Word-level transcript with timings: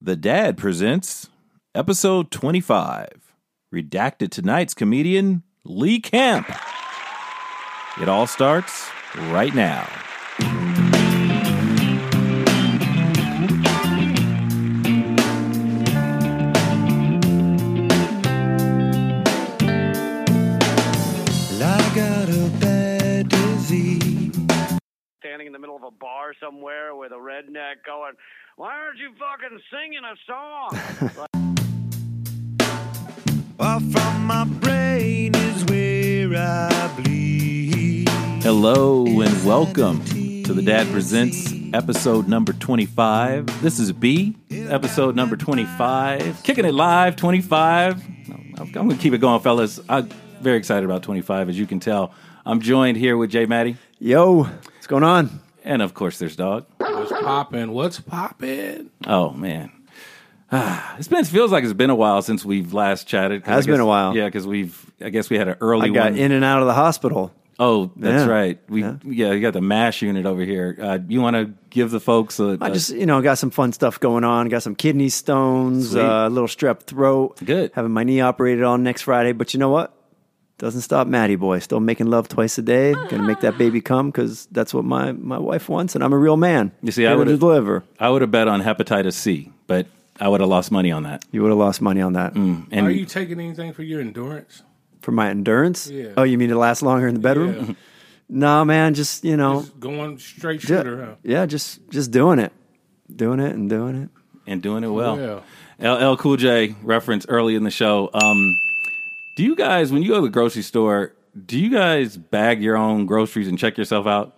The 0.00 0.14
Dad 0.14 0.56
presents 0.56 1.28
episode 1.74 2.30
25. 2.30 3.08
Redacted 3.74 4.30
tonight's 4.30 4.72
comedian, 4.72 5.42
Lee 5.64 5.98
Camp. 5.98 6.48
It 8.00 8.08
all 8.08 8.28
starts 8.28 8.88
right 9.16 9.52
now. 9.52 9.88
Bar 26.28 26.34
somewhere 26.40 26.94
with 26.94 27.12
a 27.12 27.14
redneck 27.14 27.76
going, 27.86 28.12
Why 28.56 28.74
aren't 28.74 28.98
you 28.98 29.10
fucking 29.18 29.60
singing 29.70 30.02
a 30.04 30.16
song? 30.26 31.26
Well, 33.58 33.80
from 33.80 34.24
my 34.24 34.44
brain 34.44 35.34
is 35.34 35.64
where 35.64 36.32
I 36.36 36.94
bleed. 36.96 38.08
Hello 38.44 39.04
and 39.04 39.44
welcome 39.44 40.04
to 40.04 40.52
The 40.52 40.62
Dad 40.62 40.86
Presents 40.92 41.52
episode 41.74 42.28
number 42.28 42.52
25. 42.52 43.60
This 43.60 43.80
is 43.80 43.90
B, 43.90 44.36
episode 44.52 45.16
number 45.16 45.36
25. 45.36 46.44
Kicking 46.44 46.66
it 46.66 46.74
live, 46.74 47.16
25. 47.16 48.04
I'm 48.58 48.70
going 48.70 48.90
to 48.90 48.96
keep 48.96 49.12
it 49.12 49.18
going, 49.18 49.40
fellas. 49.40 49.80
I'm 49.88 50.08
very 50.40 50.58
excited 50.58 50.84
about 50.84 51.02
25, 51.02 51.48
as 51.48 51.58
you 51.58 51.66
can 51.66 51.80
tell. 51.80 52.14
I'm 52.46 52.60
joined 52.60 52.96
here 52.96 53.16
with 53.16 53.30
Jay 53.30 53.46
Maddie. 53.46 53.76
Yo, 53.98 54.44
what's 54.44 54.86
going 54.86 55.02
on? 55.02 55.40
And 55.64 55.82
of 55.82 55.94
course, 55.94 56.18
there's 56.18 56.36
Dog. 56.36 56.66
What's 56.78 57.12
popping? 57.12 57.72
What's 57.72 58.00
popping? 58.00 58.90
Oh 59.06 59.30
man, 59.30 59.70
ah, 60.52 60.96
it's 60.98 61.08
been 61.08 61.24
feels 61.24 61.52
like 61.52 61.64
it's 61.64 61.72
been 61.72 61.90
a 61.90 61.94
while 61.94 62.22
since 62.22 62.44
we've 62.44 62.72
last 62.72 63.06
chatted. 63.06 63.42
I 63.46 63.50
Has 63.52 63.66
been 63.66 63.80
a 63.80 63.86
while. 63.86 64.16
Yeah, 64.16 64.26
because 64.26 64.46
we've 64.46 64.90
I 65.00 65.10
guess 65.10 65.30
we 65.30 65.36
had 65.38 65.48
an 65.48 65.56
early 65.60 65.90
I 65.90 65.92
got 65.92 66.10
one. 66.12 66.18
in 66.18 66.32
and 66.32 66.44
out 66.44 66.60
of 66.60 66.66
the 66.66 66.74
hospital. 66.74 67.32
oh, 67.58 67.90
that's 67.96 68.24
Yeah. 68.26 68.32
right. 68.32 68.58
We 68.68 68.82
yeah. 68.82 69.32
you 69.32 69.40
got 69.40 69.52
the 69.52 69.60
mash 69.60 70.00
unit 70.02 70.26
over 70.26 70.42
here. 70.42 70.76
Uh, 70.80 70.98
you 71.08 71.20
want 71.20 71.34
to 71.36 71.52
give 71.70 71.90
the 71.90 72.00
folks 72.00 72.38
a, 72.40 72.56
I 72.60 72.68
a- 72.68 72.72
just, 72.72 72.90
you 72.90 73.04
know, 73.04 73.20
got 73.20 73.38
some 73.38 73.50
fun 73.50 73.72
stuff 73.72 73.98
going 74.00 74.24
on. 74.24 74.48
Got 74.48 74.62
some 74.62 74.74
kidney 74.76 75.08
stones, 75.08 75.90
Sweet. 75.90 76.00
uh, 76.02 76.28
a 76.28 76.30
little 76.30 76.48
strep 76.48 76.82
throat. 76.82 77.40
Good. 77.44 77.72
Having 77.74 77.92
my 77.92 78.04
knee 78.04 78.20
operated 78.20 78.62
on 78.64 78.82
next 78.84 79.02
Friday. 79.02 79.32
But 79.32 79.54
you 79.54 79.60
know 79.60 79.70
what? 79.70 79.92
Doesn't 80.58 80.80
stop 80.80 81.06
Maddie 81.06 81.36
boy. 81.36 81.60
Still 81.60 81.78
making 81.80 82.08
love 82.08 82.28
twice 82.28 82.58
a 82.58 82.62
day. 82.62 82.92
Gonna 82.92 83.22
make 83.22 83.40
that 83.40 83.56
baby 83.56 83.80
come 83.80 84.10
because 84.10 84.46
that's 84.50 84.74
what 84.74 84.84
my, 84.84 85.12
my 85.12 85.38
wife 85.38 85.68
wants, 85.68 85.94
and 85.94 86.02
I'm 86.02 86.12
a 86.12 86.18
real 86.18 86.36
man. 86.36 86.72
You 86.82 86.90
see, 86.92 87.06
I 87.06 87.10
Here 87.10 87.14
to 87.14 87.18
would've- 87.20 87.38
deliver. 87.40 87.84
I 88.00 88.10
would 88.10 88.22
have 88.22 88.30
bet 88.32 88.48
on 88.48 88.60
hepatitis 88.62 89.12
C, 89.14 89.52
but 89.68 89.86
I 90.20 90.26
would 90.28 90.40
have 90.40 90.48
lost 90.50 90.72
money 90.72 90.90
on 90.90 91.04
that. 91.04 91.24
You 91.30 91.42
would 91.42 91.50
have 91.50 91.58
lost 91.58 91.80
money 91.80 92.00
on 92.00 92.14
that 92.14 92.34
And 92.34 92.72
Are 92.72 92.90
you 92.90 93.06
taking 93.06 93.38
anything 93.38 93.72
for 93.72 93.82
your 93.84 94.00
endurance? 94.00 94.62
for 95.00 95.12
my 95.12 95.30
endurance. 95.30 95.88
Yeah. 95.88 96.08
Oh, 96.16 96.24
you 96.24 96.36
mean 96.36 96.48
to 96.48 96.58
last 96.58 96.82
longer 96.82 97.06
in 97.06 97.14
the 97.14 97.20
bedroom? 97.20 97.54
Yeah. 97.68 97.74
No, 98.30 98.62
man. 98.62 98.92
Just 98.92 99.24
you 99.24 99.38
know, 99.38 99.60
Just 99.62 99.80
going 99.80 100.18
straight 100.18 100.60
ju- 100.60 100.66
shooter, 100.66 101.02
huh? 101.02 101.14
yeah, 101.22 101.46
just 101.46 101.80
just 101.88 102.10
doing 102.10 102.38
it, 102.38 102.52
doing 103.14 103.40
it, 103.40 103.54
and 103.54 103.70
doing 103.70 103.94
it. 104.02 104.08
and 104.46 104.60
doing 104.60 104.84
it 104.84 104.88
well. 104.88 105.42
Yeah. 105.80 105.94
LL 105.94 106.16
Cool 106.18 106.36
J 106.36 106.74
reference 106.82 107.24
early 107.26 107.54
in 107.54 107.62
the 107.64 107.70
show. 107.70 108.10
Um, 108.12 108.54
do 109.38 109.44
you 109.44 109.54
guys, 109.54 109.92
when 109.92 110.02
you 110.02 110.08
go 110.08 110.16
to 110.16 110.22
the 110.22 110.30
grocery 110.30 110.62
store, 110.62 111.12
do 111.46 111.56
you 111.60 111.70
guys 111.70 112.16
bag 112.16 112.60
your 112.60 112.76
own 112.76 113.06
groceries 113.06 113.46
and 113.46 113.56
check 113.56 113.78
yourself 113.78 114.04
out? 114.04 114.34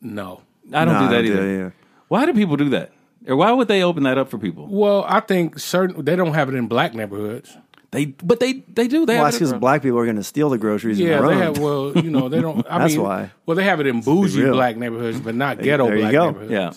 No. 0.00 0.40
I 0.72 0.86
don't 0.86 0.94
No, 0.94 1.00
do 1.00 1.08
that 1.08 1.14
I 1.18 1.22
don't 1.22 1.24
do 1.26 1.32
either. 1.32 1.42
that 1.42 1.54
either. 1.54 1.74
Why 2.08 2.24
do 2.24 2.32
people 2.32 2.56
do 2.56 2.70
that? 2.70 2.92
Or 3.28 3.36
why 3.36 3.52
would 3.52 3.68
they 3.68 3.82
open 3.82 4.04
that 4.04 4.16
up 4.16 4.30
for 4.30 4.38
people? 4.38 4.66
Well, 4.70 5.04
I 5.06 5.20
think 5.20 5.58
certain 5.58 6.04
they 6.06 6.16
don't 6.16 6.32
have 6.32 6.48
it 6.48 6.54
in 6.54 6.68
black 6.68 6.94
neighborhoods. 6.94 7.54
They, 7.90 8.06
but 8.06 8.40
they, 8.40 8.64
they 8.68 8.88
do. 8.88 9.04
They 9.04 9.16
Well, 9.16 9.24
have 9.24 9.32
that's 9.32 9.36
it 9.36 9.38
because 9.40 9.52
in- 9.52 9.58
black 9.60 9.82
people 9.82 9.98
are 9.98 10.04
going 10.04 10.16
to 10.16 10.22
steal 10.24 10.48
the 10.48 10.56
groceries 10.56 10.98
Yeah, 10.98 11.18
in 11.18 11.26
their 11.26 11.28
they 11.36 11.36
have. 11.44 11.58
Well, 11.58 11.92
you 11.98 12.10
know, 12.10 12.30
they 12.30 12.40
don't. 12.40 12.66
I 12.70 12.78
That's 12.78 12.94
mean, 12.94 13.02
why. 13.02 13.30
Well, 13.44 13.54
they 13.56 13.64
have 13.64 13.80
it 13.80 13.86
in 13.86 14.00
bougie 14.00 14.42
real. 14.42 14.54
black 14.54 14.78
neighborhoods, 14.78 15.20
but 15.20 15.34
not 15.34 15.60
ghetto 15.60 15.84
there 15.84 15.96
you 15.96 16.00
black 16.00 16.12
go. 16.12 16.26
neighborhoods. 16.30 16.50
Yeah. 16.50 16.72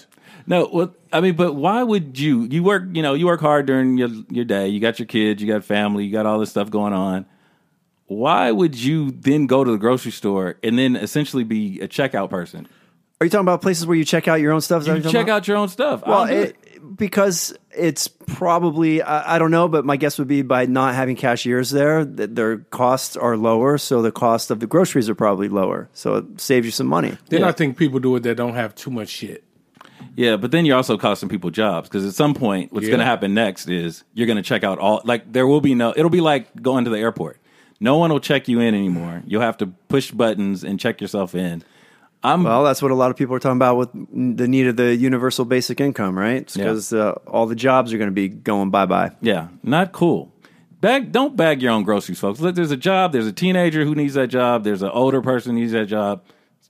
No, 0.47 0.69
well, 0.71 0.95
I 1.11 1.21
mean, 1.21 1.35
but 1.35 1.53
why 1.53 1.81
would 1.81 2.19
you? 2.19 2.43
You 2.43 2.61
work, 2.63 2.83
you 2.93 3.01
know, 3.01 3.13
you 3.15 3.25
work 3.25 3.41
hard 3.41 3.65
during 3.65 3.97
your 3.97 4.09
your 4.29 4.45
day. 4.45 4.67
You 4.67 4.79
got 4.79 4.99
your 4.99 5.07
kids, 5.07 5.41
you 5.41 5.47
got 5.47 5.63
family, 5.63 6.05
you 6.05 6.11
got 6.11 6.25
all 6.25 6.39
this 6.39 6.51
stuff 6.51 6.69
going 6.69 6.93
on. 6.93 7.25
Why 8.07 8.51
would 8.51 8.75
you 8.75 9.09
then 9.11 9.47
go 9.47 9.63
to 9.63 9.71
the 9.71 9.77
grocery 9.79 10.11
store 10.11 10.57
and 10.63 10.77
then 10.77 10.95
essentially 10.95 11.43
be 11.43 11.79
a 11.81 11.87
checkout 11.87 12.29
person? 12.29 12.67
Are 13.19 13.25
you 13.25 13.29
talking 13.31 13.45
about 13.45 13.61
places 13.61 13.87
where 13.87 13.97
you 13.97 14.05
check 14.05 14.27
out 14.27 14.35
your 14.41 14.51
own 14.51 14.61
stuff? 14.61 14.81
Is 14.81 14.87
You 14.87 14.93
what 14.93 14.97
you're 14.97 15.03
talking 15.03 15.13
check 15.19 15.23
about? 15.27 15.35
out 15.37 15.47
your 15.47 15.57
own 15.57 15.69
stuff. 15.69 16.03
Well, 16.05 16.27
don't 16.27 16.37
it, 16.37 16.97
because 16.97 17.57
it's 17.71 18.07
probably 18.07 19.01
I, 19.01 19.35
I 19.37 19.39
don't 19.39 19.49
know, 19.51 19.67
but 19.67 19.85
my 19.85 19.95
guess 19.95 20.19
would 20.19 20.27
be 20.27 20.43
by 20.43 20.65
not 20.67 20.93
having 20.93 21.15
cashiers 21.15 21.71
there, 21.71 22.05
that 22.05 22.35
their 22.35 22.57
costs 22.57 23.15
are 23.17 23.35
lower, 23.37 23.77
so 23.79 24.01
the 24.03 24.11
cost 24.11 24.51
of 24.51 24.59
the 24.59 24.67
groceries 24.67 25.09
are 25.09 25.15
probably 25.15 25.49
lower. 25.49 25.89
So 25.93 26.15
it 26.17 26.39
saves 26.41 26.65
you 26.67 26.71
some 26.71 26.87
money. 26.87 27.17
Then 27.29 27.41
Yeah. 27.41 27.47
I 27.47 27.53
think 27.53 27.77
people 27.77 27.99
do 27.99 28.15
it 28.17 28.23
that 28.23 28.35
don't 28.35 28.53
have 28.53 28.75
too 28.75 28.91
much 28.91 29.09
shit. 29.09 29.43
Yeah, 30.15 30.37
but 30.37 30.51
then 30.51 30.65
you're 30.65 30.77
also 30.77 30.97
costing 30.97 31.27
people 31.29 31.49
jobs 31.49 31.89
because 31.89 32.05
at 32.05 32.13
some 32.13 32.33
point, 32.33 32.71
what's 32.71 32.85
Yeah. 32.85 32.91
going 32.91 32.99
to 32.99 33.05
happen 33.05 33.33
next 33.33 33.67
is 33.69 34.03
you're 34.13 34.27
going 34.27 34.37
to 34.37 34.43
check 34.43 34.63
out 34.63 34.79
all. 34.79 35.01
Like 35.03 35.31
there 35.31 35.45
will 35.45 35.61
be 35.61 35.75
no. 35.75 35.93
It'll 35.95 36.09
be 36.09 36.21
like 36.21 36.61
going 36.61 36.85
to 36.85 36.89
the 36.89 36.97
airport. 36.99 37.37
No 37.79 37.97
one 37.97 38.11
will 38.11 38.21
check 38.21 38.47
you 38.47 38.59
in 38.61 38.73
anymore. 38.73 39.21
You'll 39.27 39.41
have 39.41 39.57
to 39.57 39.67
push 39.67 40.11
buttons 40.11 40.63
and 40.63 40.79
check 40.79 41.01
yourself 41.01 41.35
in. 41.35 41.63
I'm 42.23 42.43
Well, 42.43 42.63
that's 42.63 42.81
what 42.81 42.91
a 42.91 42.95
lot 42.95 43.11
of 43.11 43.17
people 43.17 43.35
are 43.35 43.39
talking 43.39 43.57
about 43.57 43.77
with 43.77 43.89
the 43.91 44.47
need 44.47 44.65
of 44.67 44.77
the 44.77 44.95
universal 44.95 45.43
basic 45.45 45.79
income, 45.81 46.17
right? 46.17 46.49
Yeah. 46.55 46.63
Because 46.63 46.93
uh, 46.93 47.11
all 47.27 47.45
the 47.45 47.55
jobs 47.55 47.93
are 47.93 47.97
going 47.97 48.09
to 48.09 48.13
be 48.13 48.29
going 48.29 48.69
bye 48.71 48.85
bye. 48.85 49.11
Yeah, 49.21 49.49
not 49.61 49.91
cool. 49.91 50.31
Bag, 50.81 51.11
don't 51.11 51.35
bag 51.35 51.61
your 51.61 51.71
own 51.71 51.83
groceries, 51.83 52.19
folks. 52.19 52.39
Look, 52.39 52.55
there's 52.55 52.71
a 52.71 52.77
job. 52.77 53.11
There's 53.11 53.27
a 53.27 53.33
teenager 53.33 53.83
who 53.85 53.93
needs 53.95 54.13
that 54.15 54.27
job. 54.27 54.63
There's 54.63 54.81
an 54.81 54.89
older 54.89 55.21
person 55.21 55.53
who 55.53 55.59
needs 55.59 55.73
that 55.73 55.87
job. 55.87 56.23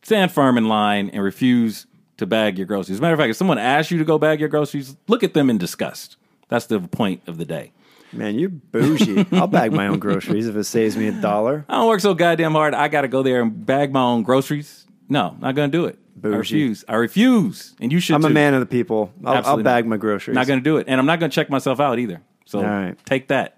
Stand 0.04 0.32
firm 0.32 0.58
in 0.58 0.68
line 0.68 1.10
and 1.12 1.22
refuse 1.24 1.86
to 2.18 2.26
bag 2.26 2.58
your 2.58 2.68
groceries. 2.68 2.96
As 2.96 3.00
a 3.00 3.02
matter 3.02 3.14
of 3.14 3.20
fact, 3.20 3.32
if 3.32 3.38
someone 3.38 3.58
asks 3.58 3.92
you 3.92 3.98
to 3.98 4.06
go 4.06 4.18
bag 4.18 4.40
your 4.40 4.50
groceries, 4.50 4.96
look 5.08 5.24
at 5.24 5.34
them 5.34 5.50
in 5.50 5.58
disgust. 5.58 6.18
That's 6.48 6.68
the 6.68 6.80
point 6.80 7.22
of 7.28 7.38
the 7.38 7.46
day. 7.46 7.72
Man, 8.14 8.40
you're 8.40 8.50
bougie. 8.50 9.26
I'll 9.32 9.48
bag 9.48 9.74
my 9.74 9.88
own 9.88 10.00
groceries 10.00 10.48
if 10.48 10.56
it 10.56 10.64
saves 10.64 10.96
me 10.96 11.08
a 11.08 11.12
dollar. 11.12 11.66
I 11.68 11.76
don't 11.76 11.88
work 11.88 12.00
so 12.00 12.14
goddamn 12.14 12.54
hard. 12.54 12.74
I 12.74 12.88
got 12.88 13.02
to 13.02 13.08
go 13.08 13.24
there 13.24 13.42
and 13.42 13.66
bag 13.66 13.92
my 13.92 14.02
own 14.02 14.24
groceries. 14.24 14.86
No, 15.10 15.36
not 15.40 15.56
going 15.56 15.70
to 15.70 15.78
do 15.78 15.86
it. 15.86 16.00
I 16.18 16.20
Bougie. 16.22 16.38
refuse. 16.38 16.86
I 16.88 16.96
refuse. 16.96 17.76
And 17.80 17.92
you 17.92 18.00
should. 18.00 18.16
I'm 18.16 18.24
a 18.24 18.30
man 18.30 18.54
of 18.54 18.62
the 18.62 18.66
people. 18.66 19.12
I'll, 19.24 19.46
I'll 19.46 19.64
bag 19.64 19.86
not. 19.86 19.90
my 19.90 19.98
groceries. 19.98 20.36
Not 20.36 20.48
going 20.48 20.60
to 20.60 20.64
do 20.64 20.78
it, 20.78 20.88
and 20.88 21.00
I'm 21.00 21.06
not 21.06 21.20
going 21.20 21.30
to 21.30 21.36
check 21.36 21.50
myself 21.50 21.80
out 21.80 22.00
either. 22.00 22.22
So 22.46 22.64
right. 22.64 22.96
take 23.06 23.28
that. 23.28 23.58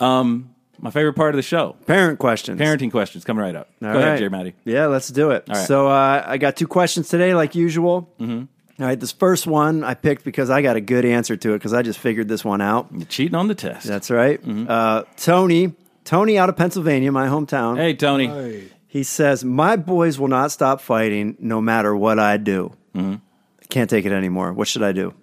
Um, 0.00 0.51
my 0.82 0.90
favorite 0.90 1.14
part 1.14 1.30
of 1.30 1.36
the 1.36 1.42
show. 1.42 1.76
Parent 1.86 2.18
questions. 2.18 2.60
Parenting 2.60 2.90
questions 2.90 3.24
coming 3.24 3.42
right 3.42 3.56
up. 3.56 3.68
All 3.82 3.92
Go 3.92 3.98
ahead, 3.98 4.10
right. 4.10 4.18
Jay 4.18 4.28
Matty. 4.28 4.54
Yeah, 4.64 4.86
let's 4.86 5.08
do 5.08 5.30
it. 5.30 5.44
right. 5.48 5.56
So 5.66 5.88
uh, 5.88 6.22
I 6.26 6.36
got 6.36 6.56
two 6.56 6.66
questions 6.66 7.08
today, 7.08 7.34
like 7.34 7.54
usual. 7.54 8.10
Mm-hmm. 8.20 8.82
right, 8.84 8.98
this 9.00 9.12
first 9.12 9.46
one 9.46 9.84
I 9.84 9.94
picked 9.94 10.24
because 10.24 10.50
I 10.50 10.60
got 10.60 10.76
a 10.76 10.80
good 10.80 11.04
answer 11.06 11.36
to 11.36 11.50
it 11.54 11.58
because 11.58 11.72
I 11.72 11.82
just 11.82 11.98
figured 11.98 12.28
this 12.28 12.44
one 12.44 12.60
out. 12.60 12.88
You're 12.92 13.06
cheating 13.06 13.36
on 13.36 13.48
the 13.48 13.54
test. 13.54 13.86
That's 13.86 14.10
right. 14.10 14.40
Mm-hmm. 14.42 14.66
Uh, 14.68 15.02
Tony, 15.16 15.72
Tony 16.04 16.36
out 16.36 16.48
of 16.48 16.56
Pennsylvania, 16.56 17.10
my 17.12 17.28
hometown. 17.28 17.76
hey, 17.78 17.94
Tony. 17.94 18.26
Hey, 18.26 18.68
He 18.88 19.04
says, 19.04 19.44
"My 19.44 19.76
boys 19.76 20.18
will 20.18 20.28
not 20.28 20.50
stop 20.52 20.80
fighting 20.80 21.36
no 21.38 21.60
matter 21.62 21.94
what 21.96 22.18
I 22.18 22.36
do. 22.36 22.72
Mm-hmm. 22.94 23.14
I 23.62 23.64
can't 23.70 23.88
take 23.88 24.04
it 24.04 24.12
anymore. 24.12 24.52
What 24.52 24.66
should 24.68 24.82
I 24.82 24.92
do?" 24.92 25.14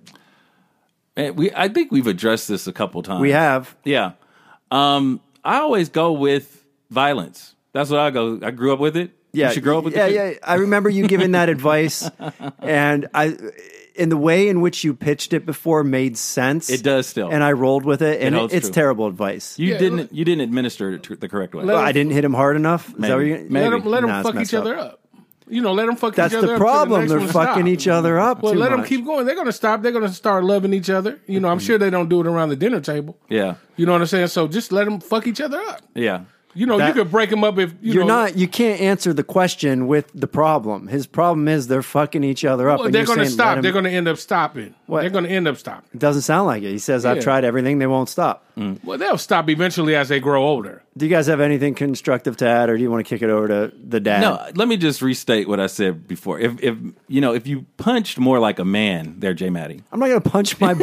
Eh, 1.18 1.32
we, 1.32 1.52
I 1.54 1.68
think 1.68 1.92
we've 1.92 2.08
addressed 2.08 2.48
this 2.48 2.66
a 2.66 2.72
couple 2.74 3.04
times. 3.04 3.20
We 3.20 3.32
have. 3.32 3.76
Yeah. 3.84 4.14
Um, 4.72 5.20
I 5.44 5.58
always 5.60 5.90
go 5.90 6.14
with 6.14 6.66
violence. 6.90 7.56
That's 7.74 7.90
what 7.90 8.00
I 8.00 8.10
go. 8.10 8.40
I 8.42 8.52
grew 8.52 8.74
up 8.74 8.80
with 8.80 8.98
it. 8.98 9.12
Yeah, 9.32 9.48
You 9.50 9.54
should 9.54 9.64
grow 9.64 9.78
up 9.78 9.84
with 9.84 9.96
yeah, 9.96 10.08
it. 10.08 10.10
too. 10.10 10.16
yeah. 10.16 10.34
I 10.44 10.56
remember 10.56 10.90
you 10.90 11.08
giving 11.08 11.32
that 11.34 11.50
advice, 11.50 12.10
and 12.60 13.08
I, 13.14 13.38
in 13.94 14.10
the 14.10 14.18
way 14.18 14.50
in 14.50 14.62
which 14.62 14.84
you 14.84 14.96
pitched 14.96 15.34
it 15.34 15.46
before, 15.46 15.84
made 15.84 16.18
sense. 16.18 16.72
It 16.72 16.82
does 16.82 17.06
still. 17.06 17.30
and 17.30 17.44
I 17.44 17.52
rolled 17.52 17.86
with 17.86 18.02
it, 18.02 18.22
and 18.24 18.34
holds 18.34 18.54
it, 18.54 18.58
it's 18.58 18.68
true. 18.70 18.74
terrible 18.74 19.06
advice. 19.06 19.60
You 19.60 19.74
Yeah, 19.74 19.78
didn't. 19.78 20.12
You 20.14 20.26
didn't 20.26 20.42
administer 20.42 20.94
it 20.94 21.04
to 21.04 21.16
the 21.16 21.30
correct 21.30 21.54
way. 21.54 21.64
Let 21.64 21.76
Well, 21.76 21.84
I 21.84 21.92
didn't 21.92 22.14
hit 22.14 22.26
him 22.26 22.34
hard 22.34 22.56
enough. 22.56 22.88
Is 22.90 22.96
that 22.96 23.10
what 23.12 23.18
Maybe. 23.20 23.30
you're, 23.30 23.38
Maybe. 23.50 23.60
let 23.60 23.70
them 23.70 23.86
let 23.86 24.02
them 24.02 24.10
Nah, 24.10 24.20
it's 24.22 24.28
fuck 24.28 24.36
messed 24.36 24.52
each 24.52 24.58
other 24.58 24.76
up. 24.80 24.99
You 25.50 25.62
know, 25.62 25.74
let 25.74 25.88
them 25.88 25.96
fuck 25.96 26.16
That's 26.16 26.34
each 26.34 26.38
other 26.38 26.48
the 26.48 26.54
up. 26.54 26.60
till 26.60 26.66
problem. 26.68 27.08
They're 27.08 27.20
one 27.20 27.28
fucking 27.28 27.54
stop. 27.64 27.68
each 27.68 27.88
other 27.88 28.20
up 28.20 28.44
Well, 28.44 28.54
too 28.54 28.60
let 28.60 28.70
them 28.70 28.82
much. 28.82 28.90
keep 28.90 29.04
going. 29.06 29.26
They're 29.26 29.36
going 29.36 29.48
to 29.48 29.54
stop. 29.54 29.82
They're 29.82 29.92
going 29.92 30.08
to 30.08 30.14
start 30.14 30.44
loving 30.44 30.74
each 30.74 30.90
other. 30.90 31.20
You 31.28 31.40
know, 31.40 31.48
I'm 31.50 31.58
mm-hmm. 31.58 31.66
sure 31.66 31.78
they 31.78 31.90
don't 31.90 32.08
do 32.10 32.22
it 32.22 32.28
around 32.28 32.50
the 32.50 32.56
dinner 32.56 32.80
table. 32.82 33.18
Yeah. 33.30 33.56
You 33.76 33.86
know 33.86 33.94
what 33.94 34.02
I'm 34.02 34.08
saying? 34.08 34.28
So 34.28 34.48
just 34.48 34.72
let 34.72 34.86
them 34.86 35.00
fuck 35.00 35.28
each 35.28 35.42
other 35.42 35.60
up. 35.60 35.82
Yeah. 35.96 36.26
You 36.56 36.66
know, 36.66 36.80
That- 36.80 36.88
you 36.88 36.94
could 37.04 37.12
break 37.12 37.30
them 37.30 37.44
up 37.44 37.60
if 37.60 37.74
you 37.82 37.94
You're 37.94 38.04
know, 38.06 38.22
not. 38.24 38.38
You 38.38 38.48
can't 38.48 38.82
answer 38.82 39.14
the 39.14 39.24
question 39.24 39.88
with 39.88 40.12
the 40.16 40.26
problem. 40.28 40.88
His 40.88 41.06
problem 41.06 41.48
is 41.48 41.68
they're 41.68 41.84
fucking 41.84 42.24
each 42.24 42.44
other 42.44 42.70
up. 42.70 42.80
Well, 42.80 42.86
and 42.88 42.96
they're 42.96 43.02
you're 43.02 43.06
going 43.08 43.20
to 43.20 43.26
saying, 43.26 43.36
stop. 43.36 43.58
him- 43.58 43.62
They're 43.62 43.72
going 43.72 43.86
to 43.86 43.92
end 43.92 44.08
up 44.08 44.18
stopping. 44.18 44.74
What? 44.88 45.02
They're 45.02 45.12
going 45.12 45.26
to 45.26 45.30
end 45.30 45.48
up 45.48 45.58
stopping. 45.58 45.88
It 45.94 46.00
doesn't 46.00 46.24
sound 46.24 46.48
like 46.48 46.64
it. 46.64 46.72
He 46.72 46.80
says, 46.80 47.06
"I've 47.06 47.18
Yeah. 47.18 47.24
tried 47.24 47.46
everything. 47.46 47.78
They 47.78 47.88
won't 47.88 48.10
stop." 48.10 48.46
Mm. 48.60 48.84
Well, 48.84 48.98
they'll 48.98 49.18
stop 49.18 49.50
eventually 49.50 49.96
as 49.96 50.10
they 50.10 50.20
grow 50.20 50.46
older. 50.46 50.84
Do 50.98 51.06
you 51.06 51.10
guys 51.10 51.28
have 51.28 51.40
anything 51.40 51.76
constructive 51.76 52.36
to 52.38 52.48
add, 52.48 52.70
or 52.70 52.76
do 52.76 52.84
you 52.84 52.92
want 52.92 53.06
to 53.06 53.10
kick 53.10 53.22
it 53.22 53.30
over 53.30 53.48
to 53.48 53.74
the 53.82 54.02
dad? 54.02 54.20
No, 54.22 54.46
let 54.56 54.68
me 54.68 54.76
just 54.76 55.02
restate 55.02 55.48
what 55.48 55.60
I 55.62 55.68
said 55.68 56.08
before. 56.08 56.40
If 56.40 56.62
if 56.62 56.76
you 57.08 57.22
know, 57.22 57.34
if 57.34 57.48
you 57.48 57.66
punched 57.78 58.20
more 58.20 58.38
like 58.40 58.60
a 58.60 58.66
man, 58.66 59.16
there, 59.20 59.34
J. 59.34 59.50
Maddie. 59.50 59.82
I'm 59.92 60.00
not 60.00 60.08
going 60.08 60.22
to 60.22 60.30
punch 60.30 60.60
my 60.60 60.76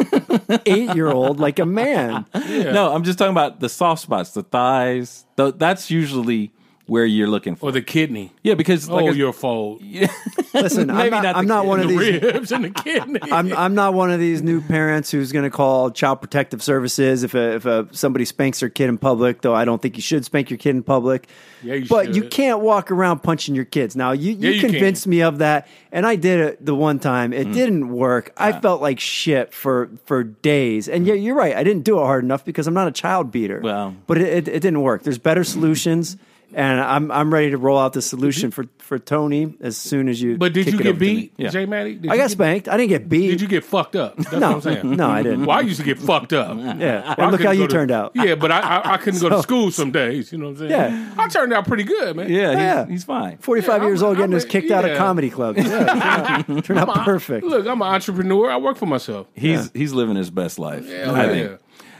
eight 0.65 0.95
year 0.95 1.07
old 1.09 1.39
like 1.39 1.59
a 1.59 1.65
man. 1.65 2.25
No, 2.33 2.93
I'm 2.93 3.03
just 3.03 3.19
talking 3.19 3.31
about 3.31 3.59
the 3.59 3.69
soft 3.69 4.01
spots, 4.01 4.31
the 4.31 4.43
thighs. 4.43 5.25
Th- 5.37 5.53
that's 5.55 5.91
usually 5.91 6.51
where 6.87 7.05
you're 7.05 7.27
looking 7.27 7.55
for. 7.55 7.69
Or 7.69 7.71
the 7.71 7.81
kidney. 7.81 8.33
Yeah, 8.43 8.55
because 8.55 8.89
like 8.89 9.03
oh, 9.03 9.07
I- 9.09 9.11
your 9.11 9.33
fold. 9.33 9.81
Listen, 10.53 10.89
I'm 10.89 11.11
not, 11.11 11.23
not 11.23 11.33
the 11.33 11.37
I'm 11.37 11.47
not 11.47 11.65
one 11.65 11.79
the 11.79 11.85
of 11.85 11.89
these. 11.99 12.21
ribs 12.21 12.51
and 12.51 12.63
the 12.63 12.69
kidney. 12.69 13.19
I'm, 13.31 13.53
I'm 13.53 13.75
not 13.75 13.93
one 13.93 14.09
of 14.09 14.19
these 14.19 14.41
new 14.41 14.61
parents 14.61 15.11
who's 15.11 15.31
going 15.31 15.43
to 15.43 15.51
call 15.51 15.91
child 15.91 16.21
protective 16.21 16.63
services 16.63 17.23
if 17.23 17.35
a, 17.35 17.55
if 17.55 17.65
a, 17.65 17.87
somebody 17.91 18.25
spanks 18.25 18.61
their 18.61 18.69
kid 18.69 18.89
in 18.89 18.97
public. 18.97 19.41
Though 19.41 19.53
I 19.53 19.65
don't 19.65 19.81
think 19.81 19.97
you 19.97 20.01
should 20.01 20.25
spank 20.25 20.49
your 20.49 20.57
kid 20.57 20.71
in 20.71 20.83
public. 20.83 21.27
Yeah, 21.61 21.75
you 21.75 21.87
but 21.87 22.15
you 22.15 22.23
can't 22.29 22.61
walk 22.61 22.89
around 22.91 23.19
punching 23.19 23.53
your 23.53 23.65
kids. 23.65 23.95
Now 23.95 24.13
you, 24.13 24.31
you, 24.31 24.49
Yeah, 24.49 24.55
you 24.55 24.61
convinced 24.61 25.03
can. 25.03 25.09
me 25.11 25.21
of 25.21 25.39
that, 25.39 25.67
and 25.91 26.05
I 26.07 26.15
did 26.15 26.39
it 26.39 26.65
the 26.65 26.73
one 26.73 26.99
time. 26.99 27.31
Mm. 27.31 27.39
It 27.39 27.53
didn't 27.53 27.89
work. 27.89 28.31
I 28.37 28.53
felt 28.53 28.81
like 28.81 28.99
shit 28.99 29.53
for 29.53 29.89
for 30.05 30.23
days. 30.23 30.87
And 30.87 31.05
yeah, 31.05 31.13
you're 31.15 31.35
right. 31.35 31.55
I 31.55 31.63
didn't 31.63 31.83
do 31.83 31.99
it 31.99 32.03
hard 32.03 32.23
enough 32.23 32.45
because 32.45 32.65
I'm 32.67 32.73
not 32.73 32.87
a 32.87 32.91
child 32.91 33.31
beater. 33.31 33.59
Well. 33.61 33.95
but 34.07 34.17
it, 34.17 34.27
it, 34.27 34.47
it 34.47 34.59
didn't 34.61 34.81
work. 34.81 35.03
There's 35.03 35.17
better 35.17 35.43
solutions. 35.43 36.17
And 36.53 36.79
I'm 36.79 37.11
I'm 37.11 37.31
ready 37.33 37.51
to 37.51 37.57
roll 37.57 37.77
out 37.77 37.91
the 37.93 38.01
solution 38.01 38.51
for, 38.51 38.65
for 38.77 38.97
Tony 38.97 39.53
as 39.59 39.75
soon 39.75 40.07
as 40.07 40.21
you. 40.21 40.37
but 40.37 40.53
did 40.53 40.63
kick 40.63 40.73
you 40.75 40.77
get 40.79 40.87
over 40.91 40.99
to 40.99 41.05
me. 41.05 41.15
beat, 41.15 41.33
Yeah. 41.37 41.49
J. 41.49 41.65
Maddie? 41.65 41.95
Did 41.95 42.09
I 42.09 42.13
you 42.13 42.19
got 42.21 42.23
get- 42.23 42.31
spanked. 42.31 42.67
I 42.69 42.77
didn't 42.77 42.89
get 42.89 43.09
beat. 43.09 43.27
Did 43.27 43.41
you 43.41 43.47
get 43.49 43.65
fucked 43.65 43.97
up? 43.97 44.15
That's 44.15 44.31
No, 44.31 44.39
what 44.39 44.55
I'm 44.55 44.61
saying. 44.81 44.95
no, 44.95 45.09
I 45.09 45.23
didn't. 45.23 45.45
Well, 45.45 45.57
I 45.57 45.61
used 45.61 45.79
to 45.81 45.85
get 45.85 45.99
fucked 45.99 46.31
up. 46.31 46.57
Yeah, 46.57 47.03
I 47.17 47.21
and 47.21 47.31
look 47.33 47.43
how 47.43 47.51
you 47.51 47.67
to- 47.67 47.73
turned 47.73 47.91
out. 47.91 48.13
Yeah, 48.15 48.35
but 48.35 48.51
I 48.53 48.59
I, 48.61 48.93
I 48.93 48.97
couldn't 48.97 49.19
go 49.19 49.27
to 49.29 49.41
school 49.43 49.71
some 49.71 49.91
days. 49.91 50.31
You 50.31 50.37
know 50.37 50.45
what 50.45 50.51
I'm 50.61 50.69
saying? 50.69 50.71
Yeah. 50.71 51.13
I 51.17 51.27
turned 51.27 51.51
out 51.53 51.67
pretty 51.67 51.83
good, 51.83 52.15
man. 52.15 52.29
yeah, 52.29 52.49
he's, 52.51 52.57
Yeah. 52.59 52.85
he's 52.87 53.03
fine. 53.03 53.37
45 53.39 53.81
Yeah, 53.81 53.87
years 53.87 54.01
I'm- 54.01 54.07
old 54.09 54.17
getting 54.17 54.31
I'm 54.33 54.37
us 54.37 54.45
a- 54.45 54.47
kicked 54.47 54.71
out 54.71 54.85
of 54.89 54.97
comedy 54.97 55.29
clubs. 55.29 55.59
Yeah, 55.59 55.85
turned 55.85 55.89
out, 56.49 56.63
turned 56.63 56.79
out 56.79 56.89
I'm 56.89 57.01
a- 57.01 57.05
perfect. 57.05 57.45
Look, 57.45 57.67
I'm 57.67 57.81
an 57.81 57.87
entrepreneur. 57.89 58.49
I 58.49 58.57
work 58.57 58.77
for 58.77 58.85
myself. 58.85 59.27
He's 59.33 59.69
he's 59.73 59.91
living 59.91 60.15
his 60.15 60.29
best 60.29 60.59
life. 60.59 60.85
Yeah, 60.87 61.11
I 61.11 61.25
yeah. 61.25 61.29
think. 61.47 61.59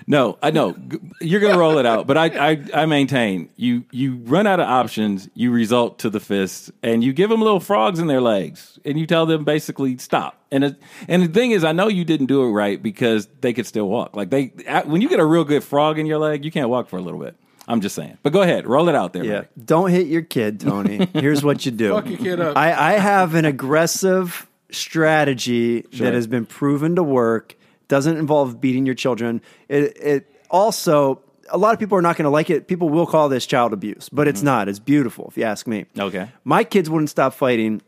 No, 0.09 0.37
I 0.41 0.51
know 0.51 0.73
you're 1.19 1.41
gonna 1.41 1.57
roll 1.57 1.79
it 1.79 1.85
out, 1.85 2.07
but 2.07 2.17
I, 2.17 2.51
I 2.51 2.63
I 2.73 2.85
maintain 2.85 3.49
you 3.57 3.83
you 3.91 4.15
run 4.23 4.47
out 4.47 4.61
of 4.61 4.67
options, 4.67 5.29
you 5.33 5.51
result 5.51 5.99
to 5.99 6.09
the 6.09 6.21
fist, 6.21 6.71
and 6.81 7.03
you 7.03 7.11
give 7.11 7.29
them 7.29 7.41
little 7.41 7.59
frogs 7.59 7.99
in 7.99 8.07
their 8.07 8.21
legs, 8.21 8.79
and 8.85 8.97
you 8.97 9.05
tell 9.05 9.25
them 9.25 9.43
basically 9.43 9.97
stop. 9.97 10.41
And 10.49 10.63
it, 10.63 10.77
and 11.09 11.23
the 11.23 11.27
thing 11.27 11.51
is, 11.51 11.65
I 11.65 11.73
know 11.73 11.89
you 11.89 12.05
didn't 12.05 12.27
do 12.27 12.43
it 12.43 12.51
right 12.51 12.81
because 12.81 13.27
they 13.41 13.51
could 13.51 13.65
still 13.65 13.89
walk. 13.89 14.15
Like 14.15 14.29
they 14.29 14.53
when 14.85 15.01
you 15.01 15.09
get 15.09 15.19
a 15.19 15.25
real 15.25 15.43
good 15.43 15.63
frog 15.63 15.99
in 15.99 16.05
your 16.05 16.19
leg, 16.19 16.45
you 16.45 16.51
can't 16.51 16.69
walk 16.69 16.87
for 16.87 16.97
a 16.97 17.01
little 17.01 17.19
bit. 17.19 17.35
I'm 17.67 17.81
just 17.81 17.95
saying. 17.95 18.17
But 18.23 18.31
go 18.31 18.41
ahead, 18.41 18.65
roll 18.65 18.87
it 18.87 18.95
out 18.95 19.11
there. 19.11 19.25
Yeah. 19.25 19.39
Mike. 19.39 19.49
Don't 19.65 19.91
hit 19.91 20.07
your 20.07 20.21
kid, 20.21 20.61
Tony. 20.61 21.05
Here's 21.13 21.43
what 21.43 21.65
you 21.65 21.71
do. 21.73 21.91
Fuck 21.91 22.07
your 22.07 22.17
kid 22.17 22.39
up. 22.39 22.55
I, 22.55 22.93
I 22.93 22.93
have 22.93 23.35
an 23.35 23.43
aggressive 23.43 24.47
strategy 24.71 25.81
that 25.81 26.13
has 26.13 26.27
been 26.27 26.45
proven 26.45 26.95
to 26.95 27.03
work. 27.03 27.55
Doesn't 27.87 28.17
involve 28.17 28.59
beating 28.59 28.85
your 28.85 28.95
children. 28.95 29.41
It, 29.69 29.97
it 29.97 30.35
also, 30.49 31.21
a 31.49 31.57
lot 31.57 31.73
of 31.73 31.79
people 31.79 31.97
are 31.97 32.01
not 32.01 32.17
going 32.17 32.25
to 32.25 32.29
like 32.29 32.49
it. 32.49 32.67
People 32.67 32.89
will 32.89 33.05
call 33.05 33.29
this 33.29 33.45
child 33.45 33.71
abuse, 33.73 34.09
but 34.09 34.27
it's 34.27 34.39
mm-hmm. 34.39 34.45
not. 34.45 34.67
It's 34.67 34.79
beautiful, 34.79 35.27
if 35.29 35.37
you 35.37 35.43
ask 35.43 35.67
me. 35.67 35.85
Okay. 35.97 36.29
My 36.43 36.63
kids 36.63 36.89
wouldn't 36.89 37.09
stop 37.09 37.33
fighting 37.33 37.81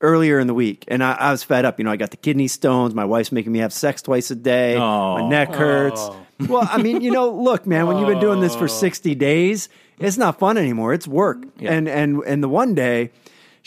earlier 0.00 0.38
in 0.38 0.46
the 0.46 0.54
week, 0.54 0.84
and 0.88 1.02
I, 1.02 1.12
I 1.12 1.30
was 1.30 1.42
fed 1.42 1.64
up. 1.64 1.78
You 1.78 1.84
know, 1.84 1.90
I 1.90 1.96
got 1.96 2.10
the 2.10 2.16
kidney 2.16 2.48
stones. 2.48 2.94
My 2.94 3.04
wife's 3.04 3.32
making 3.32 3.52
me 3.52 3.60
have 3.60 3.72
sex 3.72 4.02
twice 4.02 4.30
a 4.30 4.36
day. 4.36 4.76
Oh. 4.76 5.18
My 5.18 5.28
neck 5.28 5.54
hurts. 5.54 6.00
Oh. 6.00 6.26
Well, 6.48 6.68
I 6.70 6.82
mean, 6.82 7.00
you 7.00 7.10
know, 7.10 7.30
look, 7.30 7.66
man, 7.66 7.86
when 7.86 7.98
you've 7.98 8.08
been 8.08 8.20
doing 8.20 8.40
this 8.40 8.54
for 8.54 8.64
oh. 8.64 8.66
sixty 8.66 9.14
days, 9.14 9.68
it's 9.98 10.18
not 10.18 10.38
fun 10.38 10.58
anymore. 10.58 10.92
It's 10.92 11.08
work. 11.08 11.44
Yeah. 11.58 11.72
And 11.72 11.88
and 11.88 12.22
and 12.26 12.42
the 12.42 12.48
one 12.48 12.74
day. 12.74 13.10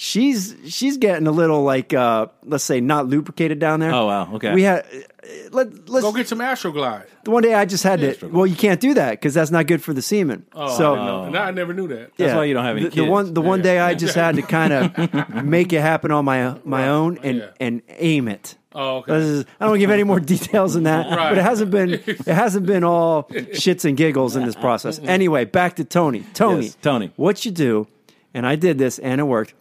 She's 0.01 0.55
she's 0.67 0.95
getting 0.95 1.27
a 1.27 1.31
little 1.31 1.63
like 1.63 1.93
uh 1.93 2.27
let's 2.45 2.63
say 2.63 2.79
not 2.79 3.07
lubricated 3.07 3.59
down 3.59 3.81
there. 3.81 3.93
Oh, 3.93 4.05
wow. 4.05 4.33
Okay. 4.35 4.53
We 4.53 4.61
had 4.63 4.85
let 5.51 5.89
let's 5.89 6.05
Go 6.05 6.13
get 6.13 6.25
some 6.25 6.39
Astroglide. 6.39 7.03
the 7.25 7.31
one 7.31 7.43
day 7.43 7.53
I 7.53 7.65
just 7.65 7.83
had 7.83 7.99
to. 7.99 8.27
Well, 8.29 8.47
you 8.47 8.55
can't 8.55 8.79
do 8.79 8.93
that 8.93 9.11
because 9.11 9.33
that's 9.33 9.51
not 9.51 9.67
good 9.67 9.83
for 9.83 9.91
the 9.91 10.01
semen. 10.01 10.45
Oh, 10.53 10.77
so 10.77 10.93
I 10.93 10.95
didn't 10.95 11.05
know. 11.05 11.29
Now 11.31 11.43
I 11.43 11.51
never 11.51 11.73
knew 11.73 11.89
that. 11.89 12.15
That's 12.15 12.33
why 12.33 12.45
you 12.45 12.53
don't 12.53 12.63
have 12.63 12.77
any 12.77 12.87
the, 12.87 12.95
the 12.95 13.03
one 13.03 13.33
the 13.33 13.41
one 13.41 13.61
day 13.61 13.77
I 13.77 13.93
just 13.93 14.15
had 14.15 14.35
to 14.37 14.41
kind 14.41 14.71
of 14.71 15.29
make 15.43 15.73
it 15.73 15.81
happen 15.81 16.11
on 16.11 16.23
my 16.23 16.55
my 16.63 16.87
own 16.87 17.17
and 17.21 17.39
Yeah. 17.39 17.49
and 17.59 17.81
aim 17.89 18.29
it. 18.29 18.55
Oh, 18.73 18.99
okay. 18.99 19.15
Is- 19.17 19.45
I 19.59 19.65
don't 19.67 19.79
give 19.79 19.89
any 19.91 20.05
more 20.05 20.21
details 20.21 20.75
than 20.75 20.83
that, 20.83 21.07
Right. 21.13 21.27
but 21.31 21.37
it 21.39 21.43
hasn't 21.43 21.71
been 21.71 21.95
it 21.95 22.25
hasn't 22.25 22.65
been 22.65 22.85
all 22.85 23.23
shits 23.33 23.83
and 23.83 23.97
giggles 23.97 24.37
in 24.37 24.45
this 24.45 24.55
process. 24.55 24.97
Anyway, 25.03 25.43
back 25.43 25.75
to 25.75 25.83
Tony. 25.83 26.23
Tony, 26.33 26.67
Yes, 26.67 26.77
Tony. 26.81 27.11
what 27.17 27.43
you 27.43 27.51
do? 27.51 27.85
And 28.33 28.47
I 28.47 28.55
did 28.55 28.77
this, 28.77 28.97
and 28.97 29.19
it 29.19 29.25
worked. 29.25 29.55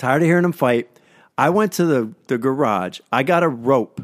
Tired 0.00 0.22
of 0.22 0.26
hearing 0.26 0.44
them 0.44 0.52
fight, 0.52 0.88
I 1.36 1.50
went 1.50 1.72
to 1.72 1.84
the 1.84 2.14
the 2.26 2.38
garage. 2.38 3.00
I 3.12 3.22
got 3.22 3.42
a 3.42 3.48
rope. 3.50 4.00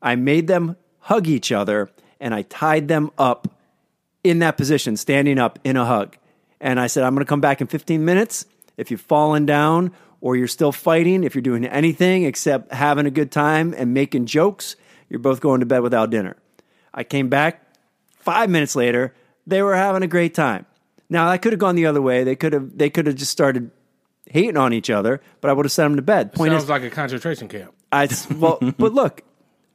I 0.00 0.14
made 0.14 0.46
them 0.46 0.76
hug 1.00 1.26
each 1.26 1.50
other, 1.50 1.90
and 2.20 2.32
I 2.32 2.42
tied 2.42 2.86
them 2.86 3.10
up 3.18 3.48
in 4.22 4.38
that 4.38 4.56
position, 4.56 4.96
standing 4.96 5.40
up 5.40 5.58
in 5.64 5.76
a 5.76 5.84
hug. 5.84 6.16
And 6.60 6.78
I 6.78 6.86
said, 6.86 7.02
I'm 7.02 7.12
going 7.16 7.24
to 7.24 7.28
come 7.28 7.40
back 7.40 7.60
in 7.60 7.66
15 7.66 8.04
minutes. 8.04 8.46
If 8.76 8.92
you've 8.92 9.00
fallen 9.00 9.44
down 9.44 9.90
or 10.20 10.36
you're 10.36 10.46
still 10.46 10.70
fighting, 10.70 11.24
if 11.24 11.34
you're 11.34 11.42
doing 11.42 11.64
anything 11.64 12.22
except 12.22 12.72
having 12.72 13.06
a 13.06 13.10
good 13.10 13.32
time 13.32 13.74
and 13.76 13.92
making 13.92 14.26
jokes, 14.26 14.76
you're 15.08 15.18
both 15.18 15.40
going 15.40 15.58
to 15.58 15.66
bed 15.66 15.80
without 15.80 16.10
dinner. 16.10 16.36
I 16.94 17.02
came 17.02 17.28
back 17.28 17.66
five 18.16 18.48
minutes 18.48 18.76
later. 18.76 19.12
They 19.44 19.60
were 19.60 19.74
having 19.74 20.04
a 20.04 20.06
great 20.06 20.34
time. 20.34 20.66
Now 21.10 21.26
I 21.26 21.36
could 21.36 21.52
have 21.52 21.58
gone 21.58 21.74
the 21.74 21.86
other 21.86 22.00
way. 22.00 22.22
They 22.22 22.36
could 22.36 22.52
have. 22.52 22.78
They 22.78 22.90
could 22.90 23.08
have 23.08 23.16
just 23.16 23.32
started 23.32 23.72
hating 24.26 24.56
on 24.56 24.72
each 24.72 24.90
other. 24.90 25.20
But 25.40 25.50
I 25.50 25.54
would 25.54 25.66
have 25.66 25.72
sent 25.72 25.90
them 25.90 25.96
to 25.96 26.02
bed. 26.02 26.32
Point 26.32 26.52
Sounds 26.52 26.64
is, 26.64 26.68
like 26.70 26.82
a 26.82 26.90
concentration 26.90 27.48
camp. 27.48 27.74
I 27.90 28.08
well, 28.36 28.58
but 28.78 28.92
look, 28.92 29.22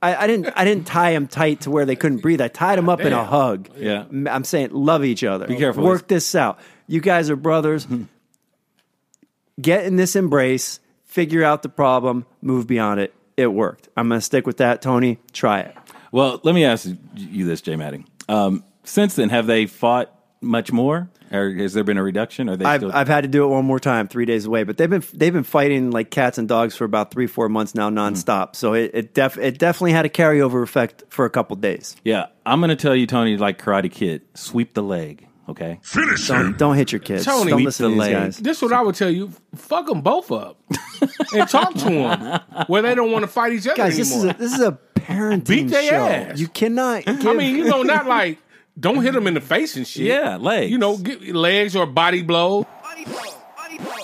I, 0.01 0.15
I 0.15 0.27
didn't 0.27 0.53
I 0.55 0.63
didn't 0.65 0.85
tie 0.85 1.13
them 1.13 1.27
tight 1.27 1.61
to 1.61 1.71
where 1.71 1.85
they 1.85 1.95
couldn't 1.95 2.19
breathe. 2.19 2.41
I 2.41 2.47
tied 2.47 2.77
them 2.77 2.89
up 2.89 3.01
in 3.01 3.13
a 3.13 3.23
hug. 3.23 3.69
Yeah. 3.77 4.05
I'm 4.29 4.43
saying 4.43 4.69
love 4.71 5.03
each 5.03 5.23
other. 5.23 5.47
Be 5.47 5.55
careful. 5.55 5.83
Work 5.83 6.07
this 6.07 6.35
out. 6.35 6.59
You 6.87 7.01
guys 7.01 7.29
are 7.29 7.35
brothers. 7.35 7.87
Get 9.61 9.85
in 9.85 9.95
this 9.95 10.15
embrace. 10.15 10.79
Figure 11.05 11.43
out 11.43 11.63
the 11.63 11.69
problem. 11.69 12.25
Move 12.41 12.67
beyond 12.67 12.99
it. 12.99 13.13
It 13.37 13.47
worked. 13.47 13.89
I'm 13.97 14.07
going 14.07 14.19
to 14.19 14.25
stick 14.25 14.45
with 14.45 14.57
that, 14.57 14.81
Tony. 14.81 15.19
Try 15.31 15.61
it. 15.61 15.75
Well, 16.11 16.39
let 16.43 16.53
me 16.53 16.63
ask 16.63 16.87
you 17.15 17.45
this, 17.45 17.61
Jay 17.61 17.75
Maddie. 17.75 18.05
Um, 18.29 18.63
since 18.83 19.15
then, 19.15 19.29
have 19.29 19.47
they 19.47 19.65
fought 19.65 20.13
much 20.41 20.71
more, 20.71 21.09
or 21.31 21.51
has 21.51 21.73
there 21.73 21.83
been 21.83 21.97
a 21.97 22.03
reduction? 22.03 22.49
Or 22.49 22.55
they 22.57 22.65
I've 22.65 22.79
still? 22.81 22.91
I've 22.93 23.07
had 23.07 23.21
to 23.21 23.27
do 23.27 23.43
it 23.43 23.47
one 23.47 23.65
more 23.65 23.79
time, 23.79 24.07
three 24.07 24.25
days 24.25 24.45
away. 24.45 24.63
But 24.63 24.77
they've 24.77 24.89
been 24.89 25.03
they've 25.13 25.33
been 25.33 25.43
fighting 25.43 25.91
like 25.91 26.09
cats 26.11 26.37
and 26.37 26.47
dogs 26.47 26.75
for 26.75 26.85
about 26.85 27.11
three 27.11 27.27
four 27.27 27.49
months 27.49 27.75
now, 27.75 27.89
mm-hmm. 27.89 27.97
nonstop. 27.97 28.55
So 28.55 28.73
it 28.73 28.91
it, 28.93 29.13
def, 29.13 29.37
it 29.37 29.57
definitely 29.59 29.91
had 29.93 30.05
a 30.05 30.09
carryover 30.09 30.63
effect 30.63 31.03
for 31.09 31.25
a 31.25 31.29
couple 31.29 31.55
days. 31.57 31.95
yeah, 32.03 32.27
I'm 32.45 32.59
going 32.59 32.69
to 32.69 32.75
tell 32.75 32.95
you, 32.95 33.07
Tony, 33.07 33.37
like 33.37 33.61
Karate 33.61 33.91
Kid, 33.91 34.21
sweep 34.35 34.73
the 34.73 34.83
leg. 34.83 35.27
Okay. 35.49 35.79
Finish 35.81 36.27
Don't 36.27 36.45
him. 36.47 36.53
don't 36.57 36.75
hit 36.75 36.91
your 36.91 36.99
kids. 36.99 37.23
Tony, 37.23 37.51
don't 37.51 37.59
Sweep 37.59 37.65
listen 37.67 37.83
the 37.85 37.89
to 37.89 37.93
these 37.93 37.99
leg. 37.99 38.11
guys. 38.13 38.37
This 38.37 38.57
is 38.57 38.63
what 38.63 38.73
I 38.73 38.81
would 38.81 38.95
tell 38.95 39.09
you. 39.09 39.31
Fuck 39.55 39.85
them 39.87 40.01
both 40.01 40.29
up 40.29 40.59
and 41.33 41.47
talk 41.47 41.73
to 41.75 41.85
them 41.85 42.41
where 42.67 42.81
they 42.81 42.93
don't 42.95 43.13
want 43.13 43.23
to 43.23 43.27
fight 43.27 43.53
each 43.53 43.65
other 43.65 43.77
Guys, 43.77 43.95
this 43.95 44.09
is 44.09 44.25
anymore. 44.25 44.35
a 44.35 44.37
this 44.39 44.53
is 44.53 44.59
a 44.59 44.77
parenting 44.95 45.47
Beat 45.47 45.67
their 45.69 45.83
show. 45.89 46.05
ass. 46.05 46.37
You 46.39 46.49
cannot. 46.49 47.05
Give, 47.05 47.27
I 47.27 47.33
mean, 47.33 47.55
you 47.55 47.63
know, 47.63 47.81
not 47.83 48.07
like 48.07 48.39
don't 48.79 49.01
hit 49.01 49.13
them 49.13 49.27
in 49.27 49.33
the 49.33 49.41
face 49.41 49.75
and 49.75 49.87
shit. 49.87 50.03
Yeah, 50.05 50.37
legs. 50.37 50.71
You 50.71 50.77
know, 50.77 50.97
get 50.97 51.35
legs 51.35 51.75
or 51.75 51.85
body 51.85 52.21
blow. 52.23 52.65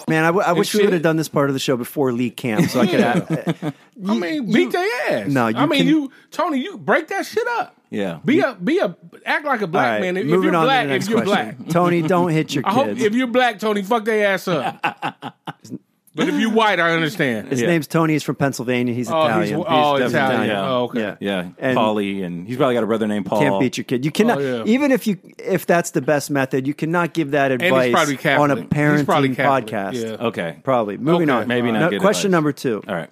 man, 0.08 0.24
I, 0.24 0.28
w- 0.28 0.46
I 0.46 0.52
wish 0.54 0.74
we 0.76 0.84
would 0.84 0.94
have 0.94 1.02
done 1.02 1.16
this 1.18 1.30
part 1.30 1.50
of 1.50 1.54
the 1.54 1.60
show 1.60 1.78
before 1.78 2.12
Lee 2.12 2.30
Camp, 2.30 2.70
so 2.70 2.82
I 2.82 2.88
could. 2.88 3.00
Have, 3.00 3.32
uh, 3.64 3.72
I 4.08 4.16
mean, 4.18 4.52
beat 4.52 4.72
their 4.72 4.88
ass. 5.12 5.28
No, 5.30 5.48
you 5.48 5.58
I 5.58 5.66
mean, 5.66 5.80
can- 5.80 5.88
you 5.88 6.12
Tony, 6.32 6.60
you 6.60 6.78
break 6.78 7.08
that 7.10 7.26
shit 7.26 7.48
up. 7.48 7.76
Yeah. 7.90 8.20
Be 8.26 8.40
a 8.40 8.56
be 8.56 8.80
a 8.80 8.96
act 9.26 9.46
like 9.46 9.62
a 9.62 9.68
black 9.68 9.92
right, 9.94 10.02
man. 10.02 10.18
If, 10.18 10.24
if 10.26 10.30
moving 10.32 10.52
you're 10.52 10.56
on 10.56 10.66
black, 10.66 10.84
to 10.84 10.88
the 10.88 10.94
next 10.94 11.06
if 11.06 11.12
you're 11.12 11.24
question. 11.24 11.56
black, 11.58 11.70
Tony, 11.70 12.02
don't 12.02 12.30
hit 12.32 12.56
your 12.56 12.64
I 12.68 12.72
hope 12.74 12.86
kids. 12.88 13.04
if 13.04 13.14
you're 13.14 13.28
black, 13.28 13.60
Tony, 13.60 13.84
fuck 13.84 14.04
their 14.06 14.34
ass 14.34 14.48
up. 14.48 15.36
but 16.16 16.30
if 16.30 16.36
you 16.36 16.50
white, 16.50 16.80
I 16.80 16.92
understand. 16.92 17.50
His 17.50 17.62
Yeah. 17.62 17.68
name's 17.68 17.88
Tony. 17.88 18.14
He's 18.14 18.24
from 18.24 18.36
Pennsylvania. 18.36 18.94
He's 18.94 19.10
Oh, 19.10 19.26
Italian. 19.26 19.56
Oh, 19.56 19.64
he's, 19.64 19.68
He's 19.68 19.68
oh, 19.68 19.98
definitely 20.00 20.20
Italian. 20.20 20.50
Italian. 20.50 20.66
Oh, 20.72 20.84
okay. 20.84 21.00
Yeah. 21.00 21.16
Yeah, 21.20 21.46
And- 21.58 21.78
Paulie, 21.78 22.24
and 22.24 22.48
he's 22.48 22.58
probably 22.58 22.76
got 22.76 22.84
a 22.84 22.88
brother 22.88 23.08
named 23.08 23.26
Paul. 23.26 23.40
Can't 23.40 23.60
beat 23.60 23.78
your 23.78 23.84
kid. 23.86 24.06
You 24.06 24.12
cannot, 24.12 24.38
Oh, 24.40 24.42
yeah. 24.42 24.64
even 24.66 24.92
if 24.92 25.08
you 25.08 25.18
if 25.40 25.66
that's 25.66 25.92
the 25.92 26.02
best 26.02 26.30
method, 26.32 26.68
you 26.68 26.74
cannot 26.74 27.14
give 27.14 27.32
that 27.32 27.52
he's 27.52 27.62
advice 27.62 27.92
probably 27.92 28.14
on 28.16 28.52
a 28.52 28.56
Catholic. 28.56 28.60
He's 28.60 28.68
parenting 29.06 29.36
Catholic, 29.36 29.66
podcast. 29.68 29.94
yeah. 30.20 30.28
Okay. 30.28 30.58
Probably. 30.64 30.98
Moving 30.98 31.30
Okay. 31.30 31.42
on. 31.42 31.48
Maybe 31.48 31.72
not 31.72 31.80
No- 31.80 31.90
good 31.90 32.02
question 32.02 32.28
advice. 32.28 32.32
number 32.38 32.52
two 32.52 32.84
All 32.88 32.96
right. 32.96 33.10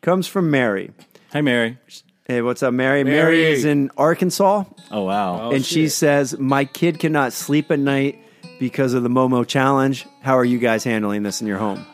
comes 0.00 0.26
from 0.26 0.50
Mary. 0.50 0.90
Hey, 1.32 1.40
Mary. 1.42 1.78
Hey, 2.26 2.40
what's 2.40 2.62
up, 2.62 2.72
Mary? 2.72 3.02
Mary, 3.04 3.16
Mary. 3.16 3.44
is 3.52 3.64
in 3.64 3.90
Arkansas, 3.96 4.64
Oh 4.90 5.02
wow. 5.04 5.40
Oh, 5.44 5.50
and 5.52 5.64
she 5.64 5.84
shit. 5.84 5.92
says, 5.92 6.38
"My 6.38 6.64
kid 6.64 6.98
cannot 6.98 7.32
sleep 7.32 7.70
at 7.70 7.78
night 7.80 8.18
because 8.60 8.94
of 8.94 9.02
the 9.02 9.08
Momo 9.08 9.46
challenge. 9.46 10.06
How 10.22 10.38
are 10.38 10.44
you 10.44 10.58
guys 10.58 10.84
handling 10.84 11.22
this 11.24 11.40
in 11.40 11.46
your 11.48 11.58
home?" 11.58 11.84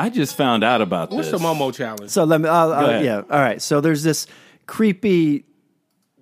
I 0.00 0.08
just 0.10 0.36
found 0.36 0.64
out 0.64 0.80
about 0.80 1.10
this. 1.10 1.16
What's 1.16 1.30
this. 1.30 1.40
the 1.40 1.46
Momo 1.46 1.74
challenge? 1.74 2.10
So 2.10 2.24
let 2.24 2.40
me. 2.40 2.48
I'll, 2.48 2.72
I'll- 2.72 2.86
ahead. 2.86 3.04
yeah. 3.04 3.16
All 3.30 3.40
right. 3.40 3.60
So 3.60 3.80
there's 3.80 4.02
this 4.02 4.26
creepy, 4.66 5.44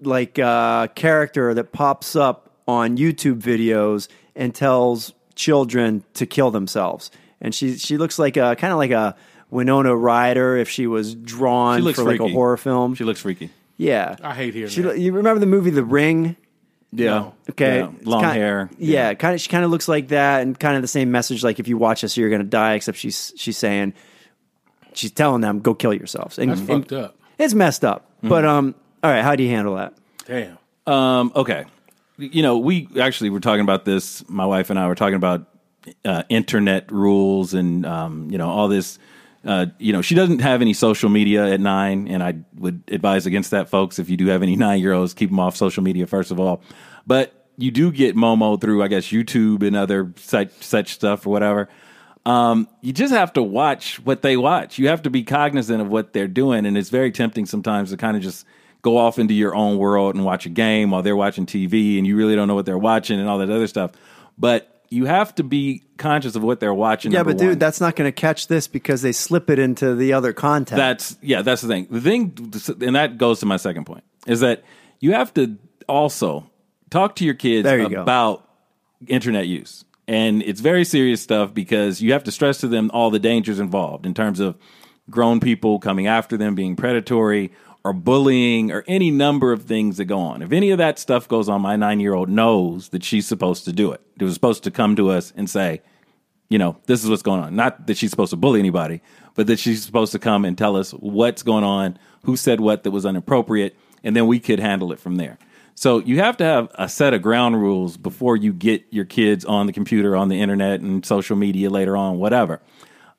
like 0.02 0.38
uh, 0.38 0.88
character 0.88 1.54
that 1.54 1.72
pops 1.72 2.16
up 2.16 2.50
on 2.68 2.96
YouTube 2.96 3.40
videos 3.40 4.08
and 4.34 4.54
tells 4.54 5.12
children 5.34 6.04
to 6.14 6.26
kill 6.26 6.50
themselves. 6.50 7.10
And 7.40 7.54
she 7.54 7.76
she 7.76 7.96
looks 7.98 8.18
like 8.18 8.36
a 8.36 8.56
kind 8.56 8.72
of 8.72 8.78
like 8.78 8.90
a 8.92 9.14
Winona 9.50 9.94
Ryder 9.94 10.56
if 10.56 10.68
she 10.68 10.86
was 10.86 11.14
drawn 11.14 11.78
She 11.78 11.82
looks 11.82 11.98
for 11.98 12.04
like 12.04 12.16
a 12.16 12.18
freaky. 12.24 12.32
horror 12.32 12.56
film. 12.56 12.94
She 12.94 13.04
looks 13.04 13.20
freaky. 13.20 13.50
yeah, 13.76 14.16
I 14.22 14.34
hate 14.34 14.54
hearing 14.54 14.70
She, 14.70 14.80
that. 14.82 14.98
You 14.98 15.12
remember 15.12 15.38
the 15.38 15.46
movie 15.46 15.70
The 15.70 15.84
Ring? 15.84 16.36
Yeah. 16.92 17.30
Okay, 17.50 17.80
Yeah. 17.80 17.90
Long 18.04 18.22
kind- 18.22 18.36
hair. 18.36 18.70
Yeah, 18.78 19.14
kind 19.14 19.34
of. 19.34 19.40
She 19.40 19.48
kind 19.48 19.64
of 19.64 19.70
looks 19.70 19.88
like 19.88 20.08
that, 20.08 20.42
and 20.42 20.58
kind 20.58 20.76
of 20.76 20.82
the 20.82 20.88
same 20.88 21.10
message. 21.10 21.44
Like 21.44 21.58
if 21.58 21.68
you 21.68 21.76
watch 21.76 22.02
this, 22.02 22.16
you're 22.16 22.30
going 22.30 22.42
to 22.42 22.48
die. 22.48 22.74
Except 22.74 22.96
she's 22.96 23.32
she's 23.36 23.58
saying 23.58 23.92
she's 24.94 25.10
telling 25.10 25.40
them 25.40 25.60
go 25.60 25.74
kill 25.74 25.92
yourselves. 25.92 26.38
And, 26.38 26.50
That's 26.50 26.60
and 26.60 26.68
fucked 26.68 26.92
up. 26.92 27.16
It's 27.38 27.54
messed 27.54 27.84
up. 27.84 28.10
But 28.22 28.44
um, 28.44 28.74
all 29.04 29.10
right, 29.10 29.22
how 29.22 29.36
do 29.36 29.42
you 29.42 29.50
handle 29.50 29.76
that? 29.76 29.94
Damn. 30.26 30.58
Um, 30.86 31.32
okay. 31.36 31.64
You 32.18 32.42
know, 32.42 32.58
we 32.58 32.88
actually 32.98 33.30
were 33.30 33.40
talking 33.40 33.60
about 33.60 33.84
this. 33.84 34.26
My 34.28 34.46
wife 34.46 34.70
and 34.70 34.78
I 34.78 34.88
were 34.88 34.94
talking 34.94 35.16
about 35.16 35.46
uh, 36.04 36.22
internet 36.28 36.90
rules 36.90 37.52
and 37.54 37.84
um, 37.84 38.30
you 38.30 38.38
know 38.38 38.48
all 38.48 38.68
this. 38.68 38.98
Uh, 39.46 39.66
you 39.78 39.92
know, 39.92 40.02
she 40.02 40.16
doesn't 40.16 40.40
have 40.40 40.60
any 40.60 40.72
social 40.72 41.08
media 41.08 41.46
at 41.46 41.60
nine, 41.60 42.08
and 42.08 42.22
I 42.22 42.34
would 42.56 42.82
advise 42.88 43.26
against 43.26 43.52
that, 43.52 43.68
folks. 43.68 43.98
If 43.98 44.10
you 44.10 44.16
do 44.16 44.26
have 44.26 44.42
any 44.42 44.56
nine 44.66 44.80
year 44.80 44.92
olds, 44.92 45.14
keep 45.14 45.30
them 45.30 45.40
off 45.40 45.56
social 45.56 45.82
media 45.82 46.06
first 46.06 46.30
of 46.30 46.40
all. 46.40 46.62
But 47.06 47.32
you 47.56 47.70
do 47.70 47.92
get 47.92 48.16
Momo 48.16 48.60
through, 48.60 48.82
I 48.82 48.88
guess, 48.88 49.06
YouTube 49.06 49.62
and 49.62 49.76
other 49.76 50.12
such 50.16 50.52
such 50.60 50.92
stuff 50.92 51.26
or 51.26 51.30
whatever. 51.30 51.68
Um, 52.26 52.68
you 52.80 52.92
just 52.92 53.14
have 53.14 53.32
to 53.34 53.42
watch 53.42 54.00
what 54.00 54.22
they 54.22 54.36
watch. 54.36 54.78
You 54.78 54.88
have 54.88 55.02
to 55.02 55.10
be 55.10 55.22
cognizant 55.22 55.80
of 55.80 55.88
what 55.88 56.12
they're 56.12 56.26
doing, 56.26 56.66
and 56.66 56.76
it's 56.76 56.90
very 56.90 57.12
tempting 57.12 57.46
sometimes 57.46 57.90
to 57.90 57.96
kind 57.96 58.16
of 58.16 58.22
just 58.22 58.44
go 58.82 58.98
off 58.98 59.18
into 59.20 59.32
your 59.32 59.54
own 59.54 59.78
world 59.78 60.16
and 60.16 60.24
watch 60.24 60.44
a 60.44 60.48
game 60.48 60.90
while 60.90 61.02
they're 61.02 61.16
watching 61.16 61.46
TV, 61.46 61.98
and 61.98 62.06
you 62.06 62.16
really 62.16 62.34
don't 62.34 62.48
know 62.48 62.56
what 62.56 62.66
they're 62.66 62.76
watching 62.76 63.20
and 63.20 63.28
all 63.28 63.38
that 63.38 63.50
other 63.50 63.68
stuff. 63.68 63.92
But 64.36 64.75
you 64.88 65.06
have 65.06 65.34
to 65.36 65.44
be 65.44 65.82
conscious 65.96 66.36
of 66.36 66.42
what 66.42 66.60
they're 66.60 66.74
watching. 66.74 67.12
Yeah, 67.12 67.22
but 67.22 67.38
dude, 67.38 67.48
one. 67.48 67.58
that's 67.58 67.80
not 67.80 67.96
going 67.96 68.08
to 68.08 68.12
catch 68.12 68.48
this 68.48 68.68
because 68.68 69.02
they 69.02 69.12
slip 69.12 69.50
it 69.50 69.58
into 69.58 69.94
the 69.94 70.12
other 70.12 70.32
content. 70.32 70.78
That's 70.78 71.16
yeah, 71.22 71.42
that's 71.42 71.62
the 71.62 71.68
thing. 71.68 71.86
The 71.90 72.00
thing, 72.00 72.52
and 72.80 72.96
that 72.96 73.18
goes 73.18 73.40
to 73.40 73.46
my 73.46 73.56
second 73.56 73.84
point, 73.84 74.04
is 74.26 74.40
that 74.40 74.64
you 75.00 75.12
have 75.12 75.32
to 75.34 75.56
also 75.88 76.50
talk 76.90 77.16
to 77.16 77.24
your 77.24 77.34
kids 77.34 77.68
you 77.68 77.88
go. 77.88 78.02
about 78.02 78.48
internet 79.06 79.46
use. 79.46 79.84
And 80.08 80.42
it's 80.42 80.60
very 80.60 80.84
serious 80.84 81.20
stuff 81.20 81.52
because 81.52 82.00
you 82.00 82.12
have 82.12 82.24
to 82.24 82.32
stress 82.32 82.58
to 82.58 82.68
them 82.68 82.90
all 82.94 83.10
the 83.10 83.18
dangers 83.18 83.58
involved 83.58 84.06
in 84.06 84.14
terms 84.14 84.38
of 84.38 84.56
grown 85.10 85.40
people 85.40 85.78
coming 85.80 86.06
after 86.06 86.36
them, 86.36 86.54
being 86.54 86.76
predatory 86.76 87.52
or 87.86 87.92
bullying 87.92 88.72
or 88.72 88.82
any 88.88 89.12
number 89.12 89.52
of 89.52 89.62
things 89.62 89.96
that 89.98 90.06
go 90.06 90.18
on. 90.18 90.42
If 90.42 90.50
any 90.50 90.70
of 90.70 90.78
that 90.78 90.98
stuff 90.98 91.28
goes 91.28 91.48
on, 91.48 91.62
my 91.62 91.76
nine 91.76 92.00
year 92.00 92.14
old 92.14 92.28
knows 92.28 92.88
that 92.88 93.04
she's 93.04 93.28
supposed 93.28 93.64
to 93.66 93.72
do 93.72 93.92
it. 93.92 94.00
It 94.18 94.24
was 94.24 94.34
supposed 94.34 94.64
to 94.64 94.72
come 94.72 94.96
to 94.96 95.12
us 95.12 95.32
and 95.36 95.48
say, 95.48 95.82
you 96.48 96.58
know, 96.58 96.78
this 96.86 97.04
is 97.04 97.10
what's 97.10 97.22
going 97.22 97.40
on. 97.40 97.54
Not 97.54 97.86
that 97.86 97.96
she's 97.96 98.10
supposed 98.10 98.30
to 98.30 98.36
bully 98.36 98.58
anybody, 98.58 99.02
but 99.34 99.46
that 99.46 99.60
she's 99.60 99.84
supposed 99.84 100.10
to 100.12 100.18
come 100.18 100.44
and 100.44 100.58
tell 100.58 100.76
us 100.76 100.90
what's 100.94 101.44
going 101.44 101.62
on, 101.62 101.96
who 102.24 102.36
said 102.36 102.60
what 102.60 102.82
that 102.82 102.90
was 102.90 103.04
inappropriate, 103.04 103.76
and 104.02 104.16
then 104.16 104.26
we 104.26 104.40
could 104.40 104.58
handle 104.58 104.90
it 104.90 104.98
from 104.98 105.14
there. 105.14 105.38
So 105.76 106.00
you 106.00 106.18
have 106.18 106.36
to 106.38 106.44
have 106.44 106.72
a 106.74 106.88
set 106.88 107.14
of 107.14 107.22
ground 107.22 107.62
rules 107.62 107.96
before 107.96 108.36
you 108.36 108.52
get 108.52 108.84
your 108.90 109.04
kids 109.04 109.44
on 109.44 109.66
the 109.66 109.72
computer, 109.72 110.16
on 110.16 110.28
the 110.28 110.40
internet, 110.40 110.80
and 110.80 111.06
social 111.06 111.36
media 111.36 111.70
later 111.70 111.96
on, 111.96 112.18
whatever. 112.18 112.60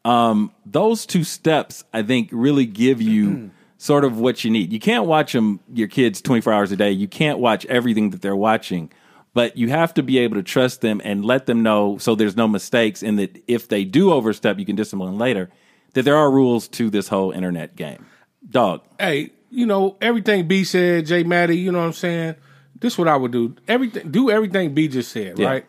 Um, 0.04 0.52
those 0.66 1.06
two 1.06 1.24
steps, 1.24 1.86
I 1.94 2.04
think, 2.04 2.28
really 2.34 2.66
give 2.66 3.02
you 3.02 3.52
sort 3.78 4.04
of 4.04 4.20
what 4.20 4.44
you 4.44 4.52
need. 4.52 4.72
You 4.74 4.80
can't 4.80 5.06
watch 5.06 5.34
them, 5.34 5.60
your 5.74 5.88
kids, 5.88 6.22
24 6.22 6.52
hours 6.54 6.72
a 6.72 6.76
day. 6.76 6.92
You 6.92 7.08
can't 7.08 7.40
watch 7.40 7.66
everything 7.68 8.10
that 8.12 8.22
they're 8.22 8.36
watching, 8.36 8.92
but 9.34 9.56
you 9.58 9.70
have 9.70 9.94
to 9.96 10.04
be 10.04 10.18
able 10.20 10.36
to 10.38 10.44
trust 10.44 10.82
them 10.82 11.02
and 11.04 11.24
let 11.24 11.46
them 11.46 11.62
know 11.64 11.98
so 11.98 12.16
there's 12.16 12.36
no 12.36 12.48
mistakes. 12.48 13.04
And 13.04 13.20
that 13.20 13.44
if 13.48 13.68
they 13.68 13.84
do 13.84 14.12
overstep, 14.12 14.58
you 14.60 14.66
can 14.66 14.76
discipline 14.76 15.18
later, 15.18 15.50
that 15.94 16.04
there 16.04 16.18
are 16.18 16.32
rules 16.32 16.68
to 16.70 16.90
this 16.90 17.08
whole 17.08 17.32
internet 17.32 17.76
game. 17.76 18.06
Dog. 18.50 18.82
Hey, 19.00 19.32
you 19.50 19.66
know 19.66 19.96
everything 20.02 20.48
B 20.48 20.64
said, 20.64 21.06
Jay 21.06 21.24
Maddie. 21.24 21.58
You 21.58 21.72
know 21.72 21.80
what 21.80 21.86
I'm 21.86 21.94
saying? 21.94 22.36
This 22.80 22.94
is 22.94 23.00
what 23.00 23.08
I 23.08 23.16
would 23.16 23.32
do. 23.32 23.56
Everything, 23.68 24.12
do 24.12 24.30
everything 24.30 24.74
B 24.74 24.88
just 24.88 25.12
said, 25.12 25.38
Yeah. 25.40 25.48
right? 25.48 25.66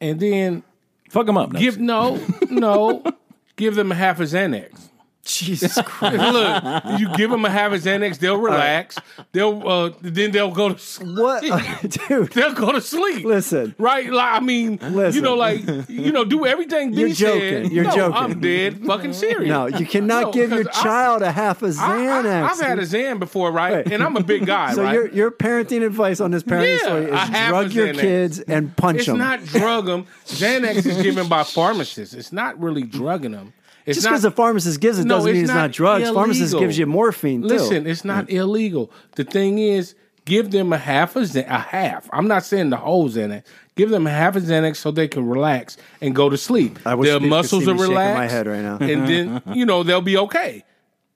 And 0.00 0.18
then 0.20 0.62
Fuck 1.10 1.26
them 1.26 1.36
up. 1.38 1.52
Give 1.54 1.78
no, 1.78 2.20
no, 2.50 3.02
give 3.56 3.74
them 3.74 3.90
a 3.92 3.94
half 3.94 4.20
a 4.20 4.24
Xanax. 4.24 4.88
Jesus 5.24 5.78
Christ. 5.84 6.16
Look, 6.16 6.98
you 7.00 7.14
give 7.14 7.28
them 7.30 7.44
a 7.44 7.50
half 7.50 7.72
a 7.72 7.76
Xanax, 7.76 8.18
they'll 8.18 8.38
relax. 8.40 8.96
They'll 9.32 9.68
uh, 9.68 9.90
then 10.00 10.30
they'll 10.30 10.50
go 10.50 10.70
to 10.72 10.78
sleep. 10.78 11.18
what, 11.18 11.42
dude? 12.08 12.32
They'll 12.32 12.54
go 12.54 12.72
to 12.72 12.80
sleep. 12.80 13.26
Listen. 13.26 13.74
right? 13.78 14.10
Like 14.10 14.40
I 14.40 14.44
mean, 14.44 14.78
you 15.12 15.20
know, 15.20 15.34
like 15.34 15.66
you 15.88 16.12
know, 16.12 16.24
do 16.24 16.46
everything. 16.46 16.92
You're 16.94 17.10
joking. 17.10 17.64
Said. 17.64 17.72
You're 17.72 17.84
No, 17.84 17.94
joking. 17.94 18.16
I'm 18.16 18.40
dead, 18.40 18.84
fucking 18.86 19.12
serious. 19.12 19.48
No, 19.50 19.66
you 19.66 19.84
cannot 19.84 20.22
No, 20.22 20.32
give 20.32 20.50
your 20.50 20.66
I- 20.68 20.72
child 20.82 21.20
a 21.22 21.30
half 21.30 21.62
a 21.62 21.66
Xanax. 21.66 22.24
I, 22.24 22.48
have 22.48 22.60
had 22.60 22.78
a 22.78 22.82
Xan 22.82 23.18
before, 23.18 23.52
right? 23.52 23.86
And 23.90 24.02
I'm 24.02 24.16
a 24.16 24.22
big 24.22 24.46
guy, 24.46 24.72
so 24.72 24.82
right? 24.82 24.94
your 24.94 25.08
your 25.12 25.30
parenting 25.30 25.84
advice 25.84 26.20
on 26.20 26.30
this 26.30 26.42
parenting 26.42 26.78
Yeah, 26.78 26.84
story 26.86 27.04
is 27.10 27.48
drug 27.48 27.72
your 27.72 27.92
kids 27.92 28.40
and 28.40 28.74
punch 28.76 28.98
It's 29.00 29.06
them. 29.08 29.18
not 29.18 29.44
drug 29.44 29.84
them. 29.86 30.06
Xanax 30.26 30.86
is 30.86 31.02
given 31.02 31.28
by 31.28 31.42
pharmacists. 31.44 32.14
It's 32.14 32.32
not 32.32 32.58
really 32.58 32.82
drugging 32.82 33.32
them. 33.32 33.52
It's 33.88 33.96
Just 33.96 34.06
because 34.06 34.22
the 34.22 34.30
pharmacist 34.30 34.80
gives 34.80 34.98
it 34.98 35.06
No, 35.06 35.16
doesn't 35.16 35.30
it's 35.30 35.34
mean 35.36 35.44
it's 35.44 35.48
not 35.48 35.60
not 35.62 35.72
drugs. 35.72 36.10
Pharmacist 36.10 36.58
gives 36.58 36.76
you 36.76 36.84
morphine 36.86 37.40
too. 37.40 37.48
Listen, 37.48 37.86
it's 37.86 38.04
not 38.04 38.28
illegal. 38.30 38.90
The 39.16 39.24
thing 39.24 39.58
is, 39.58 39.94
give 40.26 40.50
them 40.50 40.74
a 40.74 40.78
half 40.78 41.16
a 41.16 41.20
a 41.20 41.58
half. 41.58 42.06
I'm 42.12 42.28
not 42.28 42.44
saying 42.44 42.68
the 42.68 42.76
whole 42.76 43.08
Xanax. 43.08 43.44
Give 43.76 43.88
them 43.88 44.06
a 44.06 44.10
half 44.10 44.36
a 44.36 44.40
Xanax 44.40 44.76
so 44.76 44.90
they 44.90 45.08
can 45.08 45.26
relax 45.26 45.78
and 46.02 46.14
go 46.14 46.28
to 46.28 46.36
sleep. 46.36 46.78
Their 46.82 47.18
muscles 47.18 47.66
are 47.66 47.78
shaking 47.78 47.94
my 47.94 48.26
head 48.28 48.46
right 48.46 48.60
now. 48.60 48.76
and 48.78 49.08
then 49.08 49.42
you 49.54 49.64
know 49.64 49.82
they'll 49.82 50.02
be 50.02 50.18
okay. 50.18 50.64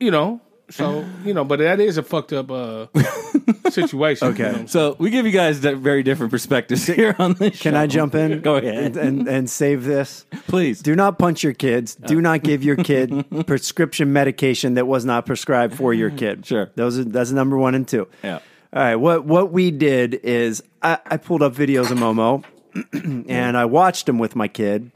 You 0.01 0.11
know, 0.11 0.41
so 0.73 1.05
you 1.25 1.35
know, 1.35 1.45
but 1.45 1.59
that 1.61 1.79
is 1.81 1.99
a 1.99 2.03
fucked 2.03 2.33
up 2.33 2.51
uh, 2.51 2.87
situation. 3.71 4.29
Okay. 4.29 4.51
you 4.53 4.59
know. 4.61 4.67
So 4.67 4.97
we 4.99 5.11
give 5.11 5.27
you 5.27 5.33
guys 5.33 5.61
di- 5.61 5.75
very 5.75 6.03
different 6.03 6.31
perspectives 6.33 6.87
here 6.87 7.15
on 7.19 7.35
this 7.35 7.61
Can 7.61 7.75
show. 7.75 7.81
I 7.81 7.87
jump 7.87 8.15
in? 8.15 8.41
Go 8.41 8.57
ahead. 8.57 8.75
and, 8.85 8.97
and, 8.97 9.29
and 9.29 9.51
save 9.51 9.85
this. 9.85 10.27
Please. 10.49 10.81
Do 10.83 10.95
not 10.97 11.19
punch 11.19 11.43
your 11.43 11.53
kids. 11.55 11.95
Do 11.95 12.21
not 12.21 12.43
give 12.43 12.65
your 12.65 12.77
kid 12.77 13.25
prescription 13.47 14.13
medication 14.13 14.75
that 14.75 14.87
was 14.87 15.05
not 15.05 15.27
prescribed 15.27 15.75
for 15.75 15.93
your 15.95 16.11
kid. 16.11 16.47
Sure. 16.47 16.71
Those 16.75 16.99
are 16.99 17.05
that's 17.05 17.31
number 17.33 17.57
one 17.57 17.75
and 17.75 17.87
two. 17.87 18.09
Yeah. 18.23 18.37
All 18.73 18.83
right. 18.83 18.97
What 18.97 19.25
what 19.25 19.53
we 19.53 19.71
did 19.71 20.15
is 20.15 20.63
I, 20.83 20.99
I 21.07 21.17
pulled 21.19 21.43
up 21.43 21.55
videos 21.55 21.91
of 21.91 21.99
Momo 21.99 22.45
and 23.29 23.57
I 23.57 23.67
watched 23.67 24.07
them 24.07 24.19
with 24.19 24.35
my 24.35 24.49
kid 24.49 24.91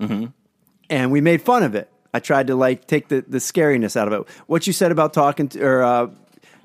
and 0.88 1.10
we 1.12 1.20
made 1.20 1.42
fun 1.42 1.62
of 1.62 1.74
it. 1.74 1.90
I 2.16 2.20
tried 2.20 2.46
to 2.48 2.56
like 2.56 2.86
take 2.86 3.08
the, 3.08 3.24
the 3.28 3.38
scariness 3.38 3.96
out 3.96 4.08
of 4.08 4.14
it. 4.14 4.28
What 4.46 4.66
you 4.66 4.72
said 4.72 4.90
about 4.90 5.12
talking 5.12 5.48
to, 5.50 5.62
or 5.62 5.82
uh, 5.82 6.06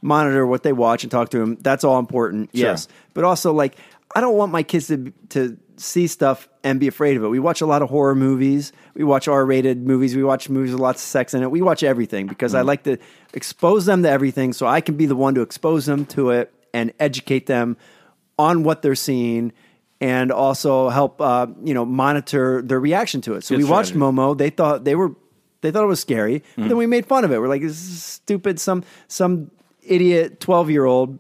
monitor 0.02 0.48
what 0.48 0.64
they 0.64 0.74
watch 0.74 1.04
and 1.04 1.12
talk 1.12 1.30
to 1.30 1.40
them, 1.40 1.58
that's 1.62 1.84
all 1.84 2.00
important. 2.00 2.50
Yes. 2.54 2.88
But 3.14 3.24
also 3.24 3.54
like 3.54 3.76
I 4.16 4.22
don't 4.22 4.36
want 4.36 4.52
my 4.52 4.64
kids 4.64 4.88
to 4.88 5.14
to 5.30 5.58
see 5.78 6.08
stuff 6.08 6.48
and 6.64 6.80
be 6.80 6.88
afraid 6.88 7.18
of 7.18 7.24
it. 7.24 7.28
We 7.28 7.40
watch 7.40 7.62
a 7.62 7.66
lot 7.66 7.82
of 7.82 7.90
horror 7.90 8.16
movies. 8.16 8.72
We 8.94 9.04
watch 9.04 9.28
R-rated 9.28 9.86
movies. 9.86 10.16
We 10.16 10.24
watch 10.24 10.48
movies 10.48 10.72
with 10.72 10.80
lots 10.80 11.02
of 11.02 11.08
sex 11.08 11.34
in 11.34 11.42
it. 11.44 11.50
We 11.50 11.62
watch 11.62 11.82
everything 11.84 12.28
because 12.28 12.54
I 12.54 12.62
like 12.62 12.84
to 12.84 12.98
expose 13.34 13.86
them 13.86 14.04
to 14.04 14.10
everything 14.10 14.54
so 14.54 14.68
I 14.68 14.82
can 14.82 14.96
be 14.96 15.08
the 15.08 15.16
one 15.16 15.34
to 15.36 15.42
expose 15.42 15.86
them 15.86 16.06
to 16.08 16.30
it 16.32 16.54
and 16.74 16.94
educate 17.00 17.48
them 17.48 17.78
on 18.38 18.64
what 18.64 18.82
they're 18.82 18.96
seeing 18.96 19.54
and 20.00 20.32
also 20.32 20.90
help 20.90 21.22
uh, 21.22 21.48
you 21.64 21.74
know 21.74 21.86
monitor 21.86 22.62
their 22.62 22.80
reaction 22.80 23.22
to 23.22 23.36
it. 23.36 23.44
So 23.44 23.56
Good 23.56 23.64
we 23.64 23.70
watched 23.70 23.90
strategy. 23.90 24.18
Momo. 24.18 24.38
They 24.38 24.50
thought 24.50 24.84
they 24.84 24.96
were 24.96 25.12
they 25.62 25.72
thought 25.72 25.84
it 25.84 25.88
was 25.88 26.00
scary. 26.00 26.44
But 26.56 26.68
then 26.68 26.78
we 26.78 26.86
made 26.88 27.06
fun 27.06 27.24
of 27.24 27.32
it. 27.32 27.40
We're 27.40 27.48
like, 27.48 27.62
this 27.62 27.72
is 27.72 28.04
stupid. 28.04 28.60
Some 28.60 28.84
some 29.08 29.52
idiot 29.84 30.40
twelve 30.40 30.70
year 30.70 30.86
old 30.86 31.20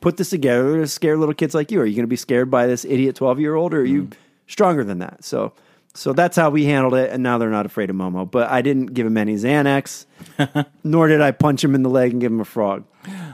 put 0.00 0.16
this 0.16 0.30
together 0.30 0.78
to 0.80 0.86
scare 0.86 1.16
little 1.16 1.34
kids 1.34 1.54
like 1.54 1.70
you. 1.70 1.80
Are 1.80 1.86
you 1.86 1.94
going 1.94 2.04
to 2.04 2.08
be 2.08 2.16
scared 2.16 2.50
by 2.50 2.66
this 2.66 2.84
idiot 2.84 3.16
twelve 3.16 3.40
year 3.40 3.54
old, 3.54 3.74
or 3.74 3.80
are 3.80 3.84
you 3.84 4.10
stronger 4.46 4.84
than 4.84 4.98
that? 4.98 5.24
So. 5.24 5.52
So 5.94 6.12
that's 6.12 6.36
how 6.36 6.50
we 6.50 6.66
handled 6.66 6.92
it, 6.92 7.10
and 7.10 7.22
now 7.22 7.38
they're 7.38 7.48
not 7.48 7.64
afraid 7.64 7.88
of 7.88 7.96
Momo. 7.96 8.30
But 8.30 8.50
I 8.50 8.60
didn't 8.60 8.92
give 8.92 9.06
him 9.06 9.16
any 9.16 9.34
Xanax, 9.36 10.04
nor 10.84 11.08
did 11.08 11.22
I 11.22 11.30
punch 11.30 11.64
him 11.64 11.74
in 11.74 11.82
the 11.82 11.88
leg 11.88 12.12
and 12.12 12.20
give 12.20 12.30
him 12.30 12.40
a 12.40 12.44
frog. 12.44 12.84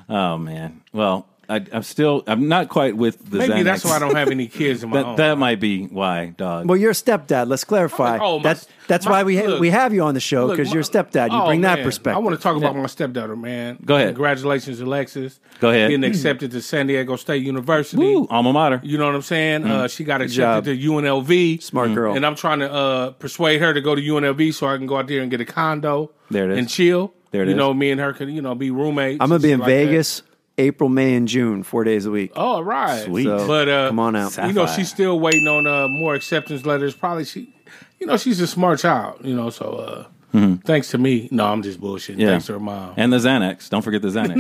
Oh 0.09 0.39
man. 0.39 0.81
Well, 0.93 1.27
I, 1.49 1.65
I'm 1.73 1.83
still. 1.83 2.23
I'm 2.27 2.49
not 2.49 2.69
quite 2.69 2.97
with 2.97 3.31
the. 3.31 3.39
Maybe 3.39 3.53
Xanax. 3.53 3.65
that's 3.65 3.85
why 3.85 3.97
I 3.97 3.99
don't 3.99 4.15
have 4.15 4.31
any 4.31 4.47
kids 4.47 4.83
in 4.85 4.91
my 4.91 4.99
That 4.99 5.07
own. 5.07 5.17
that 5.17 5.39
might 5.39 5.61
be 5.61 5.85
why, 5.87 6.27
dog. 6.37 6.67
Well, 6.69 6.79
you're 6.79 6.93
a 6.93 6.95
stepdad. 6.95 7.49
Let's 7.49 7.65
clarify. 7.65 8.19
Oh, 8.23 8.39
my- 8.39 8.43
that's 8.45 8.69
that's 8.87 9.05
my- 9.07 9.11
why 9.13 9.23
we 9.25 9.37
ha- 9.37 9.45
look, 9.47 9.61
we 9.61 9.71
have 9.71 9.93
you 9.93 10.03
on 10.03 10.15
the 10.15 10.21
show 10.21 10.49
because 10.49 10.73
you're 10.73 10.81
a 10.83 10.85
stepdad. 10.85 11.31
You 11.31 11.39
Oh, 11.43 11.47
bring 11.47 11.63
that 11.63 11.83
perspective. 11.83 12.17
I 12.17 12.21
want 12.21 12.37
to 12.37 12.43
talk 12.43 12.57
about 12.57 12.77
my 12.77 12.87
stepdaughter, 12.87 13.37
man. 13.37 13.79
Go 13.85 13.97
ahead. 13.97 14.15
Congratulations, 14.15 14.81
Alexis. 14.81 15.41
Go 15.61 15.71
ahead. 15.71 15.91
Getting 15.91 16.05
accepted 16.11 16.53
to 16.53 16.63
San 16.63 16.87
Diego 16.87 17.17
State 17.17 17.43
University. 17.43 17.97
Woo, 18.03 18.27
alma 18.31 18.53
mater. 18.53 18.81
You 18.85 18.97
know 18.99 19.07
what 19.07 19.15
I'm 19.15 19.23
saying? 19.23 19.65
Uh, 19.65 19.89
she 19.89 20.05
got 20.05 20.19
job. 20.21 20.59
accepted 20.65 20.81
to 20.81 20.87
UNLV. 20.89 21.63
Smart 21.63 21.93
girl. 21.95 22.15
And 22.15 22.25
I'm 22.25 22.37
trying 22.37 22.61
to 22.61 22.73
uh, 22.73 23.11
persuade 23.13 23.61
her 23.61 23.75
to 23.75 23.81
go 23.81 23.95
to 23.95 24.01
UNLV 24.01 24.55
so 24.55 24.69
I 24.69 24.77
can 24.77 24.87
go 24.87 24.97
out 24.97 25.09
there 25.09 25.21
and 25.23 25.31
get 25.31 25.41
a 25.41 25.45
condo. 25.45 26.11
There 26.31 26.45
it 26.51 26.53
is. 26.53 26.59
And 26.59 26.69
chill. 26.69 27.13
There 27.31 27.43
it 27.43 27.47
you 27.47 27.53
is. 27.53 27.57
know, 27.59 27.73
me 27.75 27.91
and 27.91 28.01
her 28.01 28.13
could, 28.13 28.29
you 28.31 28.43
know, 28.43 28.55
be 28.55 28.71
roommates. 28.71 29.19
I'm 29.21 29.29
gonna 29.29 29.41
be 29.41 29.53
in 29.53 29.61
like 29.61 29.69
that. 29.69 30.23
Vegas 30.57 30.69
April, 30.69 30.89
May, 30.89 31.15
and 31.15 31.29
June, 31.29 31.63
four 31.63 31.85
days 31.85 32.07
a 32.07 32.11
week. 32.11 32.33
Oh, 32.37 32.43
all 32.43 32.65
right. 32.65 33.05
Sweet. 33.05 33.25
So 33.25 33.47
But 33.47 33.69
uh, 33.69 33.89
come 33.89 33.99
on 33.99 34.17
out. 34.17 34.37
You 34.37 34.53
know, 34.53 34.67
she's 34.67 34.89
still 34.89 35.19
waiting 35.19 35.49
on 35.49 35.67
uh, 35.67 35.89
more 35.89 36.15
acceptance 36.15 36.67
letters. 36.67 36.95
Probably 36.95 37.25
she, 37.25 37.55
you 37.99 38.07
know, 38.07 38.17
she's 38.17 38.41
a 38.41 38.47
smart 38.47 38.81
child. 38.81 39.25
You 39.25 39.35
know, 39.35 39.51
so 39.51 39.65
uh, 39.65 40.05
thanks 40.33 40.91
to 40.91 40.99
me. 40.99 41.29
No, 41.31 41.47
I'm 41.47 41.63
just 41.63 41.81
bullshitting. 41.81 42.13
Mm-hmm. 42.13 42.21
Yeah. 42.21 42.29
Thanks 42.29 42.47
to 42.47 42.55
her 42.55 42.61
mom. 42.61 42.95
And 42.97 43.13
the 43.13 43.19
Xanax. 43.19 43.69
Don't 43.69 43.83
forget 43.83 44.03
the 44.03 44.09
Xanax. 44.09 44.39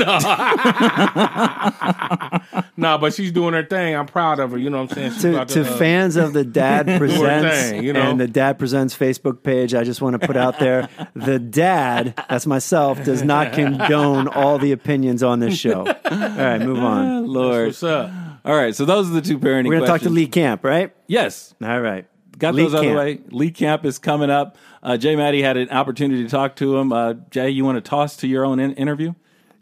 No, 2.77 2.99
but 2.99 3.15
she's 3.15 3.33
doing 3.33 3.55
her 3.55 3.65
thing. 3.65 3.95
I'm 3.95 4.07
proud 4.07 4.41
of 4.41 4.53
her. 4.53 4.59
You 4.59 4.71
know 4.71 4.83
what 4.83 4.91
I'm 4.91 4.97
saying? 4.97 5.13
She's 5.13 5.23
to, 5.23 5.35
about 5.35 5.49
to 5.51 5.61
uh, 5.63 5.77
fans 5.77 6.17
of 6.17 6.33
the 6.33 6.45
Dad 6.45 6.87
Presents 6.99 7.71
thing, 7.71 7.85
you 7.85 7.93
know? 7.93 8.01
and 8.01 8.21
the 8.21 8.27
Dad 8.27 8.59
Presents 8.59 8.97
Facebook 8.97 9.43
page, 9.43 9.75
I 9.75 9.85
just 9.85 10.03
want 10.03 10.21
to 10.21 10.27
put 10.27 10.37
out 10.37 10.59
there 10.59 10.89
the 11.15 11.39
Dad, 11.39 12.15
that's 12.29 12.47
myself, 12.47 13.05
does 13.05 13.23
not 13.23 13.53
condone 13.53 14.29
all 14.29 14.59
the 14.59 14.73
opinions 14.73 15.23
on 15.23 15.41
this 15.41 15.57
show. 15.57 15.87
All 15.87 16.19
right, 16.19 16.61
move 16.61 16.79
on. 16.79 17.27
Lord. 17.27 17.67
What's 17.67 17.83
up? 17.83 18.11
All 18.45 18.57
right, 18.57 18.75
so 18.75 18.85
those 18.85 19.09
are 19.09 19.13
the 19.13 19.23
two 19.23 19.39
parenting 19.39 19.69
We're 19.69 19.77
going 19.77 19.83
to 19.83 19.87
talk 19.87 20.01
to. 20.03 20.11
Lee 20.11 20.27
Camp, 20.27 20.65
right? 20.65 20.93
Yes. 21.07 21.55
All 21.63 21.81
right. 21.81 22.07
Got 22.39 22.55
Lee 22.55 22.65
those 22.65 22.75
out 22.75 22.85
of 22.85 22.91
the 22.91 22.97
way. 22.97 23.21
Lee 23.31 23.53
Camp 23.53 23.85
is 23.85 23.99
coming 23.99 24.31
up. 24.31 24.57
Uh, 24.83 24.97
Jay 24.97 25.15
Maddie 25.15 25.43
had 25.43 25.57
an 25.57 25.71
opportunity 25.71 26.25
to 26.25 26.29
talk 26.29 26.57
to 26.57 26.77
him. 26.77 26.93
Uh, 26.93 27.15
Jay, 27.31 27.51
you 27.51 27.65
want 27.65 27.77
to 27.77 27.89
toss 27.89 28.17
to 28.17 28.27
your 28.27 28.45
own 28.45 28.59
in- 28.59 28.75
interview? 28.75 29.15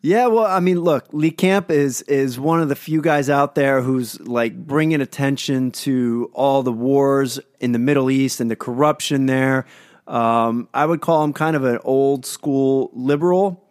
Yeah, 0.02 0.28
well, 0.28 0.46
I 0.46 0.60
mean, 0.60 0.80
look, 0.80 1.08
Lee 1.12 1.30
Camp 1.30 1.70
is 1.70 2.00
is 2.02 2.40
one 2.40 2.62
of 2.62 2.70
the 2.70 2.74
few 2.74 3.02
guys 3.02 3.28
out 3.28 3.54
there 3.54 3.82
who's 3.82 4.18
like 4.20 4.56
bringing 4.56 5.02
attention 5.02 5.72
to 5.72 6.30
all 6.32 6.62
the 6.62 6.72
wars 6.72 7.38
in 7.60 7.72
the 7.72 7.78
Middle 7.78 8.10
East 8.10 8.40
and 8.40 8.50
the 8.50 8.56
corruption 8.56 9.26
there. 9.26 9.66
Um, 10.06 10.68
I 10.72 10.86
would 10.86 11.02
call 11.02 11.22
him 11.22 11.34
kind 11.34 11.54
of 11.54 11.64
an 11.64 11.80
old 11.84 12.24
school 12.24 12.90
liberal. 12.94 13.62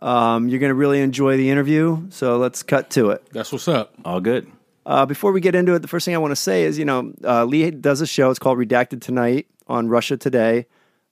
Um, 0.00 0.48
you're 0.48 0.58
going 0.58 0.70
to 0.70 0.74
really 0.74 1.00
enjoy 1.00 1.36
the 1.36 1.48
interview, 1.48 2.06
so 2.10 2.38
let's 2.38 2.64
cut 2.64 2.90
to 2.90 3.10
it. 3.10 3.24
That's 3.32 3.52
what's 3.52 3.68
up. 3.68 3.94
All 4.04 4.20
good. 4.20 4.50
Uh, 4.84 5.06
before 5.06 5.32
we 5.32 5.40
get 5.40 5.54
into 5.54 5.74
it, 5.74 5.80
the 5.80 5.88
first 5.88 6.04
thing 6.04 6.14
I 6.14 6.18
want 6.18 6.32
to 6.32 6.36
say 6.36 6.64
is, 6.64 6.78
you 6.78 6.84
know, 6.84 7.12
uh, 7.22 7.44
Lee 7.44 7.70
does 7.70 8.00
a 8.00 8.06
show. 8.06 8.30
It's 8.30 8.38
called 8.38 8.58
Redacted 8.58 9.00
Tonight 9.00 9.46
on 9.68 9.88
Russia 9.88 10.16
Today. 10.16 10.66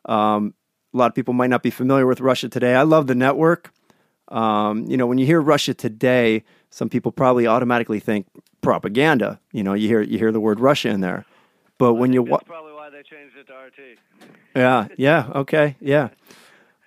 Um, 0.07 0.55
a 0.95 0.97
lot 0.97 1.07
of 1.09 1.15
people 1.15 1.35
might 1.35 1.51
not 1.51 1.63
be 1.63 1.71
familiar 1.71 2.07
with 2.07 2.21
Russia 2.21 2.49
Today. 2.49 2.75
I 2.75 2.83
love 2.83 3.07
the 3.07 3.15
network. 3.15 3.73
Um, 4.29 4.87
you 4.87 4.97
know, 4.97 5.07
when 5.07 5.19
you 5.19 5.27
hear 5.27 5.41
Russia 5.41 5.75
Today, 5.75 6.43
some 6.71 6.89
people 6.89 7.13
probably 7.13 7.47
automatically 7.47 8.01
think 8.01 8.27
propaganda. 8.61 9.41
You 9.53 9.63
know, 9.63 9.75
you 9.75 9.89
hear 9.89 10.01
you 10.01 10.19
hear 10.19 10.33
the 10.33 10.41
word 10.41 10.59
Russia 10.59 10.89
in 10.89 11.01
there, 11.01 11.25
but 11.79 11.95
when 11.95 12.13
you 12.13 12.23
wa- 12.23 12.39
probably 12.39 12.73
why 12.73 12.91
they 12.91 13.03
changed 13.03 13.37
it 13.37 13.47
to 13.49 13.53
RT. 13.53 13.99
yeah, 14.55 14.89
yeah, 14.97 15.31
okay, 15.35 15.77
yeah. 15.81 16.09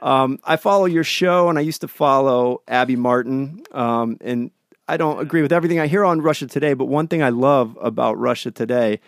Um, 0.01 0.39
I 0.43 0.55
follow 0.55 0.85
your 0.85 1.03
show, 1.03 1.49
and 1.49 1.57
I 1.57 1.61
used 1.61 1.81
to 1.81 1.87
follow 1.87 2.61
Abby 2.67 2.95
Martin. 2.95 3.63
Um, 3.71 4.17
and 4.21 4.51
I 4.87 4.97
don't 4.97 5.19
agree 5.19 5.41
with 5.41 5.51
everything 5.51 5.79
I 5.79 5.87
hear 5.87 6.03
on 6.03 6.21
Russia 6.21 6.47
Today, 6.47 6.73
but 6.73 6.85
one 6.85 7.07
thing 7.07 7.21
I 7.21 7.29
love 7.29 7.77
about 7.81 8.17
Russia 8.17 8.49
Today 8.49 8.99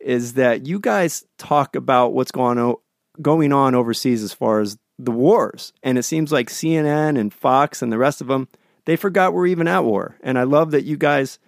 is 0.00 0.34
that 0.34 0.66
you 0.66 0.78
guys 0.78 1.24
talk 1.36 1.74
about 1.74 2.12
what's 2.12 2.30
going 2.30 2.58
on 2.58 2.76
going 3.20 3.52
on 3.52 3.74
overseas 3.74 4.22
as 4.22 4.32
far 4.32 4.60
as 4.60 4.78
the 4.98 5.10
wars, 5.10 5.72
and 5.82 5.98
it 5.98 6.04
seems 6.04 6.32
like 6.32 6.48
CNN 6.48 7.18
and 7.18 7.32
Fox 7.32 7.82
and 7.82 7.92
the 7.92 7.98
rest 7.98 8.20
of 8.20 8.28
them 8.28 8.48
they 8.86 8.96
forgot 8.96 9.34
we're 9.34 9.48
even 9.48 9.68
at 9.68 9.84
war, 9.84 10.16
and 10.22 10.38
I 10.38 10.44
love 10.44 10.70
that 10.70 10.84
you 10.84 10.96
guys 10.96 11.38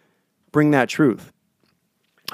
bring 0.53 0.73
that 0.73 0.89
truth. 0.89 1.33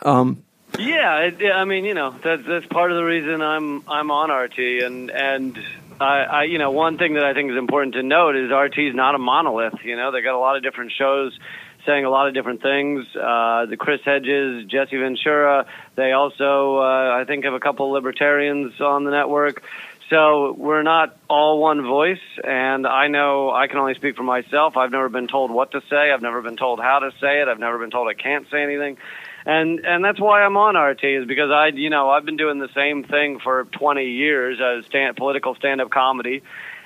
Um, 0.03 0.43
yeah, 0.79 1.19
it, 1.19 1.37
yeah, 1.41 1.53
I 1.53 1.65
mean, 1.67 1.85
you 1.85 1.95
know, 1.95 2.11
that's 2.25 2.43
that's 2.49 2.67
part 2.67 2.91
of 2.91 2.97
the 2.97 3.05
reason 3.05 3.41
I'm 3.43 3.89
I'm 3.89 4.11
on 4.11 4.31
RT, 4.31 4.59
and 4.59 5.11
and 5.11 5.59
I, 6.01 6.23
I, 6.23 6.43
you 6.45 6.59
know, 6.59 6.71
one 6.71 6.97
thing 6.97 7.15
that 7.15 7.25
I 7.25 7.35
think 7.35 7.51
is 7.51 7.59
important 7.59 7.95
to 7.95 8.03
note 8.03 8.35
is 8.35 8.51
RT 8.51 8.79
is 8.79 8.95
not 8.95 9.15
a 9.15 9.19
monolith. 9.19 9.85
You 9.85 9.95
know, 9.95 10.11
they 10.11 10.23
got 10.23 10.35
a 10.35 10.39
lot 10.39 10.57
of 10.57 10.63
different 10.63 10.93
shows 10.99 11.39
saying 11.87 12.05
a 12.05 12.11
lot 12.11 12.29
of 12.29 12.35
different 12.35 12.63
things. 12.63 13.07
Uh, 13.15 13.67
the 13.67 13.77
Chris 13.79 14.01
Hedges, 14.05 14.67
Jesse 14.67 14.97
Ventura. 14.97 15.67
They 15.97 16.13
also, 16.13 16.79
uh, 16.79 17.19
I 17.21 17.25
think, 17.27 17.45
have 17.45 17.55
a 17.55 17.61
couple 17.61 17.91
libertarians 17.91 18.81
on 18.81 19.05
the 19.05 19.11
network. 19.11 19.63
So 20.11 20.53
we're 20.53 20.83
not 20.83 21.17
all 21.29 21.61
one 21.61 21.83
voice, 21.83 22.21
and 22.43 22.87
I 22.87 23.09
know 23.09 23.51
I 23.51 23.69
can 23.69 23.79
only 23.79 23.95
speak 23.95 24.17
for 24.17 24.23
myself. 24.23 24.77
I've 24.77 24.91
never 24.91 25.09
been 25.09 25.29
told 25.29 25.51
what 25.51 25.73
to 25.73 25.81
say. 25.89 26.13
I've 26.13 26.23
never 26.23 26.43
been 26.43 26.57
told 26.57 26.79
how 26.79 26.99
to 26.99 27.11
say 27.21 27.41
it. 27.41 27.49
I've 27.49 27.59
never 27.59 27.79
been 27.79 27.91
told 27.91 28.09
I 28.09 28.15
can't 28.15 28.49
say 28.51 28.63
anything 28.63 28.99
and 29.47 29.81
and 29.85 30.05
that's 30.05 30.21
why 30.21 30.43
I'm 30.43 30.57
on 30.57 30.77
RT 30.77 31.05
is 31.05 31.27
because 31.27 31.51
I 31.51 31.69
you 31.69 31.91
know 31.91 32.11
I've 32.11 32.25
been 32.25 32.37
doing 32.37 32.59
the 32.59 32.69
same 32.75 33.05
thing 33.05 33.39
for 33.41 33.65
20 33.65 34.05
years 34.05 34.59
as 34.61 34.87
stand, 34.87 35.17
political 35.17 35.55
stand-up 35.55 35.91
comedy, 35.91 36.43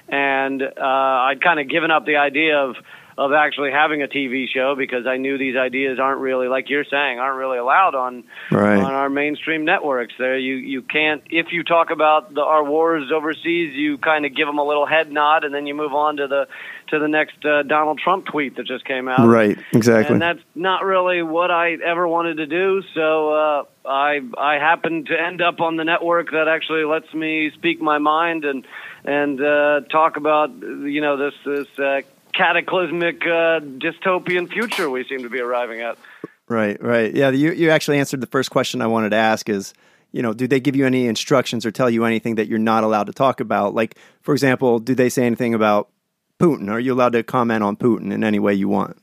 and 0.09 0.63
uh, 0.63 0.71
I'd 0.77 1.41
kind 1.41 1.61
of 1.61 1.69
given 1.69 1.91
up 1.91 2.05
the 2.05 2.17
idea 2.17 2.59
of 2.59 2.77
of 3.19 3.33
actually 3.33 3.73
having 3.73 4.01
a 4.01 4.07
TV 4.07 4.47
show 4.49 4.77
because 4.77 5.05
I 5.05 5.17
knew 5.17 5.39
these 5.39 5.57
ideas 5.57 5.99
aren't 5.99 6.21
really 6.21 6.47
like 6.47 6.71
you're 6.71 6.85
saying 6.85 7.19
aren't 7.19 7.37
really 7.37 7.59
allowed 7.59 7.97
on 7.97 8.23
Right. 8.53 8.79
on 8.79 8.95
our 8.95 9.11
mainstream 9.11 9.65
networks. 9.65 10.15
There 10.19 10.39
you 10.39 10.55
you 10.55 10.83
can't 10.83 11.23
if 11.29 11.49
you 11.51 11.65
talk 11.65 11.91
about 11.91 12.33
the, 12.33 12.43
our 12.43 12.65
wars 12.65 13.11
overseas, 13.13 13.75
you 13.75 13.99
kind 13.99 14.25
of 14.25 14.37
give 14.37 14.47
them 14.47 14.59
a 14.59 14.65
little 14.65 14.87
head 14.87 15.11
nod 15.11 15.43
and 15.43 15.53
then 15.53 15.67
you 15.67 15.75
move 15.75 15.95
on 15.95 16.19
to 16.19 16.29
the 16.29 16.47
to 16.91 17.01
the 17.01 17.09
next 17.09 17.45
uh, 17.45 17.65
Donald 17.65 17.99
Trump 17.99 18.27
tweet 18.27 18.57
that 18.57 18.67
just 18.67 18.85
came 18.85 19.09
out. 19.09 19.27
Right, 19.27 19.59
exactly. 19.73 20.13
And 20.15 20.23
that's 20.23 20.41
not 20.55 20.85
really 20.85 21.21
what 21.23 21.51
I 21.51 21.73
ever 21.85 22.07
wanted 22.07 22.37
to 22.37 22.47
do. 22.47 22.83
So 22.95 23.33
uh, 23.33 23.65
I 23.85 24.21
I 24.39 24.55
happened 24.61 25.07
to 25.07 25.21
end 25.21 25.43
up 25.43 25.61
on 25.61 25.77
the 25.77 25.85
network 25.85 26.31
that 26.31 26.47
actually 26.47 26.85
lets 26.85 27.13
me 27.13 27.51
speak 27.55 27.83
my 27.83 27.99
mind 27.99 28.45
and 28.45 28.65
and 29.05 29.41
uh, 29.41 29.81
talk 29.91 30.17
about 30.17 30.51
you 30.63 31.01
know 31.01 31.17
this 31.17 31.35
this 31.45 31.79
uh, 31.81 32.01
cataclysmic 32.35 33.23
uh, 33.23 33.61
dystopian 33.61 34.51
future 34.51 34.89
we 34.91 35.05
seem 35.05 35.23
to 35.23 35.31
be 35.31 35.41
arriving 35.41 35.81
at. 35.81 35.99
Right, 36.49 36.83
right. 36.83 37.15
Yeah, 37.15 37.31
you 37.31 37.53
you 37.53 37.71
actually 37.71 37.99
answered 37.99 38.21
the 38.21 38.27
first 38.27 38.51
question 38.51 38.81
I 38.81 38.87
wanted 38.87 39.11
to 39.11 39.17
ask 39.17 39.49
is, 39.49 39.75
you 40.13 40.23
know, 40.23 40.33
do 40.33 40.47
they 40.47 40.61
give 40.61 40.77
you 40.77 40.87
any 40.87 41.07
instructions 41.07 41.67
or 41.67 41.71
tell 41.71 41.91
you 41.91 42.05
anything 42.05 42.37
that 42.37 42.49
you're 42.49 42.59
not 42.59 42.85
allowed 42.85 43.09
to 43.09 43.13
talk 43.13 43.41
about? 43.41 43.75
Like, 43.75 43.97
for 44.23 44.33
example, 44.33 44.79
do 44.79 44.95
they 44.95 45.11
say 45.11 45.27
anything 45.27 45.53
about 45.53 45.91
Putin? 46.41 46.71
Are 46.71 46.81
you 46.81 46.95
allowed 46.95 47.13
to 47.13 47.23
comment 47.23 47.63
on 47.63 47.77
Putin 47.77 48.13
in 48.13 48.25
any 48.25 48.39
way 48.39 48.55
you 48.55 48.69
want? 48.69 48.97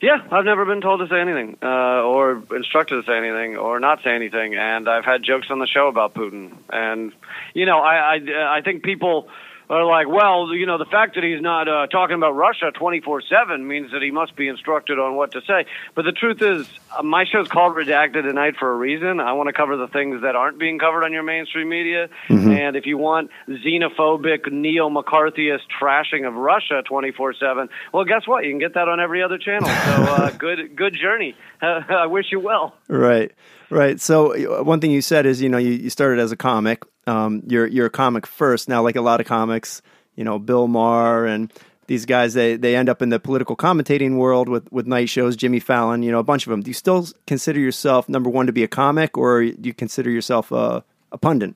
Yeah, 0.00 0.18
I've 0.30 0.44
never 0.44 0.66
been 0.66 0.82
told 0.82 1.00
to 1.00 1.08
say 1.08 1.18
anything, 1.20 1.56
uh, 1.62 2.02
or 2.02 2.42
instructed 2.54 2.96
to 2.96 3.02
say 3.10 3.16
anything, 3.16 3.56
or 3.56 3.80
not 3.80 4.02
say 4.04 4.14
anything. 4.14 4.54
And 4.54 4.88
I've 4.88 5.06
had 5.06 5.22
jokes 5.22 5.48
on 5.50 5.58
the 5.58 5.66
show 5.66 5.88
about 5.88 6.14
Putin. 6.14 6.52
And 6.70 7.12
you 7.54 7.64
know, 7.64 7.78
I 7.78 8.16
I, 8.16 8.58
I 8.58 8.60
think 8.60 8.82
people 8.82 9.28
are 9.68 9.84
like, 9.84 10.08
well, 10.08 10.54
you 10.54 10.66
know, 10.66 10.78
the 10.78 10.86
fact 10.86 11.16
that 11.16 11.24
he's 11.24 11.40
not 11.40 11.68
uh, 11.68 11.86
talking 11.88 12.14
about 12.14 12.32
Russia 12.32 12.70
twenty 12.72 13.00
four 13.00 13.20
seven 13.20 13.66
means 13.66 13.90
that 13.92 14.02
he 14.02 14.10
must 14.10 14.36
be 14.36 14.48
instructed 14.48 14.98
on 14.98 15.16
what 15.16 15.32
to 15.32 15.40
say. 15.42 15.66
But 15.94 16.04
the 16.04 16.12
truth 16.12 16.40
is, 16.40 16.68
uh, 16.96 17.02
my 17.02 17.24
show's 17.24 17.48
called 17.48 17.74
Redacted 17.74 18.22
Tonight 18.22 18.54
for 18.58 18.72
a 18.72 18.76
reason. 18.76 19.20
I 19.20 19.32
want 19.32 19.48
to 19.48 19.52
cover 19.52 19.76
the 19.76 19.88
things 19.88 20.22
that 20.22 20.36
aren't 20.36 20.58
being 20.58 20.78
covered 20.78 21.04
on 21.04 21.12
your 21.12 21.22
mainstream 21.22 21.68
media. 21.68 22.08
And 22.56 22.76
if 22.76 22.86
you 22.86 22.98
want 22.98 23.30
xenophobic, 23.48 24.50
neo 24.50 24.88
McCarthyist 24.88 25.62
trashing 25.80 26.26
of 26.26 26.34
Russia 26.34 26.82
twenty 26.84 27.12
four 27.12 27.34
seven, 27.34 27.68
well, 27.92 28.04
guess 28.04 28.26
what? 28.26 28.44
You 28.44 28.52
can 28.52 28.60
get 28.60 28.74
that 28.74 28.88
on 28.88 29.00
every 29.00 29.22
other 29.22 29.38
channel. 29.38 29.68
So 29.68 29.72
uh, 29.72 30.30
good, 30.38 30.76
good 30.76 30.94
journey. 30.94 31.34
I 31.62 32.06
wish 32.06 32.26
you 32.30 32.40
well. 32.40 32.74
Right, 32.88 33.32
right. 33.70 34.00
So 34.00 34.58
uh, 34.60 34.62
one 34.62 34.80
thing 34.80 34.90
you 34.90 35.02
said 35.02 35.26
is, 35.26 35.42
you 35.42 35.48
know, 35.48 35.58
you, 35.58 35.70
you 35.70 35.90
started 35.90 36.20
as 36.20 36.32
a 36.32 36.36
comic. 36.36 36.84
Um, 37.06 37.42
you're 37.46 37.66
you're 37.66 37.86
a 37.86 37.90
comic 37.90 38.26
first. 38.26 38.68
Now, 38.68 38.82
like 38.82 38.96
a 38.96 39.00
lot 39.00 39.20
of 39.20 39.26
comics, 39.26 39.82
you 40.14 40.24
know, 40.24 40.38
Bill 40.38 40.66
Maher 40.66 41.26
and 41.26 41.52
these 41.86 42.04
guys, 42.04 42.34
they 42.34 42.56
they 42.56 42.74
end 42.74 42.88
up 42.88 43.02
in 43.02 43.10
the 43.10 43.20
political 43.20 43.56
commentating 43.56 44.16
world 44.16 44.48
with 44.48 44.70
with 44.72 44.86
night 44.86 45.08
shows. 45.08 45.36
Jimmy 45.36 45.60
Fallon, 45.60 46.02
you 46.02 46.10
know, 46.10 46.18
a 46.18 46.24
bunch 46.24 46.46
of 46.46 46.50
them. 46.50 46.62
Do 46.62 46.70
you 46.70 46.74
still 46.74 47.06
consider 47.26 47.60
yourself 47.60 48.08
number 48.08 48.28
one 48.28 48.46
to 48.46 48.52
be 48.52 48.64
a 48.64 48.68
comic, 48.68 49.16
or 49.16 49.44
do 49.44 49.56
you 49.62 49.74
consider 49.74 50.10
yourself 50.10 50.50
a, 50.50 50.84
a 51.12 51.18
pundit? 51.18 51.54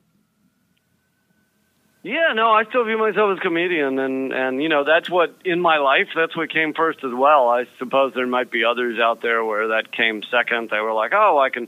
Yeah, 2.03 2.33
no, 2.33 2.49
I 2.49 2.63
still 2.65 2.83
view 2.83 2.97
myself 2.97 3.33
as 3.33 3.37
a 3.37 3.41
comedian, 3.41 3.99
and 3.99 4.33
and 4.33 4.63
you 4.63 4.69
know 4.69 4.83
that's 4.83 5.09
what 5.09 5.35
in 5.45 5.61
my 5.61 5.77
life 5.77 6.07
that's 6.15 6.35
what 6.35 6.49
came 6.51 6.73
first 6.73 6.99
as 7.03 7.11
well. 7.13 7.49
I 7.49 7.65
suppose 7.77 8.13
there 8.15 8.25
might 8.25 8.49
be 8.51 8.63
others 8.63 8.97
out 8.99 9.21
there 9.21 9.45
where 9.45 9.67
that 9.67 9.91
came 9.91 10.23
second. 10.31 10.69
They 10.71 10.79
were 10.79 10.93
like, 10.93 11.11
oh, 11.13 11.37
I 11.37 11.49
can 11.49 11.67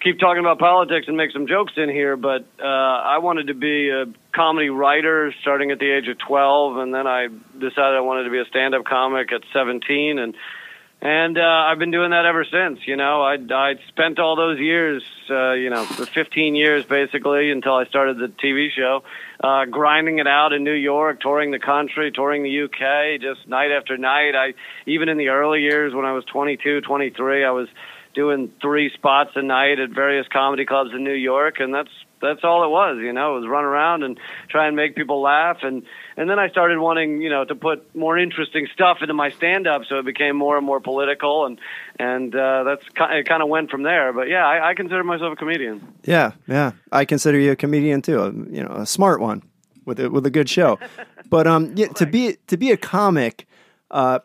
keep 0.00 0.18
talking 0.18 0.40
about 0.40 0.58
politics 0.58 1.08
and 1.08 1.16
make 1.16 1.32
some 1.32 1.46
jokes 1.46 1.72
in 1.76 1.88
here, 1.88 2.16
but 2.16 2.46
uh, 2.60 2.64
I 2.64 3.18
wanted 3.18 3.48
to 3.48 3.54
be 3.54 3.90
a 3.90 4.06
comedy 4.32 4.70
writer 4.70 5.32
starting 5.40 5.70
at 5.70 5.78
the 5.78 5.90
age 5.90 6.08
of 6.08 6.18
twelve, 6.18 6.76
and 6.76 6.94
then 6.94 7.06
I 7.06 7.28
decided 7.28 7.96
I 7.96 8.00
wanted 8.00 8.24
to 8.24 8.30
be 8.30 8.38
a 8.38 8.44
stand-up 8.46 8.84
comic 8.84 9.32
at 9.32 9.42
seventeen, 9.52 10.18
and 10.18 10.34
and 11.00 11.38
uh, 11.38 11.42
I've 11.42 11.78
been 11.78 11.92
doing 11.92 12.10
that 12.10 12.26
ever 12.26 12.44
since. 12.44 12.80
You 12.86 12.96
know, 12.96 13.22
I 13.22 13.36
I 13.50 13.74
spent 13.88 14.18
all 14.18 14.34
those 14.34 14.58
years, 14.58 15.02
uh, 15.30 15.52
you 15.52 15.70
know, 15.70 15.84
the 15.84 16.06
15 16.06 16.56
years 16.56 16.84
basically 16.84 17.52
until 17.52 17.74
I 17.74 17.84
started 17.86 18.18
the 18.18 18.26
TV 18.26 18.70
show, 18.70 19.04
uh, 19.42 19.66
grinding 19.66 20.18
it 20.18 20.26
out 20.26 20.52
in 20.52 20.64
New 20.64 20.72
York, 20.72 21.20
touring 21.20 21.52
the 21.52 21.60
country, 21.60 22.10
touring 22.10 22.42
the 22.42 22.62
UK, 22.64 23.20
just 23.20 23.46
night 23.48 23.70
after 23.70 23.96
night. 23.96 24.34
I 24.34 24.54
even 24.86 25.08
in 25.08 25.18
the 25.18 25.28
early 25.28 25.62
years 25.62 25.94
when 25.94 26.04
I 26.04 26.12
was 26.12 26.24
22, 26.24 26.80
23, 26.80 27.44
I 27.44 27.50
was 27.52 27.68
doing 28.18 28.52
three 28.60 28.90
spots 28.94 29.30
a 29.36 29.42
night 29.42 29.78
at 29.78 29.90
various 29.90 30.26
comedy 30.26 30.66
clubs 30.66 30.90
in 30.92 31.04
New 31.04 31.14
York, 31.14 31.60
and 31.60 31.72
that's 31.72 31.90
that's 32.20 32.40
all 32.42 32.64
it 32.64 32.68
was. 32.68 32.98
You 33.00 33.12
know, 33.12 33.36
it 33.36 33.40
was 33.42 33.48
run 33.48 33.62
around 33.62 34.02
and 34.02 34.18
try 34.48 34.66
and 34.66 34.74
make 34.74 34.96
people 34.96 35.22
laugh, 35.22 35.58
and 35.62 35.84
and 36.16 36.28
then 36.28 36.36
I 36.36 36.48
started 36.48 36.80
wanting 36.80 37.22
you 37.22 37.30
know 37.30 37.44
to 37.44 37.54
put 37.54 37.94
more 37.94 38.18
interesting 38.18 38.66
stuff 38.74 38.98
into 39.02 39.14
my 39.14 39.30
stand 39.30 39.68
up, 39.68 39.82
so 39.88 40.00
it 40.00 40.04
became 40.04 40.34
more 40.34 40.56
and 40.56 40.66
more 40.66 40.80
political, 40.80 41.46
and 41.46 41.60
and 42.00 42.34
uh, 42.34 42.64
that's 42.64 42.82
it 42.88 43.28
kind 43.28 43.40
of 43.40 43.48
went 43.48 43.70
from 43.70 43.84
there. 43.84 44.12
But 44.12 44.28
yeah, 44.28 44.44
I, 44.44 44.70
I 44.70 44.74
consider 44.74 45.04
myself 45.04 45.34
a 45.34 45.36
comedian. 45.36 45.86
Yeah, 46.02 46.32
yeah. 46.48 46.72
I 46.90 47.04
consider 47.04 47.38
you 47.38 47.52
a 47.52 47.56
comedian 47.56 48.02
too. 48.02 48.18
A, 48.20 48.32
you 48.32 48.64
know, 48.64 48.72
a 48.72 48.84
smart 48.84 49.20
one 49.20 49.44
with 49.84 50.00
a, 50.00 50.10
with 50.10 50.26
a 50.26 50.30
good 50.30 50.48
show. 50.48 50.80
but 51.30 51.46
um, 51.46 51.72
yeah, 51.76 51.86
to 51.94 52.04
be 52.04 52.36
to 52.48 52.56
be 52.56 52.72
a 52.72 52.76
comic, 52.76 53.46
uh, 53.92 54.18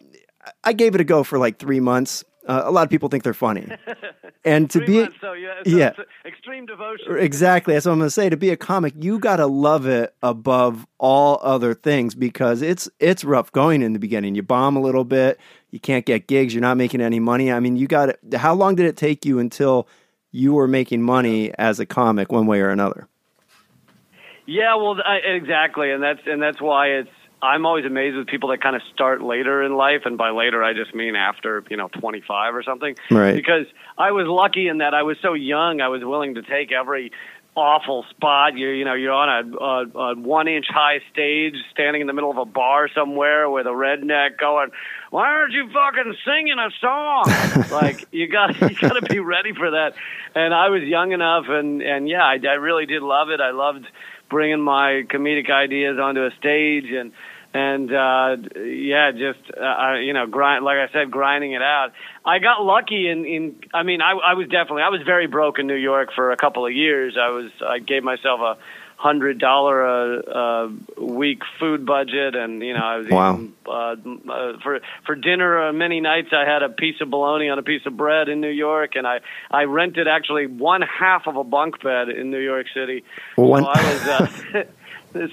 I 0.63 0.73
gave 0.73 0.95
it 0.95 1.01
a 1.01 1.03
go 1.03 1.23
for 1.23 1.37
like 1.37 1.59
three 1.59 1.79
months. 1.79 2.23
Uh, 2.45 2.63
a 2.65 2.71
lot 2.71 2.83
of 2.83 2.89
people 2.89 3.07
think 3.09 3.23
they're 3.23 3.33
funny, 3.33 3.67
and 4.45 4.69
to 4.69 4.79
be 4.85 5.07
so 5.21 5.33
yeah, 5.33 5.63
so 5.63 5.77
yeah. 5.77 5.93
it's 5.97 5.99
extreme 6.25 6.65
devotion. 6.65 7.17
exactly 7.17 7.73
that's 7.73 7.85
what 7.85 7.93
I'm 7.93 7.99
going 7.99 8.07
to 8.07 8.11
say. 8.11 8.29
To 8.29 8.35
be 8.35 8.49
a 8.49 8.57
comic, 8.57 8.93
you 8.99 9.17
got 9.17 9.37
to 9.37 9.47
love 9.47 9.85
it 9.85 10.13
above 10.21 10.85
all 10.97 11.39
other 11.41 11.73
things 11.73 12.15
because 12.15 12.61
it's 12.61 12.89
it's 12.99 13.23
rough 13.23 13.51
going 13.51 13.81
in 13.81 13.93
the 13.93 13.99
beginning. 13.99 14.35
You 14.35 14.43
bomb 14.43 14.75
a 14.75 14.81
little 14.81 15.05
bit, 15.05 15.39
you 15.71 15.79
can't 15.79 16.05
get 16.05 16.27
gigs, 16.27 16.53
you're 16.53 16.61
not 16.61 16.77
making 16.77 17.01
any 17.01 17.19
money. 17.19 17.51
I 17.51 17.59
mean, 17.59 17.77
you 17.77 17.87
got 17.87 18.09
it. 18.09 18.33
How 18.35 18.53
long 18.53 18.75
did 18.75 18.85
it 18.85 18.97
take 18.97 19.25
you 19.25 19.39
until 19.39 19.87
you 20.31 20.53
were 20.53 20.67
making 20.67 21.01
money 21.01 21.53
as 21.57 21.79
a 21.79 21.85
comic, 21.85 22.31
one 22.31 22.45
way 22.45 22.59
or 22.59 22.69
another? 22.69 23.07
Yeah, 24.45 24.75
well, 24.75 24.97
I, 25.05 25.17
exactly, 25.17 25.91
and 25.91 26.03
that's 26.03 26.19
and 26.25 26.41
that's 26.41 26.61
why 26.61 26.87
it's. 26.87 27.09
I'm 27.43 27.65
always 27.65 27.85
amazed 27.85 28.15
with 28.15 28.27
people 28.27 28.49
that 28.49 28.61
kind 28.61 28.73
of 28.73 28.81
start 28.93 29.21
later 29.21 29.61
in 29.61 29.75
life, 29.75 30.03
and 30.05 30.17
by 30.17 30.29
later 30.29 30.63
I 30.63 30.73
just 30.73 30.95
mean 30.95 31.17
after 31.17 31.61
you 31.69 31.75
know 31.75 31.89
25 31.89 32.55
or 32.55 32.63
something. 32.63 32.95
Right. 33.11 33.35
Because 33.35 33.65
I 33.97 34.11
was 34.11 34.27
lucky 34.27 34.69
in 34.69 34.77
that 34.77 34.93
I 34.93 35.03
was 35.03 35.17
so 35.21 35.33
young, 35.33 35.81
I 35.81 35.89
was 35.89 36.01
willing 36.05 36.35
to 36.35 36.41
take 36.41 36.71
every 36.71 37.11
awful 37.53 38.05
spot. 38.11 38.57
You 38.57 38.69
you 38.69 38.85
know 38.85 38.93
you're 38.93 39.11
on 39.11 39.29
a, 39.29 39.57
a, 39.57 39.99
a 39.99 40.15
one 40.15 40.47
inch 40.47 40.67
high 40.69 41.01
stage, 41.11 41.55
standing 41.71 41.99
in 41.99 42.07
the 42.07 42.13
middle 42.13 42.31
of 42.31 42.37
a 42.37 42.45
bar 42.45 42.87
somewhere 42.95 43.49
with 43.49 43.67
a 43.67 43.71
redneck 43.71 44.37
going, 44.37 44.69
"Why 45.09 45.27
aren't 45.27 45.51
you 45.51 45.69
fucking 45.73 46.15
singing 46.25 46.59
a 46.59 46.69
song?" 46.79 47.25
like 47.71 48.07
you 48.13 48.29
got 48.29 48.59
you 48.61 48.75
got 48.75 48.93
to 48.93 49.01
be 49.01 49.19
ready 49.19 49.53
for 49.53 49.71
that. 49.71 49.95
And 50.33 50.53
I 50.53 50.69
was 50.69 50.83
young 50.83 51.11
enough, 51.11 51.45
and 51.49 51.81
and 51.81 52.07
yeah, 52.07 52.23
I, 52.23 52.39
I 52.47 52.53
really 52.53 52.85
did 52.85 53.01
love 53.01 53.29
it. 53.31 53.41
I 53.41 53.51
loved 53.51 53.85
bringing 54.29 54.61
my 54.61 55.03
comedic 55.09 55.51
ideas 55.51 55.99
onto 55.99 56.25
a 56.25 56.31
stage 56.39 56.85
and 56.89 57.11
and 57.53 57.93
uh 57.93 58.35
yeah 58.59 59.11
just 59.11 59.39
uh, 59.55 59.93
you 59.95 60.13
know 60.13 60.25
grind 60.27 60.65
like 60.65 60.77
i 60.77 60.91
said 60.91 61.11
grinding 61.11 61.51
it 61.53 61.61
out. 61.61 61.91
I 62.25 62.39
got 62.39 62.63
lucky 62.63 63.07
in 63.09 63.25
in 63.25 63.55
i 63.73 63.83
mean 63.83 64.01
i 64.01 64.11
i 64.11 64.33
was 64.33 64.47
definitely 64.47 64.83
i 64.83 64.89
was 64.89 65.01
very 65.05 65.27
broke 65.27 65.59
in 65.59 65.67
new 65.67 65.75
york 65.75 66.09
for 66.15 66.31
a 66.31 66.37
couple 66.37 66.65
of 66.65 66.71
years. 66.73 67.15
I 67.19 67.29
was 67.29 67.51
i 67.65 67.79
gave 67.79 68.03
myself 68.03 68.39
a 68.41 68.57
hundred 68.95 69.37
dollar 69.37 69.83
a, 69.83 70.69
a 70.97 71.03
week 71.03 71.41
food 71.59 71.85
budget 71.85 72.35
and 72.35 72.61
you 72.63 72.73
know 72.73 72.85
i 72.85 72.97
was 72.97 73.07
Wow. 73.09 73.33
eating 73.33 73.53
uh, 73.67 73.71
uh, 74.31 74.59
for 74.63 74.79
for 75.05 75.15
dinner 75.15 75.67
uh, 75.67 75.73
many 75.73 75.99
nights 75.99 76.29
I 76.31 76.45
had 76.49 76.63
a 76.63 76.69
piece 76.69 77.01
of 77.01 77.09
bologna 77.09 77.49
on 77.49 77.59
a 77.59 77.63
piece 77.63 77.85
of 77.85 77.97
bread 77.97 78.29
in 78.29 78.39
New 78.41 78.49
York. 78.49 78.95
And 78.95 79.05
I 79.05 79.19
I 79.51 79.63
rented 79.63 80.07
actually 80.07 80.47
one 80.47 80.81
half 80.81 81.27
of 81.27 81.35
a 81.35 81.43
bunk 81.43 81.81
bed 81.83 82.09
in 82.09 82.31
New 82.31 82.39
York 82.39 82.67
City. 82.73 83.03
One- 83.35 83.61
so 83.63 83.67
I 83.67 83.81
was 83.81 84.01
uh, 84.07 84.63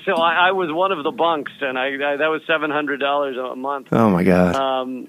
so 0.05 0.15
I, 0.15 0.49
I 0.49 0.51
was 0.53 0.71
one 0.71 0.93
of 0.93 1.03
the 1.05 1.11
bunks 1.11 1.53
and 1.61 1.79
I, 1.79 1.87
I 1.87 2.17
that 2.17 2.29
was 2.29 2.43
seven 2.47 2.71
hundred 2.71 3.01
dollars 3.01 3.37
a 3.37 3.57
month 3.57 3.89
Oh 3.93 4.11
my 4.11 4.23
god! 4.25 4.55
um, 4.57 5.09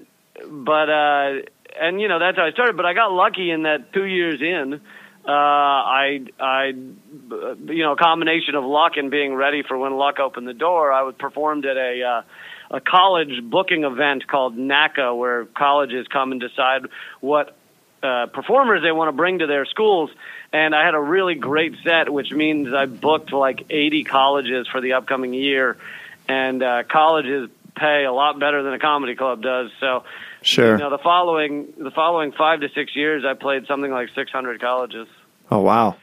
but 0.50 0.88
uh, 0.88 1.42
and 1.80 2.00
you 2.00 2.08
know 2.08 2.18
that's 2.18 2.36
how 2.36 2.44
I 2.44 2.52
started. 2.52 2.76
But 2.76 2.86
I 2.86 2.94
got 2.94 3.12
lucky 3.12 3.50
in 3.50 3.62
that 3.62 3.92
two 3.92 4.04
years 4.04 4.40
in, 4.40 4.80
uh, 5.26 5.30
I 5.30 6.20
I 6.40 6.64
you 6.66 7.82
know 7.82 7.92
a 7.92 7.96
combination 7.96 8.54
of 8.54 8.64
luck 8.64 8.92
and 8.96 9.10
being 9.10 9.34
ready 9.34 9.62
for 9.66 9.78
when 9.78 9.92
luck 9.94 10.18
opened 10.18 10.48
the 10.48 10.54
door. 10.54 10.92
I 10.92 11.02
was 11.02 11.14
performed 11.18 11.64
at 11.66 11.76
a 11.76 12.02
uh, 12.02 12.76
a 12.76 12.80
college 12.80 13.42
booking 13.44 13.84
event 13.84 14.26
called 14.26 14.56
NACA, 14.56 15.16
where 15.16 15.44
colleges 15.44 16.06
come 16.08 16.32
and 16.32 16.40
decide 16.40 16.82
what 17.20 17.56
uh, 18.02 18.26
performers 18.26 18.82
they 18.82 18.92
want 18.92 19.08
to 19.08 19.12
bring 19.12 19.38
to 19.40 19.46
their 19.46 19.64
schools. 19.66 20.10
And 20.52 20.74
I 20.74 20.84
had 20.84 20.94
a 20.94 21.00
really 21.00 21.34
great 21.34 21.74
set, 21.84 22.12
which 22.12 22.30
means 22.32 22.72
I 22.74 22.86
booked 22.86 23.32
like 23.32 23.66
80 23.70 24.04
colleges 24.04 24.66
for 24.68 24.80
the 24.80 24.94
upcoming 24.94 25.32
year. 25.34 25.76
And 26.28 26.62
uh, 26.62 26.82
colleges 26.84 27.48
pay 27.74 28.04
a 28.04 28.12
lot 28.12 28.38
better 28.38 28.62
than 28.62 28.74
a 28.74 28.78
comedy 28.78 29.14
club 29.14 29.42
does. 29.42 29.70
So, 29.80 30.04
Sure. 30.42 30.72
you 30.72 30.78
know, 30.78 30.90
the 30.90 30.98
following 30.98 31.72
the 31.78 31.92
following 31.92 32.32
five 32.32 32.60
to 32.60 32.68
six 32.74 32.96
years, 32.96 33.24
I 33.24 33.34
played 33.34 33.66
something 33.66 33.90
like 33.92 34.08
600 34.14 34.60
colleges. 34.60 35.06
oh 35.52 35.60
wow! 35.60 35.96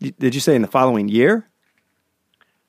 Did 0.00 0.34
you 0.34 0.40
say 0.40 0.56
in 0.56 0.62
the 0.62 0.68
following 0.68 1.08
year? 1.08 1.48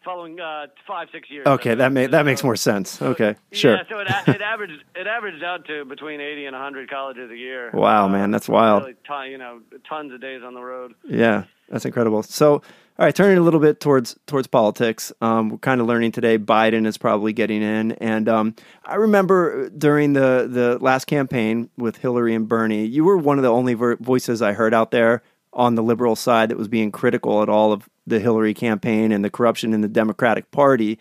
Following 0.06 0.40
uh, 0.40 0.68
five 0.88 1.10
six 1.12 1.30
years. 1.30 1.46
Okay, 1.46 1.76
that 1.76 1.92
ma- 1.92 2.08
that 2.08 2.24
makes 2.26 2.42
more 2.44 2.56
sense. 2.56 3.02
Okay, 3.02 3.36
sure. 3.52 3.76
Yeah, 3.76 3.84
so 3.90 4.00
it, 4.00 4.08
it 4.36 4.42
averaged 4.42 4.82
it 4.96 5.08
averaged 5.08 5.44
out 5.44 5.66
to 5.66 5.84
between 5.84 6.22
80 6.22 6.46
and 6.46 6.54
100 6.56 6.90
colleges 6.90 7.30
a 7.30 7.36
year. 7.36 7.70
Wow, 7.74 8.06
Uh, 8.06 8.10
man, 8.10 8.32
that's 8.32 8.48
wild. 8.48 8.84
Really 8.84 8.96
ton, 9.06 9.30
you 9.30 9.38
know, 9.38 9.60
tons 9.88 10.14
of 10.14 10.22
days 10.22 10.42
on 10.42 10.54
the 10.54 10.62
road. 10.62 10.94
Yeah, 11.04 11.44
that's 11.68 11.84
incredible. 11.84 12.24
So, 12.24 12.54
all 12.54 12.62
right, 12.98 13.14
turning 13.14 13.38
a 13.38 13.42
little 13.42 13.60
bit 13.60 13.82
towards 13.82 14.18
towards 14.26 14.48
politics. 14.48 15.12
Um, 15.20 15.50
we're 15.50 15.58
kind 15.58 15.82
of 15.82 15.88
learning 15.88 16.14
today 16.14 16.38
Biden 16.38 16.88
is 16.88 16.98
probably 16.98 17.34
getting 17.34 17.62
in, 17.62 17.92
and 17.94 18.30
um, 18.30 18.56
I 18.86 18.96
remember 18.96 19.70
during 19.70 20.14
the 20.14 20.48
the 20.50 20.78
last 20.80 21.06
campaign 21.08 21.70
with 21.78 21.98
Hillary 21.98 22.34
and 22.36 22.48
Bernie, 22.48 22.86
you 22.86 23.04
were 23.04 23.18
one 23.18 23.38
of 23.38 23.44
the 23.44 23.52
only 23.52 23.74
ver- 23.74 23.98
voices 23.98 24.42
I 24.42 24.54
heard 24.54 24.74
out 24.74 24.92
there 24.92 25.24
on 25.52 25.76
the 25.76 25.84
liberal 25.84 26.16
side 26.16 26.50
that 26.50 26.58
was 26.58 26.68
being 26.68 26.92
critical 26.92 27.42
at 27.42 27.50
all 27.50 27.74
of 27.74 27.90
the 28.10 28.20
Hillary 28.20 28.54
campaign 28.54 29.12
and 29.12 29.24
the 29.24 29.30
corruption 29.30 29.74
in 29.74 29.82
the 29.82 29.88
Democratic 29.88 30.52
Party. 30.52 31.00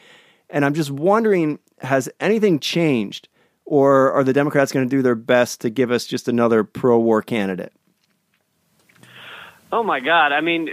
And 0.50 0.64
I'm 0.64 0.74
just 0.74 0.90
wondering, 0.90 1.58
has 1.80 2.08
anything 2.20 2.58
changed, 2.58 3.28
or 3.64 4.12
are 4.12 4.24
the 4.24 4.32
Democrats 4.32 4.72
going 4.72 4.88
to 4.88 4.96
do 4.96 5.02
their 5.02 5.14
best 5.14 5.60
to 5.62 5.70
give 5.70 5.90
us 5.90 6.06
just 6.06 6.28
another 6.28 6.64
pro-war 6.64 7.22
candidate? 7.22 7.72
Oh 9.70 9.82
my 9.82 10.00
God! 10.00 10.32
I 10.32 10.40
mean, 10.40 10.70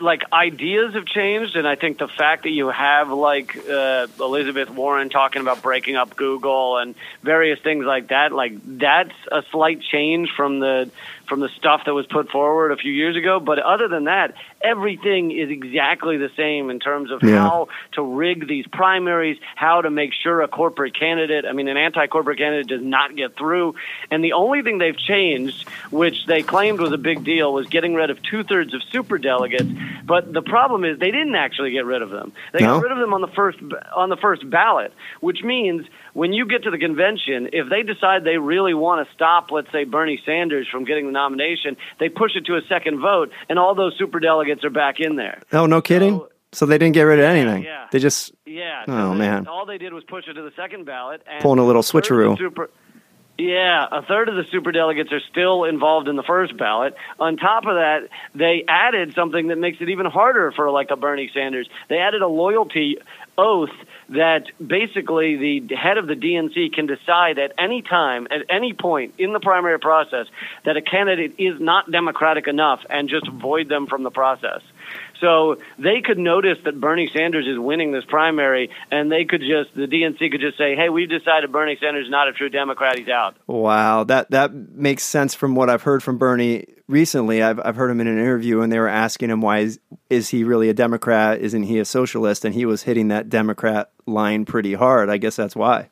like 0.00 0.22
ideas 0.32 0.94
have 0.94 1.04
changed, 1.04 1.54
and 1.54 1.68
I 1.68 1.74
think 1.74 1.98
the 1.98 2.08
fact 2.08 2.44
that 2.44 2.50
you 2.50 2.68
have 2.68 3.10
like 3.10 3.54
uh, 3.68 4.06
Elizabeth 4.18 4.70
Warren 4.70 5.10
talking 5.10 5.42
about 5.42 5.60
breaking 5.60 5.96
up 5.96 6.16
Google 6.16 6.78
and 6.78 6.94
various 7.22 7.60
things 7.60 7.84
like 7.84 8.08
that, 8.08 8.32
like 8.32 8.54
that's 8.64 9.12
a 9.30 9.42
slight 9.50 9.82
change 9.82 10.30
from 10.34 10.60
the 10.60 10.90
from 11.26 11.40
the 11.40 11.50
stuff 11.50 11.82
that 11.84 11.92
was 11.92 12.06
put 12.06 12.30
forward 12.30 12.72
a 12.72 12.78
few 12.78 12.90
years 12.90 13.16
ago. 13.16 13.38
But 13.38 13.58
other 13.58 13.86
than 13.86 14.04
that, 14.04 14.32
everything 14.60 15.30
is 15.30 15.50
exactly 15.50 16.16
the 16.16 16.30
same 16.36 16.70
in 16.70 16.80
terms 16.80 17.10
of 17.10 17.22
Yeah. 17.22 17.38
how 17.40 17.68
to 17.92 18.02
rig 18.02 18.48
these 18.48 18.66
primaries, 18.66 19.38
how 19.54 19.80
to 19.82 19.90
make 19.90 20.12
sure 20.12 20.42
a 20.42 20.48
corporate 20.48 20.94
candidate, 20.98 21.44
I 21.46 21.52
mean, 21.52 21.68
an 21.68 21.76
anti-corporate 21.76 22.38
candidate 22.38 22.66
does 22.66 22.82
not 22.82 23.14
get 23.16 23.36
through. 23.36 23.74
And 24.10 24.24
the 24.24 24.32
only 24.32 24.62
thing 24.62 24.78
they've 24.78 24.96
changed, 24.96 25.68
which 25.90 26.26
they 26.26 26.42
claimed 26.42 26.80
was 26.80 26.92
a 26.92 26.98
big 26.98 27.24
deal, 27.24 27.52
was 27.52 27.66
getting 27.68 27.94
rid 27.94 28.10
of 28.10 28.22
two-thirds 28.22 28.74
of 28.74 28.82
super 28.90 29.18
delegates. 29.18 29.70
But 30.04 30.32
the 30.32 30.42
problem 30.42 30.84
is 30.84 30.98
they 30.98 31.10
didn't 31.10 31.36
actually 31.36 31.70
get 31.72 31.84
rid 31.84 32.02
of 32.02 32.10
them. 32.10 32.32
They 32.52 32.60
No? 32.64 32.74
got 32.74 32.82
rid 32.82 32.92
of 32.92 32.98
them 32.98 33.14
on 33.14 33.20
the 33.20 33.28
first 33.28 33.58
on 33.94 34.08
the 34.08 34.16
first 34.16 34.48
ballot, 34.48 34.92
which 35.20 35.42
means 35.42 35.86
when 36.14 36.32
you 36.32 36.46
get 36.46 36.64
to 36.64 36.70
the 36.70 36.78
convention, 36.78 37.50
if 37.52 37.68
they 37.68 37.82
decide 37.82 38.24
they 38.24 38.38
really 38.38 38.74
want 38.74 39.06
to 39.06 39.14
stop, 39.14 39.50
let's 39.50 39.70
say 39.72 39.84
Bernie 39.84 40.20
Sanders 40.24 40.66
from 40.70 40.84
getting 40.84 41.06
the 41.06 41.12
nomination, 41.12 41.76
they 42.00 42.08
push 42.08 42.32
it 42.36 42.46
to 42.46 42.56
a 42.56 42.62
second 42.68 43.00
vote, 43.00 43.30
and 43.48 43.58
all 43.58 43.74
those 43.74 43.96
super 43.98 44.20
delegates 44.20 44.64
are 44.64 44.70
back 44.70 45.00
in 45.00 45.16
there. 45.16 45.42
Oh, 45.52 45.66
no 45.66 45.80
kidding. 45.80 46.18
So- 46.18 46.28
So 46.50 46.64
they 46.64 46.78
didn't 46.78 46.94
get 46.94 47.02
rid 47.02 47.18
of 47.18 47.26
anything. 47.26 47.62
yeah. 47.64 47.88
They 47.92 47.98
just 47.98 48.32
Yeah. 48.46 48.82
Oh, 48.88 49.12
they- 49.12 49.18
man. 49.18 49.46
All 49.48 49.66
they 49.66 49.76
did 49.76 49.92
was 49.92 50.02
push 50.04 50.26
it 50.28 50.32
to 50.32 50.40
the 50.42 50.52
second 50.56 50.86
ballot. 50.86 51.20
And 51.26 51.42
Pulling 51.42 51.58
a 51.58 51.64
little 51.66 51.80
a 51.80 51.82
third 51.82 51.98
of 51.98 52.08
the 52.08 52.14
switcheroo. 52.14 52.38
Super, 52.38 52.70
yeah, 53.36 53.86
a 53.92 54.00
third 54.02 54.30
of 54.30 54.34
the 54.36 54.44
super 54.44 54.72
delegates 54.72 55.12
are 55.12 55.20
still 55.30 55.64
involved 55.64 56.08
in 56.08 56.16
the 56.16 56.22
first 56.22 56.56
ballot. 56.56 56.94
On 57.20 57.36
top 57.36 57.66
of 57.66 57.74
that, 57.76 58.08
they 58.34 58.64
added 58.66 59.14
something 59.14 59.48
that 59.48 59.58
makes 59.58 59.80
it 59.82 59.90
even 59.90 60.06
harder 60.06 60.50
for 60.50 60.70
like 60.70 60.90
a 60.90 60.96
Bernie 60.96 61.30
Sanders. 61.34 61.68
They 61.88 61.98
added 61.98 62.22
a 62.22 62.26
loyalty 62.26 62.96
oath 63.36 63.68
that 64.10 64.44
basically 64.64 65.36
the 65.36 65.76
head 65.76 65.98
of 65.98 66.06
the 66.06 66.14
DNC 66.14 66.72
can 66.72 66.86
decide 66.86 67.38
at 67.38 67.52
any 67.58 67.82
time, 67.82 68.26
at 68.30 68.42
any 68.48 68.72
point 68.72 69.14
in 69.18 69.32
the 69.32 69.40
primary 69.40 69.78
process, 69.78 70.26
that 70.64 70.76
a 70.76 70.82
candidate 70.82 71.34
is 71.38 71.60
not 71.60 71.90
Democratic 71.90 72.46
enough 72.46 72.80
and 72.88 73.08
just 73.08 73.28
void 73.28 73.68
them 73.68 73.86
from 73.86 74.02
the 74.02 74.10
process. 74.10 74.62
So 75.20 75.56
they 75.78 76.00
could 76.00 76.18
notice 76.18 76.58
that 76.64 76.80
Bernie 76.80 77.10
Sanders 77.12 77.46
is 77.46 77.58
winning 77.58 77.92
this 77.92 78.04
primary, 78.04 78.70
and 78.90 79.10
they 79.10 79.24
could 79.24 79.40
just, 79.40 79.74
the 79.74 79.86
DNC 79.86 80.30
could 80.30 80.40
just 80.40 80.56
say, 80.56 80.76
hey, 80.76 80.88
we've 80.88 81.08
decided 81.08 81.50
Bernie 81.52 81.76
Sanders 81.80 82.06
is 82.06 82.10
not 82.10 82.28
a 82.28 82.32
true 82.32 82.48
Democrat, 82.48 82.98
he's 82.98 83.08
out. 83.08 83.36
wow. 83.46 84.04
That 84.04 84.30
that 84.30 84.54
makes 84.54 85.02
sense 85.02 85.34
from 85.34 85.54
what 85.54 85.68
I've 85.68 85.82
heard 85.82 86.02
from 86.02 86.18
Bernie 86.18 86.66
recently. 86.86 87.42
I've 87.42 87.60
I've 87.64 87.76
heard 87.76 87.90
him 87.90 88.00
in 88.00 88.06
an 88.06 88.18
interview, 88.18 88.60
and 88.60 88.72
they 88.72 88.78
were 88.78 88.88
asking 88.88 89.30
him 89.30 89.40
why 89.40 89.58
is, 89.58 89.80
is 90.08 90.28
he 90.28 90.44
really 90.44 90.68
a 90.68 90.74
Democrat? 90.74 91.40
Isn't 91.40 91.64
he 91.64 91.78
a 91.78 91.84
socialist? 91.84 92.44
And 92.44 92.54
he 92.54 92.64
was 92.64 92.82
hitting 92.82 93.08
that 93.08 93.28
Democrat 93.28 93.90
line 94.06 94.44
pretty 94.44 94.74
hard. 94.74 95.10
I 95.10 95.16
guess 95.16 95.36
that's 95.36 95.56
why. 95.56 95.90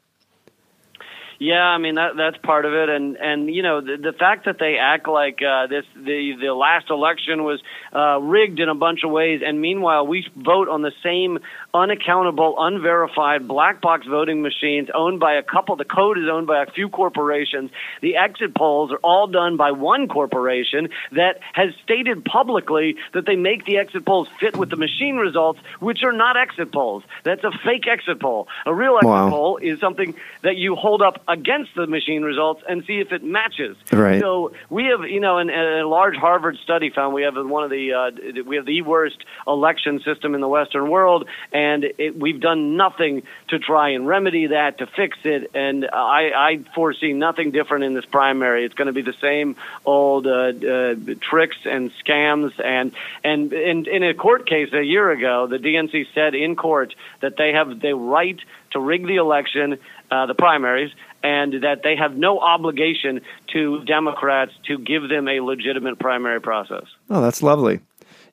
Yeah, 1.39 1.63
I 1.63 1.79
mean 1.79 1.97
that 1.97 2.17
that's 2.17 2.39
part 2.39 2.65
of 2.65 2.73
it, 2.73 2.89
and 2.89 3.17
and 3.17 3.55
you 3.55 3.63
know 3.63 3.83
the, 3.83 3.97
the 3.99 4.13
fact 4.13 4.47
that 4.47 4.59
they 4.59 4.77
act 4.81 5.07
like 5.07 5.41
uh, 5.43 5.67
this 5.67 5.85
the 5.95 6.33
the 6.41 6.55
last 6.55 6.89
election 6.89 7.45
was 7.45 7.61
uh, 7.95 8.19
rigged 8.21 8.59
in 8.59 8.71
a 8.71 8.75
bunch 8.75 9.01
of 9.05 9.11
ways, 9.11 9.43
and 9.45 9.61
meanwhile 9.61 10.07
we 10.07 10.27
vote 10.35 10.69
on 10.69 10.81
the 10.81 10.93
same 11.03 11.39
unaccountable, 11.83 12.55
unverified 12.59 13.47
black 13.47 13.81
box 13.81 14.07
voting 14.07 14.43
machines 14.43 14.89
owned 14.95 15.21
by 15.21 15.35
a 15.35 15.43
couple. 15.43 15.77
The 15.77 15.85
code 15.85 16.19
is 16.19 16.25
owned 16.31 16.47
by 16.47 16.63
a 16.63 16.67
few 16.67 16.89
corporations. 16.89 17.71
The 18.01 18.17
exit 18.17 18.55
polls 18.55 18.93
are 18.93 19.01
all 19.03 19.27
done 19.27 19.57
by 19.57 19.71
one 19.73 20.09
corporation 20.09 20.89
that 21.13 21.41
has 21.53 21.71
stated 21.85 22.25
publicly 22.25 22.97
that 23.15 23.27
they 23.27 23.37
make 23.37 23.65
the 23.65 23.77
exit 23.79 24.05
polls 24.05 24.29
fit 24.41 24.57
with 24.57 24.71
the 24.71 24.77
machine 24.77 25.17
results, 25.17 25.61
which 25.81 26.03
are 26.03 26.13
not 26.13 26.37
exit 26.37 26.73
polls. 26.73 27.03
That's 27.25 27.45
a 27.45 27.53
fake 27.65 27.87
exit 27.87 28.21
poll. 28.21 28.49
A 28.65 28.75
real 28.75 28.97
exit 28.97 29.07
Wow. 29.07 29.31
poll 29.31 29.57
is 29.59 29.79
something 29.81 30.15
that 30.43 30.57
you 30.57 30.75
hold 30.75 31.01
up 31.03 31.23
against 31.29 31.75
the 31.75 31.87
machine 31.87 32.23
results 32.23 32.63
and 32.69 32.85
see 32.87 32.99
if 33.01 33.13
it 33.13 33.23
matches. 33.23 33.77
Right. 33.93 34.21
So 34.21 34.53
we 34.69 34.87
have, 34.87 35.03
you 35.09 35.21
know, 35.21 35.39
in 35.39 35.51
a 35.51 35.87
large 35.87 36.17
Harvard 36.17 36.57
study 36.63 36.91
found 36.91 37.15
we 37.15 37.23
have 37.23 37.35
one 37.37 37.65
of 37.65 37.71
the 37.71 37.85
uh, 37.93 38.43
we 38.45 38.57
have 38.57 38.67
the 38.67 38.83
worst 38.83 39.19
election 39.47 40.01
system 40.09 40.35
in 40.37 40.41
the 40.41 40.49
Western 40.59 40.87
world, 40.91 41.23
and 41.53 41.66
it, 41.85 42.19
we've 42.19 42.41
done 42.41 42.77
nothing 42.77 43.23
to 43.49 43.59
try 43.59 43.91
and 43.91 44.07
remedy 44.07 44.49
that 44.49 44.79
to 44.79 44.87
fix 44.87 45.19
it. 45.25 45.51
And 45.55 45.87
I, 45.93 46.31
I 46.35 46.59
foresee 46.75 47.13
nothing 47.13 47.51
different 47.51 47.85
in 47.85 47.95
this 47.95 48.05
primary. 48.05 48.65
It's 48.65 48.75
going 48.75 48.87
to 48.87 48.93
be 48.93 49.03
the 49.03 49.15
same 49.21 49.57
old 49.85 50.27
uh, 50.27 50.31
uh, 50.31 50.95
tricks 51.21 51.57
and 51.65 51.91
scams. 52.05 52.53
And 52.63 52.93
and 53.25 53.53
in, 53.53 53.87
in 53.87 54.03
a 54.03 54.15
court 54.15 54.47
case 54.47 54.73
a 54.73 54.83
year 54.83 55.11
ago, 55.11 55.47
the 55.47 55.59
DNC 55.59 56.07
said 56.15 56.35
in 56.35 56.57
court 56.57 56.95
that 57.21 57.37
they 57.37 57.53
have 57.53 57.81
the 57.81 57.95
right 57.95 58.39
to 58.73 58.81
rig 58.81 59.07
the 59.07 59.17
election, 59.17 59.79
uh, 60.11 60.27
the 60.27 60.35
primaries, 60.35 60.93
and 61.23 61.63
that 61.65 61.83
they 61.83 61.97
have 61.97 62.17
no 62.17 62.39
obligation 62.39 63.21
to 63.53 63.85
Democrats 63.85 64.53
to 64.67 64.79
give 64.79 65.09
them 65.09 65.29
a 65.29 65.41
legitimate 65.41 65.99
primary 65.99 66.41
process. 66.41 66.85
Oh, 67.11 67.21
that's 67.21 67.43
lovely. 67.43 67.81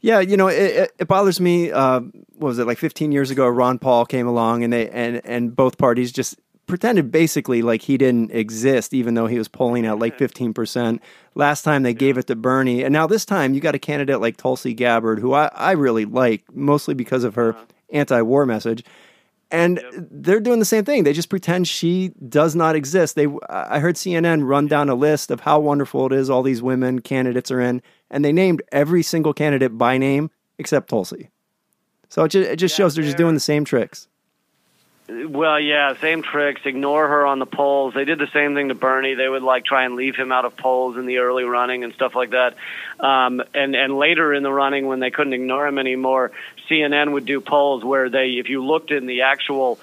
Yeah, 0.04 0.20
you 0.20 0.36
know, 0.36 0.48
it, 0.48 0.92
it, 1.00 1.08
bothers 1.08 1.40
me. 1.40 1.72
Uh, 1.72 2.02
what 2.36 2.50
was 2.50 2.60
it 2.60 2.68
like 2.68 2.78
15 2.78 3.14
years 3.14 3.32
ago? 3.32 3.48
Ron 3.48 3.80
Paul 3.80 4.06
came 4.06 4.28
along, 4.28 4.62
and 4.62 4.74
they 4.74 4.90
and 4.90 5.22
and 5.24 5.56
both 5.56 5.78
parties 5.78 6.12
just 6.12 6.38
pretended 6.68 7.10
basically 7.10 7.62
like 7.62 7.82
he 7.82 7.98
didn't 7.98 8.32
exist, 8.32 8.94
even 8.94 9.14
though 9.14 9.28
he 9.28 9.38
was 9.38 9.48
polling 9.48 9.86
at 9.86 10.00
like 10.00 10.18
15 10.18 10.54
percent. 10.54 11.02
Last 11.36 11.62
time 11.62 11.84
they 11.84 11.94
gave 11.94 12.18
it 12.18 12.28
to 12.28 12.36
Bernie, 12.36 12.84
and 12.84 12.92
now 12.92 13.08
this 13.08 13.24
time 13.24 13.54
you 13.54 13.62
got 13.62 13.76
a 13.76 13.80
candidate 13.80 14.20
like 14.20 14.36
Tulsi 14.36 14.74
Gabbard, 14.74 15.20
who 15.20 15.34
I, 15.34 15.50
I 15.54 15.72
really 15.72 16.04
like, 16.04 16.44
mostly 16.54 16.94
because 16.94 17.24
of 17.24 17.36
her 17.36 17.56
anti-war 17.90 18.46
message. 18.46 18.84
And 19.52 19.80
they're 19.94 20.40
doing 20.40 20.58
the 20.58 20.66
same 20.66 20.84
thing. 20.84 21.04
They 21.04 21.14
just 21.14 21.30
pretend 21.30 21.68
she 21.68 22.10
does 22.28 22.56
not 22.56 22.76
exist. 22.76 23.16
They, 23.16 23.28
I 23.50 23.78
heard 23.80 23.96
CNN 23.96 24.48
run 24.48 24.66
down 24.68 24.90
a 24.90 24.96
list 24.96 25.30
of 25.30 25.42
how 25.42 25.60
wonderful 25.60 26.08
it 26.08 26.12
is 26.12 26.28
all 26.28 26.42
these 26.42 26.64
women 26.64 27.02
candidates 27.02 27.52
are 27.52 27.62
in, 27.62 27.84
and 28.14 28.24
they 28.24 28.32
named 28.32 28.62
every 28.72 29.04
single 29.04 29.34
candidate 29.34 29.78
by 29.78 29.98
name 29.98 30.30
except 30.58 30.88
Tulsi. 30.88 31.30
So 32.08 32.24
it 32.24 32.30
just, 32.30 32.50
it 32.50 32.56
just 32.58 32.76
shows 32.76 32.96
they're 32.96 33.04
just 33.04 33.18
doing 33.18 33.34
the 33.34 33.40
same 33.42 33.66
tricks. 33.66 34.08
Well, 35.10 35.60
yeah, 35.60 35.96
same 36.00 36.22
tricks. 36.22 36.62
Ignore 36.64 37.08
her 37.08 37.26
on 37.26 37.40
the 37.40 37.46
polls. 37.46 37.94
They 37.94 38.06
did 38.06 38.20
the 38.20 38.30
same 38.34 38.54
thing 38.54 38.70
to 38.70 38.76
Bernie. 38.76 39.16
They 39.16 39.28
would 39.28 39.44
like 39.44 39.66
try 39.66 39.84
and 39.84 39.96
leave 39.96 40.16
him 40.16 40.32
out 40.32 40.46
of 40.46 40.56
polls 40.56 40.96
in 40.96 41.06
the 41.06 41.18
early 41.18 41.44
running 41.44 41.84
and 41.84 41.94
stuff 41.94 42.16
like 42.16 42.30
that. 42.30 42.56
Um, 43.00 43.42
and 43.54 43.76
and 43.76 43.98
later 43.98 44.34
in 44.34 44.44
the 44.44 44.54
running, 44.54 44.86
when 44.88 45.02
they 45.02 45.12
couldn't 45.12 45.34
ignore 45.34 45.68
him 45.68 45.78
anymore, 45.78 46.32
CNN 46.70 47.12
would 47.12 47.26
do 47.26 47.42
polls 47.42 47.84
where 47.84 48.10
they, 48.10 48.32
if 48.34 48.48
you 48.48 48.64
looked 48.64 48.92
in 48.92 49.06
the 49.06 49.24
actual, 49.24 49.78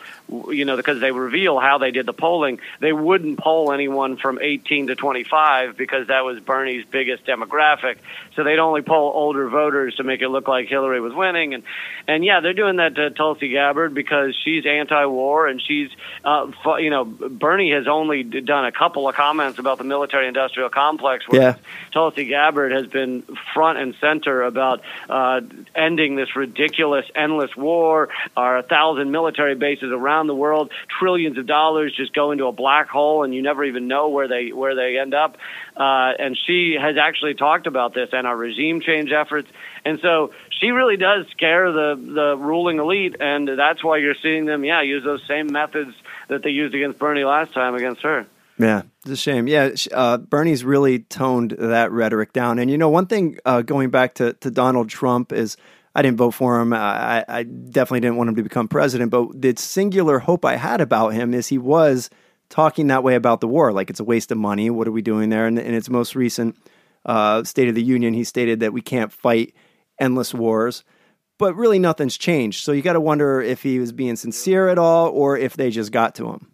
you 0.50 0.64
know, 0.64 0.76
because 0.76 1.00
they 1.00 1.10
reveal 1.10 1.58
how 1.58 1.78
they 1.78 1.90
did 1.90 2.06
the 2.06 2.12
polling, 2.12 2.60
they 2.78 2.92
wouldn't 2.92 3.38
poll 3.38 3.72
anyone 3.72 4.16
from 4.16 4.38
18 4.40 4.88
to 4.88 4.94
25 4.94 5.76
because 5.76 6.08
that 6.08 6.24
was 6.24 6.40
Bernie's 6.40 6.84
biggest 6.84 7.26
demographic. 7.26 7.96
So 8.36 8.44
they'd 8.44 8.58
only 8.58 8.82
poll 8.82 9.12
older 9.14 9.48
voters 9.48 9.96
to 9.96 10.04
make 10.04 10.22
it 10.22 10.28
look 10.28 10.46
like 10.46 10.68
Hillary 10.68 11.00
was 11.00 11.12
winning. 11.14 11.54
And 11.54 11.64
and 12.06 12.24
yeah, 12.24 12.40
they're 12.40 12.52
doing 12.52 12.76
that 12.76 12.94
to 12.96 13.10
Tulsi 13.10 13.48
Gabbard 13.48 13.94
because 13.94 14.36
she's 14.44 14.66
anti-war 14.66 15.48
and 15.48 15.60
she's, 15.60 15.90
uh, 16.24 16.50
you 16.78 16.90
know, 16.90 17.04
Bernie 17.04 17.72
has 17.72 17.88
only 17.88 18.22
done 18.22 18.66
a 18.66 18.72
couple 18.72 19.08
of 19.08 19.14
comments 19.14 19.58
about 19.58 19.78
the 19.78 19.84
military-industrial 19.84 20.70
complex. 20.70 21.24
Whereas 21.28 21.56
Yeah. 21.56 21.62
Tulsi 21.92 22.26
Gabbard 22.26 22.72
has 22.72 22.86
been 22.86 23.22
front 23.52 23.78
and 23.78 23.94
center 24.00 24.42
about 24.42 24.82
uh, 25.08 25.40
ending 25.74 26.16
this 26.16 26.36
ridiculous, 26.36 27.06
endless 27.14 27.56
war. 27.56 28.08
Our 28.36 28.60
a 28.60 28.62
thousand 28.62 29.10
military 29.10 29.54
bases 29.54 29.92
around 30.20 30.26
the 30.26 30.34
world, 30.34 30.70
trillions 30.98 31.38
of 31.38 31.46
dollars 31.46 31.94
just 31.96 32.14
go 32.14 32.30
into 32.30 32.46
a 32.46 32.52
black 32.52 32.88
hole, 32.88 33.24
and 33.24 33.34
you 33.34 33.42
never 33.42 33.64
even 33.64 33.88
know 33.88 34.08
where 34.08 34.28
they 34.28 34.52
where 34.52 34.74
they 34.74 34.98
end 34.98 35.14
up. 35.14 35.36
Uh, 35.76 36.12
and 36.18 36.36
she 36.46 36.76
has 36.80 36.96
actually 37.00 37.34
talked 37.34 37.66
about 37.66 37.94
this 37.94 38.10
and 38.12 38.26
our 38.26 38.36
regime 38.36 38.80
change 38.80 39.10
efforts. 39.12 39.48
And 39.84 39.98
so 40.02 40.32
she 40.60 40.68
really 40.68 40.96
does 40.96 41.26
scare 41.30 41.72
the 41.72 41.94
the 41.96 42.36
ruling 42.36 42.78
elite, 42.78 43.16
and 43.20 43.48
that's 43.48 43.82
why 43.82 43.98
you're 43.98 44.14
seeing 44.22 44.44
them, 44.44 44.64
yeah, 44.64 44.82
use 44.82 45.04
those 45.04 45.22
same 45.26 45.48
methods 45.50 45.92
that 46.28 46.42
they 46.42 46.50
used 46.50 46.74
against 46.74 46.98
Bernie 46.98 47.24
last 47.24 47.54
time 47.54 47.74
against 47.74 48.02
her. 48.02 48.26
Yeah, 48.58 48.82
it's 49.00 49.12
a 49.12 49.16
shame. 49.16 49.48
Yeah, 49.48 49.70
uh, 49.90 50.18
Bernie's 50.18 50.64
really 50.64 50.98
toned 50.98 51.52
that 51.52 51.90
rhetoric 51.92 52.34
down. 52.34 52.58
And 52.58 52.70
you 52.70 52.76
know, 52.76 52.90
one 52.90 53.06
thing 53.06 53.38
uh, 53.46 53.62
going 53.62 53.88
back 53.88 54.14
to, 54.14 54.34
to 54.34 54.50
Donald 54.50 54.90
Trump 54.90 55.32
is 55.32 55.56
I 55.94 56.02
didn't 56.02 56.18
vote 56.18 56.32
for 56.32 56.60
him. 56.60 56.72
I, 56.72 57.24
I 57.26 57.42
definitely 57.42 58.00
didn't 58.00 58.16
want 58.16 58.28
him 58.28 58.36
to 58.36 58.42
become 58.42 58.68
president. 58.68 59.10
But 59.10 59.40
the 59.40 59.54
singular 59.56 60.20
hope 60.20 60.44
I 60.44 60.56
had 60.56 60.80
about 60.80 61.14
him 61.14 61.34
is 61.34 61.48
he 61.48 61.58
was 61.58 62.10
talking 62.48 62.88
that 62.88 63.02
way 63.02 63.14
about 63.14 63.40
the 63.40 63.48
war, 63.48 63.72
like 63.72 63.90
it's 63.90 64.00
a 64.00 64.04
waste 64.04 64.30
of 64.30 64.38
money. 64.38 64.70
What 64.70 64.86
are 64.86 64.92
we 64.92 65.02
doing 65.02 65.30
there? 65.30 65.46
And 65.46 65.58
in 65.58 65.74
its 65.74 65.88
most 65.88 66.14
recent 66.14 66.56
uh, 67.04 67.42
State 67.44 67.68
of 67.68 67.74
the 67.74 67.82
Union, 67.82 68.14
he 68.14 68.24
stated 68.24 68.60
that 68.60 68.72
we 68.72 68.80
can't 68.80 69.12
fight 69.12 69.54
endless 69.98 70.32
wars. 70.32 70.84
But 71.38 71.56
really, 71.56 71.78
nothing's 71.78 72.18
changed. 72.18 72.64
So 72.64 72.72
you 72.72 72.82
got 72.82 72.92
to 72.92 73.00
wonder 73.00 73.40
if 73.40 73.62
he 73.62 73.78
was 73.78 73.92
being 73.92 74.16
sincere 74.16 74.68
at 74.68 74.78
all, 74.78 75.08
or 75.08 75.38
if 75.38 75.56
they 75.56 75.70
just 75.70 75.90
got 75.90 76.14
to 76.16 76.28
him. 76.30 76.52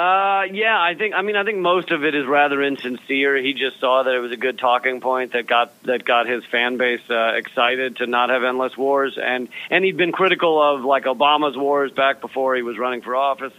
Uh, 0.00 0.44
yeah, 0.44 0.80
I 0.80 0.94
think. 0.94 1.14
I 1.14 1.20
mean, 1.20 1.36
I 1.36 1.44
think 1.44 1.58
most 1.58 1.90
of 1.90 2.04
it 2.04 2.14
is 2.14 2.26
rather 2.26 2.62
insincere. 2.62 3.36
He 3.36 3.52
just 3.52 3.80
saw 3.80 4.02
that 4.02 4.14
it 4.14 4.20
was 4.20 4.32
a 4.32 4.36
good 4.36 4.58
talking 4.58 5.02
point 5.02 5.34
that 5.34 5.46
got 5.46 5.82
that 5.82 6.06
got 6.06 6.26
his 6.26 6.42
fan 6.46 6.78
base 6.78 7.02
uh, 7.10 7.32
excited 7.34 7.96
to 7.96 8.06
not 8.06 8.30
have 8.30 8.42
endless 8.42 8.74
wars, 8.78 9.18
and 9.22 9.48
and 9.68 9.84
he'd 9.84 9.98
been 9.98 10.12
critical 10.12 10.62
of 10.62 10.86
like 10.86 11.04
Obama's 11.04 11.54
wars 11.54 11.92
back 11.92 12.22
before 12.22 12.56
he 12.56 12.62
was 12.62 12.78
running 12.78 13.02
for 13.02 13.14
office 13.14 13.52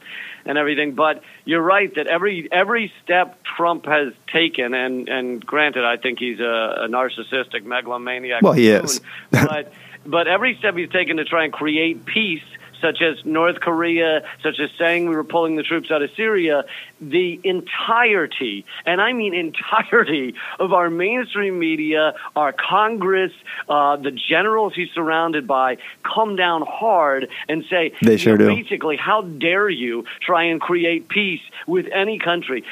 and 0.44 0.58
everything. 0.58 0.96
But 0.96 1.22
you're 1.46 1.62
right 1.62 1.94
that 1.94 2.08
every 2.08 2.52
every 2.52 2.92
step 3.04 3.44
Trump 3.44 3.86
has 3.86 4.12
taken, 4.34 4.74
and 4.74 5.10
and 5.10 5.46
granted, 5.46 5.86
I 5.86 5.98
think 5.98 6.18
he's 6.18 6.40
a, 6.40 6.86
a 6.86 6.88
narcissistic 6.88 7.66
megalomaniac. 7.66 8.42
Well, 8.42 8.54
he 8.54 8.72
buffoon, 8.72 8.86
is. 8.86 9.02
but 9.32 9.74
but 10.08 10.28
every 10.28 10.56
step 10.56 10.76
he's 10.76 10.90
taken 10.90 11.18
to 11.18 11.26
try 11.26 11.44
and 11.44 11.54
create 11.54 12.04
peace 12.04 12.42
such 12.82 13.02
as 13.02 13.24
North 13.26 13.60
Korea, 13.60 14.24
such 14.44 14.60
as 14.60 14.70
saying 14.78 15.08
we 15.08 15.16
were 15.16 15.24
pulling 15.24 15.56
the 15.56 15.64
troops 15.64 15.92
out 15.92 16.02
of 16.02 16.10
Syria, 16.16 16.66
the 17.00 17.40
entirety, 17.44 18.66
and 18.86 19.02
I 19.02 19.14
mean 19.14 19.34
entirety, 19.34 20.36
of 20.60 20.74
our 20.74 20.90
mainstream 20.90 21.60
media, 21.60 22.14
our 22.36 22.54
Congress, 22.54 23.32
uh, 23.70 23.96
the 23.98 24.12
generals 24.12 24.74
he's 24.76 24.90
surrounded 24.94 25.48
by, 25.48 25.78
come 26.04 26.36
down 26.36 26.64
hard 26.68 27.30
and 27.48 27.64
say, 27.70 27.94
They 28.02 28.18
sure 28.18 28.38
do. 28.38 28.48
basically, 28.48 28.98
how 28.98 29.22
dare 29.22 29.70
you 29.70 30.06
try 30.22 30.44
and 30.44 30.60
create 30.60 31.08
peace 31.08 31.42
with 31.68 31.88
any 31.94 32.20
country? 32.20 32.64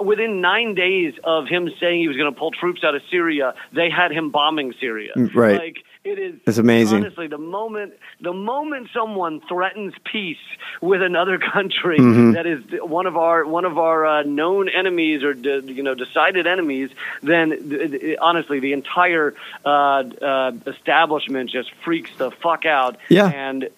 Within 0.00 0.40
nine 0.40 0.74
days 0.74 1.14
of 1.24 1.46
him 1.46 1.70
saying 1.80 2.00
he 2.00 2.08
was 2.08 2.16
going 2.16 2.32
to 2.32 2.38
pull 2.38 2.50
troops 2.50 2.84
out 2.84 2.94
of 2.94 3.02
Syria, 3.10 3.54
they 3.72 3.90
had 3.90 4.12
him 4.12 4.30
bombing 4.30 4.74
Syria. 4.80 5.12
Mm, 5.16 5.34
right. 5.34 5.58
Like, 5.58 5.84
it 6.04 6.18
is 6.18 6.34
It's 6.46 6.58
amazing. 6.58 7.04
Honestly, 7.04 7.28
the 7.28 7.38
moment 7.38 7.92
the 8.20 8.32
moment 8.32 8.88
someone 8.92 9.40
threatens 9.48 9.94
peace 10.04 10.36
with 10.80 11.00
another 11.02 11.38
country 11.52 11.98
Mm-hmm. 11.98 12.32
that 12.32 12.46
is 12.46 12.60
one 12.82 13.06
of 13.06 13.16
our 13.16 13.44
one 13.44 13.64
of 13.64 13.78
our 13.78 14.04
uh, 14.06 14.22
known 14.22 14.68
enemies 14.68 15.22
or 15.22 15.34
de, 15.34 15.60
you 15.72 15.82
know 15.82 15.94
decided 15.94 16.46
enemies, 16.46 16.90
then 17.22 17.50
th- 17.50 17.90
th- 17.92 18.18
honestly, 18.20 18.58
the 18.60 18.72
entire 18.72 19.34
uh, 19.64 19.68
uh, 19.68 20.52
establishment 20.66 21.50
just 21.50 21.70
freaks 21.84 22.10
the 22.16 22.30
fuck 22.30 22.66
out. 22.66 22.96
Yeah. 23.08 23.28
and 23.28 23.64
uh, 23.64 23.68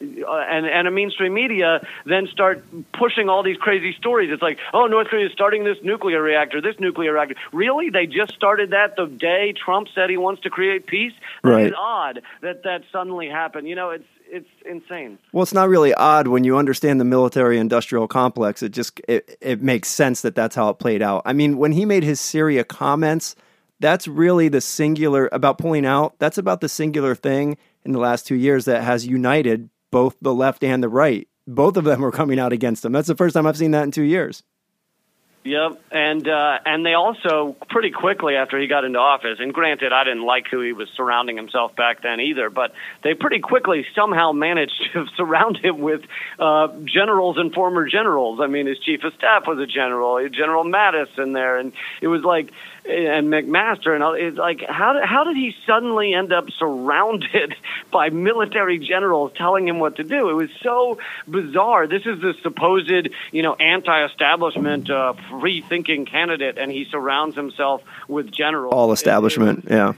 and 0.54 0.66
and 0.66 0.88
a 0.88 0.90
mainstream 0.90 1.34
media 1.34 1.86
then 2.06 2.26
start 2.28 2.64
pushing 2.92 3.28
all 3.28 3.42
these 3.42 3.58
crazy 3.58 3.92
stories. 3.94 4.30
It's 4.32 4.42
like, 4.42 4.58
oh, 4.72 4.86
North 4.86 5.08
Korea 5.08 5.26
is 5.26 5.32
starting 5.32 5.64
this 5.64 5.78
nuclear 5.82 6.22
reactor, 6.22 6.60
this 6.60 6.78
nuclear 6.80 7.12
reactor. 7.12 7.34
Really, 7.52 7.90
they 7.90 8.06
just 8.06 8.32
started 8.34 8.70
that 8.70 8.96
the 8.96 9.06
day 9.06 9.52
Trump 9.52 9.88
said 9.94 10.08
he 10.08 10.16
wants 10.16 10.42
to 10.42 10.50
create 10.50 10.86
peace. 10.86 11.12
That 11.42 11.50
Right. 11.50 11.66
is 11.66 11.72
odd 11.76 12.13
that 12.42 12.62
that 12.64 12.82
suddenly 12.92 13.28
happened. 13.28 13.68
You 13.68 13.74
know, 13.74 13.90
it's 13.90 14.04
it's 14.26 14.48
insane. 14.64 15.18
Well, 15.32 15.42
it's 15.42 15.54
not 15.54 15.68
really 15.68 15.94
odd 15.94 16.28
when 16.28 16.44
you 16.44 16.56
understand 16.56 17.00
the 17.00 17.04
military 17.04 17.58
industrial 17.58 18.08
complex. 18.08 18.62
It 18.62 18.70
just 18.72 19.00
it, 19.08 19.36
it 19.40 19.62
makes 19.62 19.88
sense 19.88 20.22
that 20.22 20.34
that's 20.34 20.56
how 20.56 20.68
it 20.70 20.78
played 20.78 21.02
out. 21.02 21.22
I 21.24 21.32
mean, 21.32 21.58
when 21.58 21.72
he 21.72 21.84
made 21.84 22.02
his 22.02 22.20
Syria 22.20 22.64
comments, 22.64 23.36
that's 23.80 24.08
really 24.08 24.48
the 24.48 24.60
singular 24.60 25.28
about 25.32 25.58
pulling 25.58 25.86
out. 25.86 26.18
That's 26.18 26.38
about 26.38 26.60
the 26.60 26.68
singular 26.68 27.14
thing 27.14 27.56
in 27.84 27.92
the 27.92 27.98
last 27.98 28.26
2 28.26 28.34
years 28.34 28.64
that 28.64 28.82
has 28.82 29.06
united 29.06 29.68
both 29.90 30.16
the 30.22 30.34
left 30.34 30.64
and 30.64 30.82
the 30.82 30.88
right. 30.88 31.28
both 31.46 31.76
of 31.76 31.84
them 31.84 32.00
were 32.00 32.12
coming 32.12 32.38
out 32.38 32.52
against 32.52 32.84
him. 32.84 32.92
That's 32.92 33.08
the 33.08 33.14
first 33.14 33.34
time 33.34 33.46
I've 33.46 33.56
seen 33.56 33.72
that 33.72 33.84
in 33.84 33.90
two 33.90 34.02
years. 34.02 34.42
Yep, 35.44 35.82
and 35.90 36.26
uh, 36.26 36.58
and 36.64 36.86
they 36.86 36.94
also 36.94 37.54
pretty 37.68 37.90
quickly 37.90 38.34
after 38.34 38.58
he 38.58 38.66
got 38.66 38.84
into 38.86 38.98
office. 38.98 39.36
And 39.40 39.52
granted, 39.52 39.92
I 39.92 40.04
didn't 40.04 40.24
like 40.24 40.46
who 40.50 40.62
he 40.62 40.72
was 40.72 40.88
surrounding 40.96 41.36
himself 41.36 41.76
back 41.76 42.02
then 42.02 42.18
either. 42.20 42.48
But 42.48 42.72
they 43.02 43.12
pretty 43.12 43.40
quickly 43.40 43.84
somehow 43.94 44.32
managed 44.32 44.72
to 44.94 45.04
surround 45.18 45.58
him 45.58 45.80
with 45.80 46.00
uh, 46.38 46.68
generals 46.86 47.36
and 47.36 47.52
former 47.52 47.86
generals. 47.86 48.40
I 48.40 48.46
mean, 48.46 48.66
his 48.66 48.78
chief 48.78 49.04
of 49.04 49.12
staff 49.18 49.46
was 49.46 49.58
a 49.58 49.66
general, 49.66 50.26
General 50.30 50.64
Mattis 50.64 51.18
in 51.18 51.34
there, 51.34 51.58
and 51.58 51.74
it 52.00 52.08
was 52.08 52.22
like 52.22 52.50
and 52.84 53.28
McMaster 53.28 53.94
and 53.94 54.02
all. 54.02 54.14
It's 54.14 54.36
like 54.36 54.62
how 54.68 54.94
did, 54.94 55.04
how 55.04 55.24
did 55.24 55.36
he 55.36 55.54
suddenly 55.66 56.14
end 56.14 56.32
up 56.32 56.50
surrounded 56.58 57.56
by 57.90 58.10
military 58.10 58.78
generals 58.78 59.32
telling 59.36 59.66
him 59.66 59.78
what 59.78 59.96
to 59.96 60.04
do? 60.04 60.28
It 60.30 60.34
was 60.34 60.50
so 60.62 60.98
bizarre. 61.26 61.86
This 61.86 62.06
is 62.06 62.20
the 62.20 62.34
supposed 62.42 62.90
you 63.32 63.42
know 63.42 63.54
anti-establishment, 63.54 64.90
uh, 64.90 65.14
free-thinking 65.30 66.06
candidate, 66.06 66.58
and 66.58 66.70
he 66.70 66.84
surrounds 66.84 67.36
himself 67.36 67.82
with 68.08 68.30
generals. 68.30 68.74
All 68.74 68.92
establishment, 68.92 69.66
yeah. 69.68 69.94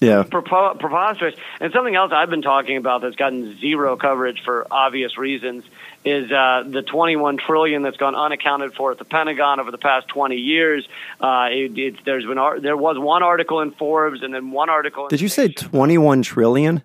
Yeah. 0.00 0.24
Prepo- 0.24 0.78
preposterous. 0.78 1.36
And 1.60 1.72
something 1.72 1.94
else 1.94 2.12
I've 2.12 2.28
been 2.28 2.42
talking 2.42 2.76
about 2.76 3.02
that's 3.02 3.16
gotten 3.16 3.58
zero 3.60 3.96
coverage 3.96 4.42
for 4.44 4.66
obvious 4.70 5.16
reasons 5.16 5.64
is 6.04 6.30
uh, 6.30 6.64
the 6.66 6.82
21 6.82 7.38
trillion 7.38 7.82
that's 7.82 7.96
gone 7.96 8.14
unaccounted 8.14 8.74
for 8.74 8.92
at 8.92 8.98
the 8.98 9.04
Pentagon 9.04 9.58
over 9.60 9.70
the 9.70 9.78
past 9.78 10.08
20 10.08 10.36
years. 10.36 10.86
Uh, 11.20 11.48
it, 11.50 11.78
it, 11.78 12.04
there's 12.04 12.24
been 12.26 12.38
there 12.62 12.76
was 12.76 12.98
one 12.98 13.22
article 13.22 13.60
in 13.60 13.70
Forbes 13.72 14.22
and 14.22 14.34
then 14.34 14.50
one 14.50 14.68
article. 14.68 15.08
Did 15.08 15.20
you 15.20 15.28
say 15.28 15.48
21 15.48 16.22
trillion? 16.22 16.82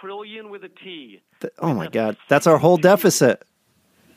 Trillion 0.00 0.50
with 0.50 0.64
a 0.64 0.68
T. 0.68 1.22
Th- 1.40 1.52
oh 1.58 1.72
my 1.72 1.88
God, 1.88 2.16
that's 2.28 2.46
our 2.46 2.58
whole 2.58 2.76
deficit. 2.76 3.42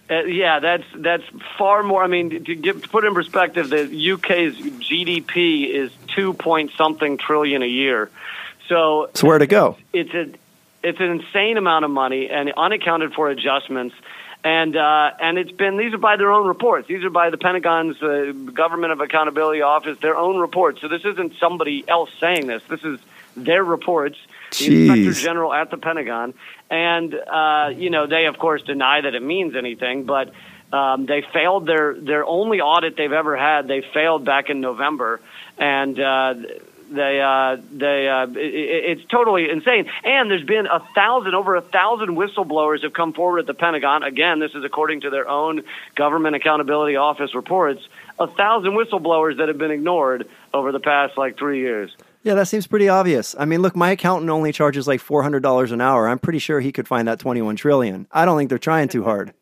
Uh, 0.10 0.24
yeah, 0.24 0.60
that's 0.60 0.86
that's 0.96 1.24
far 1.58 1.84
more. 1.84 2.04
I 2.04 2.08
mean, 2.08 2.30
to, 2.46 2.56
give, 2.56 2.82
to 2.82 2.90
put 2.90 3.04
it 3.04 3.08
in 3.08 3.13
perspective, 3.13 3.70
the 3.70 4.12
UK's 4.13 4.56
GDP 4.58 5.70
is 5.70 5.92
two 6.16 6.34
point 6.34 6.72
something 6.78 7.18
trillion 7.18 7.62
a 7.62 7.68
year. 7.68 8.10
So, 8.70 9.10
So 9.13 9.28
where 9.28 9.38
to 9.38 9.48
go? 9.48 9.78
it's 9.94 10.13
a 10.13 10.34
it's 10.84 11.00
an 11.00 11.12
insane 11.12 11.58
amount 11.58 11.86
of 11.86 11.92
money 11.92 12.30
and 12.30 12.52
unaccounted 12.56 13.13
for 13.13 13.30
adjustments. 13.30 13.96
And 14.43 14.78
uh, 14.78 15.12
and 15.19 15.38
it's 15.38 15.52
been 15.52 15.78
these 15.78 15.93
are 15.93 15.97
by 15.97 16.15
their 16.15 16.32
own 16.32 16.47
reports. 16.47 16.88
These 16.88 17.04
are 17.04 17.10
by 17.10 17.30
the 17.30 17.38
Pentagon's 17.38 18.02
uh, 18.02 18.32
Government 18.54 18.93
of 18.93 19.02
Accountability 19.02 19.62
Office, 19.62 19.97
their 20.00 20.15
own 20.15 20.38
reports. 20.38 20.80
So 20.80 20.88
this 20.88 21.04
isn't 21.04 21.34
somebody 21.39 21.84
else 21.88 22.10
saying 22.19 22.47
this. 22.47 22.62
This 22.69 22.84
is 22.84 23.00
their 23.36 23.63
reports. 23.63 24.17
The 24.58 24.88
Inspector 24.88 25.13
General 25.21 25.54
at 25.54 25.69
the 25.71 25.78
Pentagon, 25.78 26.34
and 26.69 27.13
uh, 27.13 27.71
you 27.76 27.89
know 27.89 28.08
they 28.08 28.28
of 28.28 28.38
course 28.38 28.63
deny 28.63 29.02
that 29.02 29.13
it 29.15 29.23
means 29.23 29.56
anything, 29.56 30.04
but. 30.06 30.32
Um, 30.69 31.06
they 31.06 31.21
failed 31.32 31.65
their 31.65 31.93
their 31.93 32.26
only 32.26 32.60
audit 32.60 32.97
they've 32.97 33.10
ever 33.10 33.38
had. 33.38 33.69
They 33.69 33.82
failed 33.93 34.26
back 34.26 34.50
in 34.50 34.60
November, 34.60 35.21
and 35.58 35.97
uh, 35.97 36.34
they 36.91 37.21
uh, 37.21 37.58
they 37.71 38.08
uh, 38.08 38.28
it, 38.28 39.00
it's 39.00 39.06
totally 39.10 39.50
insane. 39.50 39.89
And 40.04 40.30
there's 40.30 40.45
been 40.45 40.65
a 40.65 40.80
thousand 40.95 41.36
over 41.36 41.56
a 41.56 41.62
thousand 41.62 42.15
whistleblowers 42.15 42.84
have 42.84 42.93
come 42.93 43.13
forward 43.13 43.39
at 43.39 43.45
the 43.47 43.54
Pentagon. 43.54 44.04
Again, 44.04 44.39
this 44.39 44.52
is 44.54 44.63
according 44.63 45.02
to 45.02 45.10
their 45.10 45.28
own 45.28 45.63
Government 45.95 46.36
Accountability 46.36 46.95
Office 46.95 47.36
reports. 47.36 47.82
A 48.19 48.28
thousand 48.28 48.71
whistleblowers 48.71 49.38
that 49.38 49.47
have 49.47 49.58
been 49.58 49.71
ignored 49.71 50.28
over 50.54 50.71
the 50.71 50.80
past 50.80 51.17
like 51.17 51.38
three 51.38 51.60
years. 51.60 51.95
Yeah, 52.23 52.34
that 52.34 52.47
seems 52.47 52.67
pretty 52.67 52.89
obvious. 52.89 53.36
I 53.39 53.45
mean, 53.45 53.62
look, 53.62 53.76
my 53.76 53.91
accountant 53.91 54.30
only 54.30 54.52
charges 54.52 54.88
like 54.88 55.00
$400 55.02 55.71
an 55.71 55.82
hour. 55.82 56.10
I'm 56.10 56.19
pretty 56.19 56.39
sure 56.39 56.60
he 56.60 56.71
could 56.71 56.88
find 56.88 57.08
that 57.08 57.19
21 57.19 57.56
trillion. 57.56 58.08
I 58.12 58.26
don't 58.26 58.38
think 58.38 58.50
they're 58.50 58.58
trying 58.58 58.89
too 58.89 59.04
hard. 59.04 59.34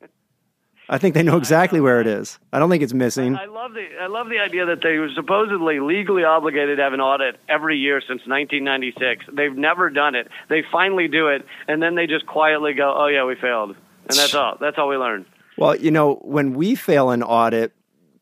I 0.87 0.97
think 0.97 1.15
they 1.15 1.23
know 1.23 1.37
exactly 1.37 1.81
where 1.81 1.99
it 1.99 2.07
is. 2.07 2.39
I 2.53 2.59
don't 2.59 2.69
think 2.69 2.83
it's 2.83 2.93
missing. 2.93 3.35
I 3.35 3.45
love 3.45 3.73
the 3.73 3.85
I 3.99 4.07
love 4.07 4.29
the 4.29 4.39
idea 4.39 4.67
that 4.67 4.79
they 4.83 4.97
were 4.97 5.09
supposedly 5.15 5.79
legally 5.79 6.23
obligated 6.23 6.77
to 6.77 6.83
have 6.83 6.93
an 6.93 7.01
audit 7.01 7.37
every 7.49 7.77
year 7.77 8.01
since 8.01 8.21
1996. 8.27 9.25
They've 9.33 9.55
never 9.55 9.89
done 9.89 10.15
it. 10.15 10.27
They 10.49 10.63
finally 10.71 11.07
do 11.07 11.27
it, 11.29 11.45
and 11.67 11.81
then 11.81 11.95
they 11.95 12.05
just 12.05 12.27
quietly 12.27 12.73
go, 12.73 12.93
"Oh 12.95 13.07
yeah, 13.07 13.25
we 13.25 13.35
failed," 13.35 13.75
and 14.07 14.17
that's 14.17 14.35
all. 14.35 14.57
That's 14.59 14.77
all 14.77 14.87
we 14.87 14.97
learned. 14.97 15.25
Well, 15.57 15.75
you 15.75 15.89
know, 15.91 16.15
when 16.15 16.53
we 16.53 16.75
fail 16.75 17.09
an 17.09 17.23
audit, 17.23 17.73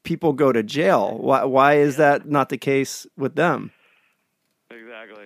people 0.04 0.34
go 0.34 0.52
to 0.52 0.63
jail. 0.63 1.17
Why, 1.17 1.43
why 1.43 1.73
is 1.76 1.97
that 1.97 2.30
not 2.30 2.49
the 2.49 2.58
case 2.58 3.08
with 3.17 3.36
them? 3.36 3.71
Exactly. 4.69 5.26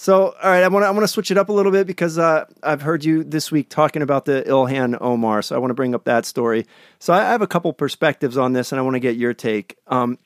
So, 0.00 0.34
all 0.42 0.50
right, 0.50 0.62
I 0.62 0.68
want 0.68 0.84
to 0.84 0.86
I 0.86 0.90
want 0.92 1.02
to 1.02 1.08
switch 1.08 1.30
it 1.30 1.36
up 1.36 1.50
a 1.50 1.52
little 1.52 1.70
bit 1.70 1.86
because 1.86 2.16
uh, 2.16 2.46
I've 2.62 2.80
heard 2.80 3.04
you 3.04 3.22
this 3.22 3.52
week 3.52 3.68
talking 3.68 4.00
about 4.00 4.24
the 4.24 4.42
Ilhan 4.46 4.96
Omar, 4.98 5.42
so 5.42 5.54
I 5.54 5.58
want 5.58 5.72
to 5.72 5.74
bring 5.74 5.94
up 5.94 6.04
that 6.04 6.24
story. 6.24 6.64
So, 6.98 7.12
I 7.12 7.18
have 7.18 7.42
a 7.42 7.46
couple 7.46 7.70
perspectives 7.74 8.38
on 8.38 8.54
this, 8.54 8.72
and 8.72 8.78
I 8.78 8.82
want 8.82 8.94
to 8.94 9.00
get 9.00 9.16
your 9.16 9.34
take. 9.34 9.76
Um, 9.88 10.18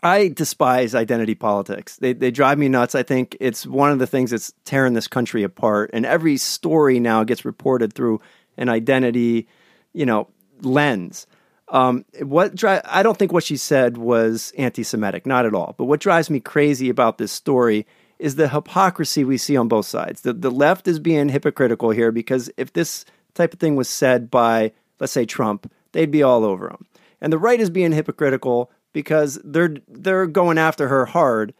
I 0.00 0.28
despise 0.28 0.94
identity 0.94 1.34
politics. 1.34 1.96
They 1.96 2.12
they 2.12 2.30
drive 2.30 2.56
me 2.56 2.68
nuts. 2.68 2.94
I 2.94 3.02
think 3.02 3.36
it's 3.40 3.66
one 3.66 3.90
of 3.90 3.98
the 3.98 4.06
things 4.06 4.30
that's 4.30 4.52
tearing 4.64 4.92
this 4.92 5.08
country 5.08 5.42
apart. 5.42 5.90
And 5.92 6.06
every 6.06 6.36
story 6.36 7.00
now 7.00 7.24
gets 7.24 7.44
reported 7.44 7.92
through 7.92 8.20
an 8.58 8.68
identity, 8.68 9.48
you 9.92 10.06
know, 10.06 10.28
lens. 10.62 11.26
Um, 11.66 12.04
what 12.22 12.54
dri- 12.54 12.84
I 12.84 13.02
don't 13.02 13.18
think 13.18 13.32
what 13.32 13.42
she 13.42 13.56
said 13.56 13.96
was 13.96 14.52
anti-Semitic, 14.56 15.26
not 15.26 15.46
at 15.46 15.54
all. 15.54 15.74
But 15.76 15.86
what 15.86 15.98
drives 15.98 16.30
me 16.30 16.38
crazy 16.38 16.90
about 16.90 17.18
this 17.18 17.32
story 17.32 17.88
is 18.20 18.36
the 18.36 18.48
hypocrisy 18.48 19.24
we 19.24 19.38
see 19.38 19.56
on 19.56 19.68
both 19.68 19.86
sides. 19.86 20.20
The 20.20 20.32
the 20.32 20.50
left 20.50 20.86
is 20.86 20.98
being 20.98 21.28
hypocritical 21.28 21.90
here 21.90 22.12
because 22.12 22.50
if 22.56 22.72
this 22.72 23.04
type 23.34 23.52
of 23.52 23.60
thing 23.60 23.76
was 23.76 23.88
said 23.88 24.30
by, 24.30 24.72
let's 24.98 25.12
say, 25.12 25.24
Trump, 25.24 25.70
they'd 25.92 26.10
be 26.10 26.22
all 26.22 26.44
over 26.44 26.68
him. 26.68 26.86
And 27.20 27.32
the 27.32 27.38
right 27.38 27.60
is 27.60 27.70
being 27.70 27.92
hypocritical 27.92 28.70
because 28.92 29.38
they're 29.44 29.76
they're 29.88 30.26
going 30.26 30.58
after 30.58 30.88
her 30.88 31.06
hard 31.06 31.54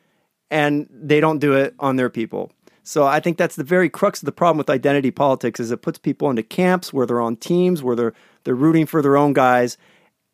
and 0.50 0.88
they 0.90 1.20
don't 1.20 1.38
do 1.38 1.54
it 1.54 1.74
on 1.78 1.96
their 1.96 2.10
people. 2.10 2.52
So 2.82 3.06
I 3.06 3.20
think 3.20 3.36
that's 3.36 3.56
the 3.56 3.64
very 3.64 3.88
crux 3.88 4.20
of 4.20 4.26
the 4.26 4.32
problem 4.32 4.58
with 4.58 4.70
identity 4.70 5.10
politics 5.10 5.60
is 5.60 5.70
it 5.70 5.82
puts 5.82 5.98
people 5.98 6.30
into 6.30 6.42
camps 6.42 6.92
where 6.92 7.06
they're 7.06 7.20
on 7.20 7.36
teams 7.36 7.82
where 7.82 7.96
they're 7.96 8.14
they're 8.44 8.54
rooting 8.54 8.86
for 8.86 9.02
their 9.02 9.16
own 9.16 9.32
guys 9.32 9.76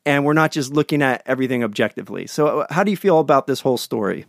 and 0.06 0.24
we're 0.24 0.32
not 0.32 0.52
just 0.52 0.72
looking 0.72 1.02
at 1.02 1.22
everything 1.26 1.64
objectively. 1.64 2.26
So 2.26 2.60
uh, 2.60 2.66
how 2.70 2.84
do 2.84 2.90
you 2.90 2.96
feel 2.96 3.18
about 3.18 3.46
this 3.46 3.60
whole 3.60 3.76
story? 3.76 4.24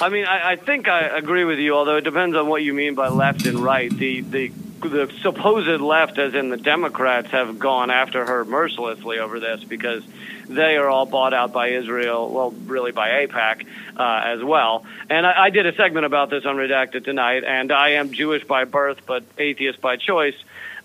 I 0.00 0.08
mean, 0.10 0.26
I, 0.26 0.52
I 0.52 0.56
think 0.56 0.88
I 0.88 1.00
agree 1.02 1.44
with 1.44 1.58
you. 1.58 1.74
Although 1.74 1.96
it 1.96 2.04
depends 2.04 2.36
on 2.36 2.46
what 2.48 2.62
you 2.62 2.74
mean 2.74 2.94
by 2.94 3.08
left 3.08 3.46
and 3.46 3.58
right. 3.58 3.90
The 3.90 4.20
the 4.20 4.52
the 4.82 5.10
supposed 5.22 5.80
left, 5.80 6.18
as 6.18 6.34
in 6.34 6.50
the 6.50 6.56
Democrats, 6.58 7.30
have 7.30 7.58
gone 7.58 7.90
after 7.90 8.24
her 8.24 8.44
mercilessly 8.44 9.18
over 9.18 9.40
this 9.40 9.64
because 9.64 10.04
they 10.48 10.76
are 10.76 10.88
all 10.88 11.06
bought 11.06 11.32
out 11.34 11.52
by 11.52 11.68
Israel. 11.68 12.30
Well, 12.30 12.50
really 12.50 12.92
by 12.92 13.26
AIPAC 13.26 13.66
uh, 13.96 14.20
as 14.36 14.44
well. 14.44 14.84
And 15.08 15.26
I, 15.26 15.44
I 15.44 15.50
did 15.50 15.66
a 15.66 15.74
segment 15.74 16.04
about 16.06 16.28
this 16.30 16.44
on 16.44 16.56
Redacted 16.56 17.04
tonight. 17.04 17.42
And 17.44 17.72
I 17.72 17.92
am 17.92 18.12
Jewish 18.12 18.44
by 18.44 18.64
birth, 18.64 18.98
but 19.06 19.24
atheist 19.38 19.80
by 19.80 19.96
choice. 19.96 20.36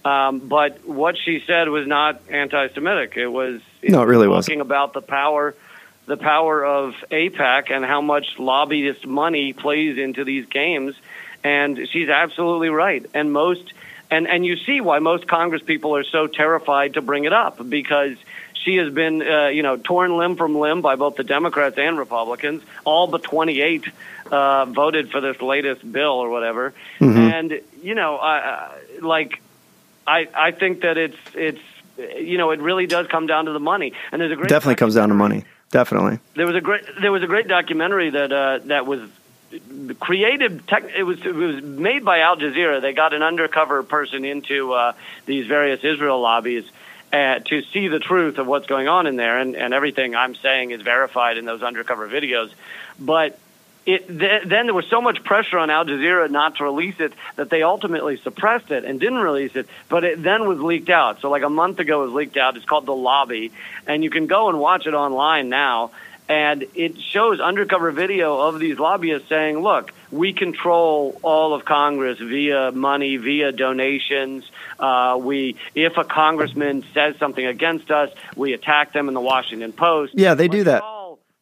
Um, 0.03 0.39
but 0.39 0.87
what 0.87 1.15
she 1.23 1.43
said 1.45 1.69
was 1.69 1.85
not 1.85 2.21
anti-Semitic. 2.29 3.17
It 3.17 3.27
was 3.27 3.61
No, 3.83 4.01
it 4.01 4.05
really 4.05 4.25
talking 4.25 4.31
wasn't. 4.35 4.61
about 4.61 4.93
the 4.93 5.01
power 5.01 5.53
the 6.05 6.17
power 6.17 6.65
of 6.65 6.93
AIPAC 7.11 7.71
and 7.71 7.85
how 7.85 8.01
much 8.01 8.37
lobbyist 8.39 9.05
money 9.05 9.53
plays 9.53 9.97
into 9.97 10.23
these 10.23 10.45
games. 10.47 10.95
And 11.43 11.87
she's 11.91 12.09
absolutely 12.09 12.69
right. 12.69 13.05
And 13.13 13.31
most, 13.31 13.73
and, 14.09 14.27
and 14.27 14.45
you 14.45 14.57
see 14.57 14.81
why 14.81 14.99
most 14.99 15.27
Congress 15.27 15.61
people 15.61 15.95
are 15.95 16.03
so 16.03 16.27
terrified 16.27 16.95
to 16.95 17.01
bring 17.01 17.25
it 17.25 17.33
up 17.33 17.67
because 17.67 18.17
she 18.53 18.75
has 18.75 18.93
been, 18.93 19.21
uh, 19.21 19.47
you 19.47 19.63
know, 19.63 19.77
torn 19.77 20.17
limb 20.17 20.35
from 20.35 20.55
limb 20.55 20.81
by 20.81 20.95
both 20.95 21.15
the 21.15 21.23
Democrats 21.23 21.77
and 21.77 21.97
Republicans. 21.97 22.61
All 22.83 23.07
but 23.07 23.23
28 23.23 23.85
uh, 24.31 24.65
voted 24.65 25.09
for 25.11 25.19
this 25.21 25.41
latest 25.41 25.89
bill 25.91 26.11
or 26.13 26.29
whatever. 26.29 26.73
And, 26.99 27.59
you 27.81 27.95
know, 27.95 28.17
I, 28.17 28.37
I- 28.37 28.71
like, 29.01 29.41
I, 30.05 30.27
I 30.33 30.51
think 30.51 30.81
that 30.81 30.97
it's, 30.97 31.17
it's, 31.33 31.61
you 31.97 32.37
know, 32.37 32.51
it 32.51 32.59
really 32.59 32.85
does 32.87 33.07
come 33.07 33.25
down 33.27 33.45
to 33.45 33.51
the 33.53 33.59
money. 33.59 33.93
And 34.11 34.21
there's 34.21 34.31
a 34.31 34.35
great 34.35 34.49
Definitely 34.49 34.75
comes 34.75 34.95
down 34.95 35.09
to 35.09 35.15
money. 35.15 35.43
Definitely. 35.71 36.19
there 36.35 36.45
was 36.45 36.55
a 36.55 36.61
great 36.61 36.83
there 37.01 37.11
was 37.11 37.23
a 37.23 37.27
great 37.27 37.47
documentary 37.47 38.09
that 38.09 38.31
uh, 38.31 38.59
that 38.65 38.85
was 38.85 39.09
created. 39.99 40.67
Tech, 40.67 40.83
it 40.95 41.03
was 41.03 41.25
it 41.25 41.33
was 41.33 41.63
made 41.63 42.03
by 42.03 42.19
Al 42.19 42.37
Jazeera. 42.37 42.81
They 42.81 42.93
got 42.93 43.13
an 43.13 43.23
undercover 43.23 43.81
person 43.83 44.25
into 44.25 44.73
uh, 44.73 44.93
these 45.25 45.47
various 45.47 45.83
Israel 45.83 46.19
lobbies. 46.21 46.65
Uh, 47.13 47.39
to 47.39 47.61
see 47.73 47.89
the 47.89 47.99
truth 47.99 48.37
of 48.37 48.47
what's 48.47 48.67
going 48.67 48.87
on 48.87 49.05
in 49.05 49.17
there, 49.17 49.37
and, 49.37 49.53
and 49.57 49.73
everything 49.73 50.15
I'm 50.15 50.33
saying 50.33 50.71
is 50.71 50.81
verified 50.81 51.37
in 51.37 51.43
those 51.43 51.61
undercover 51.61 52.07
videos. 52.07 52.53
But 52.97 53.37
it 53.85 54.07
th- 54.07 54.43
then 54.45 54.65
there 54.67 54.73
was 54.73 54.85
so 54.89 55.01
much 55.01 55.23
pressure 55.23 55.57
on 55.57 55.69
Al 55.69 55.85
Jazeera 55.85 56.29
not 56.29 56.57
to 56.57 56.63
release 56.63 56.99
it 56.99 57.13
that 57.35 57.49
they 57.49 57.63
ultimately 57.63 58.17
suppressed 58.17 58.69
it 58.71 58.85
and 58.85 58.99
didn't 58.99 59.19
release 59.19 59.55
it. 59.55 59.67
But 59.89 60.03
it 60.03 60.21
then 60.21 60.47
was 60.47 60.59
leaked 60.59 60.89
out. 60.89 61.21
So 61.21 61.29
like 61.29 61.43
a 61.43 61.49
month 61.49 61.79
ago, 61.79 62.03
it 62.03 62.05
was 62.07 62.13
leaked 62.13 62.37
out. 62.37 62.55
It's 62.57 62.65
called 62.65 62.85
The 62.85 62.95
Lobby, 62.95 63.51
and 63.87 64.03
you 64.03 64.09
can 64.09 64.27
go 64.27 64.49
and 64.49 64.59
watch 64.59 64.85
it 64.85 64.93
online 64.93 65.49
now. 65.49 65.91
and 66.29 66.63
it 66.75 66.97
shows 66.97 67.41
undercover 67.41 67.91
video 67.91 68.39
of 68.39 68.57
these 68.57 68.79
lobbyists 68.79 69.27
saying, 69.27 69.59
"Look, 69.59 69.91
we 70.11 70.31
control 70.31 71.19
all 71.23 71.53
of 71.53 71.65
Congress 71.65 72.19
via 72.19 72.71
money, 72.71 73.17
via 73.17 73.51
donations. 73.51 74.49
Uh, 74.79 75.17
we, 75.19 75.57
if 75.75 75.97
a 75.97 76.05
congressman 76.05 76.85
says 76.93 77.17
something 77.17 77.45
against 77.45 77.91
us, 77.91 78.11
we 78.37 78.53
attack 78.53 78.93
them 78.93 79.09
in 79.09 79.13
the 79.13 79.19
Washington 79.19 79.73
Post." 79.73 80.13
Yeah, 80.15 80.35
they 80.35 80.47
do 80.47 80.63
that. 80.65 80.83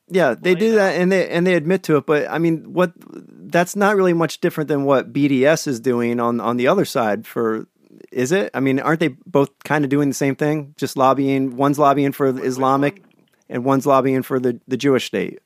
Yeah, 0.10 0.36
they 0.40 0.56
do 0.56 0.76
that, 0.76 1.00
and 1.00 1.12
they 1.12 1.30
and 1.30 1.46
they 1.46 1.54
admit 1.54 1.84
to 1.84 1.98
it. 1.98 2.06
But 2.06 2.30
I 2.30 2.40
mean, 2.40 2.74
what? 2.74 2.94
That's 2.98 3.76
not 3.76 3.96
really 3.96 4.14
much 4.14 4.42
different 4.42 4.68
than 4.68 4.84
what 4.84 5.14
BDS 5.14 5.68
is 5.68 5.80
doing 5.80 6.20
on 6.20 6.40
on 6.40 6.58
the 6.58 6.68
other 6.68 6.86
side. 6.86 7.28
For 7.28 7.68
is 8.12 8.32
it? 8.32 8.50
I 8.54 8.60
mean, 8.60 8.80
aren't 8.80 9.00
they 9.00 9.10
both 9.26 9.52
kind 9.64 9.84
of 9.84 9.90
doing 9.90 10.10
the 10.10 10.16
same 10.16 10.36
thing? 10.36 10.74
Just 10.78 10.98
lobbying. 10.98 11.56
One's 11.56 11.78
lobbying 11.78 12.12
for 12.12 12.32
the 12.32 12.42
Islamic, 12.44 13.04
and 13.50 13.64
one's 13.64 13.86
lobbying 13.86 14.24
for 14.24 14.40
the 14.40 14.60
the 14.68 14.78
Jewish 14.78 15.06
state. 15.06 15.40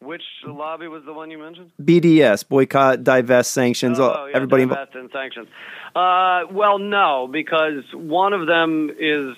Which 0.00 0.22
lobby 0.44 0.88
was 0.88 1.04
the 1.04 1.12
one 1.12 1.30
you 1.30 1.38
mentioned? 1.38 1.70
BDS, 1.80 2.48
boycott, 2.48 3.04
divest, 3.04 3.52
sanctions. 3.52 4.00
Oh, 4.00 4.26
yeah, 4.26 4.34
everybody. 4.34 4.66
divest 4.66 4.94
and 4.96 5.10
sanctions. 5.12 5.46
Uh, 5.94 6.42
well, 6.50 6.78
no, 6.78 7.28
because 7.30 7.84
one 7.94 8.32
of 8.32 8.48
them 8.48 8.90
is 8.98 9.36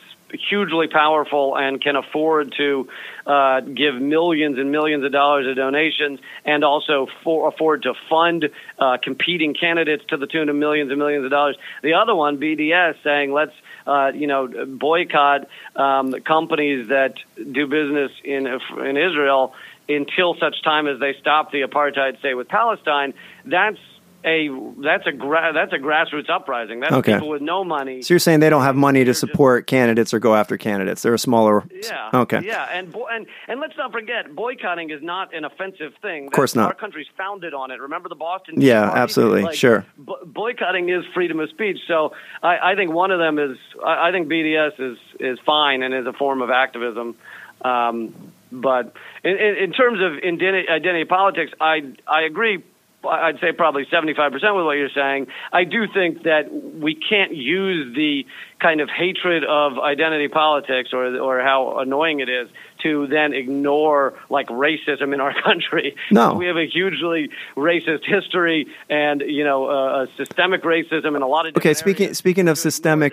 hugely 0.48 0.88
powerful 0.88 1.56
and 1.56 1.80
can 1.80 1.96
afford 1.96 2.54
to 2.56 2.88
uh, 3.26 3.60
give 3.60 3.94
millions 3.94 4.58
and 4.58 4.70
millions 4.70 5.04
of 5.04 5.12
dollars 5.12 5.46
of 5.46 5.56
donations, 5.56 6.20
and 6.44 6.64
also 6.64 7.06
for, 7.22 7.48
afford 7.48 7.82
to 7.82 7.94
fund 8.08 8.50
uh, 8.78 8.98
competing 9.02 9.54
candidates 9.54 10.04
to 10.08 10.16
the 10.16 10.26
tune 10.26 10.48
of 10.48 10.56
millions 10.56 10.90
and 10.90 10.98
millions 10.98 11.24
of 11.24 11.30
dollars. 11.30 11.56
The 11.82 11.94
other 11.94 12.14
one, 12.14 12.38
BDS, 12.38 12.96
saying 13.02 13.32
let's 13.32 13.54
uh, 13.86 14.12
you 14.14 14.26
know 14.26 14.66
boycott 14.66 15.48
um, 15.76 16.12
companies 16.22 16.88
that 16.88 17.14
do 17.36 17.66
business 17.66 18.12
in 18.24 18.46
in 18.46 18.96
Israel 18.96 19.54
until 19.88 20.34
such 20.34 20.62
time 20.62 20.86
as 20.86 20.98
they 20.98 21.14
stop 21.20 21.52
the 21.52 21.62
apartheid 21.62 22.18
state 22.18 22.34
with 22.34 22.48
Palestine. 22.48 23.14
That's 23.44 23.78
a 24.24 24.48
that's 24.82 25.06
a 25.06 25.12
gra- 25.12 25.52
that's 25.52 25.72
a 25.72 25.78
grassroots 25.78 26.30
uprising. 26.30 26.80
That's 26.80 26.92
Okay. 26.94 27.14
people 27.14 27.28
with 27.28 27.42
no 27.42 27.62
money. 27.64 28.02
So 28.02 28.14
you're 28.14 28.18
saying 28.18 28.40
they 28.40 28.48
don't 28.50 28.62
have 28.62 28.76
money 28.76 29.04
to 29.04 29.12
support 29.14 29.66
candidates 29.66 30.14
or 30.14 30.18
go 30.18 30.34
after 30.34 30.56
candidates? 30.56 31.02
They're 31.02 31.14
a 31.14 31.18
smaller. 31.18 31.62
Yeah. 31.70 32.10
Okay. 32.14 32.40
Yeah, 32.44 32.64
and 32.72 32.90
bo- 32.90 33.06
and 33.06 33.26
and 33.48 33.60
let's 33.60 33.76
not 33.76 33.92
forget, 33.92 34.34
boycotting 34.34 34.90
is 34.90 35.02
not 35.02 35.34
an 35.34 35.44
offensive 35.44 35.92
thing. 36.00 36.26
Of 36.26 36.32
course 36.32 36.54
not. 36.54 36.68
Our 36.68 36.74
country's 36.74 37.06
founded 37.16 37.52
on 37.54 37.70
it. 37.70 37.80
Remember 37.80 38.08
the 38.08 38.14
Boston? 38.14 38.60
Yeah, 38.60 38.86
Party? 38.86 39.00
absolutely. 39.00 39.42
Like, 39.42 39.54
Sure. 39.54 39.84
bo- 39.98 40.24
boycotting 40.24 40.88
is 40.88 41.04
freedom 41.12 41.38
of 41.40 41.50
speech. 41.50 41.78
So 41.86 42.12
I, 42.42 42.72
I 42.72 42.74
think 42.76 42.92
one 42.92 43.10
of 43.10 43.18
them 43.18 43.38
is. 43.38 43.58
I, 43.84 44.08
I 44.08 44.12
think 44.12 44.28
BDS 44.28 44.80
is 44.80 44.98
is 45.20 45.38
fine 45.44 45.82
and 45.82 45.94
is 45.94 46.06
a 46.06 46.12
form 46.12 46.40
of 46.42 46.50
activism. 46.50 47.14
Um, 47.62 48.14
but 48.52 48.94
in, 49.24 49.32
in, 49.36 49.56
in 49.64 49.72
terms 49.72 49.98
of 50.00 50.12
identity, 50.24 50.68
identity 50.68 51.04
politics, 51.04 51.52
I 51.60 51.92
I 52.06 52.22
agree. 52.22 52.62
I'd 53.08 53.38
say 53.40 53.52
probably 53.52 53.84
75% 53.86 54.32
with 54.32 54.64
what 54.64 54.72
you're 54.72 54.88
saying. 54.94 55.26
I 55.52 55.64
do 55.64 55.86
think 55.92 56.22
that 56.24 56.52
we 56.52 56.94
can't 56.94 57.34
use 57.34 57.94
the 57.94 58.26
kind 58.60 58.80
of 58.80 58.88
hatred 58.88 59.44
of 59.44 59.78
identity 59.78 60.28
politics 60.28 60.90
or 60.92 61.16
or 61.18 61.40
how 61.42 61.78
annoying 61.80 62.20
it 62.20 62.28
is 62.28 62.48
to 62.82 63.06
then 63.08 63.32
ignore 63.32 64.14
like 64.30 64.48
racism 64.48 65.12
in 65.14 65.20
our 65.20 65.34
country. 65.42 65.96
No. 66.10 66.34
we 66.34 66.46
have 66.46 66.56
a 66.56 66.66
hugely 66.66 67.30
racist 67.56 68.04
history 68.06 68.66
and 68.88 69.22
you 69.26 69.44
know 69.44 69.66
uh, 69.66 70.06
systemic 70.16 70.62
racism 70.62 71.14
and 71.14 71.22
a 71.22 71.26
lot 71.26 71.46
of 71.46 71.56
Okay, 71.56 71.74
speaking 71.74 72.04
areas. 72.06 72.18
speaking 72.18 72.48
of 72.48 72.58
systemic 72.58 73.12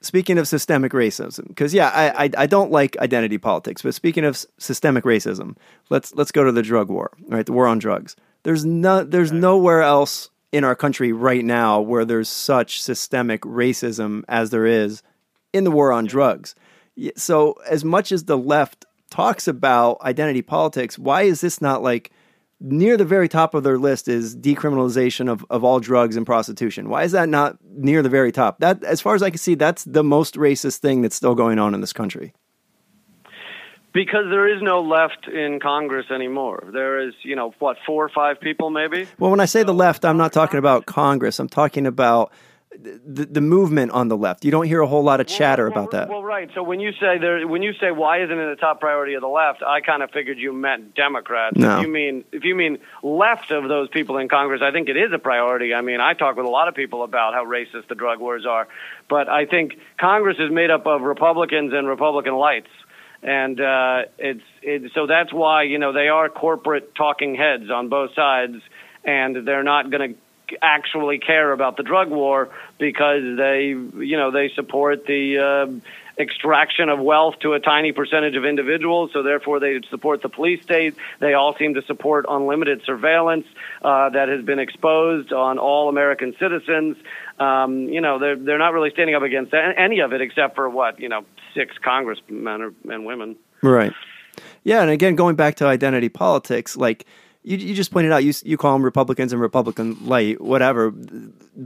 speaking 0.00 0.38
of 0.38 0.46
systemic 0.46 0.92
racism, 0.92 1.48
because 1.48 1.74
yeah, 1.74 1.88
I, 1.88 2.24
I 2.24 2.30
I 2.38 2.46
don't 2.46 2.70
like 2.70 2.96
identity 2.98 3.38
politics, 3.38 3.82
but 3.82 3.94
speaking 3.94 4.24
of 4.24 4.34
s- 4.34 4.46
systemic 4.58 5.04
racism, 5.04 5.56
let's 5.90 6.14
let's 6.14 6.30
go 6.32 6.44
to 6.44 6.52
the 6.52 6.62
drug 6.62 6.88
war, 6.88 7.10
right? 7.28 7.44
The 7.46 7.52
war 7.52 7.66
on 7.66 7.78
drugs. 7.78 8.14
There's 8.42 8.64
no 8.64 9.04
there's 9.04 9.32
nowhere 9.32 9.82
else 9.82 10.30
in 10.52 10.64
our 10.64 10.74
country 10.74 11.12
right 11.12 11.44
now 11.44 11.80
where 11.80 12.04
there's 12.04 12.28
such 12.28 12.80
systemic 12.80 13.42
racism 13.42 14.22
as 14.28 14.50
there 14.50 14.66
is 14.66 15.02
in 15.52 15.64
the 15.64 15.70
war 15.70 15.92
on 15.92 16.06
drugs. 16.06 16.54
So 17.16 17.54
as 17.68 17.84
much 17.84 18.12
as 18.12 18.24
the 18.24 18.38
left 18.38 18.86
talks 19.10 19.46
about 19.48 20.00
identity 20.02 20.42
politics, 20.42 20.98
why 20.98 21.22
is 21.22 21.40
this 21.40 21.60
not 21.60 21.82
like 21.82 22.10
near 22.60 22.96
the 22.96 23.04
very 23.04 23.28
top 23.28 23.54
of 23.54 23.62
their 23.62 23.78
list 23.78 24.08
is 24.08 24.36
decriminalization 24.36 25.30
of, 25.30 25.44
of 25.50 25.62
all 25.62 25.80
drugs 25.80 26.16
and 26.16 26.26
prostitution. 26.26 26.88
Why 26.88 27.04
is 27.04 27.12
that 27.12 27.28
not 27.28 27.56
near 27.62 28.02
the 28.02 28.08
very 28.08 28.32
top? 28.32 28.58
That 28.60 28.82
as 28.84 29.00
far 29.00 29.14
as 29.14 29.22
I 29.22 29.30
can 29.30 29.38
see, 29.38 29.54
that's 29.54 29.84
the 29.84 30.02
most 30.02 30.34
racist 30.34 30.78
thing 30.78 31.02
that's 31.02 31.16
still 31.16 31.34
going 31.34 31.58
on 31.58 31.74
in 31.74 31.80
this 31.80 31.92
country. 31.92 32.34
Because 33.92 34.26
there 34.30 34.48
is 34.54 34.62
no 34.62 34.80
left 34.82 35.28
in 35.28 35.60
Congress 35.60 36.06
anymore. 36.10 36.64
There 36.72 37.08
is, 37.08 37.14
you 37.22 37.36
know, 37.36 37.54
what 37.58 37.78
four 37.86 38.04
or 38.04 38.08
five 38.08 38.40
people 38.40 38.70
maybe. 38.70 39.06
Well, 39.18 39.30
when 39.30 39.40
I 39.40 39.46
say 39.46 39.62
the 39.62 39.74
left, 39.74 40.04
I'm 40.04 40.18
not 40.18 40.32
talking 40.32 40.58
about 40.58 40.86
Congress. 40.86 41.38
I'm 41.38 41.48
talking 41.48 41.86
about 41.86 42.32
the, 42.80 43.24
the 43.24 43.40
movement 43.40 43.92
on 43.92 44.08
the 44.08 44.16
left. 44.16 44.44
You 44.44 44.50
don't 44.50 44.66
hear 44.66 44.80
a 44.80 44.86
whole 44.86 45.02
lot 45.02 45.20
of 45.20 45.26
chatter 45.26 45.64
Well, 45.68 45.72
about 45.72 45.90
that. 45.92 46.08
Well, 46.08 46.22
right. 46.22 46.50
So 46.54 46.62
when 46.62 46.80
you 46.80 46.92
say 46.92 47.18
there, 47.18 47.46
when 47.46 47.62
you 47.62 47.72
say 47.74 47.90
why 47.90 48.22
isn't 48.22 48.38
it 48.38 48.48
a 48.48 48.56
top 48.56 48.80
priority 48.80 49.14
of 49.14 49.22
the 49.22 49.28
left, 49.28 49.62
I 49.62 49.80
kind 49.80 50.02
of 50.02 50.10
figured 50.10 50.38
you 50.38 50.52
meant 50.52 50.94
Democrats. 50.94 51.56
No. 51.56 51.78
If 51.78 51.86
you 51.86 51.92
mean 51.92 52.24
if 52.30 52.44
you 52.44 52.54
mean 52.54 52.78
left 53.02 53.50
of 53.50 53.68
those 53.68 53.88
people 53.88 54.18
in 54.18 54.28
Congress, 54.28 54.60
I 54.62 54.70
think 54.70 54.88
it 54.88 54.96
is 54.96 55.12
a 55.12 55.18
priority. 55.18 55.74
I 55.74 55.80
mean, 55.80 56.00
I 56.00 56.14
talk 56.14 56.36
with 56.36 56.46
a 56.46 56.50
lot 56.50 56.68
of 56.68 56.74
people 56.74 57.02
about 57.02 57.34
how 57.34 57.44
racist 57.44 57.88
the 57.88 57.94
drug 57.94 58.20
wars 58.20 58.46
are, 58.46 58.68
but 59.08 59.28
I 59.28 59.46
think 59.46 59.78
Congress 59.98 60.36
is 60.38 60.50
made 60.50 60.70
up 60.70 60.86
of 60.86 61.02
Republicans 61.02 61.72
and 61.74 61.88
Republican 61.88 62.34
lights. 62.34 62.68
And 63.22 63.60
uh, 63.60 64.02
it's 64.18 64.44
it, 64.62 64.92
so 64.94 65.06
that's 65.06 65.32
why 65.32 65.64
you 65.64 65.78
know 65.78 65.92
they 65.92 66.08
are 66.08 66.28
corporate 66.28 66.94
talking 66.94 67.34
heads 67.34 67.70
on 67.70 67.88
both 67.88 68.14
sides, 68.14 68.56
and 69.04 69.46
they're 69.46 69.64
not 69.64 69.90
going 69.90 70.14
to 70.14 70.58
actually 70.62 71.18
care 71.18 71.52
about 71.52 71.76
the 71.76 71.82
drug 71.82 72.10
war 72.10 72.48
because 72.78 73.36
they 73.36 73.66
you 73.66 74.16
know 74.16 74.30
they 74.30 74.50
support 74.54 75.04
the 75.06 75.38
uh, 75.38 75.88
extraction 76.18 76.88
of 76.88 76.98
wealth 76.98 77.36
to 77.40 77.52
a 77.52 77.60
tiny 77.60 77.92
percentage 77.92 78.34
of 78.36 78.44
individuals 78.44 79.10
so 79.12 79.22
therefore 79.22 79.60
they 79.60 79.80
support 79.90 80.22
the 80.22 80.28
police 80.28 80.62
state. 80.62 80.94
They 81.20 81.34
all 81.34 81.54
seem 81.58 81.74
to 81.74 81.82
support 81.82 82.26
unlimited 82.28 82.82
surveillance 82.84 83.46
uh, 83.82 84.10
that 84.10 84.28
has 84.28 84.44
been 84.44 84.58
exposed 84.58 85.32
on 85.32 85.58
all 85.58 85.88
American 85.88 86.34
citizens. 86.38 86.96
Um, 87.38 87.88
you 87.88 88.00
know 88.00 88.18
they're 88.18 88.36
they're 88.36 88.58
not 88.58 88.72
really 88.72 88.90
standing 88.90 89.14
up 89.14 89.22
against 89.22 89.54
any 89.54 90.00
of 90.00 90.12
it 90.12 90.20
except 90.20 90.56
for 90.56 90.68
what 90.68 90.98
you 91.00 91.08
know 91.08 91.24
six 91.54 91.76
congressmen 91.82 92.74
and 92.88 93.06
women. 93.06 93.36
Right. 93.62 93.92
Yeah, 94.62 94.82
and 94.82 94.90
again, 94.90 95.16
going 95.16 95.36
back 95.36 95.56
to 95.56 95.66
identity 95.66 96.08
politics, 96.08 96.76
like 96.76 97.06
you, 97.48 97.56
you 97.56 97.74
just 97.74 97.90
pointed 97.90 98.12
out, 98.12 98.24
you 98.24 98.32
you 98.44 98.56
call 98.56 98.74
them 98.74 98.82
Republicans 98.82 99.32
and 99.32 99.40
Republican 99.40 99.96
light, 100.06 100.40
whatever. 100.40 100.92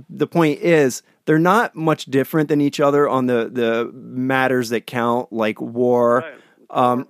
The 0.09 0.27
point 0.27 0.61
is, 0.61 1.03
they're 1.25 1.39
not 1.39 1.75
much 1.75 2.07
different 2.07 2.49
than 2.49 2.61
each 2.61 2.81
other 2.81 3.09
on 3.09 3.27
the 3.27 3.51
the 3.53 3.91
matters 3.93 4.69
that 4.71 4.87
count, 4.87 5.33
like 5.33 5.61
war. 5.61 6.19
Right. 6.71 6.95
Um, 6.95 7.07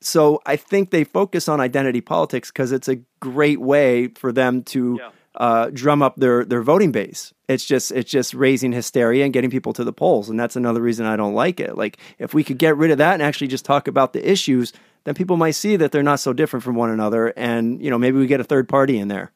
so 0.00 0.40
I 0.46 0.56
think 0.56 0.90
they 0.90 1.04
focus 1.04 1.48
on 1.48 1.60
identity 1.60 2.00
politics 2.00 2.50
because 2.50 2.72
it's 2.72 2.88
a 2.88 2.96
great 3.20 3.60
way 3.60 4.08
for 4.08 4.32
them 4.32 4.62
to 4.64 4.98
Yeah. 5.00 5.10
uh, 5.36 5.70
drum 5.72 6.02
up 6.02 6.16
their 6.16 6.44
their 6.44 6.62
voting 6.62 6.92
base. 6.92 7.32
It's 7.48 7.64
just 7.64 7.90
it's 7.90 8.10
just 8.10 8.34
raising 8.34 8.72
hysteria 8.72 9.24
and 9.24 9.32
getting 9.32 9.50
people 9.50 9.72
to 9.74 9.84
the 9.84 9.92
polls, 9.92 10.28
and 10.30 10.38
that's 10.38 10.56
another 10.56 10.80
reason 10.82 11.06
I 11.06 11.16
don't 11.16 11.34
like 11.34 11.58
it. 11.58 11.76
Like 11.76 11.98
if 12.18 12.34
we 12.34 12.44
could 12.44 12.58
get 12.58 12.76
rid 12.76 12.90
of 12.90 12.98
that 12.98 13.14
and 13.14 13.22
actually 13.22 13.48
just 13.48 13.64
talk 13.64 13.88
about 13.88 14.12
the 14.12 14.30
issues, 14.30 14.72
then 15.04 15.14
people 15.14 15.36
might 15.36 15.52
see 15.52 15.76
that 15.76 15.92
they're 15.92 16.02
not 16.02 16.20
so 16.20 16.32
different 16.32 16.62
from 16.62 16.74
one 16.74 16.90
another, 16.90 17.28
and 17.36 17.80
you 17.82 17.90
know 17.90 17.98
maybe 17.98 18.18
we 18.18 18.26
get 18.26 18.40
a 18.40 18.44
third 18.44 18.68
party 18.68 18.98
in 18.98 19.08
there. 19.08 19.32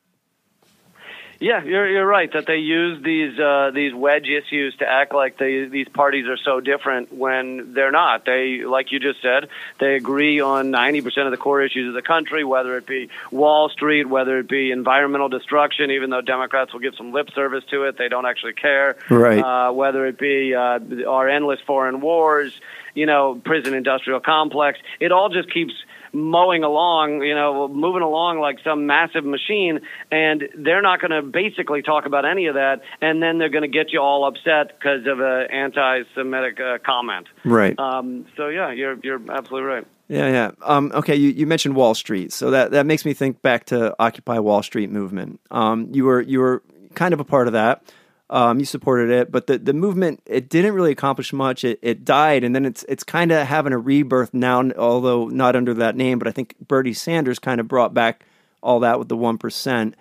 Yeah, 1.40 1.62
you're 1.62 1.88
you're 1.88 2.06
right 2.06 2.32
that 2.32 2.46
they 2.46 2.56
use 2.56 3.00
these 3.04 3.38
uh, 3.38 3.70
these 3.72 3.94
wedge 3.94 4.26
issues 4.26 4.74
to 4.78 4.86
act 4.88 5.14
like 5.14 5.38
they, 5.38 5.66
these 5.66 5.88
parties 5.88 6.26
are 6.26 6.36
so 6.36 6.58
different 6.58 7.12
when 7.12 7.74
they're 7.74 7.92
not. 7.92 8.24
They, 8.24 8.64
like 8.64 8.90
you 8.90 8.98
just 8.98 9.22
said, 9.22 9.48
they 9.78 9.94
agree 9.94 10.40
on 10.40 10.72
90% 10.72 11.26
of 11.26 11.30
the 11.30 11.36
core 11.36 11.62
issues 11.62 11.88
of 11.88 11.94
the 11.94 12.02
country, 12.02 12.42
whether 12.42 12.76
it 12.76 12.88
be 12.88 13.08
Wall 13.30 13.68
Street, 13.68 14.08
whether 14.08 14.40
it 14.40 14.48
be 14.48 14.72
environmental 14.72 15.28
destruction. 15.28 15.92
Even 15.92 16.10
though 16.10 16.22
Democrats 16.22 16.72
will 16.72 16.80
give 16.80 16.96
some 16.96 17.12
lip 17.12 17.30
service 17.32 17.62
to 17.70 17.84
it, 17.84 17.96
they 17.96 18.08
don't 18.08 18.26
actually 18.26 18.54
care. 18.54 18.96
Right. 19.08 19.38
Uh, 19.38 19.72
whether 19.72 20.06
it 20.06 20.18
be 20.18 20.56
uh, 20.56 20.80
our 21.06 21.28
endless 21.28 21.60
foreign 21.68 22.00
wars, 22.00 22.52
you 22.94 23.06
know, 23.06 23.40
prison 23.44 23.74
industrial 23.74 24.18
complex, 24.18 24.80
it 24.98 25.12
all 25.12 25.28
just 25.28 25.52
keeps 25.54 25.72
mowing 26.12 26.64
along, 26.64 27.22
you 27.22 27.34
know, 27.34 27.68
moving 27.68 28.02
along 28.02 28.40
like 28.40 28.58
some 28.64 28.86
massive 28.86 29.24
machine, 29.24 29.80
and 30.10 30.44
they're 30.56 30.82
not 30.82 31.00
going 31.00 31.10
to 31.10 31.22
basically 31.22 31.82
talk 31.82 32.06
about 32.06 32.24
any 32.24 32.46
of 32.46 32.54
that, 32.54 32.80
and 33.00 33.22
then 33.22 33.38
they're 33.38 33.48
going 33.48 33.62
to 33.62 33.68
get 33.68 33.92
you 33.92 34.00
all 34.00 34.26
upset 34.26 34.78
because 34.78 35.06
of 35.06 35.20
an 35.20 35.50
anti-Semitic 35.50 36.60
uh, 36.60 36.78
comment. 36.84 37.26
Right. 37.44 37.78
Um, 37.78 38.26
so 38.36 38.48
yeah, 38.48 38.72
you're 38.72 38.98
you're 39.02 39.20
absolutely 39.30 39.68
right. 39.68 39.86
Yeah, 40.08 40.28
yeah. 40.28 40.50
Um, 40.62 40.90
okay, 40.94 41.14
you, 41.14 41.28
you 41.30 41.46
mentioned 41.46 41.76
Wall 41.76 41.94
Street, 41.94 42.32
so 42.32 42.50
that, 42.50 42.70
that 42.70 42.86
makes 42.86 43.04
me 43.04 43.12
think 43.12 43.42
back 43.42 43.66
to 43.66 43.94
Occupy 43.98 44.38
Wall 44.38 44.62
Street 44.62 44.90
movement. 44.90 45.38
Um, 45.50 45.88
you 45.92 46.04
were 46.04 46.22
you 46.22 46.40
were 46.40 46.62
kind 46.94 47.12
of 47.12 47.20
a 47.20 47.24
part 47.24 47.46
of 47.46 47.52
that. 47.52 47.82
Um, 48.30 48.58
you 48.58 48.66
supported 48.66 49.10
it, 49.10 49.32
but 49.32 49.46
the, 49.46 49.56
the 49.56 49.72
movement 49.72 50.20
it 50.26 50.50
didn't 50.50 50.74
really 50.74 50.92
accomplish 50.92 51.32
much. 51.32 51.64
It, 51.64 51.78
it 51.80 52.04
died, 52.04 52.44
and 52.44 52.54
then 52.54 52.66
it's 52.66 52.84
it's 52.86 53.02
kind 53.02 53.32
of 53.32 53.46
having 53.46 53.72
a 53.72 53.78
rebirth 53.78 54.34
now, 54.34 54.70
although 54.72 55.28
not 55.28 55.56
under 55.56 55.72
that 55.74 55.96
name. 55.96 56.18
But 56.18 56.28
I 56.28 56.32
think 56.32 56.54
Bernie 56.60 56.92
Sanders 56.92 57.38
kind 57.38 57.58
of 57.58 57.68
brought 57.68 57.94
back 57.94 58.26
all 58.62 58.80
that 58.80 58.98
with 58.98 59.08
the 59.08 59.16
one 59.16 59.38
percent. 59.38 59.94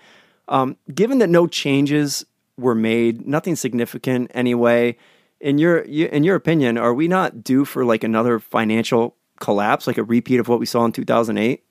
Um, 0.50 0.76
given 0.94 1.20
that 1.20 1.30
no 1.30 1.48
changes 1.48 2.26
were 2.58 2.76
made, 2.76 3.26
nothing 3.26 3.56
significant 3.56 4.32
anyway. 4.34 4.98
In 5.40 5.58
your 5.58 5.78
in 5.78 6.26
your 6.26 6.36
opinion, 6.36 6.78
are 6.78 6.94
we 6.94 7.08
not 7.08 7.46
due 7.46 7.64
for 7.64 7.86
like 7.86 8.04
another 8.04 8.40
financial 8.40 9.16
collapse, 9.40 9.88
like 9.88 9.98
a 9.98 10.04
repeat 10.04 10.42
of 10.42 10.50
what 10.50 10.60
we 10.60 10.66
saw 10.66 10.84
in 10.84 10.92
two 10.92 11.06
thousand 11.06 11.38
eight? 11.38 11.64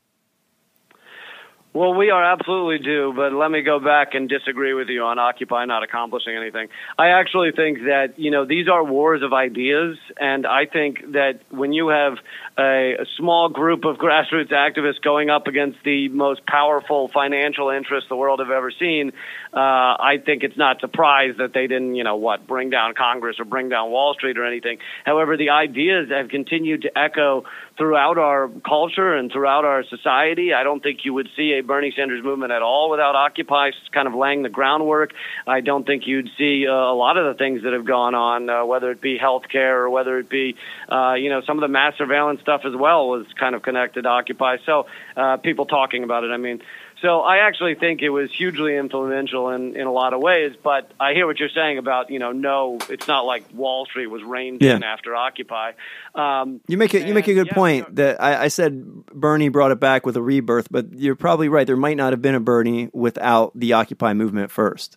Well, 1.77 1.93
we 1.93 2.09
are 2.09 2.25
absolutely 2.25 2.79
due, 2.79 3.13
but 3.15 3.35
let 3.35 3.51
me 3.51 3.61
go 3.61 3.79
back 3.79 4.15
and 4.15 4.31
disagree 4.31 4.73
with 4.73 4.89
you 4.89 5.03
on 5.03 5.19
Occupy 5.19 5.67
not 5.67 5.83
accomplishing 5.83 6.35
anything. 6.35 6.69
I 6.99 7.09
actually 7.09 7.53
think 7.53 7.81
that, 7.81 8.15
you 8.17 8.31
know, 8.31 8.47
these 8.47 8.67
are 8.67 8.83
wars 8.83 9.21
of 9.23 9.35
ideas, 9.35 9.99
and 10.17 10.47
I 10.47 10.65
think 10.65 11.13
that 11.13 11.41
when 11.51 11.75
you 11.75 11.89
have 11.89 12.15
a, 12.57 12.95
a 13.01 13.05
small 13.19 13.51
group 13.51 13.85
of 13.85 13.97
grassroots 13.99 14.53
activists 14.53 15.03
going 15.03 15.29
up 15.29 15.49
against 15.49 15.77
the 15.85 16.09
most 16.09 16.47
powerful 16.47 17.09
financial 17.09 17.69
interests 17.69 18.09
the 18.09 18.17
world 18.17 18.41
have 18.41 18.51
ever 18.51 18.71
seen, 18.71 19.13
uh, 19.53 19.59
I 19.61 20.15
think 20.25 20.45
it's 20.45 20.57
not 20.57 20.81
surprised 20.81 21.37
that 21.41 21.53
they 21.53 21.67
didn't, 21.67 21.95
you 21.95 22.05
know, 22.05 22.17
what, 22.17 22.47
bring 22.47 22.71
down 22.71 22.95
Congress 22.95 23.37
or 23.39 23.45
bring 23.45 23.69
down 23.69 23.91
Wall 23.91 24.15
Street 24.15 24.39
or 24.39 24.47
anything. 24.47 24.79
However, 25.05 25.37
the 25.37 25.51
ideas 25.51 26.09
have 26.09 26.31
continued 26.31 26.83
to 26.83 26.99
echo 26.99 27.45
throughout 27.77 28.19
our 28.19 28.49
culture 28.67 29.15
and 29.15 29.31
throughout 29.31 29.65
our 29.65 29.85
society. 29.85 30.53
I 30.55 30.63
don't 30.63 30.83
think 30.83 31.01
you 31.05 31.13
would 31.15 31.29
see 31.37 31.55
a 31.59 31.63
Bernie 31.63 31.93
Sanders 31.95 32.25
movement 32.25 32.53
at 32.53 32.63
all 32.63 32.91
without 32.91 33.15
Occupy 33.15 33.71
kind 33.93 34.09
of 34.09 34.15
laying 34.15 34.43
the 34.43 34.49
groundwork. 34.49 35.13
I 35.47 35.61
don't 35.61 35.87
think 35.87 36.07
you'd 36.07 36.31
see 36.39 36.67
uh, 36.67 36.73
a 36.73 36.97
lot 36.97 37.17
of 37.17 37.27
the 37.27 37.39
things 37.39 37.63
that 37.65 37.73
have 37.73 37.85
gone 37.85 38.15
on, 38.15 38.49
uh, 38.49 38.65
whether 38.65 38.91
it 38.91 39.01
be 39.01 39.19
healthcare 39.19 39.75
or 39.75 39.91
whether 39.91 40.19
it 40.19 40.29
be, 40.29 40.57
uh, 40.91 41.15
you 41.15 41.29
know, 41.29 41.43
some 41.47 41.59
of 41.59 41.63
the 41.63 41.69
mass 41.69 41.95
surveillance 41.99 42.41
stuff 42.41 42.63
as 42.65 42.75
well 42.75 43.09
was 43.09 43.27
kind 43.39 43.55
of 43.55 43.63
connected 43.63 44.03
to 44.03 44.09
Occupy. 44.09 44.57
So 44.65 44.87
uh, 45.17 45.37
people 45.37 45.67
talking 45.67 46.05
about 46.05 46.25
it. 46.25 46.31
I 46.31 46.39
mean, 46.39 46.63
so 47.03 47.21
I 47.21 47.39
actually 47.47 47.75
think 47.75 48.03
it 48.03 48.09
was 48.11 48.31
hugely 48.33 48.77
influential 48.77 49.51
in, 49.51 49.77
in 49.77 49.87
a 49.87 49.93
lot 49.93 50.13
of 50.15 50.21
ways. 50.21 50.55
But 50.63 50.91
I 50.99 51.13
hear 51.13 51.27
what 51.27 51.39
you're 51.39 51.49
saying 51.51 51.79
about 51.79 52.11
you 52.11 52.19
know 52.19 52.33
no, 52.33 52.79
it's 52.89 53.07
not 53.07 53.27
like 53.27 53.45
Wall 53.53 53.87
Street 53.87 54.07
was 54.07 54.23
reined 54.23 54.63
Yeah. 54.63 54.77
in 54.77 54.83
after 54.83 55.15
Occupy. 55.15 55.73
Um, 56.15 56.61
You 56.69 56.77
make 56.79 56.95
it. 56.95 57.07
You 57.07 57.15
make 57.15 57.29
a 57.29 57.35
good 57.35 57.49
yeah, 57.49 57.55
point. 57.55 57.97
That 57.97 58.23
I, 58.23 58.45
I 58.45 58.49
said 58.49 59.07
Bernie 59.07 59.49
brought 59.49 59.71
it 59.73 59.81
back 59.81 60.07
with 60.07 60.17
a 60.17 60.23
rebirth, 60.23 60.69
but 60.71 60.93
you're 60.95 61.17
probably 61.17 61.49
right. 61.49 61.67
There 61.67 61.77
might 61.77 61.97
not 61.97 62.13
have 62.13 62.23
been 62.23 62.35
a 62.35 62.41
Bernie 62.41 62.89
without 62.93 63.53
the 63.55 63.75
Occupy 63.75 64.15
movement 64.15 64.51
first. 64.51 64.97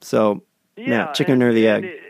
So 0.00 0.42
yeah, 0.76 1.12
chicken 1.12 1.34
and- 1.34 1.42
or 1.44 1.52
the 1.52 1.68
egg. 1.68 1.84
it- 1.84 2.00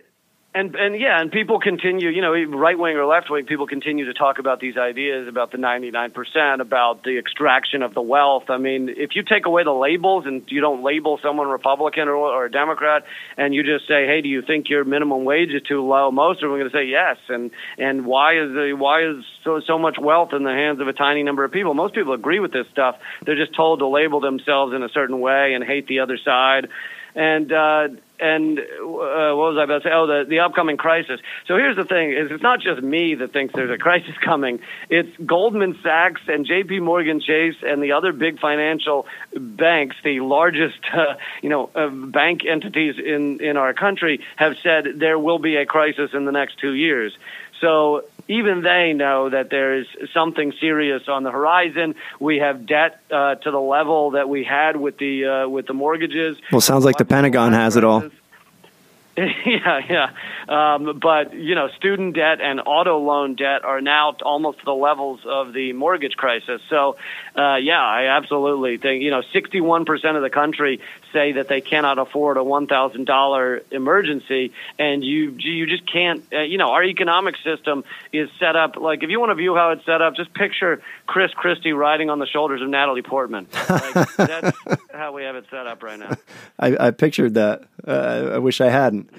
And 0.57 0.77
and 0.77 1.01
yeah, 1.01 1.21
and 1.21 1.33
people 1.33 1.59
continue, 1.59 2.11
you 2.11 2.23
know, 2.23 2.33
right 2.57 2.79
wing 2.79 2.97
or 2.97 3.05
left 3.07 3.29
wing, 3.29 3.45
people 3.45 3.67
continue 3.67 4.05
to 4.05 4.15
talk 4.15 4.39
about 4.39 4.61
these 4.61 4.77
ideas 4.77 5.27
about 5.27 5.51
the 5.51 5.59
99%, 5.59 6.61
about 6.61 7.03
the 7.03 7.19
extraction 7.19 7.83
of 7.83 7.93
the 7.93 8.01
wealth. 8.01 8.45
I 8.51 8.59
mean, 8.59 8.89
if 8.89 9.17
you 9.17 9.25
take 9.25 9.47
away 9.47 9.65
the 9.65 9.73
labels 9.73 10.27
and 10.27 10.45
you 10.53 10.61
don't 10.61 10.85
label 10.85 11.19
someone 11.21 11.49
Republican 11.49 12.07
or, 12.07 12.15
or 12.15 12.45
a 12.45 12.51
Democrat, 12.53 13.05
and 13.37 13.53
you 13.53 13.65
just 13.65 13.89
say, 13.89 14.07
hey, 14.07 14.21
do 14.21 14.29
you 14.29 14.43
think 14.43 14.71
your 14.71 14.85
minimum 14.85 15.25
wage 15.25 15.51
is 15.51 15.63
too 15.63 15.85
low? 15.85 16.13
Most 16.13 16.37
of 16.37 16.43
them 16.43 16.53
are 16.53 16.59
going 16.59 16.71
to 16.71 16.77
say 16.77 16.85
yes. 16.85 17.17
And 17.29 17.51
and 17.77 18.07
why 18.07 18.39
is 18.39 18.53
the 18.53 18.75
why 18.79 19.09
is 19.09 19.25
so 19.43 19.59
so 19.59 19.77
much 19.77 19.99
wealth 19.99 20.35
in 20.35 20.45
the 20.45 20.53
hands 20.53 20.81
of 20.81 20.87
a 20.87 20.93
tiny 20.93 21.25
number 21.25 21.43
of 21.43 21.51
people? 21.51 21.75
Most 21.75 21.95
people 21.95 22.13
agree 22.13 22.39
with 22.39 22.53
this 22.53 22.69
stuff. 22.71 23.01
They're 23.27 23.35
just 23.35 23.57
told 23.57 23.81
to 23.81 23.89
label 23.89 24.21
themselves 24.21 24.73
in 24.73 24.85
a 24.85 24.89
certain 24.89 25.19
way 25.19 25.55
and 25.55 25.65
hate 25.65 25.89
the 25.89 25.99
other 25.99 26.17
side 26.17 26.69
and 27.15 27.53
uh, 27.53 27.89
and 28.21 28.59
uh, 28.59 28.63
what 28.83 29.55
was 29.55 29.57
I 29.59 29.65
about 29.65 29.83
to 29.83 29.89
say? 29.89 29.93
Oh, 29.93 30.07
the 30.07 30.25
the 30.29 30.41
upcoming 30.41 30.77
crisis. 30.77 31.21
So 31.47 31.57
here's 31.57 31.77
the 31.77 31.85
thing: 31.85 32.13
is 32.13 32.31
it's 32.31 32.43
not 32.43 32.61
just 32.61 32.83
me 32.83 33.15
that 33.17 33.33
thinks 33.33 33.55
there's 33.55 33.71
a 33.71 33.79
crisis 33.79 34.15
coming. 34.25 34.61
It's 34.89 35.11
Goldman 35.25 35.79
Sachs 35.83 36.21
and 36.29 36.47
J.P. 36.47 36.81
Morgan 36.81 37.21
Chase 37.21 37.57
and 37.63 37.83
the 37.83 37.93
other 37.93 38.13
big 38.13 38.39
financial 38.39 39.07
banks, 39.35 39.97
the 40.05 40.21
largest 40.21 40.79
uh, 40.93 41.15
you 41.43 41.49
know 41.49 41.71
uh, 41.75 41.89
bank 41.89 42.43
entities 42.49 42.97
in 43.05 43.41
in 43.41 43.57
our 43.57 43.75
country, 43.75 44.21
have 44.37 44.57
said 44.63 44.87
there 44.97 45.19
will 45.19 45.39
be 45.39 45.57
a 45.57 45.67
crisis 45.67 46.11
in 46.13 46.25
the 46.25 46.33
next 46.33 46.59
two 46.59 46.73
years. 46.73 47.17
So 47.65 48.05
even 48.29 48.63
they 48.63 48.93
know 48.93 49.31
that 49.31 49.49
there 49.49 49.79
is 49.79 49.87
something 50.13 50.53
serious 50.61 51.09
on 51.09 51.23
the 51.23 51.31
horizon. 51.31 51.95
We 52.21 52.39
have 52.41 52.67
debt 52.67 53.01
uh, 53.11 53.37
to 53.37 53.51
the 53.51 53.59
level 53.59 54.11
that 54.11 54.29
we 54.29 54.45
had 54.45 54.77
with 54.77 54.99
the 54.99 55.25
uh, 55.25 55.49
with 55.49 55.67
the 55.67 55.73
mortgages. 55.73 56.37
Well, 56.53 56.61
sounds 56.61 56.85
like 56.85 56.99
the 56.99 57.07
Pentagon 57.07 57.55
has 57.55 57.77
it 57.77 57.85
all. 57.85 58.05
yeah, 59.17 59.81
yeah. 59.89 60.11
Um, 60.49 60.99
but 61.01 61.33
you 61.33 61.55
know, 61.55 61.69
student 61.77 62.17
debt 62.17 62.41
and 62.43 62.61
auto 62.61 62.99
loan 62.99 63.37
debt 63.37 63.65
are 63.65 63.81
now 63.81 64.15
almost 64.23 64.59
to 64.59 64.65
the 64.67 64.75
levels 64.75 65.21
of 65.25 65.53
the 65.53 65.73
mortgage 65.73 66.17
crisis. 66.17 66.61
So, 66.69 66.97
uh, 67.37 67.57
yeah, 67.57 67.83
I 67.83 68.17
absolutely 68.17 68.77
think 68.77 69.03
you 69.03 69.11
know, 69.11 69.23
sixty-one 69.33 69.85
percent 69.85 70.17
of 70.17 70.23
the 70.23 70.31
country 70.31 70.81
say 71.13 71.33
that 71.33 71.49
they 71.49 71.61
cannot 71.61 71.99
afford 71.99 72.37
a 72.37 72.45
one 72.45 72.67
thousand 72.67 73.07
dollar 73.07 73.63
emergency, 73.71 74.53
and 74.79 75.03
you 75.05 75.37
you 75.39 75.67
just 75.67 75.91
can't. 75.91 76.25
Uh, 76.33 76.41
you 76.41 76.59
know, 76.59 76.71
our 76.71 76.85
economic 76.85 77.37
system 77.43 77.85
is 78.13 78.31
set 78.39 78.55
up 78.55 78.77
like 78.77 79.03
if 79.03 79.11
you 79.11 79.19
want 79.19 79.31
to 79.31 79.35
view 79.35 79.55
how 79.57 79.71
it's 79.71 79.85
set 79.85 80.01
up, 80.01 80.15
just 80.15 80.33
picture 80.33 80.81
Chris 81.07 81.33
Christie 81.33 81.73
riding 81.73 82.09
on 82.09 82.21
the 82.21 82.27
shoulders 82.27 82.63
of 82.63 82.69
Natalie 82.69 83.03
Portman. 83.03 83.49
Like, 83.69 84.17
that's 84.17 84.57
how 84.93 85.13
we 85.13 85.25
have 85.25 85.35
it 85.35 85.47
set 85.51 85.67
up 85.67 85.83
right 85.83 85.99
now. 85.99 86.17
I, 86.59 86.89
I 86.89 86.91
pictured 86.93 87.35
that. 87.35 87.65
Uh, 87.87 88.31
I 88.35 88.39
wish 88.39 88.61
I 88.61 88.71
hadn't. 88.71 89.11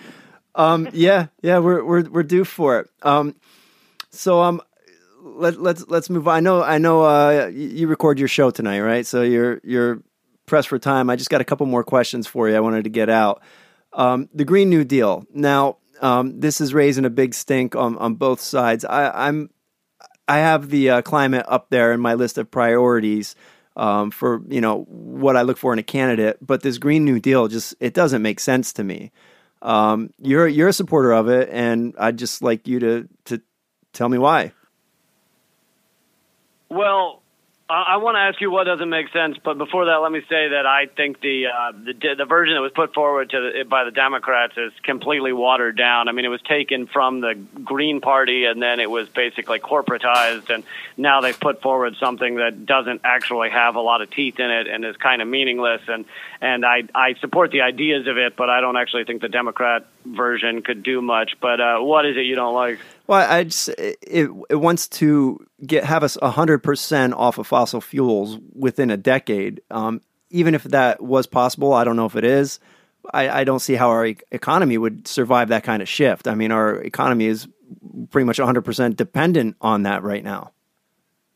Um, 0.55 0.87
yeah, 0.93 1.27
yeah, 1.41 1.59
we're 1.59 1.83
we're 1.83 2.09
we're 2.09 2.23
due 2.23 2.45
for 2.45 2.79
it. 2.79 2.89
Um, 3.03 3.35
so 4.09 4.41
um, 4.41 4.61
let 5.25 5.59
let's 5.59 5.85
let's 5.87 6.09
move 6.09 6.27
on. 6.27 6.35
I 6.35 6.39
know 6.39 6.63
I 6.63 6.77
know 6.77 7.03
uh, 7.03 7.47
you 7.47 7.87
record 7.87 8.19
your 8.19 8.27
show 8.27 8.51
tonight, 8.51 8.81
right? 8.81 9.05
So 9.05 9.23
you're 9.23 9.59
you're 9.63 10.01
pressed 10.45 10.67
for 10.67 10.79
time. 10.79 11.09
I 11.09 11.15
just 11.15 11.29
got 11.29 11.41
a 11.41 11.45
couple 11.45 11.65
more 11.65 11.83
questions 11.83 12.27
for 12.27 12.47
you. 12.47 12.55
I 12.55 12.59
wanted 12.59 12.83
to 12.83 12.89
get 12.89 13.09
out. 13.09 13.41
Um, 13.93 14.29
the 14.33 14.45
Green 14.45 14.69
New 14.69 14.83
Deal. 14.83 15.25
Now, 15.33 15.77
um, 16.01 16.39
this 16.39 16.61
is 16.61 16.73
raising 16.73 17.05
a 17.05 17.09
big 17.09 17.33
stink 17.33 17.75
on 17.75 17.97
on 17.97 18.15
both 18.15 18.39
sides. 18.39 18.85
I, 18.85 19.27
I'm 19.27 19.49
I 20.27 20.37
have 20.37 20.69
the 20.69 20.89
uh, 20.91 21.01
climate 21.01 21.45
up 21.47 21.69
there 21.69 21.91
in 21.91 21.99
my 21.99 22.13
list 22.13 22.37
of 22.37 22.51
priorities 22.51 23.35
um, 23.75 24.11
for 24.11 24.41
you 24.47 24.61
know 24.61 24.83
what 24.83 25.35
I 25.35 25.41
look 25.41 25.57
for 25.57 25.73
in 25.73 25.79
a 25.79 25.83
candidate. 25.83 26.37
But 26.39 26.61
this 26.61 26.77
Green 26.77 27.03
New 27.03 27.19
Deal 27.19 27.47
just 27.47 27.73
it 27.79 27.93
doesn't 27.93 28.21
make 28.21 28.39
sense 28.39 28.73
to 28.73 28.83
me. 28.83 29.11
Um, 29.61 30.11
you're 30.19 30.47
you're 30.47 30.67
a 30.67 30.73
supporter 30.73 31.11
of 31.13 31.29
it, 31.29 31.49
and 31.51 31.95
I'd 31.97 32.17
just 32.17 32.43
like 32.43 32.67
you 32.67 32.79
to 32.79 33.09
to 33.25 33.41
tell 33.91 34.09
me 34.09 34.19
why. 34.19 34.51
Well, 36.69 37.21
I, 37.69 37.93
I 37.93 37.97
want 37.97 38.15
to 38.15 38.19
ask 38.19 38.39
you 38.41 38.51
what 38.51 38.65
doesn't 38.65 38.89
make 38.89 39.11
sense, 39.11 39.37
but 39.43 39.57
before 39.57 39.85
that, 39.85 39.95
let 39.95 40.11
me 40.11 40.21
say 40.29 40.49
that 40.49 40.65
I 40.65 40.85
think 40.85 41.19
the 41.21 41.47
uh, 41.47 41.71
the, 41.71 42.15
the 42.17 42.25
version 42.25 42.55
that 42.55 42.61
was 42.61 42.71
put 42.73 42.93
forward 42.93 43.31
to 43.31 43.39
the, 43.39 43.63
by 43.63 43.85
the 43.85 43.91
Democrats 43.91 44.53
is 44.57 44.71
completely 44.83 45.33
watered 45.33 45.77
down. 45.77 46.07
I 46.07 46.11
mean, 46.11 46.25
it 46.25 46.29
was 46.29 46.41
taken 46.41 46.87
from 46.87 47.21
the 47.21 47.33
Green 47.63 48.01
Party, 48.01 48.45
and 48.45 48.61
then 48.61 48.79
it 48.79 48.89
was 48.89 49.09
basically 49.09 49.59
corporatized, 49.59 50.49
and 50.53 50.63
now 50.97 51.21
they've 51.21 51.39
put 51.39 51.61
forward 51.61 51.95
something 51.99 52.35
that 52.35 52.65
doesn't 52.65 53.01
actually 53.03 53.49
have 53.49 53.75
a 53.75 53.81
lot 53.81 54.01
of 54.01 54.11
teeth 54.11 54.39
in 54.39 54.51
it 54.51 54.67
and 54.67 54.85
is 54.85 54.95
kind 54.97 55.21
of 55.21 55.27
meaningless. 55.27 55.81
And 55.87 56.05
and 56.41 56.65
I 56.65 56.83
I 56.93 57.15
support 57.15 57.51
the 57.51 57.61
ideas 57.61 58.07
of 58.07 58.17
it, 58.17 58.35
but 58.35 58.49
I 58.49 58.61
don't 58.61 58.77
actually 58.77 59.05
think 59.05 59.21
the 59.21 59.29
Democrat 59.29 59.87
version 60.05 60.61
could 60.61 60.83
do 60.83 61.01
much. 61.01 61.35
But 61.41 61.59
uh, 61.59 61.79
what 61.79 62.05
is 62.05 62.17
it 62.17 62.21
you 62.21 62.35
don't 62.35 62.53
like? 62.53 62.79
Well, 63.07 63.29
I 63.29 63.43
just 63.43 63.69
it, 63.69 64.29
it 64.49 64.55
wants 64.55 64.87
to 64.89 65.45
get 65.65 65.83
have 65.83 66.03
us 66.03 66.17
hundred 66.21 66.59
percent 66.59 67.13
off 67.13 67.37
of 67.37 67.47
fossil 67.47 67.81
fuels 67.81 68.39
within 68.53 68.89
a 68.89 68.97
decade. 68.97 69.61
Um, 69.69 70.01
even 70.29 70.55
if 70.55 70.63
that 70.63 71.01
was 71.01 71.27
possible, 71.27 71.73
I 71.73 71.83
don't 71.83 71.95
know 71.95 72.05
if 72.05 72.15
it 72.15 72.23
is. 72.23 72.59
I, 73.13 73.41
I 73.41 73.43
don't 73.43 73.59
see 73.59 73.75
how 73.75 73.89
our 73.89 74.05
e- 74.07 74.17
economy 74.31 74.77
would 74.77 75.07
survive 75.07 75.49
that 75.49 75.63
kind 75.63 75.81
of 75.81 75.87
shift. 75.87 76.27
I 76.27 76.33
mean, 76.33 76.51
our 76.51 76.75
economy 76.81 77.25
is 77.25 77.47
pretty 78.09 78.25
much 78.25 78.37
hundred 78.37 78.65
percent 78.65 78.97
dependent 78.97 79.55
on 79.61 79.83
that 79.83 80.03
right 80.03 80.23
now, 80.23 80.51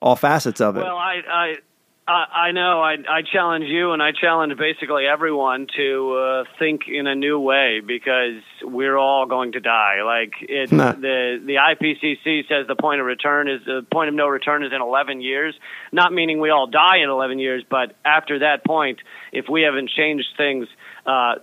all 0.01 0.15
facets 0.15 0.61
of 0.61 0.77
it. 0.77 0.83
Well, 0.83 0.97
I, 0.97 1.21
I, 1.31 1.55
I 2.09 2.47
I 2.49 2.51
know. 2.51 2.81
I, 2.81 2.93
I 3.07 3.21
challenge 3.21 3.65
you, 3.67 3.91
and 3.91 4.01
I 4.01 4.11
challenge 4.11 4.57
basically 4.57 5.05
everyone 5.05 5.67
to 5.77 6.13
uh, 6.13 6.43
think 6.57 6.81
in 6.87 7.05
a 7.07 7.15
new 7.15 7.39
way 7.39 7.81
because 7.85 8.41
we're 8.63 8.97
all 8.97 9.25
going 9.27 9.51
to 9.53 9.59
die. 9.59 10.01
Like 10.03 10.33
it, 10.41 10.71
Nah. 10.71 10.93
the 10.93 11.39
the 11.45 11.55
IPCC 11.55 12.47
says 12.47 12.67
the 12.67 12.75
point 12.75 12.99
of 12.99 13.05
return 13.05 13.47
is 13.47 13.61
the 13.65 13.85
point 13.91 14.09
of 14.09 14.15
no 14.15 14.27
return 14.27 14.63
is 14.63 14.71
in 14.73 14.81
11 14.81 15.21
years. 15.21 15.53
Not 15.91 16.11
meaning 16.11 16.39
we 16.39 16.49
all 16.49 16.67
die 16.67 16.97
in 17.03 17.09
11 17.09 17.39
years, 17.39 17.63
but 17.69 17.95
after 18.03 18.39
that 18.39 18.65
point, 18.65 18.99
if 19.31 19.45
we 19.49 19.61
haven't 19.61 19.89
changed 19.95 20.27
things. 20.35 20.67
Uh, 21.09 21.35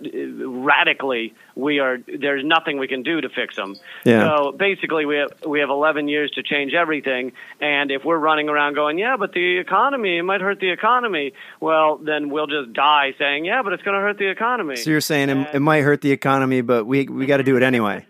radically, 0.47 1.33
we 1.55 1.79
are 1.79 1.97
there's 1.97 2.45
nothing 2.45 2.79
we 2.79 2.87
can 2.87 3.03
do 3.03 3.19
to 3.19 3.27
fix 3.27 3.55
them. 3.57 3.75
Yeah. 4.05 4.37
So 4.37 4.51
basically, 4.53 5.05
we 5.05 5.17
have 5.17 5.31
we 5.45 5.59
have 5.59 5.69
11 5.69 6.07
years 6.07 6.31
to 6.31 6.43
change 6.43 6.73
everything, 6.73 7.33
and 7.59 7.91
if 7.91 8.05
we're 8.05 8.17
running 8.17 8.47
around 8.47 8.75
going, 8.75 8.97
yeah, 8.97 9.17
but 9.17 9.33
the 9.33 9.57
economy 9.57 10.17
it 10.19 10.23
might 10.23 10.39
hurt 10.39 10.61
the 10.61 10.71
economy, 10.71 11.33
well, 11.59 11.97
then 11.97 12.29
we'll 12.29 12.47
just 12.47 12.71
die 12.71 13.13
saying, 13.19 13.43
yeah, 13.43 13.61
but 13.61 13.73
it's 13.73 13.83
going 13.83 13.95
to 13.95 14.01
hurt 14.01 14.17
the 14.17 14.29
economy. 14.29 14.77
So 14.77 14.89
you're 14.89 15.01
saying 15.01 15.29
it, 15.29 15.55
it 15.55 15.59
might 15.59 15.81
hurt 15.81 16.01
the 16.01 16.11
economy, 16.11 16.61
but 16.61 16.85
we 16.85 17.07
we 17.07 17.25
got 17.25 17.37
to 17.37 17.43
do 17.43 17.57
it 17.57 17.63
anyway. 17.63 18.05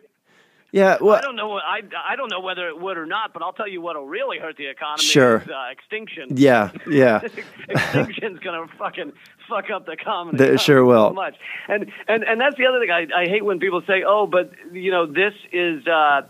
Yeah. 0.71 0.97
Well, 0.99 1.15
I 1.15 1.21
don't 1.21 1.35
know. 1.35 1.57
I, 1.57 1.81
I 2.07 2.15
don't 2.15 2.29
know 2.29 2.41
whether 2.41 2.67
it 2.67 2.79
would 2.79 2.97
or 2.97 3.05
not, 3.05 3.33
but 3.33 3.41
I'll 3.41 3.53
tell 3.53 3.67
you 3.67 3.81
what'll 3.81 4.05
really 4.05 4.37
hurt 4.37 4.57
the 4.57 4.67
economy. 4.67 5.03
Sure. 5.03 5.37
Is, 5.37 5.47
uh, 5.47 5.71
extinction. 5.71 6.37
yeah. 6.37 6.71
Yeah. 6.87 7.21
Extinction's 7.69 8.39
gonna 8.39 8.67
fucking 8.77 9.13
fuck 9.49 9.69
up 9.69 9.85
the 9.85 9.97
comedy. 9.97 10.57
Sure 10.57 10.83
will. 10.83 11.09
So 11.09 11.13
much. 11.13 11.35
And 11.67 11.91
and 12.07 12.23
and 12.23 12.39
that's 12.39 12.57
the 12.57 12.65
other 12.65 12.79
thing. 12.79 12.91
I, 12.91 13.07
I 13.23 13.25
hate 13.25 13.43
when 13.43 13.59
people 13.59 13.81
say, 13.87 14.03
"Oh, 14.05 14.27
but 14.27 14.51
you 14.71 14.91
know, 14.91 15.05
this 15.05 15.33
is." 15.51 15.85
Uh, 15.87 16.21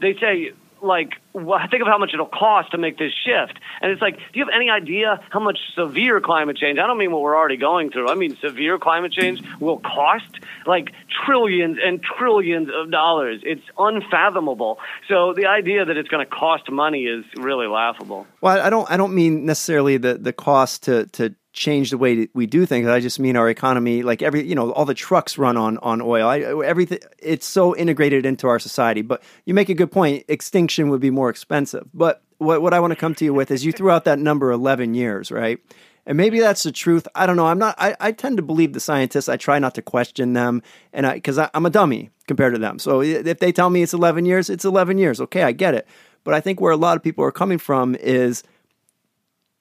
they 0.00 0.14
say. 0.14 0.52
Like, 0.80 1.14
well, 1.32 1.58
think 1.68 1.82
of 1.82 1.88
how 1.88 1.98
much 1.98 2.10
it'll 2.14 2.26
cost 2.26 2.70
to 2.70 2.78
make 2.78 2.98
this 2.98 3.10
shift. 3.26 3.58
And 3.80 3.90
it's 3.90 4.00
like, 4.00 4.14
do 4.14 4.38
you 4.38 4.44
have 4.44 4.54
any 4.54 4.70
idea 4.70 5.20
how 5.28 5.40
much 5.40 5.58
severe 5.74 6.20
climate 6.20 6.56
change? 6.56 6.78
I 6.78 6.86
don't 6.86 6.98
mean 6.98 7.10
what 7.10 7.20
we're 7.20 7.36
already 7.36 7.56
going 7.56 7.90
through. 7.90 8.08
I 8.08 8.14
mean, 8.14 8.36
severe 8.40 8.78
climate 8.78 9.10
change 9.10 9.42
will 9.58 9.78
cost 9.80 10.38
like 10.66 10.92
trillions 11.26 11.78
and 11.84 12.00
trillions 12.00 12.68
of 12.72 12.92
dollars. 12.92 13.40
It's 13.42 13.64
unfathomable. 13.76 14.78
So 15.08 15.34
the 15.34 15.46
idea 15.46 15.84
that 15.84 15.96
it's 15.96 16.08
going 16.08 16.24
to 16.24 16.30
cost 16.30 16.70
money 16.70 17.06
is 17.06 17.24
really 17.36 17.66
laughable. 17.66 18.28
Well, 18.40 18.64
I 18.64 18.70
don't. 18.70 18.88
I 18.88 18.96
don't 18.96 19.16
mean 19.16 19.46
necessarily 19.46 19.96
the 19.96 20.14
the 20.14 20.32
cost 20.32 20.84
to 20.84 21.06
to 21.06 21.34
change 21.58 21.90
the 21.90 21.98
way 21.98 22.28
we 22.34 22.46
do 22.46 22.64
things. 22.64 22.86
I 22.88 23.00
just 23.00 23.18
mean 23.18 23.36
our 23.36 23.48
economy, 23.48 24.02
like 24.02 24.22
every 24.22 24.46
you 24.46 24.54
know, 24.54 24.72
all 24.72 24.84
the 24.84 24.94
trucks 24.94 25.36
run 25.36 25.56
on 25.56 25.78
on 25.78 26.00
oil. 26.00 26.26
I, 26.28 26.40
everything 26.64 27.00
it's 27.18 27.46
so 27.46 27.76
integrated 27.76 28.24
into 28.24 28.48
our 28.48 28.58
society. 28.58 29.02
But 29.02 29.22
you 29.44 29.54
make 29.54 29.68
a 29.68 29.74
good 29.74 29.92
point. 29.92 30.24
Extinction 30.28 30.88
would 30.90 31.00
be 31.00 31.10
more 31.10 31.28
expensive. 31.28 31.88
But 31.92 32.22
what 32.38 32.62
what 32.62 32.72
I 32.72 32.80
want 32.80 32.92
to 32.92 32.96
come 32.96 33.14
to 33.16 33.24
you 33.24 33.34
with 33.34 33.50
is 33.50 33.64
you 33.64 33.72
threw 33.72 33.90
out 33.90 34.04
that 34.04 34.18
number 34.18 34.50
eleven 34.50 34.94
years, 34.94 35.30
right? 35.30 35.58
And 36.06 36.16
maybe 36.16 36.40
that's 36.40 36.62
the 36.62 36.72
truth. 36.72 37.06
I 37.14 37.26
don't 37.26 37.36
know. 37.36 37.46
I'm 37.46 37.58
not. 37.58 37.74
I, 37.76 37.94
I 38.00 38.12
tend 38.12 38.38
to 38.38 38.42
believe 38.42 38.72
the 38.72 38.80
scientists. 38.80 39.28
I 39.28 39.36
try 39.36 39.58
not 39.58 39.74
to 39.74 39.82
question 39.82 40.32
them, 40.32 40.62
and 40.92 41.06
I 41.06 41.14
because 41.14 41.38
I'm 41.38 41.66
a 41.66 41.70
dummy 41.70 42.10
compared 42.26 42.54
to 42.54 42.60
them. 42.60 42.78
So 42.78 43.02
if 43.02 43.40
they 43.40 43.52
tell 43.52 43.68
me 43.68 43.82
it's 43.82 43.92
11 43.92 44.24
years, 44.24 44.48
it's 44.48 44.64
11 44.64 44.96
years. 44.96 45.20
Okay, 45.20 45.42
I 45.42 45.52
get 45.52 45.74
it. 45.74 45.86
But 46.24 46.34
I 46.34 46.40
think 46.40 46.60
where 46.60 46.72
a 46.72 46.76
lot 46.76 46.96
of 46.96 47.02
people 47.02 47.24
are 47.24 47.32
coming 47.32 47.58
from 47.58 47.94
is 47.94 48.42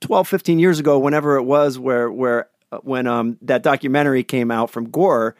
12, 0.02 0.28
15 0.28 0.60
years 0.60 0.80
ago, 0.80 1.00
whenever 1.00 1.38
it 1.38 1.44
was, 1.44 1.80
where 1.80 2.12
where 2.12 2.50
uh, 2.72 2.78
when 2.80 3.08
um, 3.08 3.38
that 3.42 3.64
documentary 3.64 4.24
came 4.24 4.52
out 4.52 4.70
from 4.70 4.90
Gore, 4.90 5.36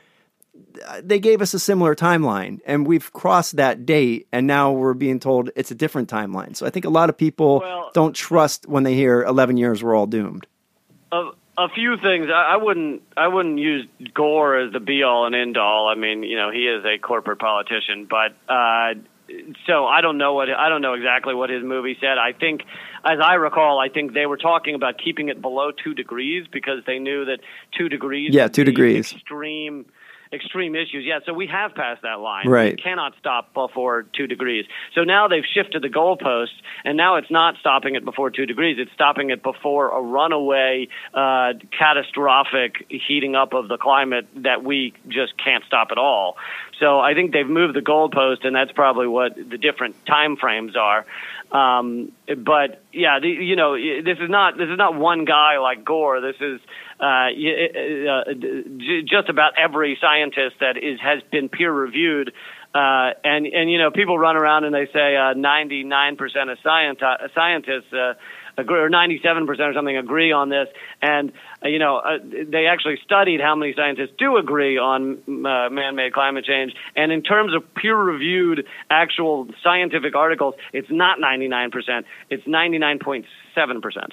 uh, 0.88 1.02
they 1.04 1.20
gave 1.20 1.42
us 1.42 1.54
a 1.54 1.60
similar 1.60 1.96
timeline, 1.96 2.60
and 2.66 2.88
we've 2.88 3.12
crossed 3.14 3.58
that 3.58 3.86
date, 3.86 4.28
and 4.32 4.48
now 4.48 4.72
we're 4.72 4.94
being 4.94 5.20
told 5.20 5.50
it's 5.56 5.72
a 5.72 5.76
different 5.76 6.10
timeline. 6.10 6.56
So 6.56 6.66
I 6.66 6.70
think 6.70 6.86
a 6.86 6.90
lot 6.90 7.10
of 7.10 7.18
people 7.18 7.60
Well- 7.60 7.92
don't 7.94 8.16
trust 8.16 8.68
when 8.68 8.84
they 8.84 8.94
hear 8.96 9.24
11 9.24 9.58
years, 9.58 9.84
we're 9.84 9.96
all 9.96 10.08
doomed. 10.08 10.48
a, 11.12 11.30
a 11.58 11.70
few 11.70 11.98
things. 11.98 12.28
I, 12.30 12.54
I 12.54 12.58
wouldn't. 12.58 13.02
I 13.16 13.28
wouldn't 13.28 13.58
use 13.60 13.88
Gore 14.14 14.58
as 14.58 14.74
the 14.74 14.80
be 14.80 15.04
all 15.04 15.26
and 15.26 15.34
end 15.36 15.58
all. 15.58 15.88
I 15.88 15.96
mean, 15.96 16.22
you 16.24 16.36
know, 16.36 16.52
he 16.52 16.68
is 16.68 16.84
a 16.86 16.98
corporate 17.00 17.40
politician, 17.40 18.08
but 18.10 18.36
uh, 18.52 18.94
so 19.66 19.86
I 19.86 20.02
don't 20.02 20.18
know 20.18 20.34
what 20.34 20.50
I 20.50 20.70
don't 20.70 20.82
know 20.82 20.94
exactly 20.94 21.34
what 21.34 21.50
his 21.50 21.64
movie 21.64 21.98
said. 22.00 22.18
I 22.18 22.34
think, 22.34 22.62
as 23.04 23.20
I 23.22 23.36
recall, 23.36 23.80
I 23.80 23.90
think 23.90 24.14
they 24.14 24.26
were 24.26 24.38
talking 24.38 24.76
about 24.76 24.96
keeping 25.04 25.30
it 25.30 25.42
below 25.42 25.72
two 25.72 25.94
degrees 25.94 26.48
because 26.52 26.80
they 26.86 27.00
knew 27.00 27.26
that 27.26 27.40
two 27.78 27.90
degrees. 27.90 28.34
Yeah, 28.34 28.48
two 28.48 28.64
degrees. 28.64 29.14
Extreme. 29.14 29.86
Extreme 30.32 30.76
issues, 30.76 31.06
yeah. 31.06 31.20
So 31.26 31.34
we 31.34 31.48
have 31.48 31.74
passed 31.74 32.02
that 32.02 32.20
line. 32.20 32.48
Right. 32.48 32.76
We 32.76 32.82
cannot 32.82 33.14
stop 33.20 33.54
before 33.54 34.04
two 34.04 34.28
degrees. 34.28 34.66
So 34.94 35.04
now 35.04 35.28
they've 35.28 35.46
shifted 35.54 35.82
the 35.82 35.90
goalposts, 35.90 36.58
and 36.84 36.98
now 36.98 37.16
it's 37.16 37.32
not 37.32 37.56
stopping 37.60 37.96
it 37.96 38.04
before 38.04 38.30
two 38.30 38.46
degrees. 38.46 38.78
It's 38.80 38.92
stopping 38.94 39.30
it 39.30 39.42
before 39.42 39.90
a 39.90 40.02
runaway, 40.02 40.90
uh, 41.14 41.54
catastrophic 41.78 42.86
heating 42.90 43.36
up 43.36 43.54
of 43.54 43.68
the 43.68 43.78
climate 43.78 44.28
that 44.38 44.64
we 44.64 44.94
just 45.08 45.34
can't 45.38 45.64
stop 45.66 45.90
at 45.92 45.98
all. 45.98 46.38
So 46.80 47.00
I 47.00 47.14
think 47.14 47.32
they've 47.32 47.48
moved 47.48 47.76
the 47.76 47.82
goalpost, 47.82 48.46
and 48.46 48.56
that's 48.56 48.72
probably 48.72 49.08
what 49.08 49.36
the 49.36 49.58
different 49.58 50.06
time 50.06 50.36
frames 50.36 50.76
are. 50.76 51.06
Um, 51.52 52.12
but 52.28 52.82
yeah, 52.92 53.20
the, 53.20 53.30
you 53.30 53.56
know, 53.56 53.76
this 53.76 54.18
is 54.20 54.30
not 54.30 54.58
this 54.58 54.68
is 54.70 54.78
not 54.78 54.96
one 54.96 55.24
guy 55.24 55.60
like 55.60 55.86
Gore. 55.86 56.20
This 56.20 56.36
is 56.42 56.60
uh, 57.00 57.04
uh, 57.04 58.34
j- 58.34 59.04
just 59.04 59.30
about 59.30 59.54
every 59.58 59.98
scientist 60.02 60.56
that 60.60 60.78
is 60.78 61.00
has 61.00 61.22
been 61.32 61.50
peer 61.50 61.72
reviewed. 61.72 62.34
Uh, 62.74 63.12
and 63.24 63.46
and 63.48 63.72
you 63.72 63.78
know, 63.78 63.92
people 63.92 64.18
run 64.18 64.36
around 64.36 64.64
and 64.64 64.74
they 64.74 64.88
say 64.94 65.16
ninety 65.36 65.84
nine 65.84 66.16
percent 66.16 66.50
of 66.50 66.58
scienti- 66.60 67.34
scientists. 67.34 67.94
Uh, 67.94 68.14
agree, 68.58 68.80
or 68.80 68.90
97% 68.90 69.48
or 69.48 69.74
something 69.74 69.98
agree 69.98 70.32
on 70.32 70.50
this. 70.50 70.68
And, 71.02 71.32
uh, 71.64 71.70
you 71.70 71.80
know, 71.80 71.98
uh, 71.98 72.18
they 72.22 72.66
actually 72.66 73.00
studied 73.04 73.40
how 73.40 73.56
many 73.56 73.74
scientists 73.76 74.14
do 74.18 74.38
agree 74.38 74.78
on 74.78 75.20
uh, 75.28 75.70
man 75.70 75.96
made 75.96 76.14
climate 76.14 76.46
change. 76.46 76.74
And 76.96 77.12
in 77.12 77.22
terms 77.22 77.54
of 77.56 77.64
peer 77.76 77.96
reviewed 77.96 78.66
actual 78.90 79.48
scientific 79.64 80.16
articles, 80.16 80.56
it's 80.74 80.90
not 80.90 81.20
99%, 81.20 82.04
it's 82.30 82.44
99.7%. 82.44 83.26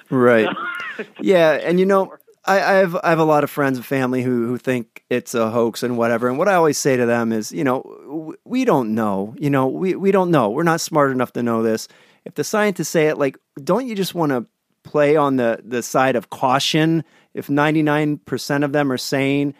Right. 0.09 0.47
yeah, 1.19 1.51
and 1.51 1.79
you 1.79 1.85
know, 1.85 2.13
I, 2.47 2.55
I 2.57 2.73
have 2.75 2.95
I 3.03 3.09
have 3.09 3.19
a 3.19 3.25
lot 3.25 3.43
of 3.43 3.49
friends 3.49 3.77
and 3.77 3.85
family 3.85 4.21
who 4.21 4.47
who 4.47 4.57
think 4.57 5.03
it's 5.09 5.33
a 5.33 5.49
hoax 5.49 5.83
and 5.83 5.97
whatever. 5.97 6.27
And 6.27 6.37
what 6.37 6.47
I 6.47 6.55
always 6.55 6.77
say 6.77 6.95
to 6.95 7.05
them 7.05 7.31
is, 7.31 7.51
you 7.51 7.63
know, 7.63 8.35
we 8.45 8.65
don't 8.65 8.93
know. 8.93 9.35
You 9.37 9.49
know, 9.49 9.67
we 9.67 9.95
we 9.95 10.11
don't 10.11 10.31
know. 10.31 10.49
We're 10.49 10.63
not 10.63 10.81
smart 10.81 11.11
enough 11.11 11.33
to 11.33 11.43
know 11.43 11.63
this. 11.63 11.87
If 12.23 12.35
the 12.35 12.43
scientists 12.43 12.89
say 12.89 13.07
it, 13.07 13.17
like, 13.17 13.37
don't 13.63 13.87
you 13.87 13.95
just 13.95 14.15
want 14.15 14.31
to 14.31 14.45
play 14.83 15.15
on 15.15 15.37
the 15.37 15.59
the 15.63 15.81
side 15.81 16.15
of 16.15 16.29
caution? 16.29 17.03
If 17.33 17.49
ninety 17.49 17.81
nine 17.81 18.17
percent 18.17 18.63
of 18.63 18.71
them 18.71 18.91
are 18.91 18.97
saying 18.97 19.55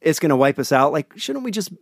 it's 0.00 0.18
going 0.18 0.30
to 0.30 0.36
wipe 0.36 0.58
us 0.58 0.72
out, 0.72 0.92
like, 0.92 1.12
shouldn't 1.16 1.44
we 1.44 1.50
just 1.50 1.72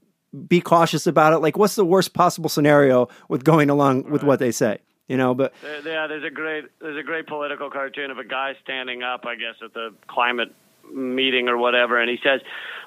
be 0.48 0.60
cautious 0.60 1.06
about 1.06 1.32
it? 1.32 1.38
Like, 1.38 1.56
what's 1.56 1.74
the 1.76 1.84
worst 1.84 2.14
possible 2.14 2.48
scenario 2.48 3.08
with 3.28 3.44
going 3.44 3.70
along 3.70 4.10
with 4.10 4.22
what 4.22 4.38
they 4.38 4.52
say? 4.52 4.78
You 5.08 5.16
know, 5.16 5.34
but 5.34 5.52
There- 5.62 5.80
Yeah, 5.80 6.06
there's 6.08 6.24
a 6.24 6.30
great 6.30 6.64
there's 6.80 6.96
a 6.98 7.02
great 7.02 7.26
political 7.26 7.70
cartoon 7.70 8.10
of 8.10 8.18
a 8.18 8.24
guy 8.24 8.54
standing 8.62 9.02
up, 9.02 9.24
I 9.26 9.34
guess, 9.36 9.54
at 9.62 9.72
the 9.74 9.92
climate 10.08 10.52
meeting 10.92 11.48
or 11.48 11.56
whatever, 11.56 12.00
and 12.00 12.08
he 12.10 12.18
says, 12.22 12.40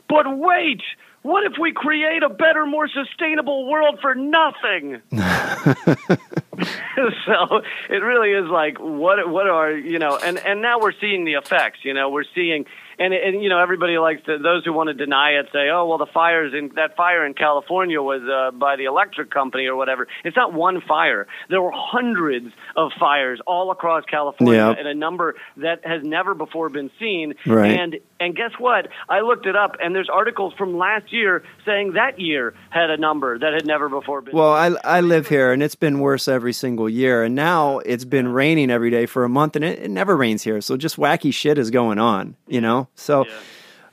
"But 0.07 0.25
wait, 0.37 0.81
what 1.21 1.43
if 1.45 1.53
we 1.59 1.71
create 1.71 2.23
a 2.23 2.29
better, 2.29 2.65
more 2.65 2.87
sustainable 2.87 3.69
world 3.69 3.99
for 4.01 4.15
nothing?" 4.15 5.01
so 7.25 7.61
it 7.89 7.97
really 8.03 8.31
is 8.31 8.49
like 8.49 8.77
what 8.79 9.29
what 9.29 9.47
are 9.47 9.71
you 9.71 9.99
know, 9.99 10.17
and 10.17 10.37
and 10.37 10.61
now 10.61 10.79
we're 10.79 10.93
seeing 10.99 11.25
the 11.25 11.33
effects. 11.33 11.79
You 11.83 11.93
know, 11.93 12.09
we're 12.09 12.25
seeing. 12.35 12.65
And, 13.01 13.13
and 13.13 13.41
you 13.41 13.47
know 13.47 13.59
everybody 13.59 13.97
likes 13.97 14.23
to 14.25 14.39
those 14.39 14.65
who 14.65 14.73
want 14.73 14.87
to 14.89 14.93
deny 14.93 15.39
it 15.39 15.45
say 15.53 15.69
oh 15.71 15.85
well 15.87 15.97
the 15.97 16.05
fires 16.13 16.53
in 16.53 16.71
that 16.75 16.97
fire 16.97 17.25
in 17.25 17.33
California 17.33 18.01
was 18.01 18.21
uh, 18.23 18.51
by 18.51 18.75
the 18.75 18.83
electric 18.91 19.31
company 19.31 19.67
or 19.67 19.77
whatever 19.77 20.05
it's 20.25 20.35
not 20.35 20.51
one 20.51 20.81
fire 20.85 21.25
there 21.49 21.61
were 21.61 21.71
hundreds 21.73 22.47
of 22.75 22.91
fires 22.99 23.39
all 23.47 23.71
across 23.71 24.03
California 24.03 24.67
Yep. 24.67 24.79
and 24.79 24.87
a 24.89 24.93
number 24.93 25.35
that 25.55 25.79
has 25.87 26.03
never 26.03 26.33
before 26.33 26.67
been 26.67 26.91
seen 26.99 27.35
Right. 27.47 27.71
and 27.71 27.99
and 28.19 28.35
guess 28.35 28.51
what 28.59 28.89
I 29.07 29.21
looked 29.21 29.45
it 29.45 29.55
up 29.55 29.77
and 29.81 29.95
there's 29.95 30.09
articles 30.09 30.53
from 30.57 30.77
last 30.77 31.13
year 31.13 31.41
saying 31.65 31.93
that 31.93 32.19
year 32.19 32.53
had 32.69 32.89
a 32.89 32.97
number 32.97 33.39
that 33.39 33.53
had 33.53 33.65
never 33.65 33.87
before 33.87 34.19
been 34.19 34.35
Well, 34.35 34.51
I 34.51 34.75
I 34.83 34.99
live 34.99 35.29
here, 35.29 35.53
and 35.53 35.63
it's 35.63 35.75
been 35.75 36.01
worse 36.01 36.27
every 36.27 36.48
single 36.53 36.89
year. 36.89 37.23
And 37.23 37.35
now 37.35 37.79
it's 37.79 38.05
been 38.05 38.27
raining 38.27 38.69
every 38.69 38.91
day 38.91 39.05
for 39.05 39.23
a 39.23 39.29
month, 39.29 39.55
and 39.55 39.65
it, 39.65 39.79
it 39.79 39.91
never 39.91 40.15
rains 40.15 40.43
here. 40.43 40.61
So 40.61 40.77
just 40.77 40.97
wacky 40.97 41.33
shit 41.33 41.57
is 41.57 41.71
going 41.71 41.99
on, 41.99 42.35
you 42.47 42.61
know. 42.61 42.87
So, 42.95 43.25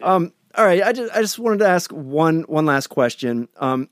um, 0.03 0.33
all 0.55 0.65
right, 0.65 0.83
I 0.83 0.93
just 0.93 1.15
I 1.15 1.21
just 1.21 1.39
wanted 1.39 1.59
to 1.59 1.69
ask 1.69 1.91
one 1.91 2.43
one 2.43 2.67
last 2.67 2.89
question. 2.89 3.49
Um, 3.57 3.89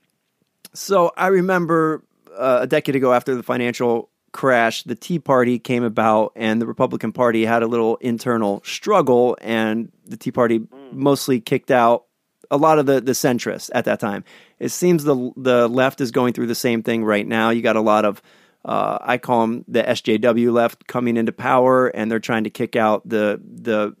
so 0.73 1.11
I 1.15 1.27
remember 1.27 2.03
uh, 2.37 2.59
a 2.61 2.67
decade 2.67 2.95
ago, 2.95 3.13
after 3.13 3.35
the 3.35 3.43
financial 3.43 4.09
crash, 4.31 4.83
the 4.83 4.95
Tea 4.95 5.19
Party 5.19 5.59
came 5.59 5.83
about, 5.83 6.33
and 6.35 6.61
the 6.61 6.65
Republican 6.65 7.13
Party 7.13 7.45
had 7.45 7.63
a 7.63 7.67
little 7.67 7.95
internal 7.97 8.61
struggle, 8.65 9.37
and 9.41 9.91
the 10.05 10.17
Tea 10.17 10.31
Party 10.31 10.67
mostly 10.91 11.39
kicked 11.39 11.71
out 11.71 12.05
a 12.51 12.57
lot 12.57 12.79
of 12.79 12.85
the 12.85 13.01
the 13.01 13.13
centrists 13.13 13.69
at 13.73 13.85
that 13.85 13.99
time. 13.99 14.23
It 14.59 14.69
seems 14.69 15.03
the 15.03 15.31
the 15.37 15.67
left 15.67 16.01
is 16.01 16.11
going 16.11 16.33
through 16.33 16.47
the 16.47 16.55
same 16.55 16.83
thing 16.83 17.03
right 17.03 17.25
now. 17.25 17.49
You 17.49 17.61
got 17.61 17.75
a 17.75 17.81
lot 17.81 18.05
of 18.05 18.21
uh, 18.65 18.97
I 18.99 19.19
call 19.19 19.41
them 19.41 19.65
the 19.67 19.83
SJW 19.83 20.51
left 20.51 20.87
coming 20.87 21.17
into 21.17 21.31
power, 21.31 21.87
and 21.87 22.09
they're 22.09 22.19
trying 22.19 22.45
to 22.45 22.49
kick 22.49 22.75
out 22.75 23.07
the 23.07 23.39
the 23.43 23.95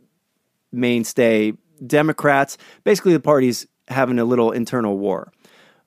mainstay 0.71 1.53
Democrats. 1.85 2.57
Basically, 2.83 3.13
the 3.13 3.19
parties 3.19 3.67
having 3.87 4.17
a 4.17 4.25
little 4.25 4.51
internal 4.51 4.97
war. 4.97 5.31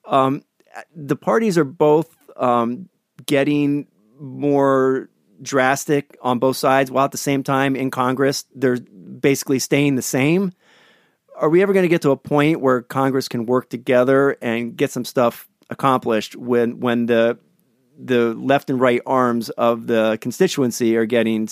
Um, 0.06 0.42
the 0.94 1.16
parties 1.16 1.58
are 1.58 1.64
both 1.64 2.16
um, 2.36 2.88
getting 3.26 3.88
more 4.20 5.10
drastic 5.42 6.16
on 6.22 6.38
both 6.38 6.56
sides, 6.56 6.90
while 6.90 7.04
at 7.04 7.12
the 7.12 7.18
same 7.18 7.42
time 7.42 7.74
in 7.74 7.90
Congress 7.90 8.44
they're 8.54 8.78
basically 8.78 9.58
staying 9.58 9.96
the 9.96 10.02
same. 10.02 10.52
are 11.34 11.48
we 11.48 11.62
ever 11.62 11.72
going 11.72 11.84
to 11.84 11.88
get 11.88 12.02
to 12.02 12.10
a 12.10 12.16
point 12.16 12.60
where 12.60 12.82
Congress 12.82 13.28
can 13.28 13.46
work 13.46 13.70
together 13.70 14.36
and 14.40 14.76
get 14.76 14.92
some 14.92 15.04
stuff 15.04 15.48
accomplished 15.68 16.36
when 16.36 16.78
when 16.78 17.06
the 17.06 17.38
the 17.98 18.34
left 18.34 18.70
and 18.70 18.80
right 18.80 19.00
arms 19.04 19.50
of 19.50 19.86
the 19.86 20.18
constituency 20.20 20.96
are 20.96 21.06
getting 21.06 21.48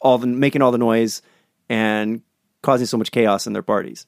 all 0.00 0.18
the 0.18 0.26
making 0.26 0.62
all 0.62 0.70
the 0.70 0.78
noise 0.78 1.22
and 1.68 2.22
causing 2.62 2.86
so 2.86 2.96
much 2.96 3.10
chaos 3.10 3.46
in 3.46 3.52
their 3.52 3.62
parties? 3.62 4.06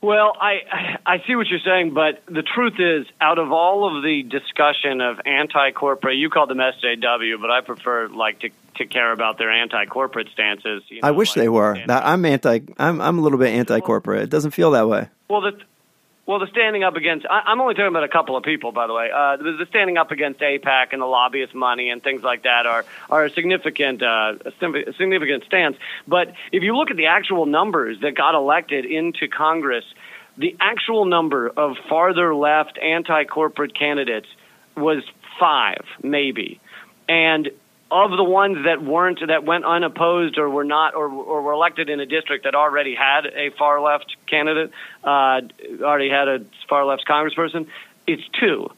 Well, 0.00 0.32
I 0.40 0.98
I 1.04 1.22
see 1.26 1.34
what 1.34 1.48
you're 1.48 1.58
saying, 1.64 1.92
but 1.92 2.22
the 2.26 2.42
truth 2.42 2.74
is, 2.78 3.06
out 3.20 3.38
of 3.38 3.50
all 3.50 3.96
of 3.96 4.04
the 4.04 4.22
discussion 4.22 5.00
of 5.00 5.18
anti-corporate, 5.26 6.16
you 6.16 6.30
call 6.30 6.46
them 6.46 6.58
SJW, 6.58 7.40
but 7.40 7.50
I 7.50 7.62
prefer 7.62 8.08
like 8.08 8.40
to 8.40 8.50
to 8.76 8.86
care 8.86 9.10
about 9.10 9.38
their 9.38 9.50
anti-corporate 9.50 10.28
stances. 10.32 10.84
you 10.88 11.00
I 11.02 11.10
wish 11.10 11.30
like 11.30 11.42
they 11.42 11.48
were. 11.48 11.76
That- 11.88 12.06
I'm 12.06 12.24
anti. 12.24 12.60
I'm 12.78 13.00
I'm 13.00 13.18
a 13.18 13.20
little 13.20 13.38
bit 13.40 13.52
anti-corporate. 13.54 14.22
It 14.22 14.30
doesn't 14.30 14.52
feel 14.52 14.70
that 14.72 14.88
way. 14.88 15.08
Well, 15.28 15.40
the 15.40 15.58
well, 16.28 16.40
the 16.40 16.46
standing 16.48 16.84
up 16.84 16.94
against. 16.94 17.24
I, 17.24 17.40
I'm 17.46 17.58
only 17.58 17.72
talking 17.72 17.88
about 17.88 18.04
a 18.04 18.08
couple 18.08 18.36
of 18.36 18.44
people, 18.44 18.70
by 18.70 18.86
the 18.86 18.92
way. 18.92 19.08
Uh, 19.10 19.38
the, 19.38 19.56
the 19.60 19.66
standing 19.70 19.96
up 19.96 20.10
against 20.10 20.40
AIPAC 20.40 20.88
and 20.92 21.00
the 21.00 21.06
lobbyist 21.06 21.54
money 21.54 21.88
and 21.88 22.02
things 22.02 22.22
like 22.22 22.42
that 22.42 22.66
are 22.66 22.84
are 23.08 23.24
a 23.24 23.30
significant 23.30 24.02
uh, 24.02 24.34
a 24.44 24.52
significant 24.92 25.44
stance. 25.44 25.78
But 26.06 26.34
if 26.52 26.62
you 26.62 26.76
look 26.76 26.90
at 26.90 26.98
the 26.98 27.06
actual 27.06 27.46
numbers 27.46 28.00
that 28.02 28.14
got 28.14 28.34
elected 28.34 28.84
into 28.84 29.26
Congress, 29.26 29.86
the 30.36 30.54
actual 30.60 31.06
number 31.06 31.48
of 31.48 31.78
farther 31.88 32.34
left 32.34 32.76
anti-corporate 32.78 33.74
candidates 33.74 34.28
was 34.76 35.02
five, 35.40 35.82
maybe, 36.02 36.60
and 37.08 37.48
of 37.90 38.10
the 38.10 38.24
ones 38.24 38.58
that 38.66 38.82
weren't 38.82 39.20
that 39.26 39.44
went 39.44 39.64
unopposed 39.64 40.38
or 40.38 40.48
were 40.50 40.64
not 40.64 40.94
or, 40.94 41.08
or 41.08 41.42
were 41.42 41.52
elected 41.52 41.88
in 41.88 42.00
a 42.00 42.06
district 42.06 42.44
that 42.44 42.54
already 42.54 42.94
had 42.94 43.24
a 43.26 43.50
far 43.58 43.80
left 43.80 44.14
candidate, 44.26 44.70
uh, 45.04 45.40
already 45.82 46.10
had 46.10 46.28
a 46.28 46.40
far 46.68 46.84
left 46.84 47.04
congressperson, 47.08 47.66
it's 48.06 48.22
two. 48.38 48.70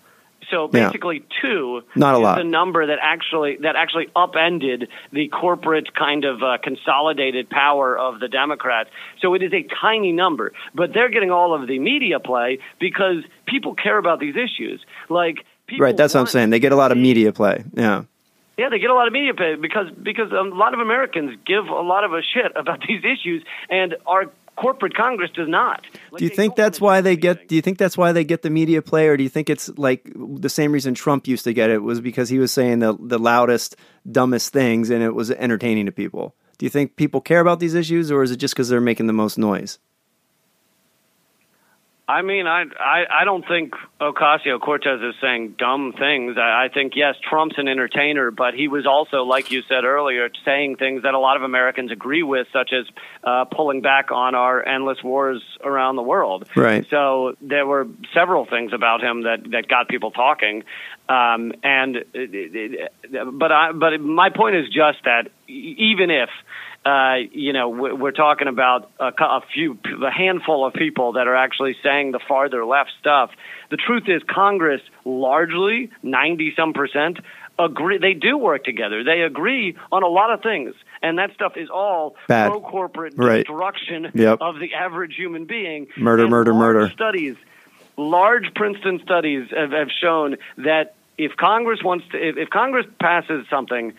So 0.51 0.69
Yeah. 0.73 0.87
basically, 0.87 1.23
two 1.41 1.83
Not 1.95 2.15
a 2.15 2.19
lot. 2.19 2.39
the 2.39 2.45
number 2.45 2.87
that 2.87 2.99
actually 3.01 3.57
that 3.63 3.77
actually 3.77 4.09
upended 4.17 4.89
the 5.13 5.29
corporate 5.29 5.95
kind 5.95 6.25
of 6.25 6.43
uh, 6.43 6.59
consolidated 6.63 7.49
power 7.51 7.97
of 7.97 8.19
the 8.21 8.27
Democrats. 8.29 8.91
So 9.21 9.35
it 9.35 9.43
is 9.43 9.53
a 9.53 9.63
tiny 9.81 10.13
number, 10.13 10.53
but 10.75 10.93
they're 10.93 11.09
getting 11.11 11.31
all 11.31 11.55
of 11.55 11.67
the 11.69 11.79
media 11.79 12.19
play 12.21 12.59
because 12.81 13.23
people 13.47 13.75
care 13.75 13.99
about 13.99 14.19
these 14.19 14.35
issues. 14.37 14.81
Like 15.09 15.45
people 15.69 15.85
Right. 15.85 15.97
That's 15.97 16.15
what 16.15 16.21
I'm 16.21 16.27
saying. 16.27 16.51
They 16.51 16.59
get 16.59 16.73
a 16.73 16.77
lot 16.77 16.91
of 16.91 16.99
media 16.99 17.33
play. 17.33 17.63
Yeah. 17.75 18.05
Yeah, 18.61 18.69
they 18.69 18.79
get 18.79 18.91
a 18.91 18.95
lot 18.95 19.07
of 19.07 19.15
media 19.15 19.33
pay 19.33 19.55
because 19.55 19.87
because 20.03 20.31
a 20.33 20.43
lot 20.55 20.75
of 20.75 20.81
Americans 20.81 21.39
give 21.47 21.65
a 21.67 21.81
lot 21.81 22.05
of 22.05 22.13
a 22.13 22.21
shit 22.21 22.53
about 22.55 22.81
these 22.89 23.03
issues, 23.03 23.43
and 23.71 23.97
our 24.07 24.27
corporate 24.55 24.95
Congress 24.95 25.31
does 25.31 25.49
not. 25.49 25.83
Like, 26.13 26.19
Do 26.19 26.25
you 26.27 26.31
think 26.31 26.57
that's 26.57 26.79
why 26.79 27.01
they 27.01 27.17
get? 27.17 27.49
Do 27.49 27.57
you 27.57 27.63
think 27.63 27.79
that's 27.79 27.97
why 27.97 28.13
they 28.13 28.23
get 28.23 28.43
the 28.43 28.51
media 28.51 28.83
play, 28.83 29.09
or 29.09 29.17
do 29.17 29.23
you 29.23 29.31
think 29.31 29.49
it's 29.49 29.71
like 29.79 30.13
the 30.15 30.51
same 30.51 30.73
reason 30.73 30.93
Trump 30.93 31.27
used 31.27 31.45
to 31.45 31.55
get 31.55 31.71
it 31.71 31.83
was 31.83 32.03
because 32.03 32.29
he 32.29 32.39
was 32.39 32.53
saying 32.53 32.81
the 32.81 32.95
the 33.01 33.19
loudest, 33.19 33.77
dumbest 34.11 34.53
things, 34.53 34.91
and 34.91 35.03
it 35.03 35.15
was 35.15 35.31
entertaining 35.31 35.87
to 35.87 35.93
people? 35.93 36.37
Do 36.59 36.67
you 36.67 36.71
think 36.71 36.97
people 36.97 37.23
care 37.23 37.41
about 37.41 37.61
these 37.61 37.75
issues, 37.75 38.13
or 38.13 38.23
is 38.23 38.31
it 38.31 38.37
just 38.37 38.53
because 38.53 38.69
they're 38.69 38.83
making 38.83 39.07
the 39.07 39.15
most 39.15 39.39
noise? 39.39 39.79
I 42.11 42.23
mean, 42.23 42.47
I, 42.47 42.65
I 42.79 43.05
I 43.21 43.25
don't 43.25 43.47
think 43.47 43.75
Ocasio 44.01 44.61
Cortez 44.61 45.01
is 45.01 45.15
saying 45.21 45.55
dumb 45.59 45.93
things. 45.93 46.37
I, 46.39 46.65
I 46.65 46.69
think 46.73 46.95
yes, 46.97 47.15
Trump's 47.29 47.57
an 47.59 47.69
entertainer, 47.69 48.31
but 48.31 48.55
he 48.55 48.67
was 48.69 48.85
also, 48.87 49.19
like 49.25 49.51
you 49.53 49.63
said 49.69 49.85
earlier, 49.85 50.29
saying 50.45 50.77
things 50.77 51.03
that 51.05 51.15
a 51.15 51.19
lot 51.19 51.37
of 51.37 51.43
Americans 51.45 51.93
agree 51.93 52.23
with, 52.25 52.49
such 52.53 52.73
as 52.73 52.87
uh, 53.23 53.45
pulling 53.45 53.81
back 53.81 54.11
on 54.11 54.35
our 54.35 54.67
endless 54.67 54.99
wars 55.05 55.43
around 55.63 55.97
the 55.97 56.03
world. 56.03 56.49
Right. 56.57 56.85
So 56.91 57.37
there 57.41 57.67
were 57.67 57.87
several 58.13 58.45
things 58.45 58.73
about 58.73 59.03
him 59.03 59.23
that 59.23 59.49
that 59.53 59.69
got 59.69 59.89
people 59.89 60.11
talking. 60.11 60.65
Um, 61.09 61.53
and 61.63 61.97
it- 61.97 62.07
it- 62.15 62.55
it- 63.05 63.39
but 63.39 63.53
I 63.53 63.73
but 63.73 64.01
my 64.01 64.31
point 64.31 64.57
is 64.57 64.67
just 64.69 64.99
that 65.05 65.31
even 65.49 66.11
if 66.11 66.31
uh, 66.85 67.17
you 67.33 67.53
know, 67.53 67.69
we- 67.69 67.93
we're 67.93 68.11
talking 68.13 68.49
about 68.49 68.91
a, 68.99 69.13
a 69.21 69.43
few, 69.53 69.79
a 70.03 70.11
handful 70.11 70.65
of 70.65 70.73
people 70.73 71.13
that 71.13 71.27
are 71.29 71.37
actually 71.37 71.77
saying 71.83 72.13
the 72.13 72.21
farther 72.27 72.65
left 72.65 72.91
stuff. 72.99 73.31
The 73.71 73.77
truth 73.77 74.05
is, 74.09 74.23
Congress 74.29 74.81
largely, 75.05 75.91
ninety 76.03 76.53
some 76.57 76.73
percent, 76.73 77.19
agree. 77.59 77.99
They 77.99 78.15
do 78.15 78.39
work 78.39 78.65
together. 78.65 79.05
They 79.05 79.21
agree 79.21 79.77
on 79.93 80.03
a 80.03 80.09
lot 80.09 80.33
of 80.33 80.43
things, 80.43 80.75
and 81.03 81.19
that 81.19 81.35
stuff 81.35 81.53
is 81.57 81.69
all 81.69 82.17
Bad. 82.29 82.51
pro 82.51 82.61
corporate 82.63 83.15
Right. 83.17 83.45
destruction 83.47 84.11
Yep. 84.15 84.39
of 84.41 84.59
the 84.59 84.73
average 84.75 85.15
human 85.17 85.45
being. 85.45 85.87
Murder, 85.99 86.23
And 86.23 86.31
murder, 86.31 86.55
murder. 86.55 86.89
Studies, 86.91 87.37
large 87.99 88.55
Princeton 88.55 89.01
studies 89.03 89.49
have, 89.55 89.73
have 89.73 89.89
shown 89.91 90.37
that 90.57 90.95
if 91.19 91.37
Congress 91.37 91.81
wants 91.85 92.07
to, 92.13 92.17
if, 92.29 92.39
if 92.39 92.49
Congress 92.49 92.87
passes 92.99 93.47
something 93.51 93.93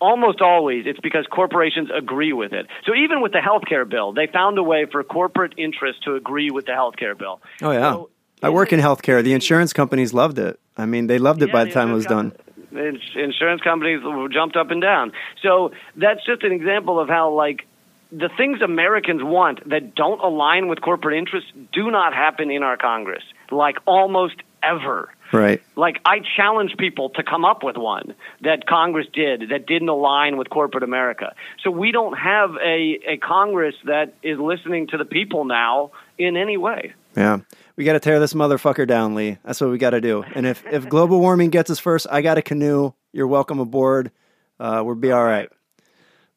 almost 0.00 0.40
always 0.40 0.86
it's 0.86 1.00
because 1.00 1.26
corporations 1.30 1.88
agree 1.94 2.32
with 2.32 2.52
it. 2.52 2.66
So 2.84 2.94
even 2.94 3.20
with 3.20 3.32
the 3.32 3.40
health 3.40 3.62
care 3.68 3.84
bill, 3.84 4.12
they 4.12 4.26
found 4.26 4.58
a 4.58 4.62
way 4.62 4.86
for 4.90 5.02
corporate 5.02 5.54
interests 5.56 6.02
to 6.04 6.14
agree 6.14 6.50
with 6.50 6.66
the 6.66 6.72
health 6.72 6.96
care 6.96 7.14
bill. 7.14 7.40
Oh 7.62 7.70
yeah, 7.70 7.92
So 7.92 8.10
I 8.42 8.50
work 8.50 8.72
in 8.72 8.80
healthcare. 8.80 9.22
The 9.22 9.32
insurance 9.32 9.72
companies 9.72 10.14
loved 10.14 10.38
it. 10.38 10.58
I 10.76 10.86
mean, 10.86 11.06
they 11.06 11.18
loved 11.18 11.42
it 11.42 11.48
Yeah, 11.48 11.52
by 11.52 11.64
the 11.64 11.70
time 11.70 11.90
it 11.90 11.94
was 11.94 12.06
done. 12.06 12.32
Insurance 12.72 13.62
companies 13.62 14.00
jumped 14.32 14.56
up 14.56 14.70
and 14.70 14.80
down. 14.80 15.12
So 15.42 15.72
that's 15.96 16.24
just 16.24 16.42
an 16.42 16.52
example 16.52 17.00
of 17.00 17.08
how 17.08 17.32
like 17.32 17.66
the 18.12 18.30
things 18.36 18.60
Americans 18.62 19.22
want 19.22 19.68
that 19.68 19.94
don't 19.94 20.20
align 20.20 20.68
with 20.68 20.80
corporate 20.80 21.16
interests 21.16 21.50
do 21.72 21.90
not 21.90 22.12
happen 22.14 22.50
in 22.50 22.62
our 22.62 22.76
Congress. 22.76 23.22
Like 23.50 23.76
almost 23.86 24.36
ever. 24.62 25.12
Right. 25.32 25.62
Like 25.76 26.00
I 26.04 26.18
challenge 26.36 26.76
people 26.76 27.10
to 27.10 27.22
come 27.22 27.44
up 27.44 27.62
with 27.62 27.76
one 27.76 28.14
that 28.42 28.66
Congress 28.66 29.06
did 29.12 29.50
that 29.50 29.66
didn't 29.66 29.88
align 29.88 30.36
with 30.36 30.50
corporate 30.50 30.82
America. 30.82 31.34
So 31.62 31.70
we 31.70 31.92
don't 31.92 32.16
have 32.18 32.50
a, 32.56 32.98
a 33.06 33.16
Congress 33.18 33.74
that 33.84 34.14
is 34.22 34.38
listening 34.38 34.88
to 34.88 34.98
the 34.98 35.04
people 35.04 35.44
now 35.44 35.92
in 36.18 36.36
any 36.36 36.56
way. 36.56 36.94
Yeah. 37.16 37.38
We 37.76 37.84
got 37.84 37.94
to 37.94 38.00
tear 38.00 38.20
this 38.20 38.34
motherfucker 38.34 38.86
down, 38.86 39.14
Lee. 39.14 39.38
That's 39.44 39.60
what 39.60 39.70
we 39.70 39.78
got 39.78 39.90
to 39.90 40.00
do. 40.00 40.22
And 40.22 40.46
if, 40.46 40.64
if 40.66 40.88
global 40.88 41.20
warming 41.20 41.50
gets 41.50 41.70
us 41.70 41.78
first, 41.78 42.06
I 42.10 42.22
got 42.22 42.36
a 42.36 42.42
canoe. 42.42 42.92
You're 43.12 43.26
welcome 43.26 43.58
aboard. 43.58 44.10
Uh, 44.58 44.82
we'll 44.84 44.96
be 44.96 45.12
all 45.12 45.24
right. 45.24 45.48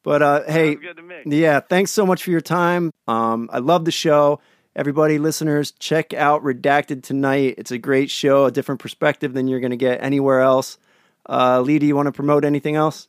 But 0.02 0.22
uh, 0.22 0.42
hey, 0.46 0.74
good 0.74 0.96
to 0.96 1.02
me. 1.02 1.22
yeah, 1.26 1.60
thanks 1.60 1.90
so 1.90 2.06
much 2.06 2.22
for 2.22 2.30
your 2.30 2.42
time. 2.42 2.92
Um, 3.08 3.48
I 3.52 3.58
love 3.58 3.84
the 3.84 3.90
show. 3.90 4.40
Everybody, 4.76 5.18
listeners, 5.18 5.70
check 5.70 6.12
out 6.14 6.42
Redacted 6.42 7.04
tonight. 7.04 7.54
It's 7.58 7.70
a 7.70 7.78
great 7.78 8.10
show, 8.10 8.46
a 8.46 8.50
different 8.50 8.80
perspective 8.80 9.32
than 9.32 9.46
you're 9.46 9.60
going 9.60 9.70
to 9.70 9.76
get 9.76 10.02
anywhere 10.02 10.40
else. 10.40 10.78
Uh, 11.28 11.60
Lee, 11.60 11.78
do 11.78 11.86
you 11.86 11.94
want 11.94 12.06
to 12.06 12.12
promote 12.12 12.44
anything 12.44 12.74
else? 12.74 13.06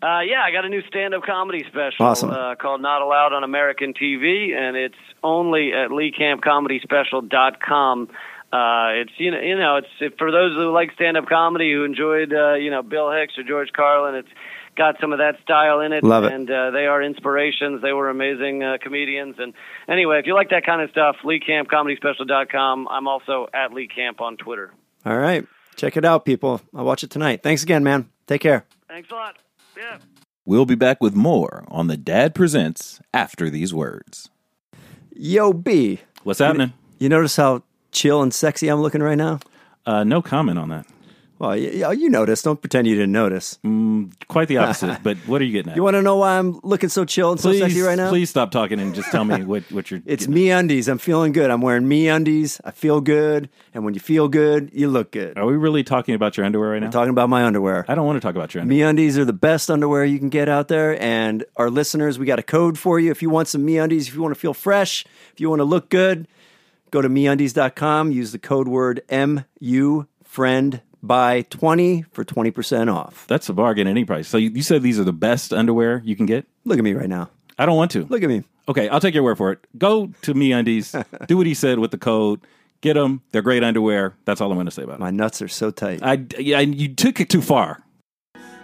Uh, 0.00 0.20
yeah, 0.20 0.42
I 0.44 0.52
got 0.52 0.64
a 0.64 0.68
new 0.68 0.82
stand-up 0.82 1.24
comedy 1.24 1.64
special 1.66 2.06
Awesome. 2.06 2.30
uh, 2.30 2.54
called 2.56 2.80
Not 2.82 3.02
Allowed 3.02 3.32
on 3.32 3.42
American 3.42 3.94
TV, 3.94 4.54
and 4.54 4.76
it's 4.76 4.94
only 5.22 5.72
at 5.72 5.90
LeeCampComedySpecial.com. 5.90 8.10
Uh, 8.52 8.88
it's 9.00 9.12
you 9.18 9.30
know 9.32 9.40
you 9.40 9.58
know 9.58 9.76
it's 9.76 9.88
if, 10.00 10.14
for 10.16 10.30
those 10.30 10.54
who 10.54 10.70
like 10.70 10.92
stand-up 10.94 11.26
comedy 11.26 11.72
who 11.72 11.82
enjoyed 11.84 12.32
uh, 12.32 12.54
you 12.54 12.70
know 12.70 12.82
Bill 12.82 13.10
Hicks 13.10 13.36
or 13.36 13.42
George 13.42 13.72
Carlin. 13.72 14.14
It's 14.14 14.28
got 14.76 14.96
some 15.00 15.12
of 15.12 15.18
that 15.18 15.36
style 15.42 15.80
in 15.80 15.92
it, 15.92 16.02
Love 16.04 16.24
it. 16.24 16.32
and 16.32 16.50
uh, 16.50 16.70
they 16.70 16.86
are 16.86 17.02
inspirations. 17.02 17.82
They 17.82 17.92
were 17.92 18.08
amazing 18.10 18.62
uh, 18.62 18.76
comedians. 18.82 19.36
And 19.38 19.54
anyway, 19.88 20.18
if 20.18 20.26
you 20.26 20.34
like 20.34 20.50
that 20.50 20.64
kind 20.66 20.82
of 20.82 20.90
stuff, 20.90 21.16
LeeCampComedySpecial.com. 21.24 22.88
I'm 22.88 23.08
also 23.08 23.48
at 23.54 23.72
Lee 23.72 23.88
Camp 23.88 24.20
on 24.20 24.36
Twitter. 24.36 24.72
All 25.06 25.16
right. 25.18 25.46
Check 25.76 25.96
it 25.96 26.04
out, 26.04 26.24
people. 26.24 26.60
I'll 26.74 26.84
watch 26.84 27.02
it 27.02 27.10
tonight. 27.10 27.42
Thanks 27.42 27.62
again, 27.62 27.82
man. 27.84 28.08
Take 28.26 28.40
care. 28.40 28.64
Thanks 28.88 29.10
a 29.10 29.14
lot. 29.14 29.36
Yeah. 29.76 29.98
We'll 30.44 30.66
be 30.66 30.74
back 30.74 31.00
with 31.00 31.14
more 31.14 31.64
on 31.68 31.86
The 31.88 31.96
Dad 31.96 32.34
Presents 32.34 33.00
after 33.12 33.50
these 33.50 33.72
words. 33.74 34.28
Yo, 35.12 35.52
B. 35.52 36.00
What's 36.22 36.38
happening? 36.38 36.72
You 36.98 37.08
notice 37.08 37.36
how 37.36 37.62
chill 37.92 38.22
and 38.22 38.32
sexy 38.32 38.68
I'm 38.68 38.80
looking 38.80 39.02
right 39.02 39.16
now? 39.18 39.40
Uh, 39.86 40.04
no 40.04 40.22
comment 40.22 40.58
on 40.58 40.68
that. 40.70 40.86
Well, 41.38 41.56
you, 41.56 41.92
you 41.92 42.08
noticed. 42.10 42.44
Don't 42.44 42.60
pretend 42.60 42.86
you 42.86 42.94
didn't 42.94 43.12
notice. 43.12 43.58
Mm, 43.64 44.12
quite 44.28 44.48
the 44.48 44.58
opposite. 44.58 45.00
but 45.02 45.16
what 45.26 45.40
are 45.40 45.44
you 45.44 45.52
getting 45.52 45.70
at? 45.70 45.76
You 45.76 45.82
want 45.82 45.94
to 45.94 46.02
know 46.02 46.16
why 46.16 46.38
I'm 46.38 46.60
looking 46.62 46.88
so 46.88 47.04
chill 47.04 47.32
and 47.32 47.40
please, 47.40 47.58
so 47.58 47.66
sexy 47.66 47.80
right 47.80 47.96
now? 47.96 48.08
please 48.08 48.30
stop 48.30 48.50
talking 48.50 48.78
and 48.78 48.94
just 48.94 49.10
tell 49.10 49.24
me 49.24 49.42
what, 49.44 49.64
what 49.72 49.90
you're. 49.90 50.00
It's 50.06 50.28
me 50.28 50.50
undies. 50.50 50.88
I'm 50.88 50.98
feeling 50.98 51.32
good. 51.32 51.50
I'm 51.50 51.60
wearing 51.60 51.88
me 51.88 52.08
undies. 52.08 52.60
I 52.64 52.70
feel 52.70 53.00
good. 53.00 53.48
And 53.72 53.84
when 53.84 53.94
you 53.94 54.00
feel 54.00 54.28
good, 54.28 54.70
you 54.72 54.88
look 54.88 55.10
good. 55.10 55.36
Are 55.36 55.46
we 55.46 55.56
really 55.56 55.82
talking 55.82 56.14
about 56.14 56.36
your 56.36 56.46
underwear 56.46 56.70
right 56.70 56.78
now? 56.80 56.86
I'm 56.86 56.92
talking 56.92 57.10
about 57.10 57.28
my 57.28 57.44
underwear. 57.44 57.84
I 57.88 57.94
don't 57.94 58.06
want 58.06 58.16
to 58.16 58.20
talk 58.20 58.36
about 58.36 58.54
your 58.54 58.62
underwear. 58.62 58.78
Me 58.78 58.88
undies 58.88 59.18
are 59.18 59.24
the 59.24 59.32
best 59.32 59.70
underwear 59.70 60.04
you 60.04 60.18
can 60.18 60.28
get 60.28 60.48
out 60.48 60.68
there. 60.68 61.00
And 61.02 61.44
our 61.56 61.70
listeners, 61.70 62.18
we 62.18 62.26
got 62.26 62.38
a 62.38 62.44
code 62.44 62.78
for 62.78 63.00
you. 63.00 63.10
If 63.10 63.22
you 63.22 63.30
want 63.30 63.48
some 63.48 63.64
me 63.64 63.78
undies, 63.78 64.08
if 64.08 64.14
you 64.14 64.22
want 64.22 64.34
to 64.34 64.40
feel 64.40 64.54
fresh, 64.54 65.04
if 65.32 65.40
you 65.40 65.50
want 65.50 65.60
to 65.60 65.64
look 65.64 65.90
good, 65.90 66.28
go 66.90 67.02
to 67.02 67.08
meundies.com. 67.08 68.12
Use 68.12 68.30
the 68.30 68.38
code 68.38 68.68
word 68.68 69.02
MU 69.10 70.04
friend 70.22 70.80
by 71.06 71.42
20 71.42 72.02
for 72.12 72.24
20% 72.24 72.92
off. 72.92 73.26
That's 73.28 73.48
a 73.48 73.52
bargain 73.52 73.86
at 73.86 73.90
any 73.90 74.04
price. 74.04 74.26
So 74.28 74.38
you, 74.38 74.50
you 74.50 74.62
said 74.62 74.82
these 74.82 74.98
are 74.98 75.04
the 75.04 75.12
best 75.12 75.52
underwear 75.52 76.00
you 76.04 76.16
can 76.16 76.26
get? 76.26 76.46
Look 76.64 76.78
at 76.78 76.84
me 76.84 76.94
right 76.94 77.08
now. 77.08 77.30
I 77.58 77.66
don't 77.66 77.76
want 77.76 77.90
to. 77.92 78.06
Look 78.06 78.22
at 78.22 78.28
me. 78.28 78.42
Okay, 78.68 78.88
I'll 78.88 79.00
take 79.00 79.14
your 79.14 79.22
word 79.22 79.36
for 79.36 79.52
it. 79.52 79.58
Go 79.76 80.10
to 80.22 80.34
Me 80.34 80.52
Undies, 80.52 80.96
do 81.26 81.36
what 81.36 81.46
he 81.46 81.54
said 81.54 81.78
with 81.78 81.90
the 81.90 81.98
code, 81.98 82.40
get 82.80 82.94
them. 82.94 83.22
They're 83.30 83.42
great 83.42 83.62
underwear. 83.62 84.16
That's 84.24 84.40
all 84.40 84.50
I'm 84.50 84.56
going 84.56 84.66
to 84.66 84.72
say 84.72 84.82
about 84.82 84.94
it. 84.94 85.00
My 85.00 85.10
nuts 85.10 85.42
are 85.42 85.48
so 85.48 85.70
tight. 85.70 86.00
I, 86.02 86.24
yeah, 86.38 86.60
you 86.60 86.94
took 86.94 87.20
it 87.20 87.28
too 87.28 87.42
far. 87.42 87.83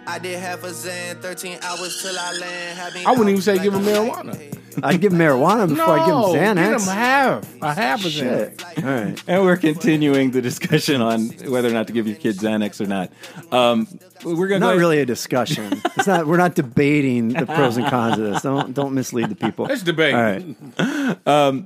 I 0.07 0.19
did 0.19 0.39
half 0.39 0.63
a 0.63 0.67
Xan, 0.67 1.21
13 1.21 1.59
hours 1.61 2.01
till 2.01 2.17
I 2.17 2.33
land. 2.33 2.77
Having 2.77 3.05
I 3.05 3.11
wouldn't 3.11 3.29
even 3.29 3.41
say 3.41 3.53
hours 3.53 3.61
give 3.61 3.73
him 3.73 3.87
a 3.87 3.91
marijuana. 3.91 4.57
I'd 4.83 5.01
give 5.01 5.11
him 5.13 5.19
marijuana 5.19 5.67
before 5.67 5.99
I 5.99 6.05
give 6.05 6.15
him 6.15 6.21
No, 6.21 6.33
Xanax. 6.33 6.55
Get 6.55 6.81
him 6.81 6.95
half. 6.95 7.61
A 7.61 7.73
half 7.73 8.05
a 8.05 8.09
Shit. 8.09 8.57
Xanax. 8.57 8.83
All 8.83 9.05
right. 9.05 9.23
And 9.27 9.43
we're 9.43 9.57
continuing 9.57 10.31
the 10.31 10.41
discussion 10.41 11.01
on 11.01 11.27
whether 11.49 11.67
or 11.69 11.73
not 11.73 11.87
to 11.87 11.93
give 11.93 12.07
your 12.07 12.15
kids 12.17 12.39
Xanax 12.39 12.81
or 12.81 12.87
not. 12.87 13.11
Um, 13.51 13.87
we're 14.23 14.47
going 14.47 14.61
to 14.61 14.67
Not 14.67 14.77
really 14.77 14.99
a 14.99 15.05
discussion. 15.05 15.81
It's 15.97 16.07
not. 16.07 16.25
We're 16.25 16.37
not 16.37 16.55
debating 16.55 17.29
the 17.29 17.45
pros 17.45 17.77
and 17.77 17.87
cons 17.87 18.17
of 18.17 18.31
this. 18.31 18.41
Don't 18.41 18.73
don't 18.73 18.93
mislead 18.93 19.29
the 19.29 19.35
people. 19.35 19.65
Let's 19.65 19.83
debate. 19.83 20.13
All 20.15 20.21
right. 20.21 21.65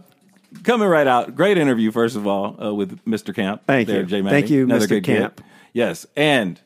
coming 0.63 0.87
right 0.87 1.07
out. 1.07 1.35
Great 1.35 1.57
interview, 1.57 1.91
first 1.91 2.15
of 2.15 2.27
all, 2.27 2.61
uh, 2.63 2.73
with 2.73 3.03
Mr. 3.05 3.33
Camp. 3.35 3.61
Thank 3.67 3.87
there, 3.87 4.01
you. 4.01 4.05
Jay 4.05 4.21
Thank 4.21 4.49
you, 4.49 4.63
Another 4.63 4.85
Mr. 4.85 4.89
good 4.89 5.03
kid. 5.03 5.19
Camp. 5.19 5.41
Yes, 5.73 6.05
and 6.15 6.59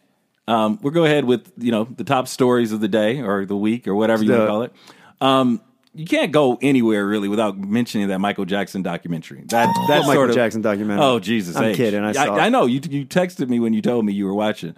um, 0.49 0.79
we'll 0.81 0.91
go 0.91 1.05
ahead 1.05 1.25
with 1.25 1.51
you 1.57 1.71
know 1.71 1.83
the 1.83 2.03
top 2.03 2.27
stories 2.27 2.71
of 2.71 2.81
the 2.81 2.87
day 2.87 3.21
or 3.21 3.45
the 3.45 3.55
week 3.55 3.87
or 3.87 3.93
whatever 3.93 4.23
you 4.23 4.31
want 4.31 4.41
to 4.41 4.47
call 4.47 4.61
it. 4.63 4.73
Um, 5.21 5.61
you 5.93 6.05
can't 6.05 6.31
go 6.31 6.57
anywhere 6.59 7.05
really 7.05 7.27
without 7.27 7.57
mentioning 7.57 8.07
that 8.07 8.17
Michael 8.19 8.45
Jackson 8.45 8.81
documentary. 8.81 9.43
That 9.47 9.71
that 9.87 9.99
Michael 10.01 10.13
sort 10.13 10.29
of 10.31 10.35
Jackson 10.35 10.61
documentary? 10.61 11.05
Oh 11.05 11.19
Jesus! 11.19 11.55
I'm 11.55 11.65
H. 11.65 11.77
kidding, 11.77 12.03
I 12.03 12.13
saw 12.13 12.35
it. 12.35 12.39
I, 12.39 12.49
know 12.49 12.65
you. 12.65 12.81
You 12.89 13.05
texted 13.05 13.47
me 13.47 13.59
when 13.59 13.73
you 13.73 13.81
told 13.83 14.05
me 14.05 14.13
you 14.13 14.25
were 14.25 14.33
watching. 14.33 14.75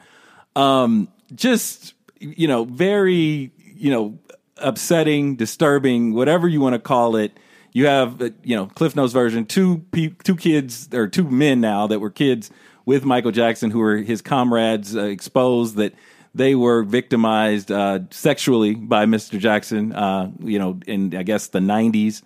Um, 0.57 1.07
just 1.33 1.93
you 2.19 2.49
know, 2.49 2.65
very 2.65 3.51
you 3.57 3.91
know, 3.91 4.19
upsetting, 4.57 5.37
disturbing, 5.37 6.13
whatever 6.13 6.49
you 6.49 6.59
want 6.59 6.73
to 6.73 6.79
call 6.79 7.15
it. 7.15 7.37
You 7.71 7.85
have 7.87 8.21
uh, 8.21 8.31
you 8.43 8.57
know 8.57 8.65
Cliff 8.65 8.93
Notes 8.93 9.13
version 9.13 9.45
two 9.45 9.85
pe- 9.93 10.15
two 10.25 10.35
kids 10.35 10.89
or 10.93 11.07
two 11.07 11.29
men 11.29 11.61
now 11.61 11.87
that 11.87 11.99
were 11.99 12.09
kids 12.09 12.51
with 12.85 13.05
Michael 13.05 13.31
Jackson 13.31 13.71
who 13.71 13.79
were 13.79 13.97
his 13.97 14.21
comrades 14.21 14.95
uh, 14.95 15.03
exposed 15.03 15.75
that 15.75 15.93
they 16.33 16.55
were 16.55 16.83
victimized 16.83 17.71
uh, 17.71 17.99
sexually 18.09 18.73
by 18.75 19.05
Mr. 19.05 19.37
Jackson. 19.37 19.93
Uh, 19.93 20.31
you 20.39 20.59
know, 20.59 20.79
in 20.87 21.15
I 21.15 21.23
guess 21.23 21.47
the 21.47 21.59
'90s, 21.59 22.21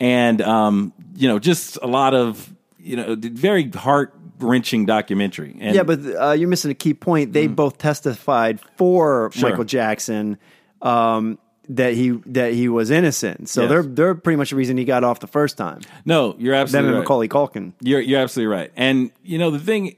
and 0.00 0.40
um, 0.42 0.92
you 1.14 1.28
know, 1.28 1.38
just 1.38 1.78
a 1.82 1.86
lot 1.86 2.14
of 2.14 2.52
you 2.78 2.96
know 2.96 3.16
very 3.16 3.70
heart 3.70 4.14
wrenching 4.40 4.86
documentary. 4.86 5.56
And 5.60 5.74
Yeah, 5.76 5.84
but 5.84 6.00
uh, 6.00 6.32
you're 6.32 6.48
missing 6.48 6.70
a 6.70 6.74
key 6.74 6.94
point. 6.94 7.32
They 7.32 7.46
both 7.46 7.78
testified 7.78 8.60
for. 8.76 9.30
Sure. 9.32 9.50
Michael 9.50 9.64
Jackson 9.64 10.38
um, 10.82 11.38
that 11.68 11.94
he 11.94 12.10
that 12.26 12.52
he 12.52 12.68
was 12.68 12.90
innocent. 12.90 13.48
So 13.48 13.62
Yes. 13.62 13.70
they're 13.70 13.82
they're 13.82 14.14
pretty 14.14 14.36
much 14.36 14.50
the 14.50 14.56
reason 14.56 14.76
he 14.76 14.84
got 14.84 15.04
off 15.04 15.20
the 15.20 15.26
first 15.26 15.56
time. 15.56 15.80
no, 16.04 16.34
you're 16.38 16.52
Them 16.54 16.62
absolutely 16.62 16.88
and 16.88 16.96
right. 16.96 17.02
Macaulay 17.02 17.28
Culkin. 17.28 17.72
You're 17.80 18.00
you're 18.00 18.20
absolutely 18.20 18.54
right. 18.54 18.70
And 18.76 19.10
you 19.22 19.38
know 19.38 19.50
the 19.50 19.58
thing 19.58 19.96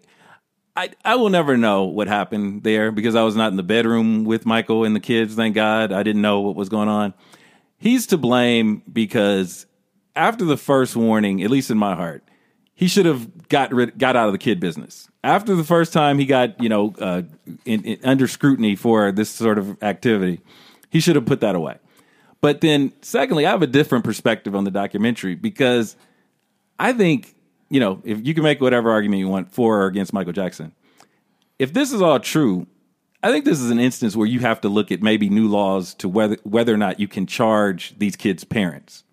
I 0.76 0.90
I 1.04 1.16
will 1.16 1.30
never 1.30 1.56
know 1.56 1.84
what 1.84 2.06
happened 2.08 2.62
there 2.62 2.90
because 2.92 3.14
I 3.14 3.22
was 3.22 3.34
not 3.36 3.50
in 3.50 3.56
the 3.56 3.62
bedroom 3.62 4.24
with 4.24 4.46
Michael 4.46 4.84
and 4.84 4.94
the 4.94 5.00
kids, 5.00 5.34
thank 5.34 5.54
God. 5.54 5.92
I 5.92 6.02
didn't 6.02 6.22
know 6.22 6.40
what 6.40 6.54
was 6.56 6.68
going 6.68 6.88
on. 6.88 7.14
He's 7.78 8.06
to 8.08 8.16
blame 8.18 8.82
because 8.90 9.66
after 10.14 10.44
the 10.44 10.56
first 10.56 10.96
warning, 10.96 11.42
at 11.42 11.50
least 11.50 11.70
in 11.70 11.76
my 11.78 11.94
heart, 11.94 12.22
he 12.74 12.88
should 12.88 13.06
have 13.06 13.48
got 13.48 13.72
rid, 13.72 13.98
got 13.98 14.16
out 14.16 14.26
of 14.28 14.32
the 14.32 14.38
kid 14.38 14.60
business. 14.60 15.08
After 15.24 15.54
the 15.54 15.64
first 15.64 15.92
time 15.92 16.18
he 16.18 16.24
got, 16.26 16.62
you 16.62 16.68
know, 16.68 16.94
uh, 17.00 17.22
in, 17.64 17.84
in, 17.84 17.98
under 18.04 18.26
scrutiny 18.28 18.76
for 18.76 19.12
this 19.12 19.28
sort 19.28 19.58
of 19.58 19.82
activity, 19.82 20.40
he 20.96 21.00
should 21.00 21.14
have 21.16 21.26
put 21.26 21.40
that 21.40 21.54
away. 21.54 21.76
But 22.40 22.62
then, 22.62 22.92
secondly, 23.02 23.44
I 23.46 23.50
have 23.50 23.60
a 23.60 23.66
different 23.66 24.02
perspective 24.04 24.54
on 24.56 24.64
the 24.64 24.70
documentary 24.70 25.34
because 25.34 25.94
I 26.78 26.94
think, 26.94 27.34
you 27.68 27.80
know, 27.80 28.00
if 28.04 28.26
you 28.26 28.32
can 28.32 28.42
make 28.42 28.60
whatever 28.62 28.90
argument 28.90 29.20
you 29.20 29.28
want 29.28 29.52
for 29.52 29.82
or 29.82 29.86
against 29.86 30.12
Michael 30.14 30.32
Jackson, 30.32 30.72
if 31.58 31.72
this 31.74 31.92
is 31.92 32.00
all 32.00 32.18
true, 32.18 32.66
I 33.22 33.30
think 33.30 33.44
this 33.44 33.60
is 33.60 33.70
an 33.70 33.78
instance 33.78 34.16
where 34.16 34.26
you 34.26 34.40
have 34.40 34.60
to 34.62 34.68
look 34.70 34.90
at 34.90 35.02
maybe 35.02 35.28
new 35.28 35.48
laws 35.48 35.92
to 35.96 36.08
whether 36.08 36.36
whether 36.44 36.72
or 36.72 36.76
not 36.78 36.98
you 37.00 37.08
can 37.08 37.26
charge 37.26 37.94
these 37.98 38.16
kids' 38.16 38.44
parents. 38.44 39.04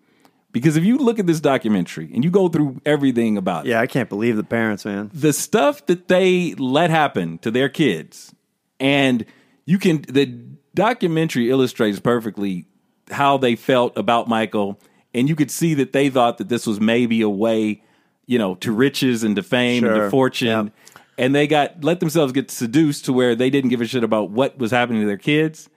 Because 0.52 0.76
if 0.76 0.84
you 0.84 0.96
look 0.98 1.18
at 1.18 1.26
this 1.26 1.40
documentary 1.40 2.10
and 2.14 2.22
you 2.24 2.30
go 2.30 2.48
through 2.48 2.80
everything 2.86 3.36
about 3.36 3.66
it, 3.66 3.70
Yeah, 3.70 3.80
I 3.80 3.86
can't 3.88 4.08
believe 4.08 4.36
the 4.36 4.44
parents, 4.44 4.84
man. 4.84 5.10
the 5.12 5.32
stuff 5.32 5.84
that 5.86 6.06
they 6.08 6.54
let 6.54 6.90
happen 6.90 7.38
to 7.38 7.50
their 7.50 7.68
kids 7.68 8.32
and 8.78 9.24
you 9.66 9.78
can 9.78 10.02
the 10.02 10.32
documentary 10.74 11.50
illustrates 11.50 12.00
perfectly 12.00 12.66
how 13.10 13.36
they 13.36 13.54
felt 13.56 13.96
about 13.96 14.28
Michael 14.28 14.80
and 15.14 15.28
you 15.28 15.36
could 15.36 15.50
see 15.50 15.74
that 15.74 15.92
they 15.92 16.08
thought 16.10 16.38
that 16.38 16.48
this 16.48 16.66
was 16.66 16.80
maybe 16.80 17.20
a 17.20 17.28
way 17.28 17.82
you 18.26 18.38
know 18.38 18.54
to 18.56 18.72
riches 18.72 19.22
and 19.22 19.36
to 19.36 19.42
fame 19.42 19.84
and 19.84 19.94
to 19.94 20.10
fortune 20.10 20.66
Yep. 20.66 20.72
and 21.18 21.34
they 21.34 21.46
got 21.46 21.84
let 21.84 22.00
themselves 22.00 22.32
get 22.32 22.50
seduced 22.50 23.04
to 23.04 23.12
where 23.12 23.34
they 23.34 23.50
didn't 23.50 23.70
give 23.70 23.80
a 23.80 23.86
shit 23.86 24.02
about 24.04 24.30
what 24.30 24.58
was 24.58 24.70
happening 24.70 25.02
to 25.02 25.06
their 25.06 25.18
kids 25.18 25.68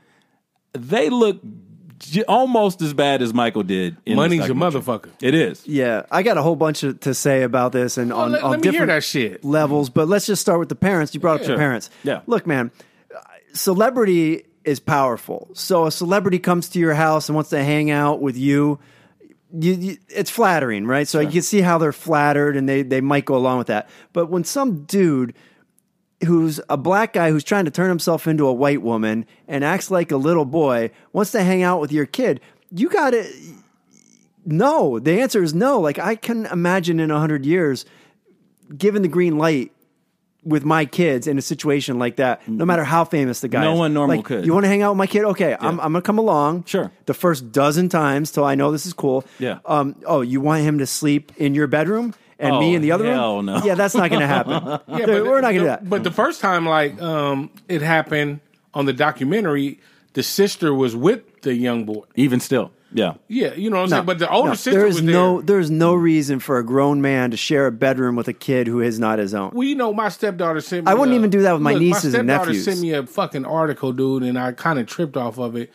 they 0.74 1.10
look 1.10 1.40
j- 2.00 2.24
almost 2.26 2.82
as 2.82 2.94
bad 2.94 3.22
as 3.22 3.34
Michael 3.34 3.64
did 3.64 3.98
in 4.06 4.12
this 4.14 4.16
Money's 4.16 4.46
a 4.46 4.54
motherfucker. 4.54 5.10
it 5.22 5.34
is 5.36 5.66
Yeah, 5.68 6.04
I 6.12 6.24
got 6.24 6.38
a 6.38 6.42
whole 6.42 6.56
bunch 6.56 6.84
of, 6.84 7.00
to 7.02 7.14
say 7.14 7.44
about 7.44 7.72
this 7.72 7.98
and 7.98 8.14
on, 8.14 8.32
let- 8.32 8.44
on 8.44 8.52
let 8.52 8.62
different 8.62 8.88
that 8.88 9.04
shit. 9.04 9.44
levels. 9.44 9.90
But 9.90 10.08
let's 10.08 10.26
just 10.28 10.42
start 10.42 10.60
with 10.60 10.70
the 10.70 10.76
parents. 10.76 11.14
You 11.16 11.20
brought 11.20 11.40
up 11.42 11.46
Sure. 11.46 11.56
the 11.56 11.60
parents. 11.60 11.90
Yeah. 12.04 12.22
Look, 12.28 12.46
man, 12.48 12.70
uh, 13.16 13.20
celebrity 13.54 14.46
is 14.68 14.82
powerful. 14.82 15.50
So 15.54 15.86
a 15.86 15.92
celebrity 15.92 16.40
comes 16.40 16.68
to 16.70 16.80
your 16.80 16.94
house 16.94 17.30
and 17.30 17.36
wants 17.36 17.52
to 17.52 17.64
hang 17.64 17.90
out 17.90 18.22
with 18.22 18.38
you. 18.38 18.80
You, 19.58 19.74
you, 19.74 19.98
it's 20.10 20.30
flattering, 20.30 20.86
right? 20.86 21.08
So 21.08 21.22
you 21.22 21.32
can 21.32 21.42
see 21.42 21.62
how 21.62 21.78
they're 21.78 21.94
flattered, 21.94 22.58
and 22.58 22.68
they 22.68 22.82
they 22.82 23.00
might 23.00 23.24
go 23.24 23.36
along 23.36 23.60
with 23.60 23.68
that. 23.68 23.88
But 24.12 24.28
when 24.28 24.44
some 24.44 24.84
dude 24.84 25.34
who's 26.26 26.60
a 26.70 26.76
black 26.76 27.14
guy 27.14 27.32
who's 27.32 27.46
trying 27.46 27.64
to 27.64 27.72
turn 27.72 27.90
himself 27.90 28.28
into 28.28 28.46
a 28.46 28.52
white 28.52 28.82
woman 28.82 29.26
and 29.48 29.64
acts 29.64 29.90
like 29.90 30.12
a 30.12 30.18
little 30.18 30.46
boy 30.46 30.92
wants 31.14 31.32
to 31.32 31.44
hang 31.44 31.62
out 31.62 31.80
with 31.80 31.92
your 31.92 32.08
kid, 32.08 32.42
you 32.72 32.90
got 32.90 33.12
to 33.12 33.26
no. 34.46 35.00
The 35.00 35.22
answer 35.22 35.42
is 35.42 35.54
no. 35.54 35.80
Like 35.80 35.98
I 35.98 36.16
can 36.16 36.46
imagine 36.48 37.00
in 37.00 37.10
a 37.10 37.20
hundred 37.20 37.46
years, 37.46 37.86
given 38.78 39.02
the 39.02 39.08
green 39.08 39.38
light 39.38 39.72
with 40.44 40.64
my 40.64 40.86
kids 40.86 41.28
in 41.28 41.38
a 41.38 41.42
situation 41.42 42.00
like 42.00 42.18
that, 42.18 42.48
no 42.48 42.64
matter 42.66 42.84
how 42.84 43.04
famous 43.04 43.42
the 43.42 43.48
guy 43.50 43.62
No 43.64 43.74
is. 43.74 43.80
one 43.80 43.94
normal 43.94 44.18
Like, 44.18 44.26
could. 44.26 44.46
You 44.46 44.54
want 44.54 44.64
to 44.64 44.70
hang 44.70 44.82
out 44.82 44.92
with 44.92 44.98
my 44.98 45.08
kid? 45.08 45.26
Okay, 45.26 45.56
I'm, 45.60 45.80
I'm 45.80 45.92
gonna 45.94 46.02
come 46.02 46.20
along. 46.20 46.64
Sure. 46.66 46.92
The 47.06 47.14
first 47.14 47.52
dozen 47.52 47.90
times 47.90 48.32
till 48.32 48.46
I 48.46 48.56
know 48.56 48.72
this 48.72 48.86
is 48.86 48.94
cool. 48.94 49.26
Yeah. 49.40 49.60
Um. 49.66 49.96
Oh, 50.06 50.22
you 50.22 50.40
want 50.42 50.64
him 50.64 50.78
to 50.80 50.88
sleep 50.88 51.32
in 51.38 51.54
your 51.54 51.68
bedroom 51.68 52.14
and 52.40 52.56
Oh, 52.56 52.60
me 52.60 52.76
in 52.76 52.82
the 52.82 52.92
other 52.94 53.12
hell 53.12 53.38
room? 53.38 53.48
no. 53.48 53.62
Yeah, 53.64 53.76
that's 53.76 53.96
not 53.96 54.10
gonna 54.10 54.28
happen. 54.28 54.54
Yeah, 55.00 55.06
Dude, 55.06 55.28
we're 55.28 55.42
not 55.42 55.48
gonna 55.54 55.54
the, 55.54 55.60
do 55.60 55.66
that. 55.66 55.90
But 55.90 56.04
the 56.04 56.12
first 56.12 56.40
time, 56.40 56.66
like, 56.66 57.02
um, 57.02 57.50
it 57.68 57.82
happened 57.82 58.40
on 58.74 58.86
the 58.86 58.94
documentary, 58.94 59.80
the 60.14 60.24
sister 60.24 60.74
was 60.74 60.96
with 60.96 61.42
the 61.42 61.54
young 61.56 61.84
boy. 61.86 62.04
even 62.16 62.40
still 62.40 62.72
yeah 62.94 63.14
Yeah, 63.28 63.54
you 63.54 63.70
know 63.70 63.78
what 63.78 63.84
I'm 63.84 63.90
saying. 63.90 64.06
But 64.06 64.20
the 64.20 64.30
older 64.32 64.50
no, 64.50 64.56
sister 64.56 64.72
there 64.72 64.88
is 64.88 64.96
was 64.96 65.04
no 65.04 65.38
there. 65.42 65.56
there's 65.58 65.70
no 65.72 65.94
reason 65.96 66.40
for 66.40 66.58
a 66.58 66.64
grown 66.66 67.02
man 67.02 67.32
to 67.32 67.38
share 67.38 67.68
a 67.68 67.72
bedroom 67.72 68.16
with 68.16 68.28
a 68.28 68.34
kid 68.34 68.68
who 68.68 68.80
is 68.82 69.00
not 69.00 69.20
his 69.20 69.34
own. 69.34 69.52
Well, 69.54 69.68
you 69.68 69.76
know, 69.76 69.94
my 69.94 70.10
stepdaughter 70.10 70.62
sent 70.62 70.86
me. 70.86 70.92
I 70.92 70.94
wouldn't 70.94 71.14
a- 71.14 71.18
even 71.18 71.30
do 71.30 71.42
that 71.42 71.54
with 71.54 71.62
my 71.62 71.74
look, 71.74 71.82
nieces 71.82 72.14
and 72.14 72.28
My 72.28 72.34
stepdaughter 72.36 72.50
nephews. 72.52 72.66
sent 72.66 72.80
me 72.80 72.94
a 72.94 73.06
fucking 73.06 73.46
article, 73.46 73.92
dude, 73.94 74.24
and 74.24 74.38
I 74.40 74.52
kind 74.54 74.80
of 74.80 74.86
tripped 74.88 75.18
off 75.18 75.38
of 75.38 75.56
it. 75.56 75.72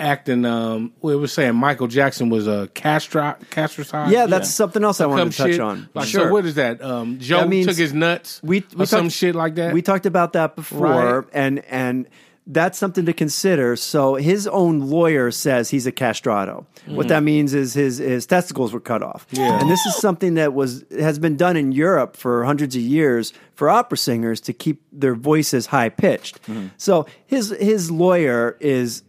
Acting, 0.00 0.44
um, 0.44 0.92
well, 1.00 1.14
it 1.14 1.18
was 1.20 1.32
saying 1.32 1.54
Michael 1.54 1.86
Jackson 1.86 2.28
was 2.28 2.48
a 2.48 2.68
castro 2.74 3.36
castricized. 3.50 4.10
yeah, 4.12 4.26
that's 4.26 4.50
something 4.50 4.82
else 4.82 5.00
I 5.00 5.06
wanted 5.06 5.20
Some 5.20 5.30
to 5.30 5.36
touch 5.36 5.50
shit. 5.52 5.60
on. 5.60 5.88
Like, 5.94 6.08
sure. 6.08 6.26
So 6.26 6.32
what 6.32 6.44
is 6.44 6.56
that? 6.56 6.82
Um, 6.82 7.20
Joe 7.20 7.40
That 7.40 7.48
means 7.48 7.66
took 7.68 7.76
his 7.76 7.92
nuts. 7.92 8.40
we, 8.42 8.64
we 8.74 8.82
or 8.82 8.86
some 8.86 9.04
talked- 9.04 9.14
shit 9.14 9.36
like 9.36 9.54
that. 9.56 9.72
We 9.72 9.80
talked 9.80 10.06
about 10.06 10.32
that 10.32 10.56
before, 10.56 11.20
Right. 11.20 11.24
and 11.32 11.60
and 11.66 12.08
that's 12.46 12.76
something 12.76 13.06
to 13.06 13.12
consider. 13.12 13.76
So 13.76 14.16
his 14.16 14.46
own 14.48 14.80
lawyer 14.80 15.30
says 15.30 15.70
he's 15.70 15.86
a 15.86 15.92
castrato. 15.92 16.66
What 16.86 17.08
that 17.08 17.22
mm. 17.22 17.26
means 17.26 17.54
is 17.54 17.74
his 17.74 17.98
his 17.98 18.26
testicles 18.26 18.72
were 18.72 18.80
cut 18.80 19.02
off. 19.02 19.26
Yeah. 19.30 19.60
and 19.60 19.70
this 19.70 19.84
is 19.86 19.96
something 19.96 20.34
that 20.34 20.52
was 20.52 20.84
has 20.98 21.18
been 21.18 21.36
done 21.36 21.56
in 21.56 21.70
Europe 21.70 22.16
for 22.16 22.44
hundreds 22.44 22.74
of 22.74 22.82
years 22.82 23.32
for 23.54 23.70
opera 23.70 23.96
singers 23.96 24.40
to 24.42 24.52
keep 24.52 24.82
their 24.90 25.14
voices 25.14 25.66
high 25.66 25.88
pitched. 25.88 26.42
Mm-hmm. 26.42 26.68
So 26.78 27.06
his 27.26 27.50
his 27.50 27.90
lawyer 27.90 28.56
is 28.58 29.04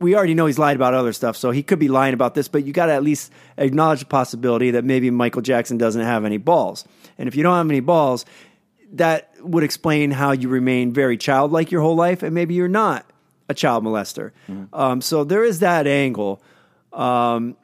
we 0.00 0.16
already 0.16 0.34
know 0.34 0.46
he's 0.46 0.58
lied 0.58 0.76
about 0.76 0.94
other 0.94 1.12
stuff, 1.12 1.36
so 1.36 1.50
he 1.50 1.62
could 1.62 1.78
be 1.78 1.88
lying 1.88 2.14
about 2.14 2.34
this, 2.34 2.48
but 2.48 2.64
you 2.64 2.72
got 2.72 2.86
to 2.86 2.92
at 2.92 3.02
least 3.02 3.30
acknowledge 3.56 4.00
the 4.00 4.06
possibility 4.06 4.72
that 4.72 4.84
maybe 4.84 5.10
Michael 5.10 5.42
Jackson 5.42 5.78
doesn't 5.78 6.02
have 6.02 6.24
any 6.24 6.38
balls. 6.38 6.84
And 7.18 7.28
if 7.28 7.36
you 7.36 7.42
don't 7.42 7.54
have 7.54 7.70
any 7.70 7.80
balls, 7.80 8.24
that 8.94 9.31
would 9.44 9.64
explain 9.64 10.10
how 10.10 10.32
you 10.32 10.48
remain 10.48 10.92
very 10.92 11.16
childlike 11.16 11.70
your 11.70 11.80
whole 11.82 11.96
life, 11.96 12.22
and 12.22 12.34
maybe 12.34 12.54
you're 12.54 12.68
not 12.68 13.06
a 13.48 13.54
child 13.54 13.84
molester. 13.84 14.30
Um, 14.72 15.00
so 15.00 15.24
there 15.24 15.44
is 15.44 15.58
that 15.60 15.86
angle. 15.86 16.42
Um, 16.92 17.56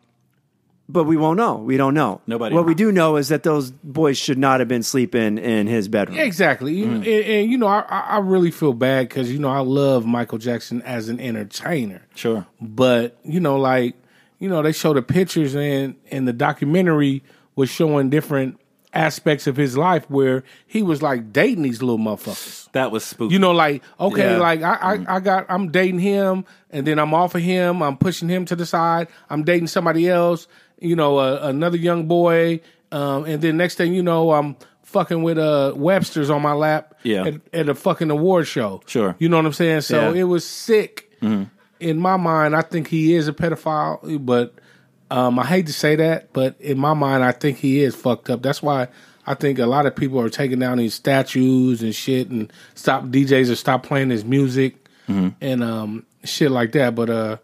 but 0.91 1.05
we 1.05 1.19
won't 1.19 1.37
know. 1.37 1.57
We 1.57 1.77
don't 1.77 1.93
know. 1.93 2.23
Nobody 2.27 2.55
What 2.55 2.65
we 2.65 2.75
do 2.75 2.91
know 2.91 3.17
is 3.17 3.29
that 3.29 3.43
those 3.43 3.71
boys 3.71 4.17
should 4.17 4.39
not 4.39 4.61
have 4.61 4.69
been 4.69 4.83
sleeping 4.83 5.37
in 5.37 5.67
his 5.67 5.87
bedroom. 5.87 6.19
Exactly, 6.19 6.75
You- 6.77 6.87
Mm. 6.87 6.95
and, 6.97 7.07
and, 7.07 7.51
you 7.51 7.59
know, 7.59 7.67
I, 7.67 7.81
I 7.89 8.01
I 8.01 8.19
really 8.21 8.51
feel 8.51 8.73
bad 8.73 9.07
because 9.09 9.31
you 9.31 9.39
know 9.39 9.51
I 9.51 9.59
love 9.61 10.07
Michael 10.07 10.39
Jackson 10.39 10.81
as 10.83 11.11
an 11.11 11.21
entertainer. 11.21 12.03
Sure. 12.15 12.47
but 12.61 13.19
you 13.23 13.39
know, 13.39 13.59
like 13.59 13.97
you 14.39 14.49
know, 14.49 14.63
they 14.63 14.73
showed 14.73 14.97
the 14.97 15.03
pictures 15.03 15.55
and 15.55 15.95
and 16.11 16.27
the 16.27 16.33
documentary 16.33 17.23
was 17.55 17.69
showing 17.69 18.09
different 18.09 18.59
aspects 18.99 19.47
of 19.47 19.57
his 19.57 19.77
life 19.77 20.05
where 20.11 20.43
he 20.67 20.83
was 20.83 21.01
like 21.03 21.33
dating 21.33 21.63
these 21.63 21.81
little 21.83 21.99
motherfuckers. 21.99 22.71
That 22.73 22.91
was 22.91 23.05
spooky. 23.05 23.33
You 23.33 23.39
know, 23.39 23.53
like 23.53 23.83
okay, 24.01 24.33
Yeah. 24.33 24.39
like 24.39 24.63
I, 24.63 24.75
I 25.07 25.17
I 25.17 25.21
got 25.21 25.47
I'm 25.49 25.71
dating 25.71 26.01
him, 26.01 26.45
and 26.71 26.87
then 26.87 26.99
I'm 26.99 27.15
off 27.15 27.35
of 27.35 27.43
him. 27.43 27.83
I'm 27.83 27.97
pushing 27.97 28.29
him 28.29 28.45
to 28.47 28.57
the 28.57 28.67
side. 28.67 29.09
I'm 29.31 29.45
dating 29.45 29.69
somebody 29.69 30.09
else. 30.09 30.47
You 30.81 30.97
know, 30.97 31.19
uh, 31.19 31.41
another 31.43 31.77
young 31.77 32.07
boy, 32.07 32.61
um, 32.93 33.25
and 33.25 33.41
then 33.43 33.57
next 33.57 33.77
thing 33.77 33.95
you 33.95 34.03
know, 34.03 34.33
I'm 34.33 34.57
fucking 34.83 35.23
with 35.23 35.39
uh 35.39 35.73
Webster's 35.77 36.31
on 36.31 36.43
my 36.43 36.53
lap. 36.53 36.95
Yeah. 37.03 37.25
at, 37.27 37.35
at 37.53 37.69
a 37.69 37.75
fucking 37.75 38.11
award 38.11 38.47
show. 38.47 38.81
Sure. 38.87 39.15
you 39.19 39.29
know 39.29 39.37
what 39.37 39.47
I'm 39.47 39.53
saying. 39.53 39.83
So 39.83 40.13
Yeah. 40.13 40.21
it 40.21 40.25
was 40.25 40.45
sick. 40.47 41.05
In 41.81 41.99
my 41.99 42.17
mind, 42.17 42.57
I 42.57 42.63
think 42.63 42.89
he 42.89 43.15
is 43.15 43.29
a 43.29 43.33
pedophile, 43.33 44.25
but 44.27 44.55
um, 45.11 45.39
I 45.39 45.47
hate 45.47 45.67
to 45.67 45.73
say 45.73 45.97
that, 45.97 46.33
but 46.33 46.61
in 46.61 46.79
my 46.79 46.95
mind, 46.95 47.25
I 47.25 47.33
think 47.33 47.59
he 47.59 47.81
is 47.83 47.95
fucked 47.95 48.29
up. 48.31 48.43
That's 48.43 48.63
why 48.63 48.89
I 49.27 49.35
think 49.35 49.59
a 49.59 49.67
lot 49.67 49.87
of 49.87 49.95
people 49.97 50.21
are 50.21 50.29
taking 50.31 50.59
down 50.59 50.79
these 50.79 50.95
statues 50.95 51.83
and 51.83 51.95
shit, 51.95 52.29
and 52.29 52.53
stop 52.75 53.05
DJs 53.05 53.51
or 53.51 53.57
stop 53.57 53.83
playing 53.83 54.11
his 54.11 54.25
music 54.25 54.77
and 55.09 55.63
um, 55.65 56.05
shit 56.25 56.51
like 56.51 56.73
that. 56.73 56.95
But 56.95 57.09
uh, 57.11 57.37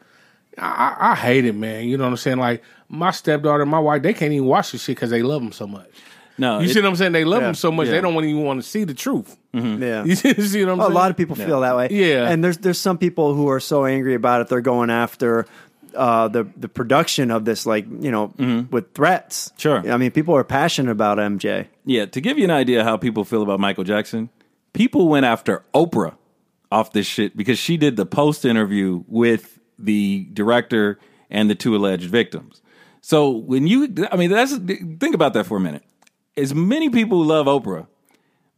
I, 0.58 0.96
I 1.00 1.12
I 1.12 1.14
hate 1.14 1.44
it, 1.46 1.54
man. 1.54 1.88
You 1.88 1.96
know 1.96 2.04
what 2.04 2.10
I'm 2.10 2.16
saying? 2.18 2.38
Like 2.38 2.62
my 2.88 3.10
stepdaughter, 3.10 3.62
and 3.62 3.70
my 3.70 3.78
wife, 3.78 4.02
they 4.02 4.12
can't 4.14 4.32
even 4.32 4.46
watch 4.46 4.72
this 4.72 4.82
shit 4.84 4.96
because 4.96 5.10
they 5.10 5.22
love 5.22 5.40
him 5.42 5.52
so 5.52 5.66
much. 5.66 5.88
no, 6.36 6.58
You 6.58 6.66
it- 6.66 6.74
see 6.74 6.80
what 6.80 6.88
I'm 6.88 6.96
saying? 6.96 7.12
They 7.12 7.24
love 7.24 7.42
Yeah. 7.42 7.48
him 7.50 7.54
so 7.54 7.72
much 7.72 7.86
Yeah. 7.86 7.92
they 7.94 8.00
don't 8.02 8.22
even 8.24 8.42
want 8.42 8.62
to 8.62 8.68
see 8.68 8.84
the 8.84 8.94
truth. 8.94 9.36
Yeah. 9.54 10.04
You 10.04 10.14
see 10.16 10.34
see 10.34 10.64
what 10.64 10.72
I'm 10.72 10.78
Well, 10.78 10.88
saying? 10.88 10.96
a 10.96 11.00
lot 11.00 11.10
of 11.10 11.16
people 11.16 11.36
feel 11.36 11.60
that 11.62 11.76
way. 11.76 11.88
Yeah. 11.90 12.28
and 12.28 12.42
there's 12.44 12.58
there's 12.58 12.78
some 12.78 12.98
people 12.98 13.34
who 13.34 13.48
are 13.48 13.60
so 13.60 13.84
angry 13.86 14.14
about 14.14 14.40
it 14.42 14.48
they're 14.48 14.60
going 14.60 14.90
after 14.90 15.46
uh, 15.94 16.28
the 16.28 16.44
the 16.56 16.68
production 16.68 17.30
of 17.30 17.44
this, 17.44 17.66
like 17.66 17.86
you 18.00 18.10
know, 18.10 18.32
with 18.70 18.94
threats. 18.94 19.48
Mm-hmm. 19.48 19.58
Sure. 19.58 19.92
I 19.92 19.96
mean, 19.96 20.10
people 20.10 20.36
are 20.36 20.44
passionate 20.44 20.90
about 20.90 21.18
MJ. 21.18 21.68
Yeah, 21.84 22.06
to 22.06 22.20
give 22.20 22.38
you 22.38 22.44
an 22.44 22.50
idea 22.50 22.84
how 22.84 22.96
people 22.96 23.24
feel 23.24 23.42
about 23.42 23.60
Michael 23.60 23.84
Jackson, 23.84 24.30
people 24.72 25.08
went 25.08 25.26
after 25.26 25.64
Oprah 25.74 26.16
off 26.70 26.92
this 26.92 27.06
shit 27.06 27.36
because 27.36 27.58
she 27.58 27.76
did 27.76 27.96
the 27.96 28.06
post 28.06 28.44
interview 28.44 29.04
with 29.06 29.58
the 29.78 30.28
director 30.32 30.98
and 31.30 31.48
the 31.48 31.54
two 31.54 31.74
alleged 31.74 32.10
victims. 32.10 32.62
So 33.00 33.30
when 33.30 33.66
you, 33.66 33.94
I 34.10 34.16
mean, 34.16 34.30
that's 34.30 34.56
think 34.56 35.14
about 35.14 35.34
that 35.34 35.44
for 35.44 35.56
a 35.56 35.60
minute. 35.60 35.84
As 36.36 36.54
many 36.54 36.90
people 36.90 37.22
who 37.22 37.28
love 37.28 37.46
Oprah, 37.46 37.86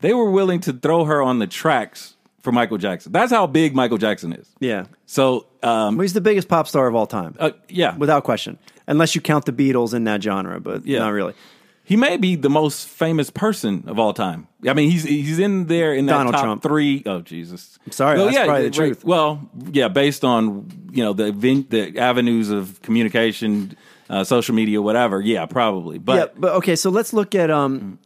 they 0.01 0.15
were 0.15 0.31
willing 0.31 0.61
to 0.61 0.73
throw 0.73 1.05
her 1.05 1.23
on 1.23 1.39
the 1.39 1.47
tracks 1.47 2.16
for 2.47 2.53
Michael 2.53 2.79
Jackson. 2.79 3.11
That's 3.11 3.33
how 3.33 3.49
big 3.49 3.75
Michael 3.75 3.99
Jackson 3.99 4.33
is. 4.33 4.49
Yeah, 4.61 4.85
So, 5.05 5.47
um, 5.65 5.99
he's 5.99 6.13
the 6.13 6.21
biggest 6.21 6.47
pop 6.49 6.69
star 6.69 6.87
of 6.87 6.95
all 6.95 7.09
time, 7.09 7.35
uh, 7.41 7.51
yeah, 7.69 7.97
without 7.97 8.23
question. 8.23 8.57
Unless 8.87 9.17
you 9.17 9.21
count 9.21 9.47
the 9.47 9.53
Beatles 9.53 9.95
in 9.95 10.05
that 10.05 10.23
genre, 10.23 10.61
but 10.61 10.87
Yeah. 10.87 11.01
not 11.01 11.09
really. 11.09 11.35
He 11.83 11.97
may 11.97 12.17
be 12.17 12.37
the 12.37 12.49
most 12.49 12.87
famous 12.87 13.31
person 13.31 13.83
of 13.89 13.99
all 13.99 14.13
time. 14.13 14.47
I 14.65 14.75
mean, 14.75 14.91
he's 14.93 15.03
he's 15.03 15.39
in 15.41 15.67
there 15.67 15.93
in 15.93 16.07
that 16.07 16.13
Donald 16.19 16.35
top 16.35 16.45
Trump. 16.45 16.63
three. 16.63 17.03
Oh 17.05 17.21
Jesus! 17.21 17.79
I'm 17.85 17.93
sorry, 17.93 18.19
that's 18.19 18.37
probably 18.37 18.63
the 18.63 18.65
right. 18.69 18.73
truth. 18.75 19.05
Well, 19.05 19.49
yeah, 19.73 19.89
based 19.89 20.25
on 20.25 20.69
you 20.93 21.03
know 21.05 21.13
the 21.13 21.31
the 21.69 21.99
avenues 21.99 22.51
of 22.51 22.81
communication, 22.83 23.77
uh, 24.11 24.25
social 24.25 24.55
media, 24.55 24.81
whatever. 24.83 25.21
Yeah, 25.21 25.47
probably. 25.47 25.99
But 25.99 26.17
yeah, 26.17 26.27
but 26.37 26.53
okay, 26.55 26.75
so 26.77 26.91
let's 26.91 27.13
look 27.13 27.35
at 27.37 27.51
um 27.51 27.99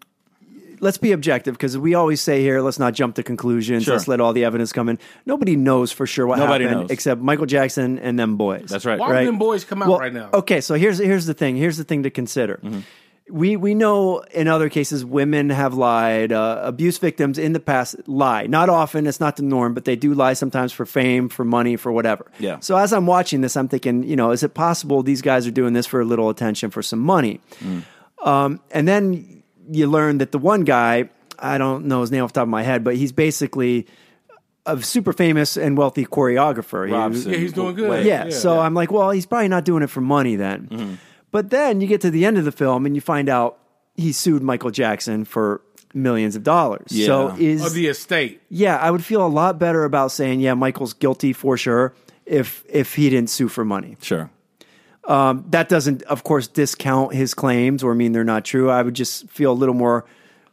let's 0.81 0.99
be 0.99 1.13
objective 1.13 1.55
because 1.55 1.79
we 1.79 1.95
always 1.95 2.21
say 2.21 2.41
here, 2.41 2.61
let's 2.61 2.79
not 2.79 2.95
jump 2.95 3.15
to 3.17 3.23
conclusions. 3.23 3.85
Sure. 3.85 3.95
Let's 3.95 4.09
let 4.09 4.21
all 4.21 4.33
the 4.33 4.45
evidence 4.45 4.73
come 4.73 4.89
in. 4.89 4.99
Nobody 5.27 5.57
knows 5.57 5.93
for 5.93 6.07
sure 6.07 6.27
what 6.27 6.39
Nobody 6.39 6.65
happened 6.65 6.83
knows. 6.83 6.91
except 6.91 7.21
Michael 7.21 7.47
Jackson 7.47 7.99
and 7.99 8.19
them 8.19 8.37
boys. 8.37 8.69
That's 8.69 8.85
right. 8.85 8.99
Why 8.99 9.09
would 9.09 9.15
right? 9.15 9.25
them 9.25 9.39
boys 9.39 9.65
come 9.65 9.83
out 9.83 9.89
Well, 9.89 9.99
right 9.99 10.13
now? 10.13 10.31
Okay, 10.33 10.61
so 10.61 10.75
here's 10.75 10.99
here's 10.99 11.27
the 11.27 11.35
thing. 11.35 11.57
Here's 11.57 11.77
the 11.77 11.85
thing 11.85 12.03
to 12.05 12.11
consider. 12.11 12.61
Mm-hmm. 12.63 12.81
We 13.31 13.57
we 13.57 13.75
know 13.75 14.21
in 14.35 14.49
other 14.49 14.69
cases 14.69 15.05
women 15.05 15.51
have 15.51 15.75
lied. 15.75 16.33
Uh, 16.33 16.61
abuse 16.65 16.99
victims 16.99 17.39
in 17.39 17.53
the 17.53 17.61
past 17.61 17.97
lie. 18.09 18.47
Not 18.47 18.69
often. 18.69 19.07
It's 19.07 19.21
not 19.21 19.37
the 19.37 19.45
norm, 19.45 19.73
but 19.73 19.85
they 19.85 19.95
do 19.95 20.15
lie 20.15 20.33
sometimes 20.33 20.73
for 20.73 20.85
fame, 20.85 21.29
for 21.29 21.45
money, 21.45 21.77
for 21.77 21.93
whatever. 21.93 22.27
Yeah. 22.41 22.59
So 22.59 22.77
as 22.77 22.93
I'm 22.93 23.07
watching 23.07 23.41
this, 23.41 23.57
I'm 23.57 23.69
thinking, 23.69 24.03
you 24.03 24.17
know, 24.17 24.33
is 24.33 24.43
it 24.43 24.55
possible 24.55 25.05
these 25.05 25.23
guys 25.23 25.47
are 25.47 25.53
doing 25.53 25.75
this 25.75 25.87
for 25.87 26.01
a 26.01 26.05
little 26.05 26.29
attention, 26.29 26.71
for 26.71 26.83
some 26.83 26.99
money? 26.99 27.41
Mm. 27.61 27.85
Um, 28.27 28.61
and 28.73 28.89
then 28.89 29.40
you 29.71 29.87
learn 29.87 30.19
that 30.19 30.33
the 30.33 30.39
one 30.39 30.63
guy, 30.65 31.09
I 31.39 31.59
don't 31.59 31.87
know 31.87 32.01
his 32.01 32.11
name 32.11 32.23
off 32.25 32.33
the 32.33 32.41
top 32.41 32.45
of 32.45 32.49
my 32.49 32.63
head, 32.63 32.83
but 32.85 32.97
he's 32.97 33.13
basically 33.13 33.87
a 34.67 34.81
super 34.83 35.13
famous 35.13 35.57
and 35.57 35.77
wealthy 35.79 36.05
choreographer. 36.05 36.87
He- 36.87 36.93
Robson. 36.93 37.33
Yeah, 37.33 37.39
he's 37.39 37.53
doing 37.53 37.75
good. 37.77 37.91
Wait. 37.91 38.07
yeah, 38.07 38.25
Yeah. 38.27 38.31
so 38.31 38.59
I'm 38.61 38.75
like, 38.75 38.91
well, 38.93 39.11
he's 39.11 39.27
probably 39.27 39.49
not 39.49 39.65
doing 39.65 39.83
it 39.83 39.89
for 39.91 40.01
money 40.01 40.37
then. 40.37 40.69
Mm-hmm. 40.71 40.95
But 41.31 41.51
then 41.51 41.81
you 41.81 41.87
get 41.87 42.01
to 42.03 42.11
the 42.11 42.25
end 42.27 42.39
of 42.39 42.45
the 42.45 42.53
film 42.53 42.85
and 42.87 42.95
you 42.95 43.01
find 43.01 43.29
out 43.29 43.59
he 43.97 44.13
sued 44.13 44.43
Michael 44.43 44.71
Jackson 44.71 45.25
for 45.25 45.63
millions 45.95 46.37
of 46.37 46.43
dollars. 46.43 46.89
Yeah. 46.91 47.07
So 47.07 47.37
is 47.39 47.65
Of 47.65 47.73
the 47.75 47.87
estate. 47.87 48.41
yeah, 48.49 48.77
I 48.77 48.91
would 48.91 49.05
feel 49.05 49.25
a 49.25 49.29
lot 49.29 49.59
better 49.59 49.85
about 49.85 50.13
saying, 50.13 50.41
yeah, 50.41 50.55
Michael's 50.55 50.93
guilty 50.93 51.33
for 51.33 51.57
sure 51.57 51.95
if 52.27 52.65
if 52.69 52.95
he 52.95 53.11
didn't 53.11 53.31
sue 53.31 53.49
for 53.49 53.65
money. 53.65 53.97
sure. 54.03 54.31
Um, 55.05 55.45
that 55.49 55.69
doesn't, 55.69 56.03
of 56.05 56.25
course, 56.25 56.47
discount 56.47 57.15
his 57.15 57.35
claims 57.35 57.83
or 57.83 57.95
mean 57.95 58.13
they're 58.13 58.25
not 58.25 58.45
true. 58.45 58.71
I 58.71 58.83
would 58.83 58.95
just 58.95 59.29
feel 59.31 59.53
a 59.53 59.55
little 59.55 59.75
more, 59.75 60.05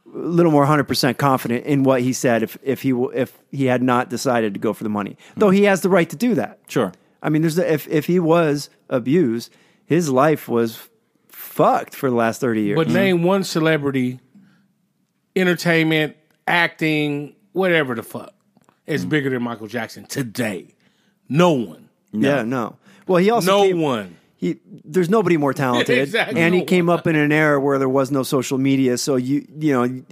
a 0.05 0.17
little 0.17 0.51
more 0.51 0.65
hundred 0.65 0.85
percent 0.87 1.17
confident 1.17 1.65
in 1.65 1.83
what 1.83 2.01
he 2.01 2.13
said 2.13 2.43
if 2.43 2.57
if 2.63 2.81
he 2.81 2.91
if 3.13 3.37
he 3.51 3.65
had 3.65 3.83
not 3.83 4.09
decided 4.09 4.53
to 4.53 4.59
go 4.59 4.73
for 4.73 4.83
the 4.83 4.89
money. 4.89 5.17
Hmm. 5.33 5.39
Though 5.39 5.49
he 5.49 5.63
has 5.63 5.81
the 5.81 5.89
right 5.89 6.09
to 6.09 6.15
do 6.15 6.35
that. 6.35 6.59
Sure. 6.67 6.93
I 7.21 7.29
mean, 7.29 7.41
there's 7.41 7.55
the, 7.55 7.71
if 7.71 7.87
if 7.87 8.05
he 8.05 8.19
was 8.19 8.69
abused, 8.89 9.53
his 9.85 10.09
life 10.09 10.47
was 10.47 10.87
fucked 11.27 11.93
for 11.93 12.09
the 12.09 12.15
last 12.15 12.39
thirty 12.39 12.61
years. 12.61 12.77
But 12.77 12.87
hmm. 12.87 12.93
name 12.93 13.23
one 13.23 13.43
celebrity, 13.43 14.19
entertainment, 15.35 16.15
acting, 16.47 17.35
whatever 17.51 17.95
the 17.95 18.03
fuck, 18.03 18.33
is 18.85 19.03
hmm. 19.03 19.09
bigger 19.09 19.29
than 19.29 19.43
Michael 19.43 19.67
Jackson 19.67 20.05
today. 20.05 20.73
No 21.29 21.51
one. 21.51 21.89
yeah, 22.13 22.43
no. 22.43 22.77
Well, 23.05 23.17
he 23.17 23.29
also 23.29 23.51
No 23.51 23.63
came- 23.63 23.81
one. 23.81 24.17
He 24.37 24.59
there's 24.85 25.09
nobody 25.09 25.35
more 25.37 25.53
talented. 25.65 25.97
Exactly. 25.97 26.39
and 26.39 26.55
he 26.55 26.63
came 26.63 26.89
up 26.89 27.05
in 27.07 27.15
an 27.15 27.31
era 27.31 27.59
where 27.59 27.77
there 27.79 27.89
was 27.89 28.11
no 28.11 28.23
social 28.23 28.57
media. 28.57 28.97
So 28.97 29.15
you 29.15 29.45
you 29.59 29.73
know 29.73 30.03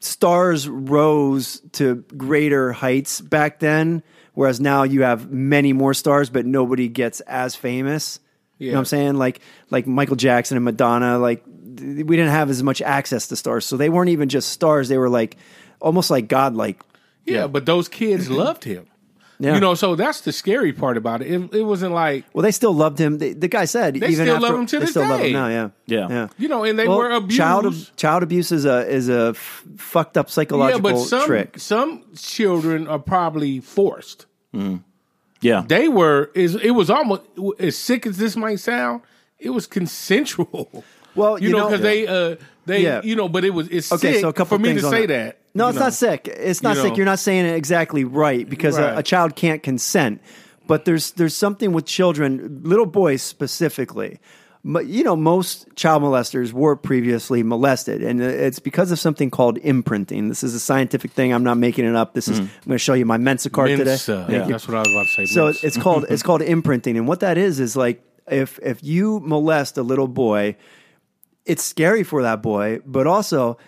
stars 0.00 0.68
rose 0.68 1.60
to 1.72 1.96
greater 2.16 2.72
heights 2.72 3.20
back 3.20 3.60
then 3.60 4.02
whereas 4.34 4.60
now 4.60 4.82
you 4.82 5.02
have 5.02 5.30
many 5.30 5.72
more 5.72 5.94
stars 5.94 6.28
but 6.30 6.44
nobody 6.46 6.88
gets 6.88 7.20
as 7.20 7.56
famous. 7.56 8.20
You 8.58 8.68
know 8.70 8.76
what 8.76 8.78
i'm 8.80 8.84
saying? 8.86 9.14
Like 9.16 9.40
like 9.70 9.86
michael 9.86 10.16
jackson 10.16 10.56
and 10.56 10.64
madonna 10.64 11.18
like 11.18 11.44
th- 11.44 12.04
we 12.06 12.16
didn't 12.16 12.30
have 12.32 12.50
as 12.50 12.62
much 12.62 12.80
access 12.82 13.28
to 13.28 13.36
stars. 13.36 13.64
So 13.64 13.76
they 13.76 13.88
weren't 13.88 14.10
even 14.10 14.28
just 14.28 14.50
stars. 14.50 14.88
They 14.88 14.98
were 14.98 15.10
like 15.10 15.36
almost 15.80 16.10
like 16.10 16.28
godlike. 16.28 16.82
Yeah, 17.24 17.46
but 17.48 17.66
those 17.66 17.88
kids 17.88 18.30
loved 18.44 18.64
him. 18.64 18.86
Yeah. 19.38 19.54
You 19.54 19.60
know, 19.60 19.74
so 19.74 19.94
that's 19.96 20.22
the 20.22 20.32
scary 20.32 20.72
part 20.72 20.96
about 20.96 21.20
it. 21.22 21.28
It, 21.30 21.54
it 21.54 21.62
wasn't 21.62 21.92
like, 21.92 22.24
well 22.32 22.42
they 22.42 22.50
still 22.52 22.72
loved 22.74 22.98
him 22.98 23.18
the, 23.18 23.34
the 23.34 23.48
guy 23.48 23.66
said 23.66 23.94
They 23.94 24.08
even 24.08 24.26
still 24.26 24.36
after 24.36 24.46
love 24.48 24.58
him 24.60 24.66
to 24.66 24.76
they 24.76 24.80
this 24.80 24.90
still 24.90 25.06
love 25.08 25.20
him 25.20 25.32
now 25.32 25.48
yeah 25.48 25.68
Yeah. 25.86 26.08
yeah 26.08 26.28
you 26.38 26.48
know, 26.48 26.64
and 26.64 26.78
they 26.78 26.88
Well, 26.88 26.98
were 26.98 27.10
abused. 27.10 27.36
Child, 27.36 27.66
ab- 27.66 27.96
child 27.96 28.22
abuse 28.22 28.50
is 28.52 28.64
a 28.64 28.86
is 28.88 29.08
a 29.10 29.30
f- 29.36 29.64
fucked 29.76 30.16
up 30.16 30.26
yeah, 30.28 30.32
psychological 30.32 30.80
but 30.82 30.98
some 30.98 31.26
trick. 31.26 31.58
some 31.58 32.02
children 32.16 32.88
are 32.88 32.98
probably 32.98 33.60
forced. 33.60 34.26
Yeah. 35.42 35.64
They 35.66 35.88
were 35.88 36.30
is 36.34 36.54
it 36.56 36.70
was 36.70 36.88
almost 36.90 37.22
as 37.58 37.76
sick 37.76 38.06
as 38.06 38.16
this 38.16 38.36
might 38.36 38.56
sound. 38.60 39.02
It 39.38 39.50
was 39.50 39.66
consensual. 39.66 40.84
Well, 41.14 41.38
you, 41.38 41.48
you 41.48 41.52
know, 41.52 41.58
know- 41.60 41.66
because 41.68 41.80
they 41.82 42.06
uh 42.06 42.36
they 42.66 42.82
Yeah. 42.82 43.00
you 43.04 43.16
know, 43.16 43.28
but 43.28 43.44
it 43.44 43.50
was 43.50 43.68
it's 43.68 43.92
Okay, 43.92 44.12
sick 44.14 44.20
so 44.22 44.28
a 44.28 44.32
couple 44.32 44.56
for 44.58 44.62
me 44.62 44.70
things 44.70 44.80
to 44.82 44.86
on 44.88 44.92
say 44.92 45.06
that. 45.06 45.24
that. 45.26 45.38
No, 45.56 45.68
it's 45.68 45.78
know. 45.78 45.84
not 45.84 45.92
sick. 45.94 46.28
It's 46.28 46.62
not 46.62 46.76
You 46.76 46.82
sick. 46.82 46.90
know. 46.92 46.96
You're 46.98 47.06
not 47.06 47.18
saying 47.18 47.46
it 47.46 47.54
exactly 47.54 48.04
right 48.04 48.48
because 48.48 48.78
Right. 48.78 48.94
A, 48.94 48.98
a 48.98 49.02
child 49.02 49.36
can't 49.36 49.62
consent. 49.62 50.20
But 50.66 50.84
there's 50.84 51.12
there's 51.12 51.36
something 51.36 51.72
with 51.72 51.86
children, 51.86 52.60
little 52.64 52.86
boys 52.86 53.22
specifically. 53.22 54.18
You 54.64 55.04
know, 55.04 55.14
most 55.14 55.68
child 55.76 56.02
molesters 56.02 56.52
were 56.52 56.74
previously 56.74 57.44
molested, 57.44 58.02
and 58.02 58.20
it's 58.20 58.58
because 58.58 58.90
of 58.90 58.98
something 58.98 59.30
called 59.30 59.58
imprinting. 59.58 60.28
This 60.28 60.42
is 60.42 60.54
a 60.54 60.58
scientific 60.58 61.12
thing. 61.12 61.32
I'm 61.32 61.44
not 61.44 61.56
making 61.56 61.84
it 61.84 61.94
up. 61.94 62.14
This 62.14 62.26
is. 62.26 62.38
Hmm. 62.38 62.44
I'm 62.46 62.50
going 62.66 62.74
to 62.74 62.78
show 62.78 62.94
you 62.94 63.06
my 63.06 63.16
Mensa 63.16 63.48
card 63.48 63.70
Mensa. 63.78 64.24
today. 64.26 64.38
Yeah, 64.38 64.48
that's 64.48 64.66
what 64.66 64.74
I 64.76 64.80
was 64.80 64.88
about 64.88 65.06
to 65.06 65.12
say. 65.12 65.26
So 65.26 65.44
Mensa. 65.44 65.66
it's 65.68 65.76
called 65.76 66.06
it's 66.10 66.24
called 66.24 66.42
imprinting, 66.42 66.96
and 66.96 67.06
what 67.06 67.20
that 67.20 67.38
is 67.38 67.60
is 67.60 67.76
like 67.76 68.02
if 68.28 68.58
if 68.60 68.82
you 68.82 69.20
molest 69.20 69.78
a 69.78 69.84
little 69.84 70.08
boy, 70.08 70.56
it's 71.44 71.62
scary 71.62 72.02
for 72.02 72.22
that 72.24 72.42
boy, 72.42 72.80
but 72.84 73.06
also 73.06 73.58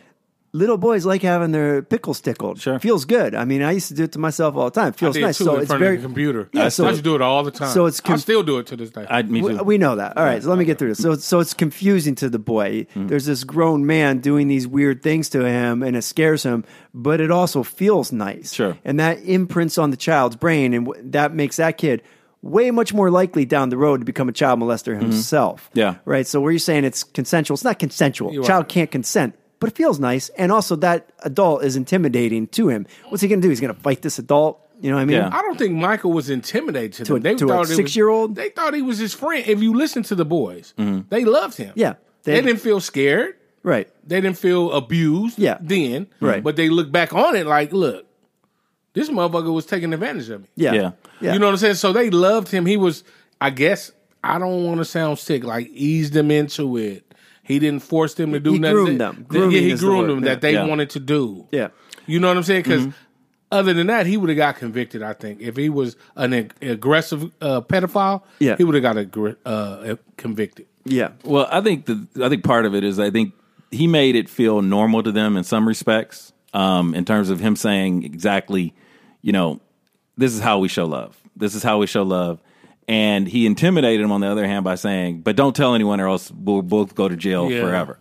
little 0.59 0.77
boys 0.77 1.07
like 1.07 1.23
having 1.23 1.53
their 1.53 1.83
pickles 1.83 2.21
tickled. 2.21 2.61
Sure. 2.61 2.79
feels 2.79 3.05
good. 3.05 3.35
I 3.35 3.45
mean, 3.45 3.63
I 3.63 3.73
used 3.73 3.89
to 3.89 3.95
do 3.95 4.05
it 4.05 4.13
to 4.13 4.19
myself 4.19 4.57
all 4.57 4.65
the 4.67 4.71
time. 4.81 4.89
It 4.89 4.97
I 4.97 4.99
feels 4.99 5.15
did 5.15 5.23
nice. 5.23 5.39
too 5.39 5.45
So 5.45 5.55
in 5.57 5.61
it's 5.63 5.69
front 5.69 5.81
very 5.81 5.97
of 5.97 6.03
the 6.03 6.09
computer. 6.09 6.49
Yeah, 6.53 6.65
I, 6.65 6.69
so- 6.69 6.85
I 6.85 6.89
used 6.91 6.99
to 6.99 7.05
do 7.05 7.15
it 7.15 7.23
all 7.23 7.43
the 7.45 7.51
time. 7.51 7.71
so 7.73 7.87
it's 7.87 8.01
I 8.01 8.09
con- 8.09 8.19
still 8.19 8.43
do 8.43 8.59
it 8.59 8.67
to 8.69 8.77
this 8.77 8.91
day. 8.91 9.07
I, 9.09 9.23
me 9.23 9.41
too. 9.41 9.63
we 9.63 9.79
know 9.79 9.97
that. 9.97 10.17
All 10.17 10.25
right, 10.25 10.43
so 10.43 10.49
let 10.49 10.59
me 10.59 10.65
get 10.65 10.79
through 10.79 10.89
this. 10.89 10.99
So, 11.03 11.15
so 11.15 11.41
it's 11.41 11.55
confusing 11.55 12.15
to 12.17 12.29
the 12.29 12.39
boy. 12.39 12.87
There's 12.95 13.27
this 13.27 13.45
grown 13.45 13.87
man 13.87 14.19
doing 14.19 14.49
these 14.49 14.67
weird 14.67 15.03
things 15.03 15.29
to 15.31 15.45
him, 15.47 15.83
and 15.83 15.97
it 15.97 16.03
scares 16.03 16.43
him, 16.43 16.65
but 16.93 17.21
it 17.21 17.31
also 17.31 17.63
feels 17.63 18.13
nice. 18.13 18.53
Sure. 18.53 18.77
and 18.85 18.99
that 19.01 19.19
imprints 19.25 19.79
on 19.79 19.91
the 19.91 19.97
child's 19.97 20.37
brain, 20.37 20.75
and 20.75 20.87
wh- 20.89 20.99
that 21.13 21.33
makes 21.35 21.57
that 21.57 21.79
kid 21.79 22.03
way 22.41 22.71
much 22.71 22.95
more 22.95 23.11
likely 23.11 23.45
down 23.45 23.69
the 23.69 23.77
road 23.77 23.99
to 23.99 24.05
become 24.05 24.29
a 24.29 24.33
child 24.33 24.61
molester 24.61 24.97
himself. 24.99 25.69
Mm-hmm. 25.71 25.79
Yeah. 25.81 25.95
Right. 26.05 26.25
So 26.27 26.41
where 26.41 26.53
you're 26.53 26.59
saying 26.61 26.85
it's 26.85 27.03
consensual, 27.03 27.55
it's 27.55 27.65
not 27.65 27.79
consensual. 27.81 28.33
You're 28.33 28.45
Child 28.45 28.63
right. 28.65 28.69
can't 28.69 28.91
consent, 28.93 29.35
but 29.61 29.71
it 29.71 29.77
feels 29.77 29.99
nice. 29.99 30.29
And 30.31 30.53
also 30.53 30.77
that 30.77 31.11
adult 31.21 31.65
is 31.65 31.77
intimidating 31.77 32.47
to 32.49 32.69
him. 32.69 32.87
What's 33.09 33.23
he 33.23 33.29
going 33.29 33.41
to 33.41 33.47
do? 33.47 33.51
He's 33.51 33.61
going 33.61 33.75
to 33.75 33.81
fight 33.81 34.03
this 34.03 34.19
adult. 34.19 34.61
You 34.81 34.91
know 34.91 34.97
what 34.97 35.03
I 35.03 35.07
mean? 35.07 35.17
Yeah. 35.17 35.31
I 35.33 35.43
don't 35.43 35.59
think 35.59 35.75
Michael 35.75 36.13
was 36.13 36.31
intimidated 36.31 36.93
to, 36.93 37.05
To 37.05 37.13
them. 37.15 37.21
a- 37.21 37.23
They 37.23 37.35
to 37.35 37.45
a 37.47 37.49
thought 37.49 37.55
it 37.57 37.69
was- 37.69 37.77
six-year-old? 37.77 38.37
They 38.37 38.51
thought 38.51 38.75
he 38.75 38.83
was 38.83 38.99
his 38.99 39.13
friend. 39.15 39.45
If 39.47 39.61
you 39.61 39.75
listen 39.75 40.05
to 40.05 40.15
the 40.15 40.25
boys, 40.25 40.75
mm-hmm. 40.79 41.01
they 41.09 41.25
loved 41.25 41.57
him. 41.57 41.73
Yeah. 41.75 41.95
They, 42.23 42.35
They- 42.35 42.43
didn't 42.43 42.61
feel 42.61 42.79
scared. 42.81 43.35
Right. 43.65 43.89
They 44.07 44.21
didn't 44.21 44.39
feel 44.39 44.73
abused. 44.73 45.39
Yeah. 45.39 45.59
Then. 45.61 46.07
Right. 46.21 46.43
But 46.43 46.55
they 46.55 46.69
look 46.69 46.93
back 46.93 47.13
on 47.13 47.35
it 47.35 47.45
like, 47.47 47.73
look, 47.73 48.07
this 48.95 49.09
motherfucker 49.11 49.53
was 49.53 49.67
taking 49.67 49.93
advantage 49.93 50.29
of 50.31 50.43
me. 50.43 50.49
Yeah. 50.55 50.73
Yeah. 50.73 50.91
Yeah. 51.21 51.33
You 51.33 51.39
know 51.41 51.47
what 51.47 51.53
I'm 51.53 51.59
saying? 51.59 51.75
So 51.75 51.93
they 51.93 52.09
loved 52.11 52.49
him. 52.49 52.65
He 52.65 52.77
was, 52.77 53.03
I 53.41 53.51
guess, 53.51 53.91
I 54.23 54.39
don't 54.39 54.65
want 54.65 54.79
to 54.79 54.85
sound 54.85 55.19
sick, 55.19 55.43
like 55.43 55.69
ease 55.73 56.13
them 56.13 56.31
into 56.31 56.77
it. 56.77 57.08
He 57.49 57.59
didn't 57.59 57.83
force 57.83 58.15
them 58.15 58.33
to 58.33 58.41
do 58.41 58.53
He 58.53 58.59
nothing. 58.61 58.75
groomed 58.77 59.01
them. 59.01 59.27
that- 59.31 59.51
yeah, 59.51 59.61
he 59.61 59.71
is 59.71 59.81
the 59.81 59.87
groomed 59.87 60.11
them 60.11 60.21
that 60.21 60.41
they 60.43 60.53
Yeah. 60.53 60.67
wanted 60.67 60.91
to 60.91 61.01
do. 61.01 61.47
Yeah. 61.51 61.69
You 62.07 62.21
know 62.21 62.29
what 62.29 62.37
I'm 62.37 62.43
saying? 62.43 62.63
Because 62.63 62.83
Mm-hmm. 62.83 62.91
other 63.51 63.73
than 63.75 63.87
that, 63.89 64.07
he 64.07 64.17
would 64.17 64.29
have 64.29 64.37
got 64.37 64.57
convicted. 64.57 65.03
I 65.03 65.15
think 65.15 65.41
if 65.41 65.57
he 65.57 65.69
was 65.71 65.97
an 66.17 66.35
ag- 66.35 66.55
aggressive 66.63 67.31
uh, 67.41 67.63
pedophile, 67.63 68.23
Yeah. 68.39 68.57
he 68.57 68.65
would 68.65 68.75
have 68.75 68.83
got 68.83 68.97
aggr- 68.97 69.37
uh, 69.47 69.97
convicted. 70.17 70.67
Yeah. 70.85 71.11
Well, 71.25 71.49
I 71.51 71.61
think 71.63 71.87
the 71.87 72.07
I 72.23 72.29
think 72.29 72.45
part 72.45 72.65
of 72.67 72.75
it 72.75 72.85
is 72.85 72.99
I 72.99 73.11
think 73.11 73.33
he 73.71 73.87
made 73.87 74.15
it 74.17 74.29
feel 74.29 74.63
normal 74.63 75.03
to 75.03 75.13
them 75.13 75.37
in 75.37 75.45
some 75.45 75.67
respects, 75.69 76.33
um, 76.55 76.95
in 76.95 77.05
terms 77.05 77.29
of 77.31 77.41
him 77.41 77.57
saying 77.57 78.05
exactly, 78.05 78.73
you 79.23 79.33
know, 79.33 79.61
this 80.17 80.33
is 80.35 80.41
how 80.41 80.59
we 80.59 80.69
show 80.69 80.87
love. 80.87 81.17
This 81.37 81.55
is 81.55 81.63
how 81.63 81.79
we 81.79 81.87
show 81.87 82.03
love. 82.03 82.41
And 82.89 83.29
he 83.29 83.45
intimidated 83.45 84.01
him 84.03 84.11
on 84.13 84.23
the 84.23 84.29
other 84.29 84.47
hand 84.47 84.65
by 84.65 84.75
saying, 84.77 85.21
"But 85.21 85.37
don't 85.37 85.55
tell 85.55 85.75
anyone, 85.75 86.01
or 86.01 86.09
else 86.09 86.31
we'll 86.33 86.63
both 86.63 86.95
go 86.95 87.07
to 87.09 87.17
jail 87.17 87.51
Yeah. 87.51 87.61
forever." 87.61 87.99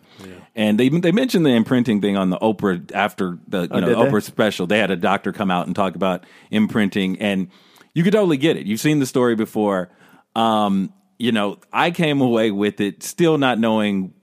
And 0.56 0.80
they 0.80 0.90
they 0.90 1.12
mentioned 1.12 1.46
the 1.46 1.52
imprinting 1.52 2.02
thing 2.02 2.18
on 2.18 2.30
the 2.32 2.38
Oprah 2.40 2.92
after 2.94 3.38
the 3.48 3.64
you 3.64 3.68
know 3.68 3.76
Oh, 3.76 3.80
did 3.82 3.90
the 3.98 4.04
they? 4.06 4.10
Oprah 4.12 4.24
special. 4.24 4.66
They 4.66 4.80
had 4.80 4.90
a 4.90 4.96
doctor 4.96 5.32
come 5.34 5.52
out 5.52 5.68
and 5.68 5.76
talk 5.76 5.96
about 5.96 6.24
imprinting, 6.50 7.18
and 7.20 7.50
you 7.94 8.04
could 8.04 8.14
totally 8.14 8.38
get 8.38 8.56
it. 8.58 8.66
You've 8.66 8.80
seen 8.80 9.00
the 9.00 9.06
story 9.06 9.36
before. 9.36 9.90
Um, 10.36 10.92
you 11.20 11.32
know, 11.32 11.58
I 11.74 11.92
came 11.92 12.22
away 12.22 12.50
with 12.52 12.80
it 12.82 13.04
still 13.04 13.38
not 13.38 13.60
knowing. 13.60 14.14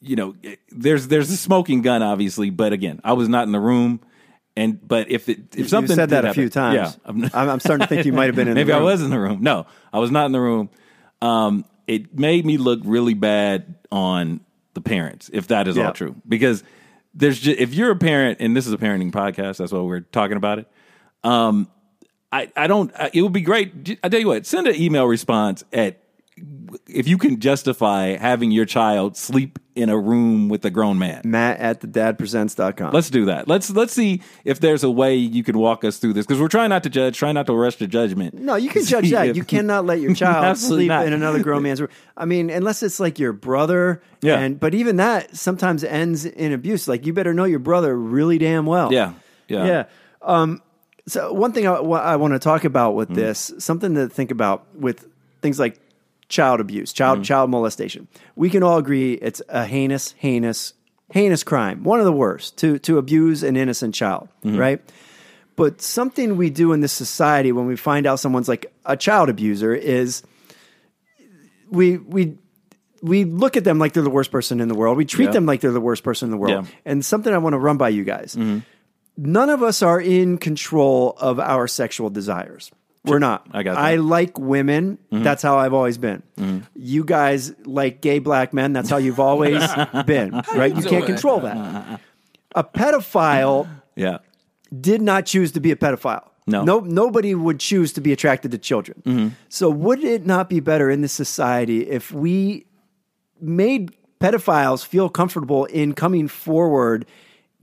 You 0.00 0.14
know, 0.16 0.34
there's 0.70 1.08
there's 1.08 1.30
a 1.30 1.36
smoking 1.36 1.82
gun, 1.82 2.02
obviously, 2.02 2.50
but 2.50 2.72
again, 2.72 3.00
I 3.02 3.14
was 3.14 3.28
not 3.28 3.46
in 3.46 3.52
the 3.52 3.60
room. 3.60 4.00
And 4.56 4.86
but 4.86 5.10
if 5.10 5.28
it 5.28 5.56
if 5.56 5.68
something 5.68 5.90
you 5.90 5.96
said 5.96 6.10
that 6.10 6.24
a 6.24 6.28
happen- 6.28 6.42
few 6.42 6.48
times. 6.50 6.76
yeah, 6.76 6.92
I'm- 7.06 7.30
I'm, 7.32 7.48
I'm 7.50 7.60
starting 7.60 7.86
to 7.86 7.88
think 7.94 8.04
you 8.06 8.12
might 8.12 8.26
have 8.26 8.36
been 8.36 8.48
in 8.48 8.54
Maybe 8.62 8.72
I 8.72 8.80
was 8.80 9.00
in 9.02 9.10
the 9.10 9.18
room. 9.18 9.42
No, 9.42 9.66
I 9.92 9.98
was 9.98 10.10
not 10.10 10.26
in 10.26 10.32
the 10.32 10.40
room. 10.40 10.68
Um, 11.22 11.64
it 11.86 12.18
made 12.18 12.44
me 12.44 12.56
look 12.58 12.80
really 12.84 13.14
bad 13.14 13.74
on 13.90 14.40
the 14.74 14.80
parents, 14.80 15.30
if 15.32 15.48
that 15.48 15.68
is 15.68 15.76
all 15.78 15.92
true. 15.92 16.16
Because 16.28 16.62
there's 17.14 17.38
just, 17.40 17.58
if 17.60 17.74
you're 17.74 17.90
a 17.90 17.96
parent, 17.96 18.38
and 18.40 18.56
this 18.56 18.66
is 18.66 18.72
a 18.72 18.78
parenting 18.78 19.10
podcast, 19.12 19.58
that's 19.58 19.72
why 19.72 19.80
we're 19.80 20.00
talking 20.00 20.36
about 20.36 20.58
it. 20.58 20.68
Um, 21.24 21.68
I, 22.30 22.50
I 22.56 22.66
don't. 22.66 22.90
I, 22.94 23.10
it 23.12 23.22
would 23.22 23.32
be 23.32 23.42
great. 23.42 23.98
I 24.02 24.08
tell 24.08 24.20
you 24.20 24.28
what, 24.28 24.46
send 24.46 24.66
an 24.66 24.74
email 24.76 25.06
response 25.06 25.64
at 25.72 26.01
if 26.86 27.06
you 27.08 27.18
can 27.18 27.40
justify 27.40 28.16
having 28.16 28.50
your 28.50 28.64
child 28.64 29.16
sleep 29.16 29.58
in 29.74 29.88
a 29.88 29.98
room 29.98 30.48
with 30.48 30.64
a 30.64 30.70
grown 30.70 30.98
man. 30.98 31.22
Matt 31.24 31.58
at 31.58 31.80
the 31.80 31.86
dadpresents.com. 31.86 32.92
Let's 32.92 33.10
do 33.10 33.24
that. 33.26 33.48
Let's 33.48 33.70
let's 33.70 33.92
see 33.92 34.22
if 34.44 34.60
there's 34.60 34.84
a 34.84 34.90
way 34.90 35.16
you 35.16 35.42
can 35.42 35.58
walk 35.58 35.84
us 35.84 35.98
through 35.98 36.12
this 36.12 36.26
because 36.26 36.40
we're 36.40 36.48
trying 36.48 36.68
not 36.70 36.82
to 36.82 36.90
judge, 36.90 37.16
trying 37.18 37.34
not 37.34 37.46
to 37.46 37.54
rush 37.54 37.76
to 37.76 37.86
judgment. 37.86 38.34
No, 38.34 38.56
you 38.56 38.68
can 38.70 38.84
judge 38.86 39.10
that. 39.10 39.34
You 39.34 39.44
cannot 39.44 39.86
let 39.86 40.00
your 40.00 40.14
child 40.14 40.58
sleep 40.58 40.88
not. 40.88 41.06
in 41.06 41.12
another 41.12 41.42
grown 41.42 41.62
man's 41.62 41.80
room. 41.80 41.90
I 42.16 42.24
mean, 42.24 42.50
unless 42.50 42.82
it's 42.82 43.00
like 43.00 43.18
your 43.18 43.32
brother. 43.32 44.02
Yeah. 44.20 44.38
And 44.38 44.60
but 44.60 44.74
even 44.74 44.96
that 44.96 45.36
sometimes 45.36 45.84
ends 45.84 46.24
in 46.24 46.52
abuse. 46.52 46.86
Like 46.88 47.06
you 47.06 47.12
better 47.12 47.34
know 47.34 47.44
your 47.44 47.58
brother 47.58 47.96
really 47.96 48.38
damn 48.38 48.66
well. 48.66 48.92
Yeah, 48.92 49.14
yeah, 49.48 49.64
Yeah. 49.64 49.84
Um, 50.20 50.62
so 51.08 51.32
one 51.32 51.52
thing 51.52 51.66
I, 51.66 51.80
want 51.80 52.34
to 52.34 52.38
talk 52.38 52.64
about 52.64 52.90
Mm-hmm. 52.90 52.96
with 52.98 53.14
this, 53.14 53.52
something 53.58 53.94
to 53.96 54.08
think 54.08 54.30
about 54.30 54.66
with 54.76 55.08
things 55.40 55.58
like 55.58 55.80
child 56.32 56.60
abuse, 56.60 56.92
child 56.92 57.18
Mm-hmm. 57.18 57.24
child 57.30 57.50
molestation. 57.50 58.08
We 58.34 58.48
can 58.50 58.62
all 58.62 58.78
agree 58.78 59.12
it's 59.14 59.40
a 59.48 59.64
heinous, 59.64 60.14
heinous, 60.18 60.72
heinous 61.12 61.44
crime. 61.44 61.84
One 61.84 62.00
of 62.00 62.06
the 62.06 62.12
worst 62.24 62.56
to 62.58 62.78
to 62.80 62.98
abuse 62.98 63.42
an 63.42 63.56
innocent 63.56 63.94
child, 63.94 64.28
Mm-hmm. 64.44 64.58
right? 64.58 64.80
But 65.54 65.82
something 65.82 66.36
we 66.36 66.48
do 66.50 66.72
in 66.72 66.80
this 66.80 66.92
society 66.94 67.52
when 67.52 67.66
we 67.66 67.76
find 67.76 68.06
out 68.06 68.18
someone's 68.20 68.48
like 68.48 68.64
a 68.86 68.96
child 68.96 69.28
abuser 69.28 69.74
is 69.74 70.22
we 71.70 71.98
we 71.98 72.38
we 73.02 73.24
look 73.24 73.56
at 73.56 73.64
them 73.64 73.78
like 73.78 73.92
they're 73.92 74.02
the 74.02 74.10
worst 74.18 74.30
person 74.30 74.60
in 74.60 74.68
the 74.68 74.74
world. 74.74 74.96
We 74.96 75.04
treat 75.04 75.26
Yeah. 75.26 75.32
them 75.32 75.46
like 75.46 75.60
they're 75.60 75.72
the 75.72 75.80
worst 75.90 76.02
person 76.04 76.26
in 76.28 76.30
the 76.30 76.36
world. 76.38 76.64
Yeah. 76.66 76.70
And 76.86 77.04
something 77.04 77.32
I 77.34 77.38
want 77.38 77.54
to 77.54 77.58
run 77.58 77.76
by 77.76 77.90
you 77.90 78.04
guys. 78.04 78.36
None 79.16 79.50
of 79.50 79.62
us 79.62 79.82
are 79.82 80.00
in 80.00 80.38
control 80.38 81.14
of 81.20 81.38
our 81.38 81.68
sexual 81.68 82.08
desires. 82.10 82.70
We're 83.04 83.18
not. 83.18 83.48
I 83.52 83.62
got 83.62 83.74
that. 83.74 83.80
I 83.80 83.96
like 83.96 84.38
women. 84.38 84.98
Mm-hmm. 85.10 85.24
That's 85.24 85.42
how 85.42 85.58
I've 85.58 85.74
always 85.74 85.98
been. 85.98 86.22
Mm-hmm. 86.36 86.60
You 86.76 87.04
guys 87.04 87.52
like 87.64 88.00
gay 88.00 88.20
black 88.20 88.52
men. 88.52 88.72
That's 88.72 88.88
how 88.88 88.98
you've 88.98 89.20
always 89.20 89.62
been. 90.06 90.42
Right? 90.54 90.74
You 90.76 90.82
can't 90.82 91.06
control 91.06 91.40
that. 91.40 92.00
A 92.54 92.62
pedophile 92.62 93.66
yeah. 93.96 94.18
did 94.78 95.00
not 95.00 95.24
choose 95.26 95.52
to 95.52 95.60
be 95.60 95.70
a 95.70 95.76
pedophile. 95.76 96.28
No. 96.46 96.64
no 96.64 96.80
nobody 96.80 97.34
would 97.34 97.60
choose 97.60 97.94
to 97.94 98.02
be 98.02 98.12
attracted 98.12 98.50
to 98.50 98.58
children. 98.58 99.02
Mm-hmm. 99.06 99.28
So 99.48 99.70
would 99.70 100.04
it 100.04 100.26
not 100.26 100.50
be 100.50 100.60
better 100.60 100.90
in 100.90 101.00
this 101.00 101.12
society 101.12 101.88
if 101.88 102.12
we 102.12 102.66
made 103.40 103.96
pedophiles 104.20 104.84
feel 104.84 105.08
comfortable 105.08 105.64
in 105.64 105.94
coming 105.94 106.28
forward 106.28 107.06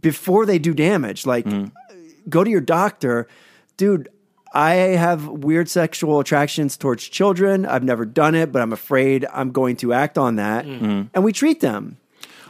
before 0.02 0.48
they 0.48 0.58
do 0.58 0.74
damage? 0.74 1.26
Like, 1.26 1.46
go 2.28 2.44
to 2.44 2.50
your 2.50 2.62
doctor, 2.62 3.28
dude. 3.78 4.10
I 4.54 4.72
have 4.98 5.28
weird 5.28 5.70
sexual 5.70 6.20
attractions 6.20 6.76
towards 6.78 7.08
children. 7.08 7.66
I've 7.66 7.84
never 7.84 8.06
done 8.06 8.36
it, 8.36 8.52
but 8.52 8.62
I'm 8.62 8.74
afraid 8.74 9.26
I'm 9.32 9.52
going 9.52 9.76
to 9.78 9.94
act 9.94 10.18
on 10.18 10.38
that. 10.38 10.66
Mm. 10.66 10.80
Mm-hmm. 10.80 11.02
And 11.14 11.24
we 11.24 11.32
treat 11.34 11.60
them 11.62 11.98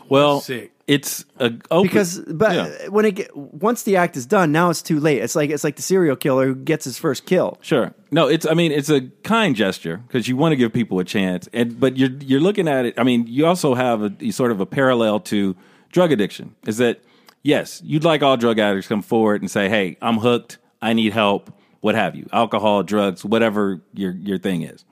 Well, 0.08 0.40
Sick. 0.42 0.72
it's 0.88 1.26
a 1.40 1.52
open, 1.70 1.84
because 1.84 2.20
but 2.20 2.56
Yeah. 2.56 2.88
when 2.88 3.06
it 3.06 3.16
get, 3.16 3.36
once 3.36 3.84
the 3.84 3.98
act 3.98 4.16
is 4.18 4.26
done, 4.26 4.52
now 4.52 4.70
it's 4.70 4.82
too 4.82 5.00
late. 5.00 5.22
It's 5.22 5.36
like 5.36 5.50
it's 5.50 5.64
like 5.64 5.76
the 5.76 5.82
serial 5.82 6.16
killer 6.16 6.48
who 6.48 6.56
gets 6.56 6.86
his 6.86 6.98
first 6.98 7.26
kill. 7.26 7.58
Sure. 7.62 7.94
No, 8.12 8.28
it's. 8.28 8.46
I 8.48 8.54
mean, 8.56 8.72
it's 8.72 8.90
a 8.90 9.02
kind 9.24 9.56
gesture 9.56 9.98
because 10.08 10.28
you 10.28 10.36
want 10.38 10.54
to 10.54 10.56
give 10.56 10.72
people 10.74 11.00
a 11.00 11.04
chance, 11.04 11.48
and 11.54 11.80
but 11.80 11.98
you're 11.98 12.10
you're 12.22 12.40
looking 12.40 12.68
at 12.68 12.86
it. 12.86 12.96
I 12.98 13.04
mean, 13.04 13.28
you 13.28 13.46
also 13.46 13.76
have 13.76 14.02
a 14.22 14.32
sort 14.32 14.52
of 14.52 14.60
a 14.62 14.66
parallel 14.66 15.20
to 15.32 15.56
drug 15.92 16.12
addiction. 16.12 16.56
Is 16.66 16.78
that 16.78 17.02
yes, 17.44 17.82
you'd 17.86 18.04
like 18.04 18.24
all 18.24 18.36
drug 18.38 18.58
addicts 18.58 18.88
come 18.88 19.02
forward 19.04 19.42
and 19.42 19.52
say, 19.52 19.70
"Hey, 19.70 19.98
I'm 20.02 20.18
hooked. 20.18 20.58
I 20.82 20.94
need 20.94 21.14
help. 21.14 21.52
What 21.82 21.96
have 21.96 22.16
you? 22.16 22.28
Alcohol, 22.34 22.84
drugs, 22.84 23.24
whatever 23.26 23.82
your 23.94 24.12
your 24.14 24.38
thing 24.38 24.62
is." 24.64 24.86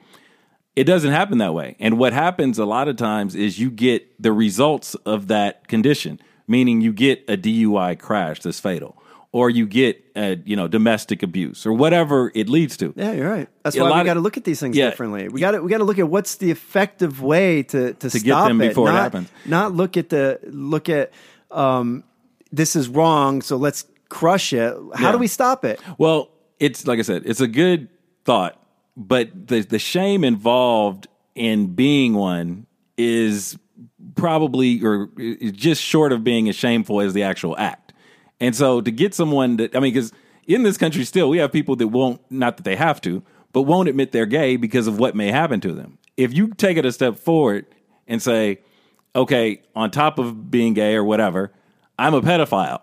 It 0.76 0.84
doesn't 0.84 1.12
happen 1.12 1.40
that 1.40 1.56
way. 1.56 1.76
And 1.80 1.98
what 1.98 2.14
happens 2.14 2.60
a 2.60 2.66
lot 2.66 2.88
of 2.88 2.98
times 2.98 3.34
is 3.34 3.58
you 3.58 3.72
get 3.72 4.22
the 4.22 4.32
results 4.32 4.94
of 5.06 5.28
that 5.28 5.68
condition, 5.68 6.20
meaning 6.48 6.82
you 6.82 6.94
get 6.94 7.24
a 7.28 7.36
DUI 7.36 7.98
crash 7.98 8.42
that's 8.42 8.60
fatal, 8.60 8.96
or 9.32 9.50
you 9.50 9.66
get 9.66 10.04
a, 10.16 10.38
you 10.46 10.56
know 10.56 10.68
domestic 10.68 11.24
abuse 11.24 11.66
or 11.66 11.74
whatever 11.74 12.32
it 12.36 12.48
leads 12.48 12.78
to. 12.78 12.94
Yeah, 12.96 13.14
you're 13.14 13.28
right. 13.30 13.50
That's 13.64 13.76
a 13.76 13.82
why 13.82 14.02
we 14.02 14.06
got 14.06 14.14
to 14.16 14.20
look 14.20 14.38
at 14.38 14.44
these 14.44 14.60
things 14.60 14.78
Yeah. 14.78 14.92
differently. 14.92 15.30
We 15.30 15.40
got 15.40 15.52
to 15.52 15.64
we 15.64 15.70
got 15.72 15.80
to 15.80 15.84
look 15.84 15.98
at 15.98 16.10
what's 16.10 16.36
the 16.36 16.52
effective 16.52 17.24
way 17.24 17.64
to 17.64 17.94
to, 17.96 18.10
get 18.12 18.22
stop 18.22 18.48
them 18.48 18.62
it, 18.62 18.68
before 18.70 18.90
it 18.90 18.94
not, 18.94 19.02
happens. 19.02 19.30
Not 19.48 19.74
look 19.74 19.98
at 19.98 20.10
the 20.10 20.40
look 20.44 20.90
at 20.90 21.12
um, 21.50 22.04
this 22.52 22.76
is 22.76 22.88
wrong, 22.88 23.42
so 23.42 23.58
let's 23.58 23.84
crush 24.10 24.54
it. 24.54 24.78
How 24.94 25.08
Yeah. 25.08 25.12
do 25.14 25.18
we 25.18 25.28
stop 25.28 25.66
it? 25.66 25.82
Well, 25.98 26.30
it's 26.60 26.88
like 26.88 27.00
I 27.00 27.04
said, 27.04 27.24
it's 27.26 27.42
a 27.42 27.48
good 27.48 27.90
thought, 28.26 28.62
but 28.96 29.48
the 29.48 29.62
the 29.62 29.80
shame 29.80 30.24
involved 30.24 31.08
in 31.36 31.74
being 31.76 32.14
one 32.14 32.66
is 32.98 33.58
probably 34.16 34.84
or 34.84 35.08
just 35.52 35.82
short 35.82 36.12
of 36.12 36.24
being 36.24 36.50
as 36.50 36.56
shameful 36.56 37.02
as 37.02 37.14
the 37.14 37.24
actual 37.24 37.58
act. 37.58 37.94
And 38.40 38.56
so 38.56 38.82
to 38.82 38.92
get 38.92 39.14
someone 39.14 39.58
that 39.58 39.76
I 39.76 39.80
mean, 39.80 39.94
because 39.94 40.12
in 40.46 40.64
this 40.64 40.78
country 40.78 41.04
still 41.04 41.30
we 41.30 41.38
have 41.38 41.52
people 41.52 41.76
that 41.78 41.88
won't 41.88 42.22
not 42.32 42.58
that 42.58 42.64
they 42.64 42.76
have 42.76 43.02
to, 43.02 43.24
but 43.54 43.64
won't 43.64 43.90
admit 43.90 44.12
they're 44.12 44.26
gay 44.26 44.56
because 44.56 44.88
of 44.88 45.00
what 45.00 45.16
may 45.16 45.32
happen 45.32 45.62
to 45.62 45.74
them. 45.74 45.98
If 46.16 46.34
you 46.34 46.54
take 46.54 46.78
it 46.78 46.86
a 46.86 46.92
step 46.92 47.18
forward 47.18 47.66
and 48.08 48.22
say, 48.22 48.60
okay, 49.16 49.62
on 49.76 49.92
top 49.92 50.18
of 50.18 50.50
being 50.50 50.74
gay 50.74 50.96
or 50.96 51.04
whatever, 51.04 51.52
I'm 52.00 52.14
a 52.14 52.22
pedophile 52.22 52.82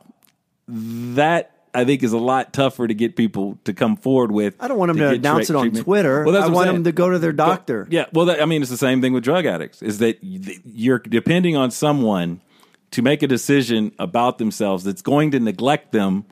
that 0.68 1.53
I 1.74 1.84
think 1.84 2.02
is 2.02 2.12
a 2.12 2.18
lot 2.18 2.52
tougher 2.52 2.86
to 2.86 2.94
get 2.94 3.16
people 3.16 3.58
to 3.64 3.72
come 3.72 3.96
forward 3.96 4.30
with. 4.30 4.54
I 4.60 4.68
don't 4.68 4.78
want 4.78 4.90
them 4.90 4.98
to, 4.98 5.10
get 5.10 5.14
announce 5.14 5.50
it 5.50 5.56
on 5.56 5.62
treatment. 5.64 5.84
Twitter. 5.84 6.24
Well, 6.24 6.32
that's 6.32 6.46
I 6.46 6.48
want 6.48 6.66
saying. 6.66 6.74
them 6.76 6.84
to 6.84 6.92
go 6.92 7.10
to 7.10 7.18
their 7.18 7.32
doctor. 7.32 7.86
Yeah, 7.90 8.06
well, 8.12 8.26
that, 8.26 8.40
I 8.40 8.44
mean, 8.46 8.62
it's 8.62 8.70
the 8.70 8.76
same 8.76 9.00
thing 9.00 9.12
with 9.12 9.24
drug 9.24 9.46
addicts. 9.46 9.82
Is 9.82 9.98
that 9.98 10.18
you're 10.22 10.98
depending 10.98 11.56
on 11.56 11.70
someone 11.70 12.40
to 12.92 13.02
make 13.02 13.22
a 13.22 13.26
decision 13.26 13.92
about 13.98 14.38
themselves 14.38 14.84
that's 14.84 15.02
going 15.02 15.32
to 15.32 15.40
neglect 15.40 15.92
them 15.92 16.24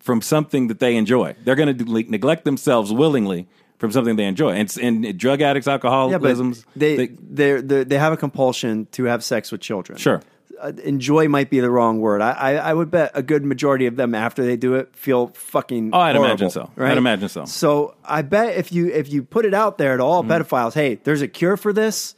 from 0.00 0.20
something 0.20 0.68
that 0.68 0.78
they 0.78 0.96
enjoy. 0.96 1.34
They're 1.44 1.54
going 1.54 1.78
to 1.78 1.84
neglect 1.84 2.44
themselves 2.44 2.92
willingly 2.92 3.48
from 3.78 3.90
something 3.90 4.16
they 4.16 4.26
enjoy. 4.26 4.50
And, 4.50 4.76
and 4.82 5.18
drug 5.18 5.40
addicts, 5.40 5.66
Yeah, 5.66 5.78
but 5.78 6.36
they 6.76 6.96
they 6.96 7.60
they 7.60 7.84
they 7.84 7.98
have 7.98 8.12
a 8.12 8.16
compulsion 8.16 8.86
to 8.92 9.04
have 9.04 9.24
sex 9.24 9.50
with 9.50 9.62
children. 9.62 9.98
Sure. 9.98 10.20
Uh, 10.60 10.72
enjoy 10.82 11.28
might 11.28 11.50
be 11.50 11.60
the 11.60 11.70
wrong 11.70 12.00
word. 12.00 12.20
I, 12.22 12.30
I 12.32 12.52
I 12.70 12.74
would 12.74 12.90
bet 12.90 13.10
a 13.14 13.22
good 13.22 13.44
majority 13.44 13.86
of 13.86 13.96
them 13.96 14.14
after 14.14 14.44
they 14.44 14.56
do 14.56 14.74
it 14.74 14.94
feel 14.96 15.28
fucking. 15.34 15.90
Oh, 15.92 15.98
I'd 15.98 16.16
horrible, 16.16 16.24
imagine 16.30 16.50
so. 16.50 16.70
I'd 16.76 16.96
imagine 16.98 17.28
so. 17.28 17.44
So 17.44 17.94
I 18.04 18.22
bet 18.22 18.56
if 18.56 18.72
you 18.72 18.88
if 18.92 19.12
you 19.12 19.22
put 19.22 19.44
it 19.44 19.54
out 19.54 19.78
there 19.78 19.96
to 19.96 20.02
all 20.02 20.22
Mm-hmm. 20.22 20.32
pedophiles, 20.32 20.74
hey, 20.74 20.96
there's 21.04 21.22
a 21.22 21.28
cure 21.28 21.56
for 21.56 21.72
this. 21.72 22.14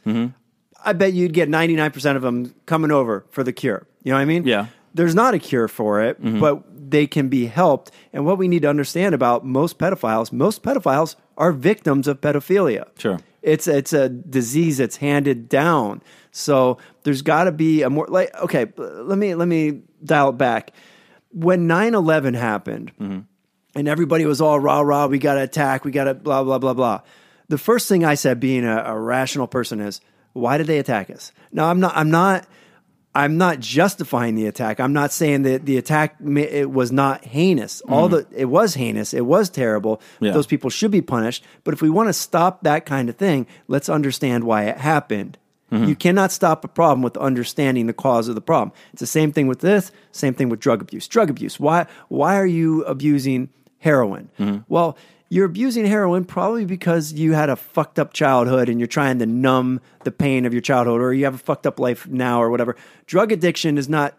I 0.85 0.93
bet 0.93 1.13
you'd 1.13 1.33
get 1.33 1.49
ninety 1.49 1.75
nine 1.75 1.91
percent 1.91 2.15
of 2.17 2.21
them 2.21 2.53
coming 2.65 2.91
over 2.91 3.25
for 3.31 3.43
the 3.43 3.51
cure. 3.53 3.87
You 4.03 4.11
know 4.11 4.17
what 4.17 4.21
I 4.21 4.25
mean? 4.25 4.45
Yeah. 4.45 4.67
There's 4.93 5.15
not 5.15 5.33
a 5.33 5.39
cure 5.39 5.67
for 5.67 6.01
it, 6.01 6.21
Mm-hmm. 6.21 6.39
but 6.39 6.63
they 6.89 7.05
can 7.07 7.27
be 7.27 7.47
helped. 7.47 7.91
And 8.13 8.25
what 8.25 8.37
we 8.37 8.47
need 8.47 8.61
to 8.61 8.69
understand 8.69 9.13
about 9.13 9.45
most 9.45 9.77
pedophiles, 9.77 10.31
most 10.31 10.63
pedophiles 10.63 11.15
are 11.37 11.51
victims 11.51 12.07
of 12.07 12.21
pedophilia. 12.21 12.87
Sure. 12.97 13.19
It's 13.41 13.67
it's 13.67 13.93
a 13.93 14.07
disease 14.09 14.77
that's 14.77 14.97
handed 14.97 15.49
down. 15.49 16.01
So 16.37 16.77
there's 17.03 17.21
got 17.21 17.45
to 17.45 17.51
be 17.51 17.81
a 17.81 17.89
more 17.89 18.07
like 18.07 18.33
okay, 18.35 18.71
let 18.77 19.17
me 19.17 19.35
let 19.35 19.47
me 19.47 19.81
dial 20.03 20.29
it 20.29 20.37
back. 20.37 20.71
When 21.31 21.67
9/11 21.67 22.35
happened 22.35 22.91
mm-hmm. 22.99 23.19
and 23.75 23.87
everybody 23.87 24.25
was 24.25 24.39
all 24.39 24.59
rah 24.59 24.81
rah, 24.81 25.07
we 25.07 25.19
got 25.19 25.35
to 25.35 25.41
attack, 25.41 25.83
we 25.83 25.91
got 25.91 26.05
to 26.05 26.13
blah 26.13 26.43
blah 26.43 26.59
blah 26.59 26.73
blah. 26.73 27.01
The 27.49 27.57
first 27.57 27.87
thing 27.87 28.05
I 28.05 28.15
said 28.15 28.39
being 28.39 28.65
a, 28.65 28.83
a 28.85 28.99
rational 28.99 29.47
person 29.47 29.79
is, 29.79 30.01
why 30.33 30.57
did 30.57 30.67
they 30.67 30.79
attack 30.79 31.09
us? 31.09 31.31
Now 31.51 31.69
I'm 31.69 31.79
not 31.79 31.95
I'm 31.95 32.11
not 32.11 32.47
I'm 33.15 33.37
not 33.37 33.59
justifying 33.59 34.35
the 34.35 34.45
attack. 34.45 34.79
I'm 34.79 34.93
not 34.93 35.11
saying 35.11 35.41
that 35.41 35.65
the 35.65 35.77
attack 35.77 36.17
it 36.21 36.69
was 36.69 36.91
not 36.91 37.25
heinous. 37.25 37.81
All 37.81 38.09
mm-hmm. 38.09 38.31
the 38.31 38.41
it 38.41 38.45
was 38.45 38.75
heinous. 38.75 39.13
It 39.13 39.25
was 39.25 39.49
terrible. 39.49 40.01
Yeah. 40.19 40.33
Those 40.33 40.45
people 40.45 40.69
should 40.69 40.91
be 40.91 41.01
punished. 41.01 41.43
But 41.63 41.73
if 41.73 41.81
we 41.81 41.89
want 41.89 42.09
to 42.09 42.13
stop 42.13 42.61
that 42.63 42.85
kind 42.85 43.09
of 43.09 43.15
thing, 43.15 43.47
let's 43.67 43.89
understand 43.89 44.43
why 44.43 44.65
it 44.65 44.77
happened. 44.77 45.39
You 45.69 45.95
cannot 45.95 46.31
stop 46.31 46.63
a 46.63 46.67
problem 46.67 47.01
with 47.01 47.17
understanding 47.17 47.87
the 47.87 47.93
cause 47.93 48.29
of 48.29 48.35
the 48.35 48.41
problem. 48.41 48.71
It's 48.93 49.01
the 49.01 49.07
same 49.07 49.33
thing 49.33 49.47
with 49.47 49.59
this. 49.59 49.91
Same 50.11 50.33
thing 50.33 50.47
with 50.47 50.59
drug 50.59 50.81
abuse. 50.81 51.07
Drug 51.07 51.29
abuse. 51.29 51.59
Why? 51.59 51.87
Why 52.07 52.37
are 52.37 52.45
you 52.45 52.83
abusing 52.85 53.49
heroin? 53.79 54.29
Well, 54.69 54.97
you're 55.29 55.45
abusing 55.45 55.85
heroin 55.85 56.23
probably 56.23 56.63
because 56.63 57.11
you 57.11 57.33
had 57.33 57.49
a 57.49 57.57
fucked 57.57 57.99
up 57.99 58.13
childhood 58.13 58.69
and 58.69 58.79
you're 58.79 58.87
trying 58.87 59.19
to 59.19 59.25
numb 59.25 59.81
the 60.05 60.11
pain 60.11 60.45
of 60.45 60.53
your 60.53 60.61
childhood, 60.61 61.01
or 61.01 61.13
you 61.13 61.25
have 61.25 61.35
a 61.35 61.39
fucked 61.39 61.67
up 61.67 61.79
life 61.79 62.07
now, 62.07 62.41
or 62.41 62.49
whatever. 62.49 62.77
Drug 63.05 63.33
addiction 63.33 63.77
is 63.77 63.89
not 63.89 64.13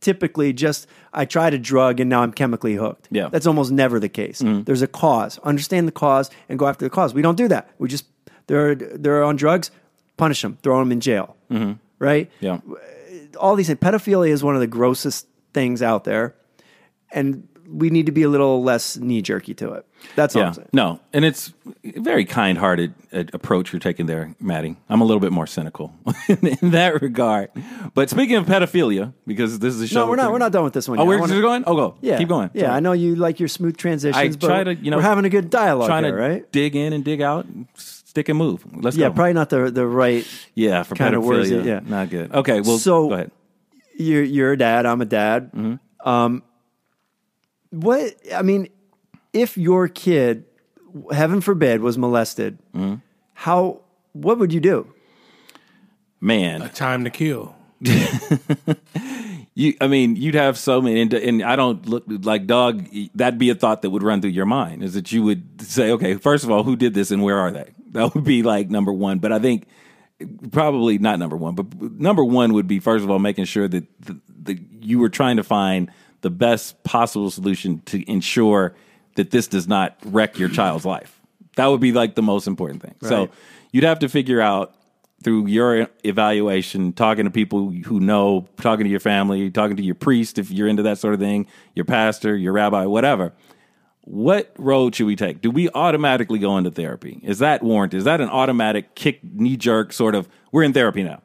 typically 0.00 0.52
just 0.52 0.86
I 1.12 1.24
tried 1.24 1.52
a 1.52 1.58
drug 1.58 2.00
and 2.00 2.08
now 2.08 2.22
I'm 2.22 2.32
chemically 2.32 2.74
hooked. 2.74 3.08
Yeah. 3.10 3.28
That's 3.28 3.46
almost 3.46 3.70
never 3.70 4.00
the 4.00 4.08
case. 4.08 4.40
Mm-hmm. 4.40 4.62
There's 4.62 4.82
a 4.82 4.86
cause. 4.86 5.38
Understand 5.40 5.88
the 5.88 5.92
cause 5.92 6.30
and 6.48 6.58
go 6.58 6.66
after 6.66 6.86
the 6.86 6.90
cause. 6.90 7.12
We 7.12 7.22
don't 7.22 7.36
do 7.36 7.48
that. 7.48 7.70
We 7.78 7.88
just 7.88 8.06
they're 8.46 8.74
they're 8.74 9.24
on 9.24 9.36
drugs, 9.36 9.70
punish 10.16 10.42
them, 10.42 10.58
throw 10.62 10.78
them 10.78 10.92
in 10.92 11.00
jail. 11.00 11.36
Right? 11.98 12.30
yeah. 12.40 12.58
All 13.38 13.54
these 13.56 13.68
pedophilia 13.70 14.28
is 14.30 14.42
one 14.44 14.54
of 14.54 14.60
the 14.60 14.66
grossest 14.66 15.26
things 15.52 15.82
out 15.82 16.04
there, 16.04 16.34
and 17.12 17.46
we 17.68 17.90
need 17.90 18.06
to 18.06 18.12
be 18.12 18.22
a 18.22 18.28
little 18.28 18.62
less 18.62 18.96
knee 18.96 19.20
jerky 19.22 19.52
to 19.54 19.72
it. 19.72 19.84
That's 20.14 20.36
all 20.36 20.42
Yeah, 20.42 20.48
I'm 20.48 20.54
saying. 20.54 20.68
no, 20.72 21.00
and 21.12 21.24
it's 21.24 21.52
a 21.84 22.00
very 22.00 22.24
kind-hearted 22.24 22.94
uh, 23.12 23.24
approach 23.32 23.72
you're 23.72 23.80
taking 23.80 24.06
there, 24.06 24.34
Maddie. 24.40 24.76
I'm 24.88 25.00
a 25.00 25.04
little 25.04 25.20
bit 25.20 25.32
more 25.32 25.46
cynical 25.46 25.92
in 26.28 26.70
that 26.70 27.02
regard. 27.02 27.50
But 27.94 28.08
speaking 28.10 28.36
of 28.36 28.46
pedophilia, 28.46 29.12
because 29.26 29.58
this 29.58 29.74
is 29.74 29.80
a 29.82 29.86
show, 29.88 30.04
No, 30.04 30.10
we're 30.10 30.16
not. 30.16 30.30
We're 30.32 30.38
not 30.38 30.52
done 30.52 30.64
with 30.64 30.74
this 30.74 30.88
one. 30.88 30.98
Oh, 30.98 31.02
yet. 31.02 31.08
We're 31.08 31.18
wanna- 31.20 31.40
going. 31.40 31.64
Oh, 31.66 31.74
go. 31.74 31.96
Yeah, 32.02 32.18
keep 32.18 32.28
going. 32.28 32.50
Yeah, 32.54 32.72
I 32.74 32.80
know 32.80 32.92
you 32.92 33.16
like 33.16 33.40
your 33.40 33.48
smooth 33.48 33.76
transitions, 33.76 34.16
I 34.36 34.38
but 34.38 34.46
try 34.46 34.64
to, 34.64 34.74
you 34.74 34.90
know, 34.90 34.98
we're 34.98 35.02
having 35.02 35.24
a 35.24 35.30
good 35.30 35.50
dialogue 35.50 35.88
trying 35.88 36.04
here, 36.04 36.14
to 36.16 36.22
right? 36.22 36.52
dig 36.52 36.76
in 36.76 36.92
and 36.92 37.04
dig 37.04 37.20
out, 37.20 37.46
stick 38.16 38.28
and 38.30 38.38
move. 38.38 38.64
Let's 38.72 38.96
Yeah, 38.96 39.08
go. 39.08 39.14
probably 39.14 39.34
not 39.34 39.50
the 39.50 39.70
the 39.70 39.86
right. 39.86 40.26
yeah, 40.54 40.82
for 40.82 40.94
kinda 40.94 41.18
pedophilia, 41.18 41.24
words 41.26 41.50
it, 41.50 41.64
yeah. 41.66 41.80
not 41.86 42.08
good. 42.10 42.32
Okay, 42.34 42.60
well, 42.62 42.78
So- 42.78 43.08
go 43.08 43.14
ahead. 43.14 43.30
You're 43.98 44.22
you're 44.24 44.52
a 44.52 44.58
dad. 44.58 44.84
I'm 44.86 45.00
a 45.00 45.06
dad. 45.06 45.52
Mm-hmm. 45.52 46.08
Um, 46.08 46.42
what 47.70 48.14
I 48.34 48.42
mean, 48.42 48.68
if 49.32 49.56
your 49.58 49.88
kid, 49.88 50.44
heaven 51.12 51.40
forbid, 51.40 51.80
was 51.80 51.96
molested, 51.98 52.58
Mm-hmm. 52.74 52.94
how 53.34 53.80
what 54.12 54.38
would 54.38 54.52
you 54.52 54.60
do? 54.60 54.86
Man, 56.20 56.70
Time 56.74 57.04
to 57.04 57.10
kill. 57.10 57.54
You, 59.58 59.72
I 59.80 59.86
mean, 59.86 60.16
you'd 60.16 60.34
have 60.34 60.58
so 60.58 60.82
many, 60.82 61.00
and, 61.00 61.14
and 61.14 61.42
I 61.42 61.56
don't 61.56 61.88
look 61.88 62.04
like 62.06 62.46
dog. 62.46 62.86
That'd 63.14 63.38
be 63.38 63.48
a 63.48 63.54
thought 63.54 63.80
that 63.80 63.88
would 63.88 64.02
run 64.02 64.20
through 64.20 64.32
your 64.32 64.44
mind 64.44 64.82
is 64.82 64.92
that 64.92 65.10
you 65.12 65.22
would 65.22 65.62
say, 65.62 65.92
okay, 65.92 66.16
first 66.16 66.44
of 66.44 66.50
all, 66.50 66.62
who 66.62 66.76
did 66.76 66.92
this 66.92 67.10
and 67.10 67.22
where 67.22 67.38
are 67.38 67.50
they? 67.50 67.70
That 67.96 68.14
would 68.14 68.24
be 68.24 68.42
like 68.42 68.70
number 68.70 68.92
one. 68.92 69.18
But 69.18 69.32
I 69.32 69.38
think 69.38 69.66
probably 70.50 70.98
not 70.98 71.18
number 71.18 71.36
one, 71.36 71.54
but 71.54 71.80
number 71.80 72.24
one 72.24 72.52
would 72.54 72.66
be 72.66 72.80
first 72.80 73.04
of 73.04 73.10
all 73.10 73.18
making 73.18 73.44
sure 73.44 73.68
that 73.68 73.84
the, 74.00 74.20
the, 74.42 74.60
you 74.80 74.98
were 74.98 75.08
trying 75.08 75.36
to 75.36 75.42
find 75.42 75.90
the 76.22 76.30
best 76.30 76.82
possible 76.84 77.30
solution 77.30 77.80
to 77.86 78.08
ensure 78.10 78.74
that 79.16 79.30
this 79.30 79.48
does 79.48 79.68
not 79.68 79.96
wreck 80.04 80.38
your 80.38 80.48
child's 80.48 80.84
life. 80.84 81.20
That 81.56 81.66
would 81.66 81.80
be 81.80 81.92
like 81.92 82.14
the 82.14 82.22
most 82.22 82.46
important 82.46 82.82
thing. 82.82 82.94
So 83.02 83.30
you'd 83.72 83.84
have 83.84 84.00
to 84.00 84.08
figure 84.08 84.40
out 84.40 84.74
through 85.22 85.46
your 85.46 85.88
evaluation, 86.04 86.92
talking 86.92 87.24
to 87.24 87.30
people 87.30 87.70
who 87.70 88.00
know, 88.00 88.46
talking 88.60 88.84
to 88.84 88.90
your 88.90 89.00
family, 89.00 89.50
talking 89.50 89.76
to 89.76 89.82
your 89.82 89.94
priest 89.94 90.38
if 90.38 90.50
you're 90.50 90.68
into 90.68 90.82
that 90.82 90.98
sort 90.98 91.14
of 91.14 91.20
thing, 91.20 91.46
your 91.74 91.84
pastor, 91.86 92.36
your 92.36 92.52
rabbi, 92.52 92.84
whatever. 92.84 93.32
What 94.06 94.52
road 94.56 94.94
should 94.94 95.06
we 95.06 95.16
take? 95.16 95.40
Do 95.40 95.50
we 95.50 95.68
automatically 95.70 96.38
go 96.38 96.56
into 96.56 96.70
therapy? 96.70 97.20
Is 97.24 97.40
that 97.40 97.64
warranted? 97.64 97.98
Is 97.98 98.04
that 98.04 98.20
an 98.20 98.28
automatic 98.28 98.94
kick, 98.94 99.18
knee 99.24 99.56
jerk 99.56 99.92
sort 99.92 100.14
of, 100.14 100.28
we're 100.52 100.62
in 100.62 100.72
therapy 100.72 101.02
now? 101.02 101.20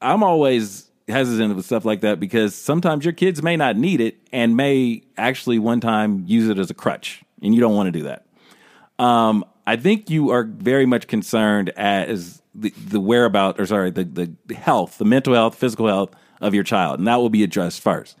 I'm 0.00 0.22
always 0.22 0.88
hesitant 1.08 1.56
with 1.56 1.64
stuff 1.64 1.84
like 1.84 2.02
that 2.02 2.20
because 2.20 2.54
sometimes 2.54 3.04
your 3.04 3.12
kids 3.12 3.42
may 3.42 3.56
not 3.56 3.76
need 3.76 4.00
it 4.00 4.16
and 4.32 4.56
may 4.56 5.02
actually 5.16 5.58
one 5.58 5.80
time 5.80 6.22
use 6.24 6.48
it 6.48 6.56
as 6.56 6.70
a 6.70 6.74
crutch, 6.74 7.24
and 7.42 7.52
you 7.52 7.60
don't 7.60 7.74
want 7.74 7.88
to 7.88 7.92
do 7.92 8.04
that. 8.04 8.26
Um, 9.02 9.44
I 9.66 9.74
think 9.74 10.08
you 10.08 10.30
are 10.30 10.44
very 10.44 10.86
much 10.86 11.08
concerned 11.08 11.70
as 11.70 12.42
the, 12.54 12.70
the 12.70 13.00
whereabout, 13.00 13.58
or 13.58 13.66
sorry, 13.66 13.90
the, 13.90 14.04
the 14.04 14.54
health, 14.54 14.98
the 14.98 15.04
mental 15.04 15.34
health, 15.34 15.56
physical 15.56 15.88
health 15.88 16.14
of 16.40 16.54
your 16.54 16.62
child, 16.62 17.00
and 17.00 17.08
that 17.08 17.16
will 17.16 17.30
be 17.30 17.42
addressed 17.42 17.80
first. 17.80 18.16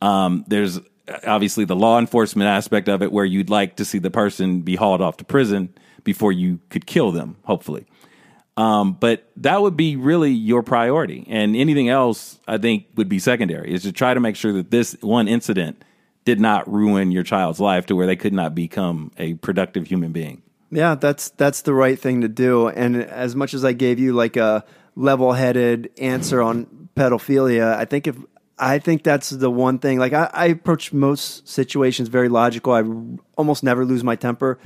Um, 0.00 0.44
there's 0.46 0.78
obviously 1.26 1.64
the 1.64 1.76
law 1.76 1.98
enforcement 1.98 2.48
aspect 2.48 2.88
of 2.88 3.02
it 3.02 3.12
where 3.12 3.24
you'd 3.24 3.50
like 3.50 3.76
to 3.76 3.84
see 3.84 3.98
the 3.98 4.10
person 4.10 4.60
be 4.62 4.76
hauled 4.76 5.00
off 5.00 5.16
to 5.18 5.24
prison 5.24 5.74
before 6.04 6.32
you 6.32 6.60
could 6.68 6.86
kill 6.86 7.12
them, 7.12 7.36
hopefully. 7.44 7.86
Um, 8.56 8.92
but 8.92 9.30
that 9.36 9.62
would 9.62 9.76
be 9.76 9.96
really 9.96 10.32
your 10.32 10.62
priority. 10.62 11.26
And 11.28 11.56
anything 11.56 11.88
else, 11.88 12.38
I 12.46 12.58
think, 12.58 12.86
would 12.96 13.08
be 13.08 13.18
secondary, 13.18 13.72
is 13.72 13.82
to 13.82 13.92
try 13.92 14.12
to 14.12 14.20
make 14.20 14.36
sure 14.36 14.52
that 14.52 14.70
this 14.70 14.96
one 15.00 15.28
incident 15.28 15.82
did 16.24 16.40
not 16.40 16.70
ruin 16.70 17.10
your 17.10 17.22
child's 17.22 17.60
life 17.60 17.86
to 17.86 17.96
where 17.96 18.06
they 18.06 18.16
could 18.16 18.34
not 18.34 18.54
become 18.54 19.12
a 19.16 19.34
productive 19.34 19.86
human 19.86 20.12
being. 20.12 20.42
Yeah, 20.70 20.94
that's 20.94 21.30
that's 21.30 21.62
the 21.62 21.74
right 21.74 21.98
thing 21.98 22.20
to 22.20 22.28
do. 22.28 22.68
And 22.68 22.96
as 22.96 23.34
much 23.34 23.54
as 23.54 23.64
I 23.64 23.72
gave 23.72 23.98
you 23.98 24.12
like 24.12 24.36
a 24.36 24.64
level-headed 24.94 25.90
answer 25.98 26.42
on 26.42 26.88
pedophilia, 26.94 27.74
I 27.74 27.86
think 27.86 28.06
if 28.06 28.16
I 28.60 28.78
think 28.78 29.02
that's 29.02 29.30
the 29.30 29.50
one 29.50 29.78
thing. 29.78 29.98
Like 29.98 30.12
I, 30.12 30.30
I 30.32 30.46
approach 30.46 30.92
most 30.92 31.48
situations 31.48 32.08
very 32.08 32.28
logical. 32.28 32.72
I 32.72 32.82
almost 33.36 33.64
never 33.64 33.84
lose 33.84 34.04
my 34.04 34.16
temper, 34.16 34.58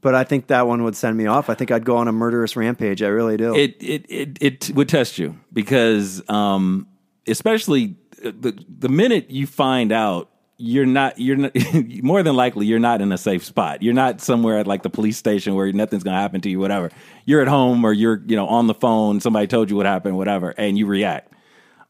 but 0.00 0.14
I 0.14 0.24
think 0.24 0.46
that 0.46 0.66
one 0.66 0.82
would 0.84 0.96
send 0.96 1.16
me 1.16 1.26
off. 1.26 1.50
I 1.50 1.54
think 1.54 1.70
I'd 1.70 1.84
go 1.84 1.98
on 1.98 2.08
a 2.08 2.12
murderous 2.12 2.56
rampage. 2.56 3.02
I 3.02 3.08
really 3.08 3.36
do. 3.36 3.54
It 3.54 3.76
it 3.80 4.06
it, 4.08 4.38
it 4.40 4.70
would 4.74 4.88
test 4.88 5.18
you 5.18 5.38
because, 5.52 6.22
um, 6.28 6.88
especially 7.26 7.96
the 8.22 8.58
the 8.68 8.88
minute 8.88 9.30
you 9.30 9.46
find 9.46 9.92
out 9.92 10.30
you're 10.56 10.86
not 10.86 11.18
you're 11.18 11.36
not 11.36 11.52
more 12.02 12.22
than 12.22 12.34
likely 12.34 12.66
you're 12.66 12.80
not 12.80 13.00
in 13.00 13.12
a 13.12 13.18
safe 13.18 13.44
spot. 13.44 13.82
You're 13.82 13.94
not 13.94 14.20
somewhere 14.20 14.58
at 14.58 14.66
like 14.66 14.82
the 14.82 14.90
police 14.90 15.16
station 15.16 15.54
where 15.54 15.72
nothing's 15.72 16.02
going 16.02 16.14
to 16.16 16.20
happen 16.20 16.40
to 16.42 16.50
you. 16.50 16.58
Whatever. 16.58 16.90
You're 17.26 17.42
at 17.42 17.48
home 17.48 17.84
or 17.84 17.92
you're 17.92 18.22
you 18.26 18.36
know 18.36 18.48
on 18.48 18.66
the 18.66 18.74
phone. 18.74 19.20
Somebody 19.20 19.46
told 19.46 19.70
you 19.70 19.76
what 19.76 19.86
happened. 19.86 20.16
Whatever, 20.16 20.50
and 20.50 20.76
you 20.76 20.86
react. 20.86 21.32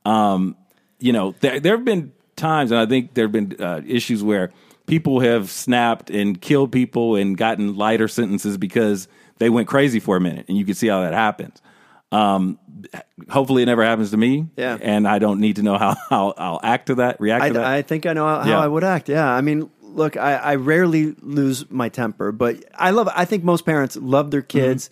Um, 0.05 0.57
you 0.99 1.13
know, 1.13 1.35
there 1.41 1.61
there 1.61 1.77
have 1.77 1.85
been 1.85 2.13
times, 2.37 2.71
and 2.71 2.81
I 2.81 2.87
think 2.87 3.15
there 3.15 3.25
have 3.25 3.33
been 3.33 3.57
uh, 3.61 3.83
issues 3.87 4.23
where 4.23 4.53
people 4.87 5.21
have 5.21 5.51
snapped 5.51 6.11
and 6.11 6.41
killed 6.41 6.73
people 6.73 7.17
and 7.17 7.37
gotten 7.37 7.77
lighter 7.77 8.09
sentences 8.09 8.57
because 8.57 9.09
they 9.39 9.51
went 9.51 9.69
crazy 9.69 10.01
for 10.01 10.17
a 10.17 10.21
minute, 10.21 10.47
and 10.49 10.57
you 10.57 10.65
can 10.65 10.75
see 10.75 10.89
how 10.89 11.03
that 11.03 11.15
happens. 11.15 11.61
Um, 12.11 12.59
hopefully, 13.29 13.63
it 13.63 13.67
never 13.67 13.85
happens 13.85 14.11
to 14.13 14.17
me. 14.17 14.49
Yeah. 14.57 14.79
and 14.81 15.07
I 15.07 15.19
don't 15.19 15.41
need 15.41 15.57
to 15.57 15.63
know 15.63 15.77
how, 15.77 15.95
how 16.09 16.35
I'll 16.39 16.61
act 16.63 16.87
to 16.87 16.97
that, 16.97 17.21
react 17.21 17.47
to 17.47 17.53
that. 17.55 17.65
I, 17.65 17.77
I 17.79 17.83
think 17.83 18.07
I 18.07 18.13
know 18.15 18.27
how, 18.27 18.41
how 18.41 18.61
I 18.61 18.67
would 18.67 18.85
act. 18.85 19.09
Yeah, 19.09 19.29
I 19.29 19.41
mean, 19.43 19.71
look, 19.83 20.17
I, 20.17 20.35
I 20.35 20.55
rarely 20.55 21.15
lose 21.21 21.71
my 21.71 21.89
temper, 21.89 22.33
but 22.33 22.65
I 22.75 22.91
love. 22.91 23.09
I 23.15 23.25
think 23.25 23.45
most 23.45 23.67
parents 23.67 23.97
love 23.97 24.31
their 24.31 24.43
kids, 24.43 24.91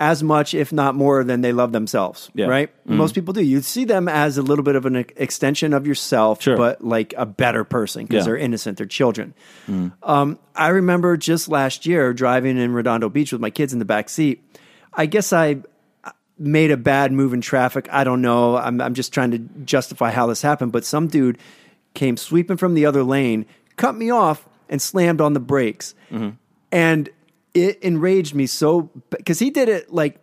as 0.00 0.22
much, 0.22 0.54
if 0.54 0.72
not 0.72 0.94
more, 0.94 1.24
than 1.24 1.40
they 1.40 1.52
love 1.52 1.72
themselves. 1.72 2.30
Yeah. 2.34 2.46
Right? 2.46 2.70
Mhm. 2.86 2.96
Most 2.96 3.14
people 3.16 3.34
do. 3.34 3.42
You 3.42 3.60
see 3.62 3.84
them 3.84 4.06
as 4.08 4.38
a 4.38 4.42
little 4.42 4.62
bit 4.62 4.76
of 4.76 4.86
an 4.86 4.94
extension 5.16 5.72
of 5.72 5.86
yourself, 5.88 6.40
Sure. 6.42 6.56
but 6.56 6.84
like 6.84 7.14
a 7.16 7.26
better 7.26 7.64
person 7.64 8.04
because 8.04 8.22
Yeah. 8.22 8.24
they're 8.26 8.36
innocent. 8.36 8.78
They're 8.78 8.86
children. 8.86 9.34
Um, 10.02 10.38
I 10.54 10.68
remember 10.68 11.16
just 11.16 11.48
last 11.48 11.84
year 11.84 12.12
driving 12.12 12.58
in 12.58 12.72
Redondo 12.72 13.08
Beach 13.08 13.32
with 13.32 13.40
my 13.40 13.50
kids 13.50 13.72
in 13.72 13.78
the 13.80 13.84
back 13.84 14.08
seat. 14.08 14.42
I 14.94 15.06
guess 15.06 15.32
I 15.32 15.62
made 16.38 16.70
a 16.70 16.76
bad 16.76 17.10
move 17.10 17.34
in 17.34 17.40
traffic. 17.40 17.88
I 17.90 18.04
don't 18.04 18.22
know. 18.22 18.56
I'm, 18.56 18.80
I'm 18.80 18.94
just 18.94 19.12
trying 19.12 19.32
to 19.32 19.38
justify 19.64 20.12
how 20.12 20.26
this 20.28 20.42
happened. 20.42 20.70
But 20.70 20.84
some 20.84 21.08
dude 21.08 21.38
came 21.94 22.16
sweeping 22.16 22.56
from 22.56 22.74
the 22.74 22.86
other 22.86 23.02
lane, 23.02 23.44
cut 23.76 23.96
me 23.96 24.10
off, 24.10 24.48
and 24.68 24.80
slammed 24.80 25.20
on 25.20 25.32
the 25.32 25.40
brakes. 25.40 25.96
And 26.70 27.10
it 27.64 27.78
enraged 27.82 28.34
me 28.34 28.46
so 28.46 28.90
because 29.10 29.38
he 29.38 29.50
did 29.50 29.68
it 29.68 29.92
like 29.92 30.20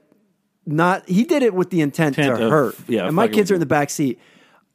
not, 0.65 1.07
he 1.07 1.23
did 1.23 1.43
it 1.43 1.53
with 1.53 1.69
the 1.69 1.81
intent, 1.81 2.17
Intent 2.17 2.37
to 2.39 2.45
of- 2.45 2.51
hurt. 2.51 2.75
yeah, 2.87 3.05
and 3.07 3.15
my 3.15 3.27
kids 3.27 3.51
are 3.51 3.53
in 3.55 3.59
the 3.59 3.65
back 3.67 3.89
seat. 3.89 4.19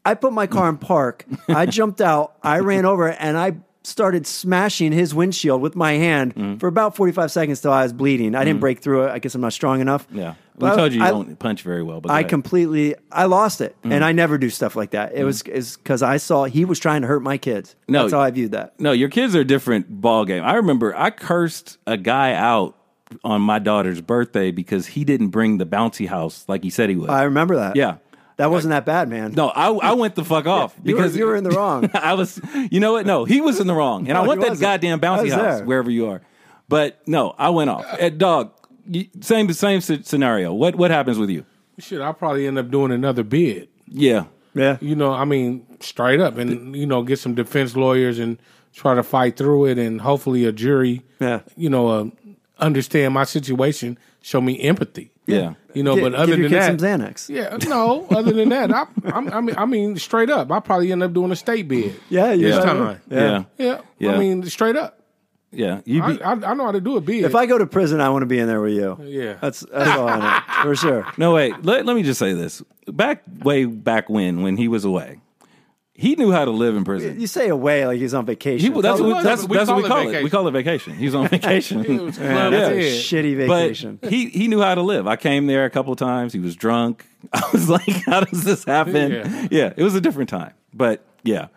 I 0.05 0.15
put 0.15 0.33
my 0.33 0.47
car 0.47 0.69
in 0.69 0.79
park. 0.79 1.27
I 1.49 1.67
jumped 1.67 2.01
out. 2.01 2.37
I 2.43 2.61
ran 2.61 2.87
over 2.87 3.09
and 3.09 3.37
I 3.37 3.57
started 3.83 4.27
smashing 4.27 4.93
his 4.93 5.15
windshield 5.15 5.61
with 5.63 5.75
my 5.75 5.93
hand 5.93 6.35
Mm-hmm. 6.35 6.57
for 6.59 6.67
about 6.67 6.97
45 6.97 7.31
seconds 7.33 7.61
till 7.61 7.73
I 7.73 7.83
was 7.83 7.93
bleeding. 7.93 8.35
I 8.35 8.45
didn't 8.45 8.61
break 8.61 8.81
through 8.81 9.05
it. 9.07 9.11
I 9.11 9.19
guess 9.19 9.35
I'm 9.35 9.41
not 9.41 9.53
strong 9.55 9.81
enough. 9.81 10.07
Yeah. 10.13 10.35
We 10.57 10.69
told 10.69 10.93
you 10.93 10.99
you 11.01 11.07
I- 11.07 11.11
don't 11.11 11.39
punch 11.39 11.63
very 11.63 11.83
well, 11.83 12.03
but 12.03 12.11
I 12.13 12.23
completely 12.23 12.95
I 13.11 13.25
lost 13.25 13.63
it, 13.63 13.75
Mm-hmm. 13.79 13.93
and 13.93 14.05
I 14.05 14.13
never 14.13 14.37
do 14.37 14.51
stuff 14.51 14.77
like 14.77 14.91
that. 14.91 15.15
It 15.15 15.25
was 15.25 15.41
is 15.43 15.79
because 15.79 16.03
I 16.03 16.19
saw 16.19 16.45
he 16.45 16.67
was 16.67 16.79
trying 16.79 17.01
to 17.01 17.07
hurt 17.09 17.23
my 17.23 17.39
kids. 17.39 17.75
No. 17.89 18.03
That's 18.03 18.13
how 18.13 18.21
I 18.21 18.31
viewed 18.31 18.53
that. 18.53 18.79
No, 18.79 18.93
your 18.93 19.09
kids 19.09 19.35
are 19.35 19.41
a 19.41 19.45
different 19.45 20.01
ball 20.03 20.27
game. 20.27 20.45
I 20.45 20.55
remember 20.57 20.95
I 20.95 21.09
cursed 21.11 21.79
a 21.87 21.97
guy 21.97 22.35
out 22.35 22.77
on 23.25 23.41
my 23.41 23.59
daughter's 23.59 24.03
birthday 24.03 24.51
because 24.51 24.87
he 24.89 25.05
didn't 25.05 25.29
bring 25.29 25.57
the 25.59 25.67
bouncy 25.67 26.07
house 26.07 26.45
like 26.47 26.63
he 26.63 26.69
said 26.71 26.91
he 26.91 26.97
would. 26.97 27.09
I 27.09 27.23
remember 27.23 27.57
that. 27.57 27.75
yeah. 27.77 27.97
That 28.41 28.51
wasn't 28.51 28.71
that 28.71 28.85
bad, 28.85 29.09
man. 29.09 29.33
No, 29.33 29.49
I, 29.49 29.71
I 29.71 29.93
went 29.93 30.15
the 30.15 30.25
fuck 30.25 30.47
off 30.59 30.75
you 30.83 30.95
were- 30.95 31.03
because 31.03 31.17
you 31.17 31.27
were 31.27 31.37
in 31.37 31.45
the 31.45 31.51
wrong. 31.51 31.89
I 31.95 32.15
was, 32.15 32.41
you 32.71 32.81
know 32.81 32.93
what? 32.93 33.07
No, 33.07 33.25
he 33.25 33.41
was 33.41 33.61
in 33.61 33.67
the 33.67 33.75
wrong, 33.75 34.09
and 34.09 34.17
I 34.19 34.27
want 34.27 34.41
that 34.41 34.51
wasn't. 34.51 34.61
goddamn 34.63 34.99
I 34.99 35.07
bouncy 35.07 35.31
house 35.31 35.59
there. 35.59 35.65
wherever 35.65 35.91
you 35.91 36.09
are. 36.09 36.23
But 36.69 37.01
no, 37.07 37.35
I 37.39 37.51
went 37.51 37.71
off. 37.71 37.85
Ed, 37.99 38.19
dog, 38.19 38.53
you, 38.87 39.07
same 39.21 39.53
same 39.53 39.81
scenario. 39.81 40.53
What 40.55 40.75
what 40.77 40.91
happens 40.91 41.19
with 41.19 41.31
you? 41.31 41.45
Shit, 41.79 42.01
I'll 42.01 42.15
probably 42.15 42.47
end 42.47 42.59
up 42.59 42.71
doing 42.71 42.93
another 42.93 43.23
bid. 43.25 43.69
Yeah, 43.87 44.25
yeah, 44.55 44.77
You 44.81 44.95
know, 44.95 45.13
I 45.13 45.25
mean, 45.25 45.67
straight 45.81 46.21
up, 46.21 46.37
and 46.39 46.77
you 46.77 46.87
know, 46.87 47.03
get 47.03 47.19
some 47.19 47.35
defense 47.35 47.75
lawyers 47.75 48.19
and 48.19 48.39
try 48.75 48.95
to 48.95 49.03
fight 49.03 49.37
through 49.37 49.65
it, 49.67 49.79
and 49.79 50.01
hopefully 50.01 50.45
a 50.45 50.53
jury, 50.53 51.03
Yeah. 51.21 51.41
you 51.57 51.69
know, 51.71 51.89
uh, 51.89 52.05
understand 52.59 53.15
my 53.15 53.25
situation, 53.25 53.99
show 54.21 54.41
me 54.41 54.61
empathy. 54.61 55.13
yeah. 55.27 55.55
You 55.73 55.85
know, 55.85 55.95
Gi- 55.95 56.01
but 56.03 56.15
other 56.15 56.27
give 56.33 56.39
your 56.41 56.49
than 56.49 56.59
kids 56.73 56.83
that, 56.83 56.99
some 57.01 57.01
Xanax. 57.01 57.29
yeah, 57.29 57.57
no. 57.69 58.05
Other 58.11 58.33
than 58.33 58.49
that, 58.49 58.73
I, 58.73 58.87
I'm, 59.05 59.33
I 59.33 59.41
mean, 59.41 59.55
I 59.57 59.67
mean, 59.67 59.97
straight 59.99 60.29
up, 60.29 60.51
I 60.51 60.59
probably 60.59 60.91
end 60.91 61.03
up 61.05 61.13
doing 61.13 61.31
a 61.31 61.37
state 61.37 61.69
bid. 61.69 61.95
Yeah, 62.09 62.33
you 62.33 62.49
Yeah. 62.49 62.59
better. 62.59 62.67
Time. 62.69 63.01
Yeah. 63.09 63.45
Yeah, 63.57 63.81
Yeah. 63.99 64.13
I 64.15 64.19
mean, 64.19 64.43
straight 64.47 64.75
up. 64.77 64.97
Yeah, 65.53 65.81
you 65.85 66.03
I, 66.03 66.13
be, 66.13 66.23
I, 66.23 66.33
I 66.33 66.55
know 66.55 66.65
how 66.67 66.73
to 66.73 66.81
do 66.81 66.97
a 66.97 67.01
bid. 67.01 67.25
If 67.25 67.35
I 67.37 67.47
go 67.47 67.57
to 67.59 67.67
prison, 67.67 68.01
I 68.01 68.09
want 68.11 68.23
to 68.23 68.27
be 68.27 68.39
in 68.39 68.47
there 68.49 68.61
with 68.61 68.73
you. 68.73 68.97
Yeah. 69.03 69.35
that's 69.41 69.61
that's 69.73 69.91
all 69.99 70.09
I 70.09 70.19
know 70.19 70.63
for 70.63 70.75
sure. 70.77 71.07
no 71.19 71.35
wait. 71.35 71.65
Let, 71.65 71.87
let 71.87 71.95
me 71.97 72.03
just 72.05 72.19
say 72.21 72.33
this. 72.35 72.63
Back 72.89 73.23
way 73.43 73.65
back 73.65 74.09
when 74.09 74.43
when 74.43 74.57
he 74.57 74.67
was 74.69 74.85
away, 74.85 75.21
he 76.01 76.15
knew 76.17 76.33
how 76.33 76.45
to 76.45 76.51
live 76.51 76.75
in 76.77 76.83
prison. 76.85 77.21
You 77.21 77.27
say 77.27 77.49
away 77.49 77.87
like 77.87 77.99
he's 77.99 78.15
on 78.15 78.25
vacation. 78.25 78.73
He, 78.75 78.81
that's 78.81 78.99
Tell 78.99 79.07
what, 79.09 79.19
him- 79.19 79.25
that's, 79.25 79.45
we 79.47 79.57
that's 79.57 79.69
call 79.69 79.77
what 79.77 79.83
we 79.83 79.87
it 79.87 79.89
call 79.91 80.09
it. 80.15 80.25
We 80.25 80.31
call 80.31 80.49
it 80.49 80.53
vacation. 80.53 80.95
He's 80.95 81.15
on 81.15 81.29
vacation. 81.37 81.85
It 81.85 82.01
was 82.01 82.19
Yeah, 82.19 82.33
club 82.33 82.53
that's 82.53 82.71
a 82.71 82.75
head. 82.75 82.85
shitty 83.25 83.37
vacation. 83.37 83.99
But 84.01 84.11
he 84.11 84.29
he 84.31 84.49
knew 84.49 84.61
how 84.63 84.75
to 84.75 84.83
live. 84.83 85.07
I 85.07 85.17
came 85.17 85.47
there 85.47 85.65
a 85.67 85.71
couple 85.71 85.93
of 85.93 85.99
times. 85.99 86.33
He 86.33 86.39
was 86.41 86.57
drunk. 86.57 87.05
I 87.33 87.43
was 87.53 87.69
like, 87.69 87.87
"How 88.07 88.21
does 88.21 88.45
this 88.45 88.65
happen?" 88.65 89.13
Yeah. 89.13 89.49
Yeah, 89.51 89.73
it 89.77 89.83
was 89.83 89.95
a 89.95 90.01
different 90.01 90.31
time. 90.31 90.55
But 90.73 91.05
yeah, 91.23 91.49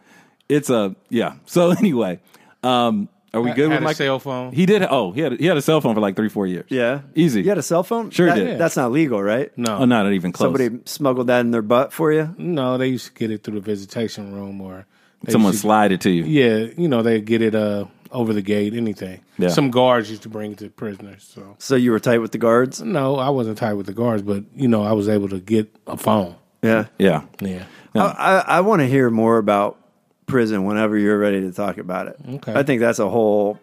it's 0.49 0.69
a 0.69 0.95
yeah. 1.09 1.35
So 1.45 1.71
anyway, 1.79 2.19
um, 2.63 3.07
are 3.33 3.41
we 3.41 3.51
good 3.51 3.63
had 3.71 3.77
with 3.77 3.79
a 3.79 3.83
my 3.83 3.93
cell 3.93 4.19
phone. 4.19 4.51
He 4.53 4.65
did. 4.65 4.83
Oh, 4.83 5.11
he 5.11 5.21
had 5.21 5.39
he 5.39 5.45
had 5.45 5.57
a 5.57 5.61
cell 5.61 5.81
phone 5.81 5.95
for 5.95 6.01
like 6.01 6.15
three 6.15 6.29
four 6.29 6.45
years. 6.47 6.65
yeah, 6.69 7.01
easy. 7.15 7.41
You 7.41 7.49
had 7.49 7.57
a 7.57 7.63
cell 7.63 7.83
phone? 7.83 8.09
Sure 8.11 8.27
That- 8.27 8.35
did. 8.35 8.57
That's 8.59 8.75
not 8.77 8.91
legal, 8.91 9.21
right? 9.21 9.51
no, 9.57 9.77
Oh, 9.77 9.85
not 9.85 10.11
even 10.13 10.31
close. 10.31 10.45
Somebody 10.47 10.79
smuggled 10.85 11.27
that 11.27 11.39
in 11.41 11.51
their 11.51 11.61
butt 11.61 11.91
for 11.93 12.11
you. 12.11 12.33
no, 12.37 12.77
they 12.77 12.87
used 12.87 13.07
to 13.07 13.13
get 13.13 13.31
it 13.31 13.43
through 13.43 13.55
the 13.55 13.65
visitation 13.65 14.33
room 14.33 14.61
or 14.61 14.85
they 15.23 15.31
Someone 15.31 15.51
used 15.53 15.61
to- 15.61 15.67
slide 15.67 15.91
it 15.91 16.01
to 16.01 16.09
you. 16.11 16.23
Yeah, 16.25 16.67
you 16.77 16.87
know 16.87 17.01
they 17.01 17.21
get 17.21 17.41
it 17.41 17.55
uh 17.55 17.85
over 18.11 18.31
the 18.33 18.43
gate, 18.43 18.75
anything. 18.75 19.21
Yeah. 19.39 19.47
Some 19.47 19.71
guards 19.71 20.07
used 20.11 20.21
to 20.21 20.29
bring 20.29 20.51
it 20.51 20.59
to 20.59 20.69
prisoners. 20.69 21.27
So 21.33 21.55
So 21.57 21.75
you 21.75 21.89
were 21.91 21.99
tight 21.99 22.19
with 22.19 22.31
the 22.31 22.37
guards. 22.37 22.79
no, 22.81 23.15
I 23.17 23.29
wasn't 23.29 23.57
tight 23.57 23.73
with 23.73 23.87
the 23.87 23.93
guards, 23.93 24.21
but 24.21 24.43
you 24.55 24.67
know 24.67 24.83
I 24.83 24.91
was 24.91 25.09
able 25.09 25.29
to 25.29 25.39
get 25.39 25.75
a 25.87 25.97
phone. 25.97 26.35
Yeah. 26.61 26.85
Yeah. 26.99 27.23
Yeah, 27.41 27.63
I, 27.95 27.99
I, 28.01 28.39
I 28.57 28.61
want 28.61 28.81
to 28.81 28.87
hear 28.87 29.09
more 29.09 29.37
about 29.39 29.77
prison 30.25 30.65
whenever 30.65 30.97
you're 30.97 31.17
ready 31.17 31.41
to 31.41 31.51
talk 31.51 31.77
about 31.77 32.07
it. 32.07 32.17
Okay. 32.27 32.53
I 32.53 32.63
think 32.63 32.79
that's 32.79 32.99
a 32.99 33.09
whole 33.09 33.59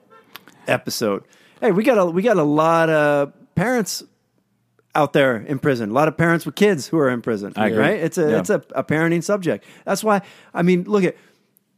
episode. 0.67 1.25
Hey, 1.61 1.73
we 1.73 1.85
got 1.85 1.99
a 1.99 2.07
we 2.07 2.23
got 2.23 2.37
a 2.37 2.43
lot 2.43 2.89
of 2.91 3.33
parents 3.55 4.03
out 4.95 5.13
there 5.13 5.37
in 5.37 5.59
prison. 5.59 5.91
A 5.91 5.93
lot 5.93 6.09
of 6.09 6.17
parents 6.17 6.45
with 6.47 6.55
kids 6.55 6.87
who 6.87 6.99
are 6.99 7.11
in 7.11 7.23
prison. 7.23 7.53
I 7.57 7.69
agree. 7.69 7.79
Right? 7.79 8.01
It's 8.01 8.19
a 8.19 8.31
Yeah. 8.31 8.39
it's 8.41 8.51
a, 8.51 8.63
a 8.75 8.85
parenting 8.85 9.23
subject. 9.23 9.65
That's 9.85 10.03
why 10.03 10.23
I 10.55 10.63
mean, 10.63 10.85
look 10.85 11.05
at 11.05 11.17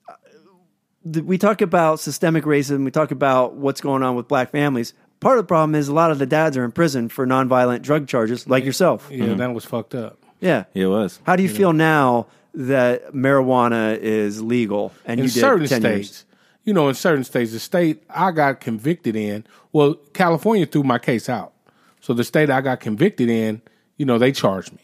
uh, 0.09 1.23
we 1.23 1.39
talk 1.39 1.61
about 1.61 2.01
systemic 2.01 2.45
racism. 2.45 2.85
We 2.85 2.91
talk 2.91 3.11
about 3.11 3.55
what's 3.55 3.81
going 3.81 4.03
on 4.03 4.15
with 4.15 4.29
black 4.29 4.51
families. 4.51 4.95
Part 5.21 5.39
of 5.39 5.45
the 5.45 5.49
problem 5.49 5.75
is 5.77 5.89
a 5.89 5.95
lot 5.95 6.11
of 6.11 6.19
the 6.19 6.27
dads 6.27 6.57
are 6.57 6.65
in 6.65 6.73
prison 6.73 7.09
for 7.09 7.27
nonviolent 7.27 7.83
drug 7.83 8.09
charges, 8.09 8.49
like 8.49 8.65
yourself. 8.65 9.09
yeah, 9.11 9.27
mm-hmm. 9.27 9.37
that 9.37 9.53
was 9.53 9.65
fucked 9.65 9.95
up. 9.95 10.19
Yeah. 10.41 10.65
It 10.75 10.87
was. 10.87 11.21
How 11.25 11.37
do 11.37 11.45
you 11.45 11.49
feel 11.49 11.73
now 11.73 12.27
that 12.55 13.13
marijuana 13.13 13.99
is 13.99 14.43
legal 14.43 14.93
and 15.05 15.21
in 15.21 15.27
you 15.27 15.33
did 15.33 15.41
certain 15.41 15.67
10 15.67 15.81
states, 15.81 16.09
years? 16.09 16.25
you 16.65 16.75
know, 16.75 16.89
in 16.89 16.95
certain 16.95 17.25
states, 17.25 17.53
the 17.53 17.59
state 17.61 18.03
I 18.11 18.31
got 18.31 18.61
convicted 18.61 19.17
in, 19.17 19.45
well, 19.73 19.95
California 20.13 20.67
threw 20.67 20.83
my 20.83 20.99
case 20.99 21.29
out. 21.29 21.53
So 22.01 22.13
the 22.15 22.25
state 22.25 22.51
I 22.51 22.61
got 22.61 22.81
convicted 22.81 23.29
in, 23.29 23.63
you 23.97 24.05
know, 24.05 24.19
they 24.19 24.33
charged 24.33 24.73
me. 24.73 24.81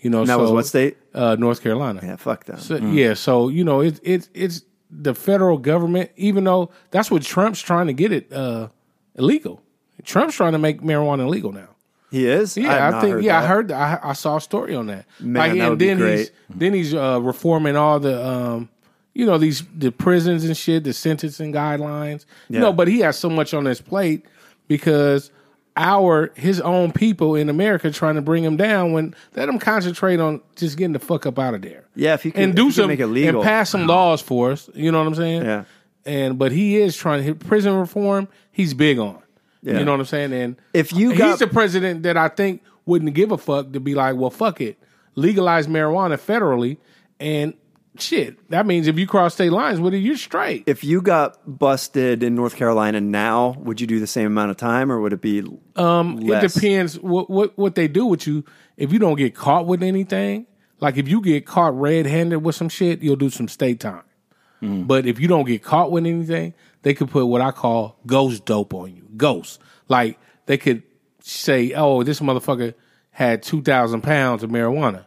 You 0.00 0.10
know, 0.10 0.20
And 0.20 0.28
that 0.28 0.34
so, 0.34 0.42
was 0.42 0.50
what 0.50 0.66
state? 0.66 0.96
Uh, 1.12 1.36
North 1.38 1.62
Carolina. 1.62 2.00
Yeah, 2.02 2.16
fuck 2.16 2.44
them. 2.44 2.58
So, 2.58 2.76
Yeah, 2.76 3.14
so 3.14 3.48
you 3.48 3.64
know, 3.64 3.80
it's 3.80 4.00
it's 4.04 4.30
it's 4.32 4.62
the 4.90 5.14
federal 5.14 5.58
government. 5.58 6.10
Even 6.16 6.44
though 6.44 6.70
that's 6.90 7.10
what 7.10 7.22
Trump's 7.22 7.60
trying 7.60 7.88
to 7.88 7.92
get 7.92 8.12
it 8.12 8.32
uh, 8.32 8.68
illegal. 9.16 9.60
Trump's 10.04 10.36
trying 10.36 10.52
to 10.52 10.58
make 10.58 10.80
marijuana 10.82 11.22
illegal 11.22 11.52
now. 11.52 11.68
He 12.10 12.26
is? 12.26 12.56
Yeah, 12.56 12.72
have 12.72 12.94
I, 12.94 13.00
think. 13.00 13.22
yeah, 13.22 13.40
that. 13.40 13.44
I 13.44 13.46
heard. 13.46 13.68
That. 13.68 14.04
I, 14.04 14.10
I 14.10 14.12
saw 14.14 14.36
a 14.36 14.40
story 14.40 14.74
on 14.74 14.86
that. 14.86 15.06
Man, 15.20 15.58
that 15.58 15.70
would 15.70 15.78
be 15.78 15.86
then 15.88 15.98
great. 15.98 16.18
he's 16.18 16.30
then 16.48 16.74
he's 16.74 16.94
uh, 16.94 17.20
reforming 17.20 17.76
all 17.76 18.00
the, 18.00 18.26
um, 18.26 18.68
you 19.14 19.26
know, 19.26 19.38
these 19.38 19.62
the 19.74 19.90
prisons 19.90 20.44
and 20.44 20.56
shit, 20.56 20.84
the 20.84 20.92
sentencing 20.92 21.52
guidelines. 21.52 22.24
Yeah. 22.48 22.60
No, 22.60 22.72
but 22.72 22.88
he 22.88 23.00
has 23.00 23.18
so 23.18 23.28
much 23.28 23.52
on 23.52 23.64
his 23.64 23.80
plate 23.80 24.24
because 24.68 25.30
our 25.76 26.32
his 26.34 26.60
own 26.60 26.92
people 26.92 27.36
in 27.36 27.48
America 27.48 27.90
trying 27.90 28.16
to 28.16 28.22
bring 28.22 28.42
him 28.42 28.56
down. 28.56 28.92
When 28.92 29.14
let 29.36 29.48
him 29.48 29.58
concentrate 29.58 30.18
on 30.18 30.40
just 30.56 30.76
getting 30.76 30.92
the 30.92 30.98
fuck 30.98 31.24
up 31.24 31.38
out 31.38 31.54
of 31.54 31.62
there. 31.62 31.84
Yeah, 31.94 32.14
if 32.14 32.24
you 32.24 32.32
could, 32.32 32.42
and 32.42 32.54
do 32.54 32.66
you 32.66 32.72
some 32.72 32.88
make 32.88 33.00
it 33.00 33.06
legal. 33.06 33.40
and 33.40 33.46
pass 33.46 33.70
some 33.70 33.86
laws 33.86 34.20
for 34.20 34.52
us. 34.52 34.68
You 34.74 34.92
know 34.92 34.98
what 34.98 35.06
I'm 35.06 35.14
saying? 35.14 35.44
Yeah. 35.44 35.64
And 36.04 36.38
but 36.38 36.52
he 36.52 36.78
is 36.78 36.96
trying 36.96 37.24
to 37.24 37.34
prison 37.34 37.74
reform. 37.74 38.28
He's 38.50 38.74
big 38.74 38.98
on. 38.98 39.22
Yeah. 39.62 39.78
You 39.78 39.84
know 39.84 39.92
what 39.92 40.00
I'm 40.00 40.06
saying? 40.06 40.32
And 40.32 40.56
If 40.72 40.92
you 40.92 41.10
he's 41.10 41.18
got- 41.18 41.38
the 41.38 41.46
president 41.48 42.02
that 42.04 42.16
I 42.16 42.28
think 42.28 42.62
wouldn't 42.86 43.14
give 43.14 43.32
a 43.32 43.38
fuck 43.38 43.72
to 43.72 43.80
be 43.80 43.94
like, 43.94 44.16
well, 44.16 44.30
fuck 44.30 44.60
it, 44.60 44.78
legalize 45.14 45.66
marijuana 45.66 46.14
federally, 46.18 46.78
and 47.20 47.54
shit. 47.98 48.38
That 48.50 48.64
means 48.66 48.86
if 48.86 48.96
you 48.98 49.06
cross 49.06 49.34
state 49.34 49.50
lines 49.50 49.80
with 49.80 49.92
it, 49.94 49.98
you're 49.98 50.16
straight. 50.16 50.62
if 50.66 50.84
you 50.84 51.02
got 51.02 51.36
busted 51.58 52.22
in 52.22 52.34
North 52.36 52.54
Carolina 52.56 53.00
now, 53.00 53.56
would 53.58 53.80
you 53.80 53.86
do 53.88 53.98
the 53.98 54.06
same 54.06 54.26
amount 54.28 54.52
of 54.52 54.56
time 54.56 54.92
or 54.92 55.00
would 55.00 55.12
it 55.12 55.20
be 55.20 55.42
um, 55.76 56.18
It 56.22 56.52
depends 56.52 56.98
what, 57.00 57.28
what 57.28 57.58
what 57.58 57.74
they 57.74 57.88
do 57.88 58.06
with 58.06 58.26
you. 58.26 58.44
If 58.76 58.92
you 58.92 59.00
don't 59.00 59.16
get 59.16 59.34
caught 59.34 59.66
with 59.66 59.82
anything, 59.82 60.46
like 60.78 60.96
if 60.96 61.08
you 61.08 61.20
get 61.20 61.44
caught 61.44 61.76
red-handed 61.78 62.38
with 62.38 62.54
some 62.54 62.68
shit, 62.68 63.02
you'll 63.02 63.16
do 63.16 63.30
some 63.30 63.48
state 63.48 63.80
time. 63.80 64.02
But 64.60 65.06
if 65.06 65.20
you 65.20 65.28
don't 65.28 65.44
get 65.46 65.62
caught 65.62 65.90
with 65.92 66.04
anything, 66.06 66.52
they 66.82 66.94
could 66.94 67.10
put 67.10 67.26
what 67.26 67.40
I 67.40 67.50
call 67.50 67.96
ghost 68.06 68.44
dope 68.44 68.74
on 68.74 68.94
you. 68.94 69.06
Ghost, 69.16 69.60
like 69.88 70.18
they 70.46 70.58
could 70.58 70.82
say, 71.20 71.72
"Oh, 71.74 72.02
this 72.02 72.20
motherfucker 72.20 72.74
had 73.10 73.42
two 73.42 73.62
thousand 73.62 74.02
pounds 74.02 74.42
of 74.42 74.50
marijuana." 74.50 75.04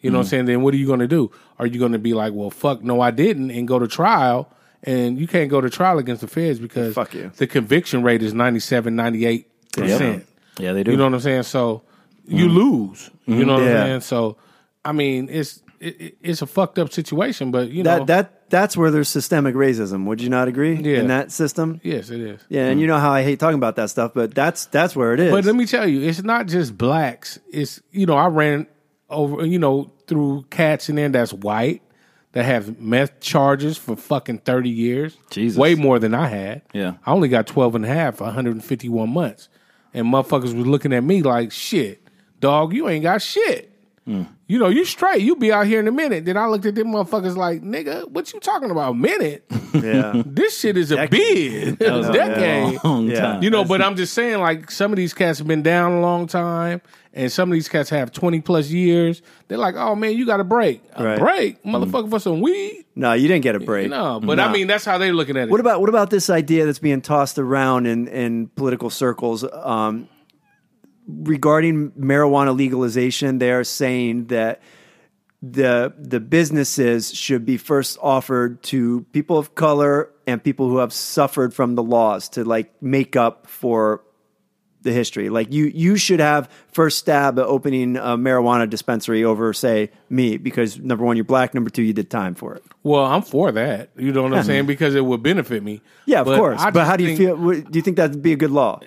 You 0.00 0.10
know 0.10 0.18
what 0.18 0.22
I'm 0.22 0.26
mm. 0.26 0.30
saying? 0.30 0.44
Then 0.46 0.62
what 0.62 0.74
are 0.74 0.78
you 0.78 0.86
going 0.86 1.00
to 1.00 1.08
do? 1.08 1.30
Are 1.58 1.66
you 1.66 1.78
going 1.78 1.92
to 1.92 1.98
be 1.98 2.14
like, 2.14 2.32
"Well, 2.32 2.50
fuck, 2.50 2.82
no, 2.82 3.00
I 3.00 3.10
didn't," 3.10 3.50
and 3.50 3.68
go 3.68 3.78
to 3.78 3.86
trial? 3.86 4.52
And 4.84 5.18
you 5.18 5.28
can't 5.28 5.48
go 5.48 5.60
to 5.60 5.70
trial 5.70 5.98
against 5.98 6.22
the 6.22 6.26
feds 6.26 6.58
because 6.58 6.94
Fuck 6.94 7.14
you. 7.14 7.30
the 7.36 7.46
conviction 7.46 8.02
rate 8.02 8.20
is 8.20 8.34
97, 8.34 8.96
98 8.96 9.46
percent. 9.72 10.26
Yeah, 10.58 10.72
they 10.72 10.82
do. 10.82 10.90
You 10.90 10.96
know 10.96 11.04
what 11.04 11.14
I'm 11.14 11.20
saying? 11.20 11.44
So 11.44 11.82
you 12.26 12.48
mm. 12.48 12.54
lose. 12.54 13.10
You 13.26 13.44
know 13.44 13.54
what 13.54 13.62
Yeah. 13.62 13.82
I'm 13.82 13.86
saying? 13.86 14.00
So 14.00 14.36
I 14.84 14.90
mean, 14.92 15.28
it's 15.30 15.61
it, 15.82 16.00
it- 16.00 16.16
it's 16.22 16.42
a 16.42 16.46
fucked 16.46 16.78
up 16.78 16.92
situation. 16.92 17.50
But 17.50 17.70
you 17.70 17.82
know, 17.82 17.98
That 17.98 18.06
that 18.06 18.50
that's 18.50 18.76
where 18.76 18.90
there's 18.90 19.08
systemic 19.08 19.54
racism. 19.54 20.04
Would 20.06 20.20
you 20.20 20.28
not 20.28 20.46
agree? 20.46 20.74
Yeah. 20.74 20.98
In 20.98 21.08
that 21.08 21.32
system. 21.32 21.80
yes, 21.82 22.10
it 22.10 22.20
is. 22.20 22.40
Yeah, 22.48 22.66
and 22.66 22.80
you 22.80 22.86
mm. 22.86 22.90
know 22.90 22.98
how 22.98 23.10
I 23.10 23.22
hate 23.22 23.40
talking 23.40 23.58
about 23.58 23.76
that 23.76 23.90
stuff, 23.90 24.12
but 24.14 24.34
that's 24.34 24.66
that's 24.66 24.94
where 24.94 25.14
it 25.14 25.20
is. 25.20 25.30
But 25.30 25.44
let 25.44 25.54
me 25.54 25.66
tell 25.66 25.88
you, 25.88 26.02
it's 26.02 26.22
not 26.22 26.46
just 26.46 26.76
blacks. 26.76 27.38
It's 27.50 27.80
you 27.90 28.06
know, 28.06 28.16
I 28.16 28.26
ran 28.28 28.66
over 29.10 29.44
you 29.44 29.58
know 29.58 29.92
through 30.06 30.44
cats 30.50 30.88
in 30.88 30.96
there 30.96 31.08
that's 31.08 31.32
white 31.32 31.82
that 32.32 32.44
have 32.44 32.80
meth 32.80 33.20
charges 33.20 33.76
for 33.76 33.96
fucking 33.96 34.38
thirty 34.38 34.70
years. 34.70 35.16
Jesus. 35.30 35.58
way 35.58 35.74
more 35.74 35.98
than 35.98 36.14
I 36.14 36.28
had. 36.28 36.62
Yeah. 36.72 36.94
I 37.04 37.12
only 37.12 37.28
got 37.28 37.46
12 37.46 37.74
and 37.74 37.84
a 37.84 37.88
half 37.88 38.20
151 38.20 39.10
months, 39.10 39.48
and 39.92 40.06
motherfuckers 40.06 40.54
was 40.54 40.66
looking 40.66 40.92
at 40.92 41.04
me 41.04 41.22
like, 41.22 41.52
"Shit, 41.52 42.06
dog, 42.40 42.72
you 42.72 42.88
ain't 42.88 43.02
got 43.02 43.22
shit." 43.22 43.71
Hmm. 44.04 44.22
You 44.48 44.58
know, 44.58 44.68
you 44.68 44.84
straight. 44.84 45.22
You 45.22 45.36
be 45.36 45.52
out 45.52 45.66
here 45.66 45.78
in 45.78 45.86
a 45.86 45.92
minute. 45.92 46.24
Then 46.24 46.36
I 46.36 46.46
looked 46.46 46.66
at 46.66 46.74
them 46.74 46.88
motherfuckers 46.88 47.36
like, 47.36 47.62
nigga, 47.62 48.08
what 48.08 48.32
you 48.32 48.40
talking 48.40 48.70
about? 48.70 48.96
Minute? 48.98 49.44
yeah. 49.74 50.22
This 50.26 50.58
shit 50.58 50.76
is 50.76 50.90
a 50.90 51.06
bid. 51.06 51.78
That 51.78 51.92
was 51.92 52.08
a 52.08 52.10
a 52.10 52.12
decade. 52.12 52.84
long 52.84 53.06
Yeah. 53.08 53.20
time. 53.20 53.42
You 53.44 53.50
know, 53.50 53.64
but 53.64 53.80
I'm 53.80 53.94
just 53.96 54.12
saying, 54.12 54.40
like, 54.40 54.70
some 54.72 54.92
of 54.92 54.96
these 54.96 55.14
cats 55.14 55.38
have 55.38 55.46
been 55.46 55.62
down 55.62 55.92
a 55.92 56.00
long 56.00 56.26
time, 56.26 56.82
and 57.14 57.30
some 57.30 57.48
of 57.50 57.54
these 57.54 57.68
cats 57.68 57.90
have 57.90 58.10
20 58.12 58.40
plus 58.40 58.68
years. 58.70 59.22
They're 59.48 59.56
like, 59.56 59.76
oh 59.76 59.94
man, 59.94 60.16
you 60.16 60.26
got 60.26 60.40
a 60.40 60.44
break. 60.44 60.82
A 60.96 61.04
Right. 61.04 61.18
break? 61.18 61.62
Motherfucker, 61.62 62.10
for 62.10 62.18
some 62.18 62.40
weed? 62.40 62.84
No, 62.96 63.12
you 63.12 63.28
didn't 63.28 63.42
get 63.44 63.54
a 63.54 63.60
break. 63.60 63.88
No, 63.88 64.18
but 64.20 64.34
No. 64.34 64.44
I 64.48 64.52
mean, 64.52 64.66
that's 64.66 64.84
how 64.84 64.98
they're 64.98 65.12
looking 65.14 65.36
at 65.36 65.44
it. 65.48 65.50
What 65.50 65.60
about 65.60 65.80
what 65.80 65.88
about 65.88 66.10
this 66.10 66.28
idea 66.28 66.66
that's 66.66 66.80
being 66.80 67.00
tossed 67.02 67.38
around 67.38 67.86
in, 67.86 68.08
in 68.08 68.48
political 68.48 68.90
circles 68.90 69.44
um, 69.52 70.08
regarding 71.06 71.90
marijuana 71.92 72.56
legalization? 72.56 73.38
They 73.38 73.52
are 73.52 73.64
saying 73.64 74.26
that 74.26 74.60
the 75.42 75.92
the 75.98 76.20
businesses 76.20 77.12
should 77.14 77.44
be 77.44 77.56
first 77.56 77.98
offered 78.00 78.62
to 78.64 79.02
people 79.12 79.38
of 79.38 79.54
color 79.54 80.08
and 80.26 80.42
people 80.42 80.68
who 80.68 80.78
have 80.78 80.92
suffered 80.92 81.52
from 81.52 81.74
the 81.74 81.82
laws 81.82 82.28
to 82.30 82.44
like 82.44 82.80
make 82.80 83.16
up 83.16 83.48
for 83.48 84.04
the 84.82 84.92
history. 84.92 85.30
Like 85.30 85.52
you 85.52 85.64
you 85.74 85.96
should 85.96 86.20
have 86.20 86.48
first 86.72 86.98
stab 86.98 87.38
at 87.40 87.44
opening 87.46 87.96
a 87.96 88.16
marijuana 88.16 88.70
dispensary 88.70 89.24
over 89.24 89.52
say 89.52 89.90
me 90.08 90.36
because 90.36 90.78
number 90.78 91.04
one 91.04 91.16
you're 91.16 91.24
black, 91.24 91.54
number 91.54 91.70
two 91.70 91.82
you 91.82 91.92
did 91.92 92.08
time 92.08 92.36
for 92.36 92.54
it. 92.54 92.62
Well, 92.84 93.04
I'm 93.04 93.22
for 93.22 93.50
that. 93.50 93.90
You 93.96 94.12
know 94.12 94.22
what 94.22 94.34
I'm 94.34 94.44
saying? 94.44 94.66
Because 94.66 94.94
it 94.94 95.04
would 95.04 95.22
benefit 95.24 95.62
me. 95.64 95.82
Yeah, 96.06 96.20
of 96.20 96.26
But 96.26 96.38
course. 96.38 96.60
I 96.60 96.70
But 96.70 96.86
how 96.86 96.96
do 96.96 97.02
you 97.04 97.16
think- 97.16 97.18
feel? 97.18 97.36
Do 97.62 97.78
you 97.78 97.82
think 97.82 97.96
that'd 97.96 98.22
be 98.22 98.32
a 98.32 98.36
good 98.36 98.50
law? 98.52 98.78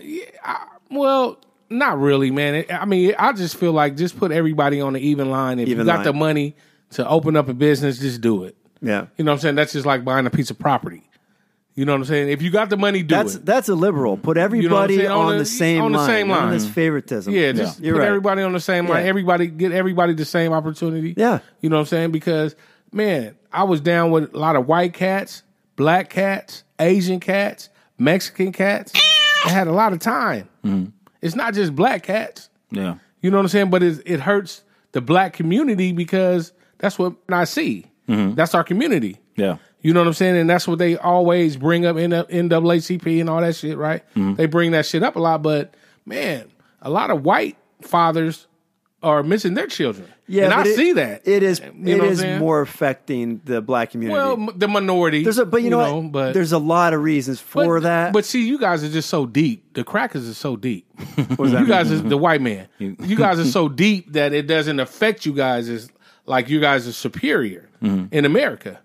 Well, 0.92 1.40
not 1.70 2.00
really, 2.00 2.32
man. 2.32 2.66
I 2.70 2.86
mean, 2.86 3.14
I 3.18 3.34
just 3.34 3.58
feel 3.58 3.72
like 3.74 3.96
just 3.98 4.18
put 4.18 4.32
everybody 4.32 4.82
on 4.82 4.94
the 4.94 5.00
even 5.00 5.32
line. 5.32 5.60
If 5.60 5.68
Even 5.68 5.80
you 5.80 5.86
got 5.86 5.98
line. 5.98 6.04
the 6.06 6.14
money 6.14 6.56
to 6.92 7.08
open 7.08 7.36
up 7.36 7.50
a 7.50 7.54
business, 7.54 8.00
just 8.00 8.22
do 8.22 8.44
it. 8.44 8.56
Yeah, 8.82 9.08
You 9.18 9.24
know 9.24 9.32
what 9.32 9.36
I'm 9.38 9.42
saying? 9.42 9.56
That's 9.56 9.74
just 9.74 9.86
like 9.86 10.04
buying 10.06 10.28
a 10.28 10.30
piece 10.30 10.52
of 10.52 10.60
property. 10.60 11.10
You 11.74 11.84
know 11.86 11.92
what 11.94 12.00
I'm 12.00 12.06
saying? 12.06 12.30
If 12.30 12.42
you 12.42 12.52
got 12.52 12.70
the 12.70 12.78
money, 12.78 13.02
do 13.04 13.16
that's 13.16 13.36
it. 13.36 13.46
that's 13.46 13.68
a 13.68 13.76
liberal. 13.76 14.16
Put 14.16 14.38
everybody 14.38 14.98
saying? 14.98 15.10
On 15.12 15.26
on, 15.34 15.38
the- 15.40 15.46
same 15.46 15.82
on 15.82 15.92
the 15.92 15.98
line. 15.98 16.08
same 16.08 16.30
line. 16.30 16.52
this 16.52 16.68
favoritism. 16.70 17.34
Yeah, 17.34 17.52
just 17.52 17.80
You're 17.82 17.96
put 17.96 18.00
right. 18.02 18.08
everybody 18.08 18.44
on 18.44 18.54
the 18.54 18.60
same 18.62 18.88
line. 18.88 19.04
Yeah. 19.04 19.10
Everybody 19.10 19.48
get 19.48 19.72
everybody 19.74 20.14
the 20.14 20.24
same 20.24 20.54
opportunity. 20.54 21.14
Yeah. 21.18 21.40
You 21.62 21.70
know 21.70 21.76
what 21.78 21.82
I'm 21.82 21.86
saying? 21.88 22.12
Because 22.12 22.56
man, 22.94 23.36
I 23.52 23.64
was 23.64 23.82
down 23.82 24.12
with 24.12 24.34
a 24.34 24.38
lot 24.38 24.56
of 24.56 24.68
white 24.68 24.94
cats, 24.94 25.44
black 25.76 26.10
cats, 26.10 26.64
Asian 26.80 27.20
cats, 27.20 27.70
Mexican 27.98 28.52
cats. 28.54 28.94
I 29.46 29.50
had 29.50 29.68
a 29.68 29.74
lot 29.74 29.92
of 29.94 30.00
time. 30.00 30.48
Mm-hmm. 30.64 30.92
It's 31.26 31.36
not 31.36 31.54
just 31.54 31.76
black 31.76 32.04
cats. 32.04 32.50
yeah. 32.70 32.96
You 33.22 33.32
know 33.32 33.38
what 33.38 33.44
I'm 33.44 33.50
saying? 33.50 33.70
But 33.72 33.82
it, 33.82 34.04
it 34.06 34.20
hurts 34.20 34.64
the 34.92 35.02
black 35.02 35.34
community 35.34 35.92
because 35.92 36.54
that's 36.78 37.00
what 37.00 37.16
I 37.28 37.46
see. 37.46 37.88
Mm-hmm. 38.08 38.36
That's 38.36 38.54
our 38.54 38.64
community. 38.64 39.18
Yeah. 39.36 39.58
You 39.82 39.94
know 39.94 40.02
what 40.02 40.08
I'm 40.08 40.14
saying? 40.14 40.38
And 40.38 40.48
that's 40.48 40.68
what 40.68 40.78
they 40.78 40.96
always 40.98 41.58
bring 41.58 41.88
up 41.88 41.98
in 41.98 42.12
the 42.12 42.26
NAACP 42.26 43.20
and 43.20 43.30
all 43.30 43.42
that 43.42 43.56
shit, 43.56 43.78
right? 43.78 44.04
Mm-hmm. 44.12 44.36
They 44.36 44.46
bring 44.46 44.72
that 44.72 44.86
shit 44.86 45.02
up 45.02 45.16
a 45.16 45.20
lot, 45.20 45.42
but 45.42 45.74
man, 46.06 46.52
a 46.84 46.90
lot 46.92 47.10
of 47.10 47.24
white 47.24 47.58
fathers 47.82 48.46
are 49.06 49.24
missing 49.24 49.54
their 49.54 49.68
children. 49.68 50.08
Yeah, 50.28 50.46
and 50.46 50.54
I 50.54 50.64
it- 50.64 50.76
see 50.76 50.94
that. 50.94 51.28
It 51.28 51.44
is. 51.44 51.60
You 51.60 51.66
it 51.68 51.74
know 51.76 51.98
what 51.98 52.06
I'm 52.08 52.12
is 52.14 52.20
saying? 52.20 52.40
more 52.40 52.62
affecting 52.62 53.42
the 53.46 53.62
black 53.62 53.92
community. 53.92 54.18
well, 54.18 54.50
the 54.56 54.68
minority. 54.68 55.24
there's 55.24 55.38
a, 55.38 55.46
but 55.46 55.62
you, 55.62 55.70
know, 55.70 56.00
what? 56.00 56.12
but 56.12 56.34
there's 56.34 56.52
a 56.52 56.58
lot 56.58 56.94
of 56.94 57.02
reasons 57.04 57.40
for 57.40 57.78
but, 57.78 57.84
that. 57.84 58.14
But 58.14 58.26
see, 58.26 58.46
you 58.48 58.58
guys 58.60 58.84
are 58.84 58.90
just 58.90 59.10
so 59.10 59.26
deep. 59.26 59.74
The 59.76 59.84
crackers 59.84 60.28
are 60.28 60.34
so 60.34 60.56
deep. 60.56 60.88
What 61.16 61.38
does 61.38 61.52
that 61.52 61.62
you 61.62 61.68
guys 61.68 61.90
mean? 61.92 62.04
is 62.06 62.10
the 62.10 62.18
white 62.18 62.42
man. 62.42 62.68
You 62.80 63.16
guys 63.16 63.40
are 63.40 63.46
so 63.46 63.70
deep 63.70 64.14
that 64.14 64.34
it 64.34 64.48
doesn't 64.48 64.80
affect 64.80 65.26
you 65.26 65.34
guys 65.34 65.70
as 65.70 65.90
like 66.26 66.50
you 66.50 66.60
guys 66.60 66.88
are 66.88 66.94
superior 66.94 67.70
in 67.82 68.26
America. 68.26 68.80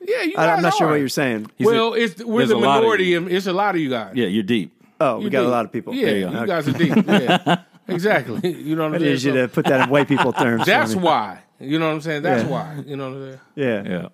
Yeah, 0.00 0.22
you 0.22 0.34
guys 0.34 0.36
Mm-hmm. 0.36 0.40
I, 0.40 0.56
am 0.56 0.62
not 0.62 0.74
sure 0.74 0.88
what 0.90 0.98
you're 0.98 1.08
saying. 1.08 1.48
Well, 1.60 1.94
it's 1.94 2.22
we're 2.24 2.46
the 2.46 2.54
a 2.54 2.56
of 2.56 2.62
minority. 2.64 3.04
you. 3.04 3.18
and 3.18 3.30
it's 3.30 3.46
a 3.46 3.52
lot 3.52 3.76
of 3.76 3.80
you 3.80 3.88
guys. 3.88 4.16
Yeah, 4.16 4.26
you're 4.26 4.42
deep. 4.42 4.72
Oh, 5.00 5.18
we 5.18 5.24
You 5.24 5.30
got 5.30 5.44
a 5.44 5.48
lot 5.48 5.64
of 5.64 5.70
people. 5.72 5.94
Yeah, 5.94 6.06
There 6.06 6.18
you, 6.18 6.30
go. 6.30 6.46
Guys 6.46 6.66
are 6.68 6.72
deep. 6.72 6.96
Yeah, 7.06 7.62
exactly. 7.94 8.52
You 8.62 8.76
know 8.76 8.82
what 8.84 8.92
I 8.92 8.94
I'm 8.96 9.00
saying? 9.00 9.12
need 9.14 9.22
you 9.22 9.32
to 9.34 9.48
put 9.48 9.64
that 9.66 9.80
in 9.82 9.90
white 9.90 10.08
people 10.08 10.32
terms. 10.32 10.66
that's 10.66 10.94
why. 10.94 11.40
You 11.60 11.78
know 11.78 11.86
what 11.86 11.94
I'm 11.94 12.00
saying? 12.00 12.22
That's 12.22 12.42
Yeah. 12.44 12.50
why. 12.50 12.82
You 12.86 12.96
know 12.96 13.10
what 13.10 13.16
I'm 13.18 13.38
saying? 13.56 13.84
Yeah. 13.84 13.90
Yeah. 13.90 14.08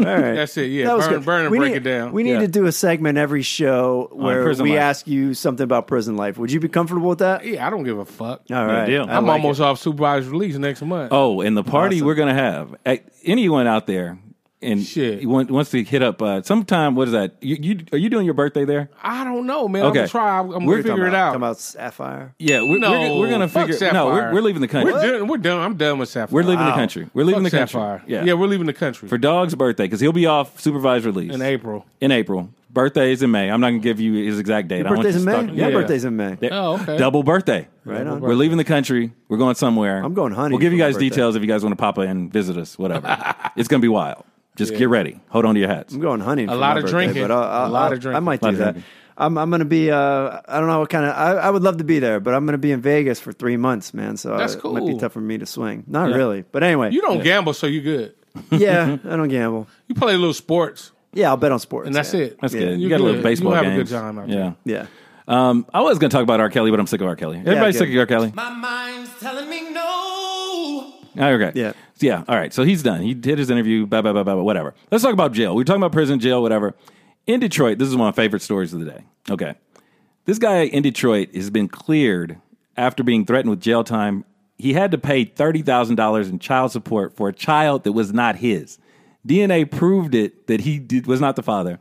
All 0.00 0.20
right. 0.20 0.34
That's 0.34 0.56
it. 0.56 0.66
Yeah, 0.70 0.86
That 0.86 0.96
was 0.96 1.06
burn, 1.06 1.14
good. 1.18 1.24
burn 1.24 1.42
and 1.42 1.50
we 1.52 1.58
break 1.58 1.70
need, 1.72 1.76
it 1.76 1.80
down. 1.84 2.12
We 2.12 2.22
need 2.24 2.32
Yeah. 2.32 2.40
to 2.40 2.48
do 2.48 2.64
a 2.66 2.72
segment 2.72 3.16
every 3.18 3.42
show 3.42 4.08
where 4.12 4.44
we 4.54 4.70
life. 4.70 4.80
ask 4.80 5.06
you 5.06 5.34
something 5.34 5.62
about 5.62 5.86
prison 5.86 6.16
life. 6.16 6.36
Would 6.38 6.50
you 6.50 6.58
be 6.60 6.68
comfortable 6.68 7.08
with 7.10 7.18
that? 7.20 7.44
yeah, 7.44 7.64
I 7.64 7.70
don't 7.70 7.84
give 7.84 7.98
a 7.98 8.04
fuck. 8.04 8.42
All 8.50 8.66
right. 8.66 8.86
deal. 8.86 9.06
I 9.08 9.16
I'm 9.16 9.26
like 9.26 9.40
almost 9.40 9.60
it. 9.60 9.64
off 9.64 9.78
supervised 9.78 10.26
release 10.28 10.56
next 10.56 10.82
month. 10.82 11.10
Oh, 11.12 11.42
and 11.42 11.56
the 11.56 11.62
party 11.62 11.96
Awesome. 11.96 12.06
we're 12.06 12.14
gonna 12.16 12.34
have. 12.34 12.74
eh, 12.84 12.96
Anyone 13.24 13.66
out 13.68 13.86
there 13.86 14.18
and 14.64 14.82
Shit. 14.84 15.20
you 15.22 15.28
want, 15.28 15.50
wants 15.50 15.70
to 15.70 15.82
hit 15.84 16.02
up 16.02 16.20
uh, 16.22 16.42
sometime? 16.42 16.94
What 16.94 17.08
is 17.08 17.12
that? 17.12 17.36
You, 17.40 17.56
you 17.60 17.84
are 17.92 17.98
you 17.98 18.08
doing 18.08 18.24
your 18.24 18.34
birthday 18.34 18.64
there? 18.64 18.88
I 19.02 19.24
don't 19.24 19.46
know, 19.46 19.68
man. 19.68 19.82
Okay. 19.82 19.88
I'm 19.88 19.94
gonna 19.94 20.08
try. 20.08 20.38
I'm, 20.38 20.50
I'm 20.52 20.64
We're 20.64 20.82
gonna 20.82 20.82
figure 20.82 20.96
Talking 20.96 21.06
it 21.06 21.14
out. 21.14 21.24
Talking 21.26 21.36
about 21.36 21.58
Sapphire. 21.58 22.34
Yeah, 22.38 22.62
we're, 22.62 22.78
no, 22.78 22.90
we're, 22.90 23.18
we're 23.20 23.30
gonna 23.30 23.48
fuck 23.48 23.68
figure. 23.68 23.92
No, 23.92 24.06
we're, 24.06 24.14
Sapphire. 24.16 24.34
we're 24.34 24.40
leaving 24.42 24.62
the 24.62 24.68
country. 24.68 24.92
We're 24.92 25.18
done. 25.18 25.28
We're 25.28 25.36
done. 25.38 25.60
I'm 25.60 25.76
done 25.76 25.98
with 25.98 26.08
Sapphire. 26.08 26.34
We're 26.34 26.42
leaving 26.48 26.64
the 26.66 26.72
country. 26.72 27.10
We're 27.14 27.24
leaving 27.24 27.42
Fuck 27.44 27.50
the 27.52 27.58
country. 27.58 27.80
Sapphire. 27.80 28.02
Yeah, 28.06 28.24
yeah, 28.24 28.32
we're 28.34 28.46
leaving 28.46 28.66
the 28.66 28.72
country 28.72 29.08
for 29.08 29.18
Dog's 29.18 29.54
birthday 29.54 29.84
because 29.84 30.00
he'll 30.00 30.12
be 30.12 30.26
off 30.26 30.60
supervised 30.60 31.04
release 31.04 31.32
in 31.34 31.42
April. 31.42 31.84
In 32.00 32.10
April, 32.12 32.50
birthday 32.70 33.12
is 33.12 33.22
in 33.22 33.30
May. 33.30 33.50
I'm 33.50 33.60
not 33.60 33.68
gonna 33.70 33.78
give 33.80 34.00
you 34.00 34.14
his 34.24 34.38
exact 34.38 34.68
date. 34.68 34.78
Your 34.78 34.88
I 34.88 34.90
want 34.90 35.02
birthday's 35.02 35.16
in 35.16 35.24
May? 35.24 35.32
stuck- 35.32 35.46
My 35.46 35.52
Yeah. 35.54 35.70
birthday's 35.70 36.04
in 36.04 36.16
May. 36.16 36.34
There- 36.34 36.52
Oh, 36.52 36.74
okay. 36.82 36.96
Double 36.96 37.22
birthday. 37.22 37.68
Right 37.84 38.06
on. 38.06 38.20
We're 38.20 38.34
leaving 38.34 38.56
the 38.56 38.64
country. 38.64 39.12
We're 39.28 39.36
going 39.36 39.54
somewhere. 39.56 40.02
I'm 40.02 40.14
going 40.14 40.32
hunting 40.32 40.52
We'll 40.52 40.60
give 40.60 40.72
you 40.72 40.78
for 40.78 40.84
my 40.84 40.88
guys 40.88 40.94
birthday. 40.94 41.08
details 41.10 41.36
if 41.36 41.42
you 41.42 41.48
guys 41.48 41.62
want 41.62 41.72
to 41.72 41.76
pop 41.76 41.98
in 41.98 42.08
and 42.08 42.32
visit 42.32 42.56
us. 42.56 42.78
Whatever. 42.78 43.34
it's 43.56 43.68
gonna 43.68 43.80
be 43.82 43.88
wild. 43.88 44.24
Just 44.56 44.76
get 44.76 44.88
ready. 44.88 45.20
Hold 45.30 45.44
on 45.46 45.54
to 45.54 45.60
your 45.60 45.68
hats. 45.68 45.92
I'm 45.94 46.00
going 46.00 46.20
hunting. 46.20 46.48
for 46.48 46.54
lot 46.54 46.74
my 46.74 46.78
of 46.78 46.82
birthday, 46.84 46.90
drinking. 46.92 47.22
But 47.22 47.30
I'll, 47.30 47.42
I'll, 47.42 47.66
A 47.66 47.70
lot 47.70 47.92
of 47.92 48.00
drinking. 48.00 48.16
I 48.16 48.20
might 48.20 48.42
Lot 48.42 48.50
do 48.52 48.56
that. 48.58 48.64
drinking. 48.72 48.84
I'm, 49.16 49.38
I'm 49.38 49.48
going 49.50 49.60
to 49.60 49.64
be. 49.64 49.90
Uh, 49.90 50.40
I 50.48 50.58
don't 50.58 50.68
know 50.68 50.80
what 50.80 50.90
kind 50.90 51.04
of. 51.06 51.14
I, 51.14 51.32
I 51.34 51.50
would 51.50 51.62
love 51.62 51.78
to 51.78 51.84
be 51.84 51.98
there, 52.00 52.18
but 52.20 52.34
I'm 52.34 52.44
going 52.46 52.52
to 52.54 52.58
be 52.58 52.72
in 52.72 52.80
Vegas 52.80 53.20
for 53.20 53.32
three 53.32 53.56
months, 53.56 53.94
man. 53.94 54.16
So 54.16 54.36
That's 54.36 54.54
uh, 54.56 54.58
it 54.58 54.64
might 54.72 54.86
be 54.86 54.98
tough 54.98 55.12
for 55.12 55.20
me 55.20 55.38
to 55.38 55.46
swing. 55.46 55.84
Not 55.86 56.10
really, 56.14 56.42
but 56.42 56.62
anyway. 56.64 56.90
You 56.92 57.00
don't 57.00 57.22
gamble, 57.22 57.54
so 57.54 57.66
you're 57.68 57.82
good. 57.82 58.14
yeah, 58.50 58.96
I 59.04 59.16
don't 59.16 59.28
gamble. 59.28 59.68
You 59.86 59.94
play 59.94 60.14
a 60.14 60.18
little 60.18 60.34
sports, 60.34 60.90
Yeah, 61.12 61.28
I'll 61.28 61.36
bet 61.36 61.52
on 61.52 61.60
sports. 61.60 61.86
and 61.86 61.94
that's 61.94 62.12
yeah. 62.12 62.20
it. 62.22 62.38
That's 62.40 62.52
Yeah. 62.54 62.60
good. 62.60 62.80
You 62.80 62.88
You're 62.88 62.90
got 62.90 63.00
a 63.02 63.04
little 63.04 63.18
good. 63.20 63.22
baseball 63.24 63.54
You'll 63.54 63.62
have 63.64 63.72
a 63.72 63.76
good 63.76 63.88
time 63.88 64.18
out 64.18 64.28
yeah. 64.28 64.54
Yeah. 64.64 64.86
Um, 65.28 65.64
I 65.72 65.80
was 65.82 66.00
going 66.00 66.10
to 66.10 66.14
talk 66.16 66.24
about 66.24 66.40
R. 66.40 66.50
Kelly, 66.50 66.70
but 66.72 66.80
I'm 66.80 66.88
sick 66.88 67.00
of 67.00 67.06
R. 67.06 67.14
Kelly. 67.14 67.38
Everybody's 67.38 67.76
good. 67.78 67.86
sick 67.86 67.94
of 67.94 67.98
R. 68.00 68.06
Kelly. 68.06 68.32
My 68.34 68.50
mind's 68.50 69.10
telling 69.20 69.48
me 69.48 69.70
no. 69.70 70.33
Oh, 71.16 71.26
okay. 71.26 71.52
Yeah. 71.54 71.72
Yeah. 71.98 72.24
All 72.28 72.36
right. 72.36 72.52
So 72.52 72.64
he's 72.64 72.82
done. 72.82 73.02
He 73.02 73.14
did 73.14 73.38
his 73.38 73.50
interview. 73.50 73.86
Blah 73.86 74.02
blah 74.02 74.12
blah 74.12 74.24
blah. 74.24 74.34
blah 74.34 74.42
whatever. 74.42 74.74
Let's 74.90 75.04
talk 75.04 75.12
about 75.12 75.32
jail. 75.32 75.54
We're 75.54 75.64
talking 75.64 75.82
about 75.82 75.92
prison, 75.92 76.18
jail, 76.20 76.42
whatever. 76.42 76.74
In 77.26 77.40
Detroit, 77.40 77.78
this 77.78 77.88
is 77.88 77.96
one 77.96 78.08
of 78.08 78.16
my 78.16 78.22
favorite 78.22 78.42
stories 78.42 78.72
of 78.72 78.80
the 78.80 78.86
day. 78.86 79.04
Okay. 79.30 79.54
This 80.26 80.38
guy 80.38 80.62
in 80.62 80.82
Detroit 80.82 81.34
has 81.34 81.50
been 81.50 81.68
cleared 81.68 82.38
after 82.76 83.02
being 83.02 83.24
threatened 83.24 83.50
with 83.50 83.60
jail 83.60 83.84
time. 83.84 84.24
He 84.58 84.72
had 84.72 84.90
to 84.90 84.98
pay 84.98 85.24
thirty 85.24 85.62
thousand 85.62 85.96
dollars 85.96 86.28
in 86.28 86.38
child 86.38 86.72
support 86.72 87.16
for 87.16 87.28
a 87.28 87.32
child 87.32 87.84
that 87.84 87.92
was 87.92 88.12
not 88.12 88.36
his. 88.36 88.78
DNA 89.26 89.70
proved 89.70 90.14
it 90.14 90.46
that 90.48 90.60
he 90.60 90.78
did, 90.78 91.06
was 91.06 91.20
not 91.20 91.36
the 91.36 91.42
father. 91.42 91.78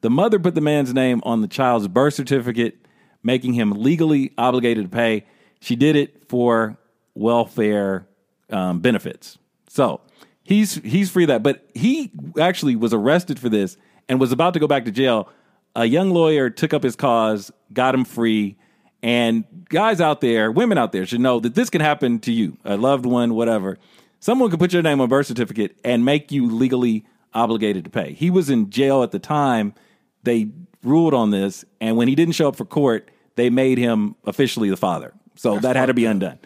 The 0.00 0.10
mother 0.10 0.38
put 0.38 0.54
the 0.54 0.60
man's 0.60 0.94
name 0.94 1.20
on 1.24 1.40
the 1.40 1.48
child's 1.48 1.88
birth 1.88 2.14
certificate, 2.14 2.86
making 3.22 3.54
him 3.54 3.70
legally 3.70 4.32
obligated 4.38 4.84
to 4.84 4.90
pay. 4.90 5.26
She 5.60 5.76
did 5.76 5.96
it 5.96 6.28
for 6.28 6.78
welfare 7.14 8.06
um, 8.50 8.80
benefits. 8.80 9.38
So 9.68 10.00
he's 10.42 10.74
he's 10.76 11.10
free 11.10 11.24
of 11.24 11.28
that, 11.28 11.42
but 11.42 11.68
he 11.74 12.10
actually 12.40 12.76
was 12.76 12.94
arrested 12.94 13.38
for 13.38 13.48
this 13.48 13.76
and 14.08 14.20
was 14.20 14.32
about 14.32 14.54
to 14.54 14.60
go 14.60 14.66
back 14.66 14.84
to 14.84 14.90
jail. 14.90 15.28
A 15.74 15.84
young 15.84 16.10
lawyer 16.10 16.48
took 16.48 16.72
up 16.72 16.82
his 16.82 16.96
cause, 16.96 17.50
got 17.72 17.94
him 17.94 18.04
free. 18.04 18.56
And 19.02 19.44
guys 19.68 20.00
out 20.00 20.20
there, 20.20 20.50
women 20.50 20.78
out 20.78 20.92
there 20.92 21.04
should 21.04 21.20
know 21.20 21.38
that 21.40 21.54
this 21.54 21.68
can 21.70 21.80
happen 21.80 22.18
to 22.20 22.32
you, 22.32 22.56
a 22.64 22.76
loved 22.76 23.04
one, 23.04 23.34
whatever. 23.34 23.78
Someone 24.20 24.50
could 24.50 24.58
put 24.58 24.72
your 24.72 24.82
name 24.82 25.00
on 25.00 25.04
a 25.04 25.08
birth 25.08 25.26
certificate 25.26 25.78
and 25.84 26.04
make 26.04 26.32
you 26.32 26.50
legally 26.50 27.04
obligated 27.34 27.84
to 27.84 27.90
pay. 27.90 28.14
He 28.14 28.30
was 28.30 28.48
in 28.48 28.70
jail 28.70 29.02
at 29.02 29.10
the 29.10 29.18
time. 29.18 29.74
They 30.22 30.48
ruled 30.82 31.14
on 31.14 31.30
this, 31.30 31.64
and 31.80 31.96
when 31.96 32.08
he 32.08 32.14
didn't 32.14 32.34
show 32.34 32.48
up 32.48 32.56
for 32.56 32.64
court, 32.64 33.10
they 33.36 33.50
made 33.50 33.78
him 33.78 34.16
officially 34.24 34.70
the 34.70 34.76
father. 34.76 35.12
So 35.34 35.58
that 35.58 35.76
had 35.76 35.86
to 35.86 35.94
be 35.94 36.06
undone. 36.06 36.38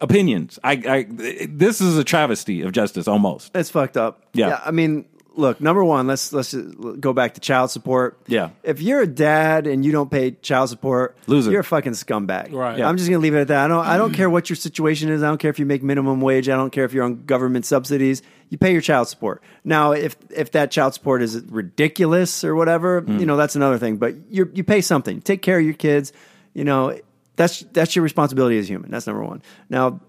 Opinions. 0.00 0.58
I, 0.64 0.72
I 0.72 1.06
this 1.48 1.80
is 1.80 1.96
a 1.98 2.04
travesty 2.04 2.62
of 2.62 2.72
justice 2.72 3.08
almost. 3.08 3.50
It's 3.54 3.70
fucked 3.70 3.96
up. 3.96 4.22
Yeah. 4.32 4.60
I 4.64 4.70
mean, 4.70 5.06
look, 5.34 5.60
number 5.60 5.84
one, 5.84 6.06
let's 6.06 6.32
let's 6.32 6.54
go 6.54 7.12
back 7.12 7.34
to 7.34 7.40
child 7.40 7.70
support. 7.70 8.18
Yeah. 8.26 8.50
If 8.62 8.80
you're 8.80 9.00
a 9.00 9.06
dad 9.06 9.66
and 9.66 9.84
you 9.84 9.92
don't 9.92 10.10
pay 10.10 10.32
child 10.32 10.68
support, 10.70 11.16
Loser. 11.26 11.50
You're 11.50 11.60
a 11.60 11.64
fucking 11.64 11.92
scumbag. 11.92 12.52
Right. 12.52 12.78
Yeah. 12.78 12.88
I'm 12.88 12.96
just 12.96 13.08
gonna 13.08 13.20
leave 13.22 13.34
it 13.34 13.40
at 13.40 13.48
that. 13.48 13.64
I 13.64 13.68
don't 13.68 13.86
I 13.86 13.96
don't 13.96 14.12
care 14.12 14.28
what 14.30 14.48
your 14.50 14.56
situation 14.56 15.08
is. 15.10 15.22
I 15.22 15.28
don't 15.28 15.38
care 15.38 15.50
if 15.50 15.58
you 15.58 15.66
make 15.66 15.82
minimum 15.82 16.20
wage. 16.20 16.48
I 16.48 16.56
don't 16.56 16.70
care 16.70 16.84
if 16.84 16.92
you're 16.92 17.04
on 17.04 17.24
government 17.24 17.64
subsidies. 17.66 18.22
You 18.48 18.58
pay 18.58 18.70
your 18.72 18.80
child 18.80 19.08
support. 19.08 19.42
Now, 19.64 19.90
if 19.92 20.16
if 20.30 20.52
that 20.52 20.70
child 20.70 20.94
support 20.94 21.20
is 21.22 21.42
ridiculous 21.48 22.44
or 22.44 22.54
whatever, 22.54 23.02
Mm. 23.02 23.18
you 23.20 23.26
know, 23.26 23.36
that's 23.36 23.56
another 23.56 23.78
thing. 23.78 23.96
But 23.96 24.14
you 24.30 24.50
you 24.54 24.62
pay 24.64 24.80
something. 24.80 25.20
Take 25.20 25.42
care 25.42 25.58
of 25.58 25.64
your 25.64 25.74
kids. 25.74 26.12
You 26.54 26.64
know, 26.64 26.96
that's 27.36 27.60
that's 27.72 27.94
your 27.94 28.02
responsibility 28.02 28.58
as 28.58 28.68
human. 28.68 28.90
That's 28.90 29.06
number 29.06 29.22
one. 29.22 29.42
Now, 29.68 30.00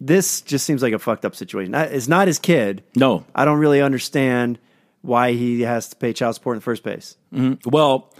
this 0.00 0.40
just 0.40 0.64
seems 0.64 0.82
like 0.82 0.94
a 0.94 0.98
fucked 0.98 1.24
up 1.24 1.36
situation. 1.36 1.74
It's 1.74 2.08
not 2.08 2.26
his 2.26 2.38
kid. 2.38 2.82
No. 2.96 3.26
I 3.34 3.44
don't 3.44 3.58
really 3.58 3.82
understand 3.82 4.58
why 5.02 5.32
he 5.32 5.62
has 5.62 5.88
to 5.88 5.96
pay 5.96 6.12
child 6.12 6.34
support 6.34 6.56
in 6.56 6.58
the 6.60 6.64
first 6.64 6.82
place. 6.82 7.16
Mm-hmm. 7.34 7.68
Well, 7.68 8.12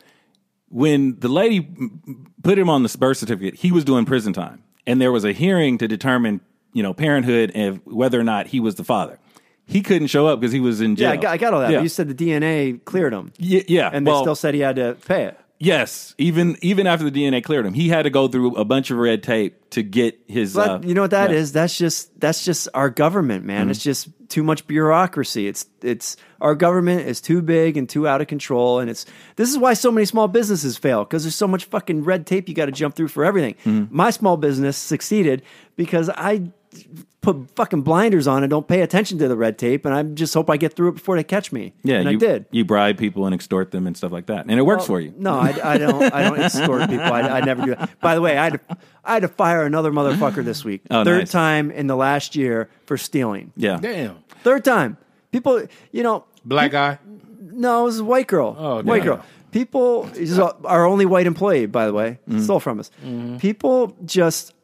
when 0.68 1.18
the 1.18 1.28
lady 1.28 1.68
put 2.42 2.58
him 2.58 2.68
on 2.68 2.82
the 2.82 2.98
birth 2.98 3.18
certificate, 3.18 3.54
he 3.54 3.72
was 3.72 3.84
doing 3.84 4.04
prison 4.04 4.32
time, 4.32 4.62
and 4.86 5.00
there 5.00 5.12
was 5.12 5.24
a 5.24 5.32
hearing 5.32 5.78
to 5.78 5.88
determine, 5.88 6.40
you 6.72 6.82
know, 6.82 6.94
parenthood 6.94 7.52
and 7.54 7.80
whether 7.84 8.20
or 8.20 8.24
not 8.24 8.46
he 8.46 8.60
was 8.60 8.76
the 8.76 8.84
father. 8.84 9.18
He 9.66 9.82
couldn't 9.82 10.08
show 10.08 10.26
up 10.26 10.40
because 10.40 10.52
he 10.52 10.60
was 10.60 10.80
in 10.80 10.96
jail. 10.96 11.08
Yeah, 11.08 11.12
I 11.12 11.16
got, 11.16 11.32
I 11.32 11.36
got 11.36 11.54
all 11.54 11.60
that. 11.60 11.70
Yeah, 11.70 11.78
But 11.78 11.82
you 11.84 11.88
said 11.88 12.08
the 12.08 12.14
DNA 12.14 12.84
cleared 12.84 13.12
him, 13.12 13.32
yeah, 13.38 13.62
yeah. 13.68 13.90
and 13.92 14.06
they 14.06 14.10
well, 14.10 14.22
still 14.22 14.34
said 14.34 14.54
he 14.54 14.60
had 14.60 14.76
to 14.76 14.96
pay 15.06 15.24
it. 15.24 15.39
Yes. 15.60 16.14
Even 16.18 16.56
even 16.62 16.88
after 16.88 17.08
the 17.08 17.12
DNA 17.12 17.44
cleared 17.44 17.64
him, 17.64 17.74
he 17.74 17.88
had 17.88 18.02
to 18.02 18.10
go 18.10 18.26
through 18.26 18.56
a 18.56 18.64
bunch 18.64 18.90
of 18.90 18.98
red 18.98 19.22
tape 19.22 19.70
to 19.70 19.84
get 19.84 20.18
his. 20.26 20.54
But 20.54 20.68
uh, 20.68 20.80
you 20.82 20.94
know 20.94 21.02
what 21.02 21.12
that 21.12 21.30
yeah. 21.30 21.36
is? 21.36 21.52
That's 21.52 21.78
just 21.78 22.18
that's 22.18 22.44
just 22.44 22.68
our 22.74 22.90
government, 22.90 23.44
man. 23.44 23.70
It's 23.70 23.82
just 23.82 24.08
too 24.28 24.42
much 24.42 24.66
bureaucracy. 24.66 25.46
It's 25.46 25.66
it's 25.82 26.16
our 26.40 26.54
government 26.54 27.06
is 27.06 27.20
too 27.20 27.42
big 27.42 27.76
and 27.76 27.88
too 27.88 28.08
out 28.08 28.20
of 28.20 28.26
control, 28.26 28.80
and 28.80 28.90
it's 28.90 29.06
this 29.36 29.50
is 29.50 29.58
why 29.58 29.74
so 29.74 29.92
many 29.92 30.06
small 30.06 30.26
businesses 30.26 30.76
fail 30.76 31.04
because 31.04 31.22
there's 31.22 31.36
so 31.36 31.46
much 31.48 31.66
fucking 31.66 32.02
red 32.02 32.26
tape 32.26 32.48
you 32.48 32.54
got 32.54 32.66
to 32.66 32.72
jump 32.72 32.96
through 32.96 33.08
for 33.08 33.24
everything. 33.24 33.54
My 33.90 34.10
small 34.10 34.36
business 34.36 34.76
succeeded 34.76 35.42
because 35.76 36.08
I 36.10 36.50
put 37.20 37.50
fucking 37.56 37.82
blinders 37.82 38.26
on 38.26 38.42
and 38.42 38.50
don't 38.50 38.66
pay 38.66 38.80
attention 38.82 39.18
to 39.18 39.28
the 39.28 39.36
red 39.36 39.58
tape, 39.58 39.84
and 39.84 39.94
I 39.94 40.02
just 40.02 40.32
hope 40.34 40.48
I 40.48 40.56
get 40.56 40.74
through 40.74 40.90
it 40.90 40.92
before 40.94 41.16
they 41.16 41.24
catch 41.24 41.52
me. 41.52 41.72
Yeah, 41.82 41.96
and 41.96 42.04
you 42.10 42.16
I 42.16 42.18
did. 42.18 42.46
You 42.50 42.64
bribe 42.64 42.96
people 42.98 43.26
and 43.26 43.34
extort 43.34 43.70
them 43.72 43.86
and 43.86 43.96
stuff 43.96 44.12
like 44.12 44.26
that, 44.26 44.46
and 44.48 44.58
it 44.58 44.62
works 44.62 44.80
Well, 44.80 44.86
for 44.98 45.00
you. 45.00 45.12
No, 45.16 45.34
I, 45.38 45.58
I 45.74 45.78
don't. 45.78 46.02
I 46.14 46.22
don't 46.22 46.40
extort 46.40 46.88
people. 46.88 47.04
I, 47.12 47.20
I 47.22 47.40
never 47.40 47.64
do 47.66 47.74
that. 47.74 48.00
By 48.00 48.14
the 48.14 48.20
way, 48.20 48.38
I 48.38 48.44
had 48.44 48.52
to, 48.54 48.76
I 49.04 49.14
had 49.14 49.22
to 49.22 49.28
fire 49.28 49.64
another 49.64 49.90
motherfucker 49.92 50.44
this 50.44 50.64
week. 50.64 50.82
Oh, 50.90 51.04
Third 51.04 51.18
nice. 51.18 51.30
time 51.32 51.70
in 51.70 51.86
the 51.88 51.96
last 51.96 52.36
year 52.36 52.70
for 52.86 52.96
stealing. 52.96 53.52
Yeah. 53.56 53.78
Damn. 53.80 54.16
Third 54.42 54.64
time. 54.64 54.96
People, 55.32 55.66
you 55.92 56.02
know, 56.02 56.24
Black 56.44 56.70
guy. 56.70 56.98
no, 57.40 57.82
it 57.82 57.84
was 57.84 57.98
a 58.00 58.04
white 58.04 58.26
girl. 58.28 58.56
Oh, 58.58 58.82
white 58.82 58.98
damn. 58.98 59.06
girl. 59.06 59.24
People, 59.52 60.04
this 60.04 60.30
is 60.30 60.38
our 60.38 60.86
only 60.86 61.06
white 61.06 61.26
employee, 61.26 61.66
by 61.66 61.86
the 61.86 61.92
way, 61.92 62.18
Mm-hmm. 62.28 62.42
stole 62.42 62.60
from 62.60 62.78
us. 62.80 62.90
People 63.40 63.96
just. 64.04 64.54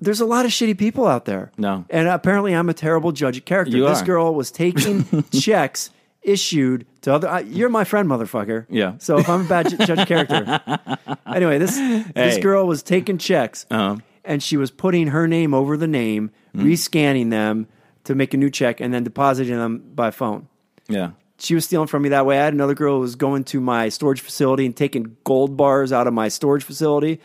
There's 0.00 0.20
a 0.20 0.26
lot 0.26 0.44
of 0.44 0.50
shitty 0.52 0.78
people 0.78 1.06
out 1.06 1.24
there. 1.24 1.50
No. 1.58 1.84
And 1.90 2.06
apparently 2.08 2.54
I'm 2.54 2.68
a 2.68 2.74
terrible 2.74 3.12
judge 3.12 3.36
of 3.38 3.44
character. 3.44 3.76
You 3.76 3.86
this 3.88 4.02
are. 4.02 4.04
girl 4.04 4.34
was 4.34 4.50
taking 4.50 5.04
checks 5.32 5.90
issued 6.22 6.86
to 7.02 7.14
other. 7.14 7.28
I, 7.28 7.40
you're 7.40 7.68
my 7.68 7.84
friend, 7.84 8.08
motherfucker. 8.08 8.66
Yeah. 8.68 8.94
So 8.98 9.18
if 9.18 9.28
I'm 9.28 9.46
a 9.46 9.48
bad 9.48 9.70
judge 9.70 9.90
of 9.90 10.06
character. 10.06 10.60
Anyway, 11.26 11.58
this 11.58 11.76
this 12.14 12.38
girl 12.38 12.66
was 12.66 12.82
taking 12.82 13.18
checks 13.18 13.66
Uh-huh. 13.70 13.96
and 14.24 14.42
she 14.42 14.56
was 14.56 14.70
putting 14.70 15.08
her 15.08 15.28
name 15.28 15.52
over 15.54 15.76
the 15.76 15.86
name, 15.86 16.30
Mm. 16.56 16.64
rescanning 16.64 17.30
them 17.30 17.66
to 18.04 18.14
make 18.14 18.32
a 18.32 18.36
new 18.38 18.48
check, 18.50 18.80
and 18.80 18.92
then 18.94 19.04
depositing 19.04 19.56
them 19.56 19.82
by 19.94 20.10
phone 20.10 20.48
Yeah. 20.88 21.10
she 21.38 21.54
was 21.54 21.66
stealing 21.66 21.86
from 21.86 22.02
me 22.02 22.08
that 22.08 22.24
way. 22.24 22.40
I 22.40 22.44
had 22.44 22.54
another 22.54 22.74
girl 22.74 22.94
who 22.94 23.00
was 23.02 23.14
going 23.14 23.44
to 23.44 23.60
my 23.60 23.90
storage 23.90 24.20
facility 24.22 24.64
and 24.64 24.74
taking 24.74 25.16
gold 25.24 25.56
bars 25.56 25.92
out 25.92 26.06
of 26.06 26.14
my 26.14 26.28
storage 26.28 26.64
facility. 26.64 27.20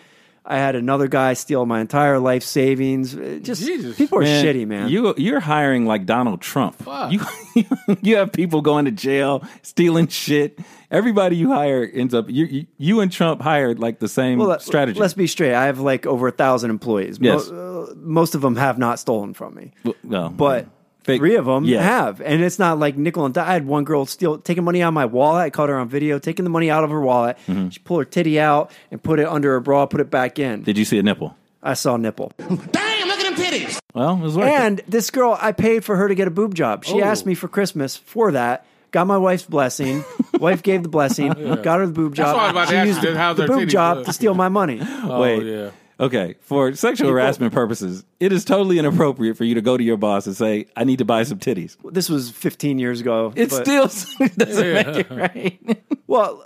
I 0.46 0.58
had 0.58 0.76
another 0.76 1.08
guy 1.08 1.34
steal 1.34 1.66
my 1.66 1.80
entire 1.80 2.20
life 2.20 2.44
savings. 2.44 3.14
Just 3.42 3.64
Jesus. 3.64 3.96
people 3.96 4.20
are 4.20 4.24
shitty, 4.24 4.68
man. 4.68 4.90
You 4.90 5.14
you're 5.18 5.40
hiring 5.40 5.86
like 5.86 6.06
Donald 6.06 6.42
Trump. 6.42 6.76
Fuck. 6.76 7.14
You 7.14 7.22
you 8.02 8.18
have 8.18 8.34
people 8.34 8.62
going 8.62 8.86
to 8.86 8.92
jail, 8.92 9.44
stealing 9.62 10.08
shit. 10.08 10.60
Everybody 10.92 11.38
you 11.38 11.50
hire 11.50 11.90
ends 11.92 12.14
up 12.14 12.30
you 12.30 12.46
you, 12.46 12.66
you 12.78 13.00
and 13.00 13.10
Trump 13.12 13.42
hired 13.42 13.80
like 13.80 14.00
the 14.00 14.10
same 14.10 14.38
well, 14.38 14.60
strategy. 14.60 15.00
Let's 15.00 15.14
be 15.14 15.28
straight. 15.28 15.54
I 15.54 15.66
have 15.68 15.80
like 15.80 16.06
over 16.06 16.28
a 16.28 16.32
thousand 16.32 16.72
employees. 16.72 17.20
Mo- 17.22 17.34
Yes. 17.34 17.50
uh, 17.50 17.94
most 17.96 18.36
of 18.36 18.42
them 18.42 18.58
have 18.58 18.78
not 18.78 19.00
stolen 19.00 19.34
from 19.34 19.56
me, 19.56 19.72
Well, 19.86 19.96
no. 20.04 20.30
but 20.30 20.68
Fake- 21.04 21.20
three 21.20 21.36
of 21.36 21.46
them 21.46 21.66
Yeah. 21.66 21.82
have, 21.82 22.22
and 22.22 22.42
it's 22.42 22.58
not 22.60 22.80
like 22.80 22.98
nickel 22.98 23.26
and 23.26 23.34
dime. 23.34 23.48
I 23.48 23.54
had 23.54 23.68
one 23.68 23.84
girl 23.84 24.06
steal 24.06 24.38
taking 24.38 24.64
money 24.64 24.82
out 24.82 24.88
of 24.90 24.94
my 24.94 25.06
wallet. 25.06 25.42
I 25.44 25.50
caught 25.50 25.70
her 25.70 25.78
on 25.78 25.90
video 25.90 26.18
taking 26.20 26.44
the 26.46 26.50
money 26.50 26.70
out 26.72 26.84
of 26.84 26.90
her 26.92 27.02
wallet. 27.02 27.38
Mm-hmm. 27.48 27.70
She 27.70 27.80
pulled 27.80 28.00
her 28.02 28.06
titty 28.06 28.40
out 28.40 28.72
and 28.92 29.02
put 29.04 29.20
it 29.20 29.28
under 29.28 29.52
her 29.52 29.60
bra, 29.60 29.86
put 29.86 30.00
it 30.02 30.10
back 30.10 30.40
in. 30.40 30.64
Did 30.64 30.78
you 30.78 30.86
see 30.86 30.98
a 31.00 31.04
nipple? 31.04 31.36
I 31.62 31.74
saw 31.76 31.96
a 31.96 31.98
nipple. 31.98 32.32
Damn, 32.38 33.08
look 33.08 33.20
at 33.20 33.36
them 33.36 33.36
titties. 33.36 33.80
Well, 33.94 34.16
it 34.16 34.20
was 34.22 34.36
worth 34.38 34.48
it. 34.48 34.52
And 34.54 34.82
this 34.88 35.10
girl, 35.12 35.38
I 35.40 35.52
paid 35.52 35.84
for 35.86 35.96
her 35.96 36.08
to 36.08 36.16
get 36.16 36.28
a 36.28 36.32
boob 36.32 36.56
job. 36.56 36.84
She 36.86 37.02
Oh. 37.02 37.06
asked 37.06 37.26
me 37.26 37.36
for 37.36 37.48
Christmas 37.48 37.96
for 37.96 38.32
that. 38.34 38.66
Got 38.92 39.08
my 39.08 39.18
wife's 39.18 39.44
blessing. 39.46 40.04
Wife 40.40 40.62
gave 40.64 40.84
the 40.84 40.90
blessing. 40.90 41.30
Got 41.64 41.80
her 41.80 41.86
the 41.88 41.94
boob 41.94 42.14
job. 42.16 42.36
what 42.36 42.44
I 42.44 42.44
was 42.44 42.52
about 42.52 42.66
to 42.66 42.72
she 42.72 42.76
ask 42.78 42.88
used 42.88 43.04
you, 43.04 43.12
the, 43.14 43.18
how's 43.18 43.38
the 43.38 43.48
boob 43.48 43.68
job 43.70 43.98
look? 43.98 44.06
to 44.06 44.14
steal 44.14 44.36
my 44.36 44.50
money. 44.50 44.80
Oh, 45.04 45.20
Wait. 45.22 45.44
yeah. 45.44 45.70
Okay, 46.00 46.36
for 46.42 46.74
sexual 46.74 47.10
harassment 47.12 47.54
purposes, 47.54 48.04
it 48.20 48.32
is 48.34 48.44
totally 48.46 48.80
inappropriate 48.80 49.38
for 49.38 49.44
you 49.44 49.56
to 49.56 49.62
go 49.62 49.78
to 49.78 49.84
your 49.84 49.98
boss 49.98 50.26
and 50.26 50.36
say, 50.36 50.66
"I 50.76 50.84
need 50.84 50.98
to 51.00 51.06
buy 51.06 51.24
some 51.24 51.38
titties." 51.40 51.78
This 51.92 52.10
was 52.10 52.30
15 52.32 52.80
years 52.80 53.00
ago. 53.02 53.32
It 53.36 53.50
but- 53.52 53.62
still 53.64 53.84
doesn't 54.38 54.74
make 54.74 54.88
it 54.88 55.12
right. 55.12 55.84
well, 56.08 56.46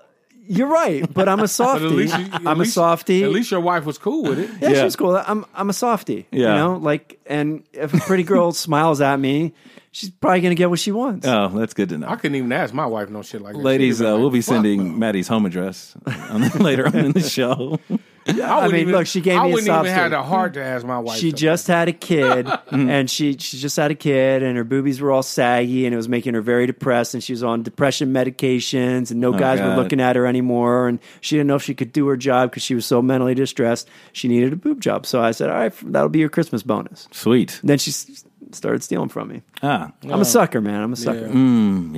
you're 0.49 0.68
right, 0.68 1.11
but 1.14 1.28
I'm 1.30 1.40
a 1.40 1.44
But 1.44 1.49
softie. 1.49 1.86
at 1.86 1.91
least, 1.91 2.18
you- 2.19 2.26
at 2.26 2.48
I'm 2.48 2.60
least- 2.60 2.72
a 2.72 2.74
softie. 2.74 3.24
At 3.24 3.32
least 3.32 3.52
your 3.52 3.61
wife 3.61 3.86
was 3.86 3.98
cool 3.98 4.24
with 4.24 4.40
it. 4.40 4.49
yeah, 4.61 4.69
Yeah. 4.69 4.84
she's 4.84 4.95
cool. 4.95 5.15
I'm 5.15 5.45
I'm 5.56 5.69
a 5.69 5.74
softie. 5.74 6.28
Yeah. 6.32 6.49
You 6.49 6.56
know, 6.56 6.76
like, 6.78 7.19
and 7.26 7.64
if 7.74 7.94
a 7.94 7.98
pretty 7.99 8.24
girl 8.24 8.52
smiles 8.53 8.99
at 9.02 9.18
me, 9.19 9.53
she's 9.91 10.10
probably 10.10 10.41
gonna 10.41 10.56
get 10.56 10.69
what 10.69 10.80
she 10.80 10.91
wants. 10.91 11.26
Oh, 11.28 11.48
that's 11.49 11.74
good 11.74 11.90
to 11.90 11.98
know. 11.98 12.07
I 12.10 12.15
couldn't 12.18 12.36
even 12.36 12.52
ask 12.52 12.74
my 12.74 12.86
wife 12.86 13.10
no 13.10 13.24
shit 13.24 13.41
like 13.41 13.56
that. 13.56 13.61
Ladies, 13.61 13.98
She'd 13.99 14.06
uh, 14.06 14.11
like, 14.11 14.19
we'll 14.19 14.30
be 14.30 14.41
"Fuck, 14.41 14.56
sending. 14.56 14.99
Maddie's 14.99 15.28
home 15.30 15.45
address 15.45 15.95
on, 16.06 16.49
later 16.60 16.86
on 16.86 16.95
in 16.98 17.11
the 17.14 17.22
show. 17.22 17.80
I, 18.28 18.56
wouldn't 18.56 18.74
mean, 18.74 18.82
even, 18.82 18.94
look, 18.94 19.08
she 19.08 19.22
gave 19.22 19.38
I 19.40 19.44
me 19.45 19.49
a 19.49 19.54
wouldn't 19.54 19.68
sob 19.68 19.86
even 19.86 19.94
have 19.95 20.10
story. 20.12 20.22
the 20.22 20.24
heart 20.28 20.54
to 20.56 20.64
ask 20.64 20.86
my 20.86 20.99
wife. 20.99 21.18
she 21.18 21.30
something. 21.30 21.38
just 21.38 21.68
had 21.68 21.88
a 21.88 21.94
kid 21.94 22.48
and 22.72 23.10
she 23.10 23.38
she 23.38 23.58
just 23.58 23.76
had 23.78 23.91
a 23.91 23.95
kid 23.95 24.44
and 24.44 24.58
her 24.58 24.64
boobies 24.64 24.99
were 25.02 25.12
all 25.12 25.24
saggy 25.24 25.86
and 25.86 25.94
it 25.94 25.98
was 25.98 26.10
making 26.10 26.34
her 26.34 26.41
very 26.41 26.66
depressed 26.68 27.14
and 27.14 27.24
she 27.24 27.34
was 27.34 27.44
on 27.44 27.64
depression 27.64 28.12
medications 28.14 29.12
and 29.12 29.20
no 29.20 29.32
guys 29.34 29.60
were 29.60 29.76
looking 29.76 29.99
at 30.02 30.16
her 30.16 30.26
anymore 30.26 30.88
and 30.88 30.99
she 31.22 31.36
didn't 31.36 31.48
know 31.48 31.56
if 31.56 31.64
she 31.64 31.74
could 31.74 31.91
do 31.94 32.08
her 32.08 32.18
job 32.18 32.49
because 32.49 32.64
she 32.64 32.76
was 32.76 32.86
so 32.86 33.02
mentally 33.02 33.34
distressed 33.36 33.88
she 34.14 34.28
needed 34.28 34.52
a 34.54 34.56
boob 34.56 34.82
job 34.82 35.06
so 35.06 35.22
i 35.22 35.32
said 35.32 35.49
all 35.49 35.58
right 35.58 35.74
that'll 35.91 36.10
be 36.10 36.20
your 36.20 36.30
christmas 36.30 36.64
bonus 36.64 37.08
Sweet. 37.12 37.60
then 37.64 37.78
she 37.78 37.91
s- 37.91 38.24
started 38.52 38.84
stealing 38.84 39.10
from 39.10 39.28
me 39.30 39.41
Ah, 39.64 39.91
i'm 40.04 40.22
a 40.22 40.26
sucker 40.26 40.62
man 40.62 40.82
i'm 40.82 40.94
a 40.94 40.95
sucker 40.98 41.28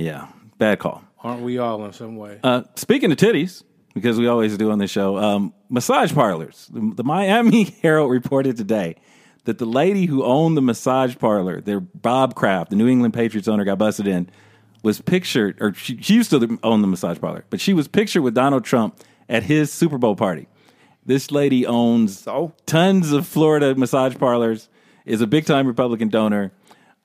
yeah. 0.00 0.28
Bad 0.58 0.78
call. 0.78 1.02
Aren't 1.22 1.42
we 1.42 1.56
all 1.58 1.82
in 1.86 1.92
some 1.94 2.16
way? 2.16 2.38
Uh, 2.42 2.62
speaking 2.76 3.10
of 3.10 3.16
titties, 3.16 3.62
because 3.94 4.18
we 4.18 4.26
always 4.26 4.56
do 4.56 4.70
on 4.70 4.78
the 4.78 4.86
show, 4.86 5.16
um, 5.18 5.54
massage 5.68 6.12
parlors. 6.12 6.68
The, 6.72 6.92
the 6.96 7.04
Miami 7.04 7.64
Herald 7.82 8.10
reported 8.10 8.56
today 8.56 8.96
that 9.44 9.58
the 9.58 9.66
lady 9.66 10.06
who 10.06 10.24
owned 10.24 10.56
the 10.56 10.62
massage 10.62 11.16
parlor, 11.16 11.60
their 11.60 11.80
Bob 11.80 12.34
Kraft, 12.34 12.70
the 12.70 12.76
New 12.76 12.88
England 12.88 13.14
Patriots 13.14 13.48
owner, 13.48 13.64
got 13.64 13.78
busted 13.78 14.06
in, 14.06 14.30
was 14.82 15.00
pictured, 15.00 15.60
or 15.60 15.74
she, 15.74 16.00
she 16.00 16.14
used 16.14 16.30
to 16.30 16.58
own 16.62 16.82
the 16.82 16.88
massage 16.88 17.18
parlor, 17.18 17.44
but 17.50 17.60
she 17.60 17.74
was 17.74 17.88
pictured 17.88 18.22
with 18.22 18.34
Donald 18.34 18.64
Trump 18.64 18.98
at 19.28 19.44
his 19.44 19.72
Super 19.72 19.98
Bowl 19.98 20.16
party. 20.16 20.46
This 21.04 21.30
lady 21.30 21.66
owns 21.66 22.20
So? 22.20 22.52
tons 22.66 23.12
of 23.12 23.26
Florida 23.26 23.74
massage 23.74 24.16
parlors, 24.16 24.68
is 25.04 25.20
a 25.20 25.26
big 25.26 25.46
time 25.46 25.66
Republican 25.66 26.08
donor. 26.08 26.52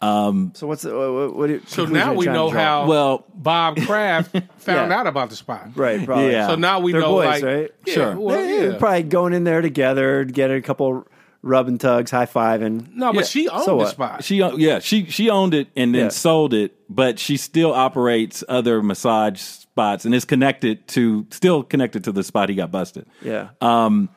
So 0.02 0.68
what's 0.68 0.84
the, 0.84 0.94
what, 0.96 1.36
what, 1.36 1.50
what 1.52 1.70
so 1.70 1.86
now 1.86 2.14
we 2.14 2.26
know 2.26 2.50
how 2.50 2.86
Well, 2.88 3.26
Bob 3.34 3.78
Kraft 3.82 4.32
found 4.58 4.92
Yeah. 4.92 5.00
out 5.00 5.08
about 5.08 5.30
the 5.30 5.36
spot. 5.36 5.70
right 5.76 6.04
probably 6.06 6.32
Yeah. 6.32 6.48
So 6.48 6.56
now 6.56 6.80
we 6.80 6.92
They're 6.92 7.02
know, 7.02 7.14
boys, 7.14 7.26
like, 7.26 7.44
right? 7.44 7.72
Yeah, 7.86 7.94
Sure. 7.94 8.16
Well, 8.18 8.38
They're 8.38 8.72
yeah. 8.74 8.78
probably 8.78 9.04
going 9.04 9.34
in 9.34 9.44
there 9.46 9.62
together 9.62 10.24
getting 10.26 10.58
a 10.58 10.62
couple 10.62 11.08
rub 11.42 11.68
and 11.68 11.80
tugs 11.80 12.10
high 12.12 12.26
five, 12.26 12.62
and 12.64 12.94
No, 12.96 13.14
but 13.14 13.20
Yeah. 13.20 13.26
she 13.26 13.48
owned 13.50 13.64
So 13.64 13.72
the 13.72 13.76
what? 13.78 13.90
spot. 13.90 14.24
She 14.24 14.38
yeah 14.38 14.80
she 14.80 15.06
she 15.06 15.30
owned 15.30 15.54
it 15.54 15.68
and 15.76 15.94
then 15.94 16.06
Yeah. 16.06 16.10
sold 16.10 16.54
it, 16.54 16.74
but 16.90 17.20
she 17.20 17.38
still 17.38 17.72
operates 17.74 18.44
other 18.50 18.82
massage 18.82 19.40
spots 19.40 20.06
and 20.06 20.14
is 20.16 20.26
connected 20.26 20.88
to 20.90 21.26
still 21.32 21.62
connected 21.64 22.04
to 22.06 22.12
the 22.12 22.24
spot 22.24 22.50
he 22.50 22.56
got 22.56 22.72
busted. 22.72 23.06
yeah 23.22 23.50
Um, 23.62 24.10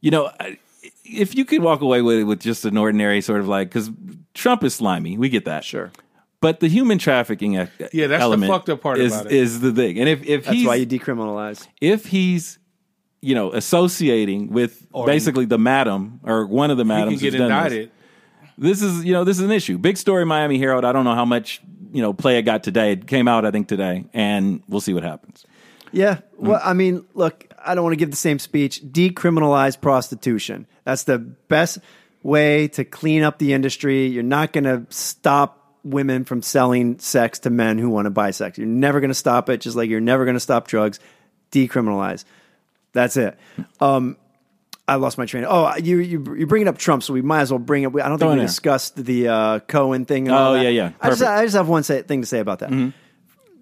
you 0.00 0.10
know, 0.10 0.30
if 1.04 1.34
you 1.36 1.44
could 1.44 1.62
walk 1.62 1.80
away 1.82 2.02
with 2.02 2.18
it 2.18 2.24
with 2.24 2.40
just 2.40 2.64
an 2.64 2.76
ordinary 2.76 3.20
sort 3.20 3.38
of 3.40 3.46
like 3.48 3.68
because 3.68 3.90
Trump 4.34 4.64
is 4.64 4.74
slimy, 4.74 5.18
we 5.18 5.28
get 5.28 5.44
that, 5.44 5.64
sure 5.64 5.90
But 6.40 6.60
the 6.60 6.68
human 6.68 6.98
trafficking 6.98 7.54
e- 7.54 7.68
Yeah, 7.92 8.06
that's 8.06 8.20
the 8.20 8.20
element 8.20 8.50
fucked 8.52 8.68
up 8.70 8.80
part 8.80 8.98
is, 8.98 9.12
about 9.12 9.26
it. 9.26 9.32
is 9.32 9.60
the 9.60 9.72
thing. 9.72 9.98
And 9.98 10.08
if 10.08 10.24
if 10.26 10.44
that's 10.44 10.56
he's 10.56 10.66
why 10.66 10.76
you 10.76 10.86
decriminalize 10.86 11.66
if 11.80 12.06
he's 12.06 12.58
you 13.20 13.34
know 13.34 13.52
associating 13.52 14.48
with 14.52 14.86
Or- 14.92 15.06
basically 15.06 15.44
the 15.44 15.58
madam 15.58 16.20
or 16.24 16.46
one 16.46 16.70
of 16.70 16.76
the 16.76 16.84
he 16.84 16.88
madams 16.88 17.20
get 17.20 17.32
who's 17.34 17.40
done 17.40 17.48
this, 17.64 17.72
indicted. 17.72 17.90
this 18.58 18.82
is 18.82 19.04
you 19.04 19.12
know 19.12 19.24
this 19.24 19.38
is 19.38 19.44
an 19.44 19.52
issue. 19.52 19.78
Big 19.78 19.96
story, 19.96 20.24
Miami 20.24 20.58
Herald. 20.58 20.84
I 20.84 20.92
don't 20.92 21.04
know 21.04 21.14
how 21.14 21.24
much 21.24 21.60
you 21.92 22.02
know 22.02 22.12
play 22.12 22.38
it 22.38 22.42
got 22.42 22.62
today. 22.64 22.92
It 22.92 23.06
came 23.06 23.28
out 23.28 23.44
I 23.44 23.50
think 23.50 23.68
today, 23.68 24.04
and 24.12 24.62
we'll 24.68 24.80
see 24.80 24.94
what 24.94 25.02
happens. 25.04 25.44
Yeah. 25.92 26.20
Well, 26.38 26.58
I 26.64 26.72
mean, 26.72 27.04
look, 27.12 27.46
I 27.62 27.74
don't 27.74 27.84
want 27.84 27.92
to 27.92 27.98
give 27.98 28.10
the 28.10 28.16
same 28.16 28.38
speech. 28.38 28.80
Decriminalize 28.82 29.78
prostitution. 29.78 30.66
That's 30.84 31.04
the 31.04 31.18
best 31.18 31.78
way 32.22 32.68
to 32.68 32.84
clean 32.84 33.22
up 33.22 33.38
the 33.38 33.52
industry. 33.52 34.06
You're 34.06 34.22
not 34.22 34.52
going 34.52 34.64
to 34.64 34.86
stop 34.90 35.58
women 35.84 36.24
from 36.24 36.42
selling 36.42 36.98
sex 37.00 37.40
to 37.40 37.50
men 37.50 37.78
who 37.78 37.88
want 37.90 38.06
to 38.06 38.10
buy 38.10 38.30
sex. 38.30 38.56
You're 38.58 38.66
never 38.66 39.00
going 39.00 39.10
to 39.10 39.14
stop 39.14 39.48
it, 39.50 39.60
just 39.60 39.76
like 39.76 39.90
you're 39.90 40.00
never 40.00 40.24
going 40.24 40.36
to 40.36 40.40
stop 40.40 40.68
drugs. 40.68 41.00
Decriminalize. 41.50 42.24
That's 42.92 43.16
it. 43.16 43.38
Um, 43.80 44.16
I 44.86 44.96
lost 44.96 45.16
my 45.18 45.26
train. 45.26 45.44
Oh, 45.48 45.74
you 45.76 45.98
you 45.98 46.34
you're 46.36 46.46
bringing 46.46 46.68
up 46.68 46.76
Trump, 46.78 47.02
so 47.02 47.12
we 47.12 47.22
might 47.22 47.40
as 47.42 47.50
well 47.52 47.58
bring 47.58 47.84
it. 47.84 47.88
I 47.88 48.08
don't 48.08 48.18
think 48.18 48.30
it 48.30 48.34
we 48.34 48.40
in. 48.40 48.46
discussed 48.46 48.96
the 49.02 49.28
uh, 49.28 49.58
Cohen 49.60 50.04
thing. 50.04 50.26
and 50.28 50.34
all 50.36 50.52
Oh, 50.52 50.54
that. 50.54 50.62
yeah, 50.64 50.68
yeah. 50.70 50.92
I 51.00 51.08
just, 51.10 51.22
I 51.22 51.44
just 51.44 51.56
have 51.56 51.68
one 51.68 51.82
say, 51.84 52.02
thing 52.02 52.20
to 52.20 52.26
say 52.26 52.40
about 52.40 52.58
that. 52.60 52.92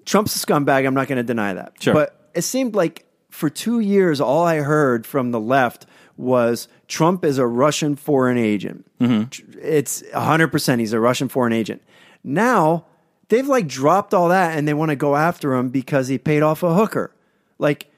Trump's 0.06 0.34
a 0.42 0.44
scumbag. 0.46 0.86
I'm 0.86 0.94
not 0.94 1.08
going 1.08 1.18
to 1.18 1.22
deny 1.22 1.54
that. 1.54 1.74
Sure. 1.80 1.94
But 1.94 2.30
it 2.34 2.42
seemed 2.42 2.74
like 2.74 3.04
for 3.30 3.50
two 3.50 3.80
years, 3.80 4.20
all 4.20 4.44
I 4.44 4.56
heard 4.56 5.06
from 5.06 5.30
the 5.30 5.38
left 5.40 5.86
was 6.16 6.68
Trump 6.90 7.24
is 7.24 7.38
a 7.38 7.46
Russian 7.46 7.94
foreign 7.94 8.36
agent. 8.36 8.84
Mm-hmm. 9.00 9.60
It's 9.62 10.02
100% 10.02 10.80
he's 10.80 10.92
a 10.92 10.98
Russian 10.98 11.28
foreign 11.28 11.52
agent. 11.52 11.82
Now, 12.24 12.86
they've 13.28 13.46
like 13.46 13.68
dropped 13.68 14.12
all 14.12 14.28
that 14.28 14.58
and 14.58 14.66
they 14.66 14.74
want 14.74 14.90
to 14.90 14.96
go 14.96 15.14
after 15.14 15.54
him 15.54 15.68
because 15.68 16.08
he 16.08 16.18
paid 16.18 16.42
off 16.42 16.64
a 16.64 16.74
hooker. 16.74 17.14
Like, 17.58 17.90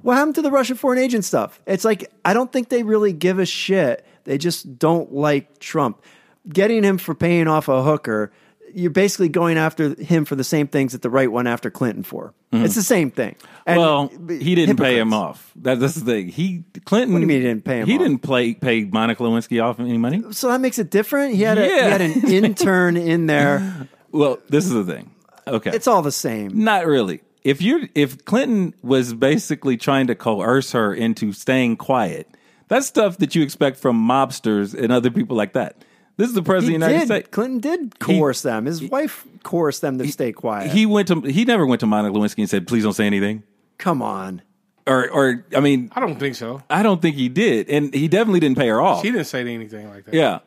what 0.00 0.16
happened 0.16 0.36
to 0.36 0.42
the 0.42 0.50
Russian 0.50 0.76
foreign 0.76 0.98
agent 0.98 1.26
stuff? 1.26 1.60
It's 1.66 1.84
like, 1.84 2.10
I 2.24 2.32
don't 2.32 2.50
think 2.50 2.70
they 2.70 2.82
really 2.82 3.12
give 3.12 3.38
a 3.38 3.46
shit. 3.46 4.06
They 4.24 4.38
just 4.38 4.78
don't 4.78 5.12
like 5.12 5.58
Trump. 5.58 6.02
Getting 6.48 6.82
him 6.82 6.96
for 6.96 7.14
paying 7.14 7.46
off 7.46 7.68
a 7.68 7.82
hooker, 7.82 8.32
you're 8.74 8.90
basically 8.90 9.28
going 9.28 9.56
after 9.58 9.94
him 10.00 10.24
for 10.24 10.34
the 10.36 10.44
same 10.44 10.66
things 10.68 10.92
that 10.92 11.02
the 11.02 11.10
right 11.10 11.30
went 11.30 11.48
after 11.48 11.70
Clinton 11.70 12.02
for. 12.02 12.34
Mm-hmm. 12.52 12.64
It's 12.64 12.74
the 12.74 12.82
same 12.82 13.10
thing. 13.10 13.36
And- 13.66 13.78
well, 13.80 14.08
he 14.28 14.54
didn't 14.54 14.76
pay 14.76 14.98
him 14.98 15.12
off. 15.12 15.52
That, 15.56 15.80
that's 15.80 15.94
the 15.94 16.04
thing. 16.04 16.28
He 16.28 16.64
Clinton. 16.84 17.12
What 17.12 17.18
do 17.18 17.22
you 17.22 17.26
mean 17.28 17.40
he 17.42 17.46
didn't 17.46 17.64
pay 17.64 17.80
him 17.80 17.86
He 17.86 17.94
off? 17.94 18.00
didn't 18.00 18.18
play, 18.20 18.54
pay 18.54 18.84
Monica 18.84 19.22
Lewinsky 19.22 19.62
off 19.62 19.78
any 19.80 19.98
money. 19.98 20.22
So 20.32 20.48
that 20.48 20.60
makes 20.60 20.78
it 20.78 20.90
different. 20.90 21.34
He 21.34 21.42
had, 21.42 21.58
a, 21.58 21.64
he 21.64 21.70
had 21.78 22.00
an 22.00 22.30
intern 22.32 22.96
in 22.96 23.26
there. 23.26 23.88
Well, 24.12 24.38
this 24.48 24.64
is 24.64 24.72
the 24.72 24.84
thing. 24.84 25.10
Okay, 25.46 25.70
It's 25.72 25.86
all 25.86 26.02
the 26.02 26.12
same. 26.12 26.62
Not 26.64 26.86
really. 26.86 27.20
If 27.44 27.62
you 27.62 27.88
if 27.94 28.24
Clinton 28.26 28.74
was 28.82 29.14
basically 29.14 29.76
trying 29.78 30.08
to 30.08 30.14
coerce 30.14 30.72
her 30.72 30.92
into 30.92 31.32
staying 31.32 31.76
quiet, 31.76 32.28
that's 32.68 32.86
stuff 32.86 33.16
that 33.18 33.34
you 33.34 33.42
expect 33.42 33.78
from 33.78 33.96
mobsters 33.96 34.74
and 34.78 34.92
other 34.92 35.10
people 35.10 35.36
like 35.36 35.54
that. 35.54 35.82
This 36.18 36.28
is 36.28 36.34
the 36.34 36.42
president 36.42 36.70
He 36.70 36.74
of 36.74 36.80
the 36.80 36.86
United 36.86 36.98
did. 36.98 37.06
States. 37.06 37.28
Clinton 37.30 37.60
did 37.60 37.98
coerce 38.00 38.42
them. 38.42 38.66
His 38.66 38.82
wife 38.82 39.24
coerced 39.44 39.80
them 39.80 39.98
to 39.98 40.08
stay 40.08 40.32
quiet. 40.32 40.70
He 40.72 40.84
went 40.84 41.08
to 41.08 41.20
he 41.22 41.44
never 41.44 41.64
went 41.64 41.80
to 41.80 41.86
Monica 41.86 42.14
Lewinsky 42.14 42.38
and 42.38 42.50
said, 42.50 42.66
"Please 42.66 42.82
don't 42.82 42.92
say 42.92 43.06
anything." 43.06 43.44
Come 43.78 44.02
on. 44.02 44.42
Or 44.86 45.08
or 45.10 45.44
I 45.56 45.60
mean, 45.60 45.90
I 45.94 46.00
don't 46.00 46.18
think 46.18 46.34
so. 46.34 46.60
I 46.68 46.82
don't 46.82 47.00
think 47.00 47.14
he 47.14 47.28
did, 47.28 47.70
and 47.70 47.94
he 47.94 48.08
definitely 48.08 48.40
didn't 48.40 48.58
pay 48.58 48.68
her 48.68 48.80
off. 48.80 49.02
She 49.02 49.12
didn't 49.12 49.26
say 49.26 49.40
anything 49.42 49.88
like 49.88 50.06
that. 50.06 50.14
Yeah. 50.14 50.40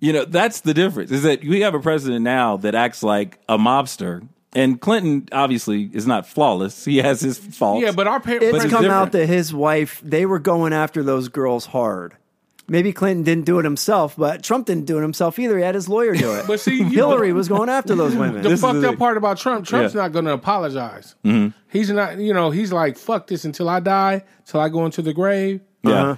You 0.00 0.14
know, 0.14 0.24
that's 0.24 0.62
the 0.62 0.72
difference 0.72 1.10
is 1.10 1.24
that 1.24 1.42
we 1.42 1.60
have 1.60 1.74
a 1.74 1.80
president 1.80 2.22
now 2.22 2.56
that 2.56 2.74
acts 2.74 3.02
like 3.02 3.38
a 3.48 3.58
mobster. 3.58 4.26
And 4.52 4.80
Clinton 4.80 5.28
obviously 5.30 5.90
is 5.92 6.08
not 6.08 6.26
flawless. 6.26 6.84
He 6.84 6.96
has 6.96 7.20
his 7.20 7.38
faults. 7.38 7.84
Yeah, 7.84 7.92
but 7.92 8.08
our 8.08 8.18
parents. 8.18 8.46
it's 8.46 8.62
come 8.62 8.82
different. 8.82 8.92
out 8.92 9.12
that 9.12 9.26
his 9.26 9.54
wife, 9.54 10.00
they 10.02 10.26
were 10.26 10.40
going 10.40 10.72
after 10.72 11.04
those 11.04 11.28
girls 11.28 11.66
hard. 11.66 12.16
Maybe 12.70 12.92
Clinton 12.92 13.24
didn't 13.24 13.46
do 13.46 13.58
it 13.58 13.64
himself, 13.64 14.14
but 14.16 14.44
Trump 14.44 14.66
didn't 14.66 14.84
do 14.86 14.98
it 14.98 15.02
himself 15.02 15.38
either. 15.40 15.58
He 15.58 15.64
had 15.64 15.74
his 15.74 15.88
lawyer 15.88 16.14
do 16.14 16.32
it. 16.34 16.46
But 16.46 16.60
see, 16.60 16.76
you- 16.76 16.84
Hillary 16.84 17.32
was 17.32 17.48
going 17.48 17.68
after 17.68 17.96
those 17.96 18.14
women. 18.14 18.42
the 18.42 18.48
This 18.50 18.52
is 18.58 18.60
fucked 18.60 18.76
up 18.84 18.90
thing. 18.90 18.96
part 18.96 19.16
about 19.16 19.38
Trump, 19.38 19.66
Trump's 19.66 19.92
Yeah. 19.94 20.02
not 20.02 20.12
going 20.12 20.26
to 20.26 20.32
apologize. 20.32 21.16
He's 21.68 21.90
not, 21.90 22.18
you 22.18 22.32
know, 22.32 22.50
he's 22.50 22.72
like, 22.72 22.96
fuck 22.96 23.26
this 23.26 23.44
until 23.44 23.68
I 23.68 23.80
die, 23.80 24.22
till 24.46 24.60
I 24.60 24.68
go 24.68 24.84
into 24.86 25.02
the 25.02 25.12
grave. 25.12 25.60
yeah. 25.82 25.92
Uh-huh. 26.12 26.16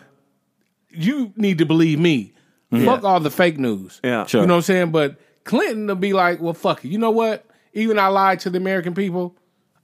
You 0.91 1.33
need 1.37 1.59
to 1.59 1.65
believe 1.66 1.99
me. 1.99 2.35
Fuck 2.70 3.03
all 3.05 3.20
the 3.20 3.31
fake 3.31 3.59
news. 3.59 4.01
Yeah. 4.05 4.27
Sure. 4.27 4.43
You 4.43 4.47
know 4.47 4.55
what 4.55 4.59
I'm 4.59 4.62
saying? 4.62 4.91
But 4.93 5.16
Clinton 5.45 5.87
will 5.87 5.95
be 5.95 6.12
like, 6.12 6.41
well, 6.41 6.55
fuck 6.55 6.85
it. 6.85 6.89
You 6.89 6.99
know 6.99 7.11
what? 7.11 7.47
Even 7.74 7.99
I 7.99 8.09
lied 8.09 8.41
to 8.41 8.51
the 8.51 8.59
American 8.59 8.95
people. 8.95 9.37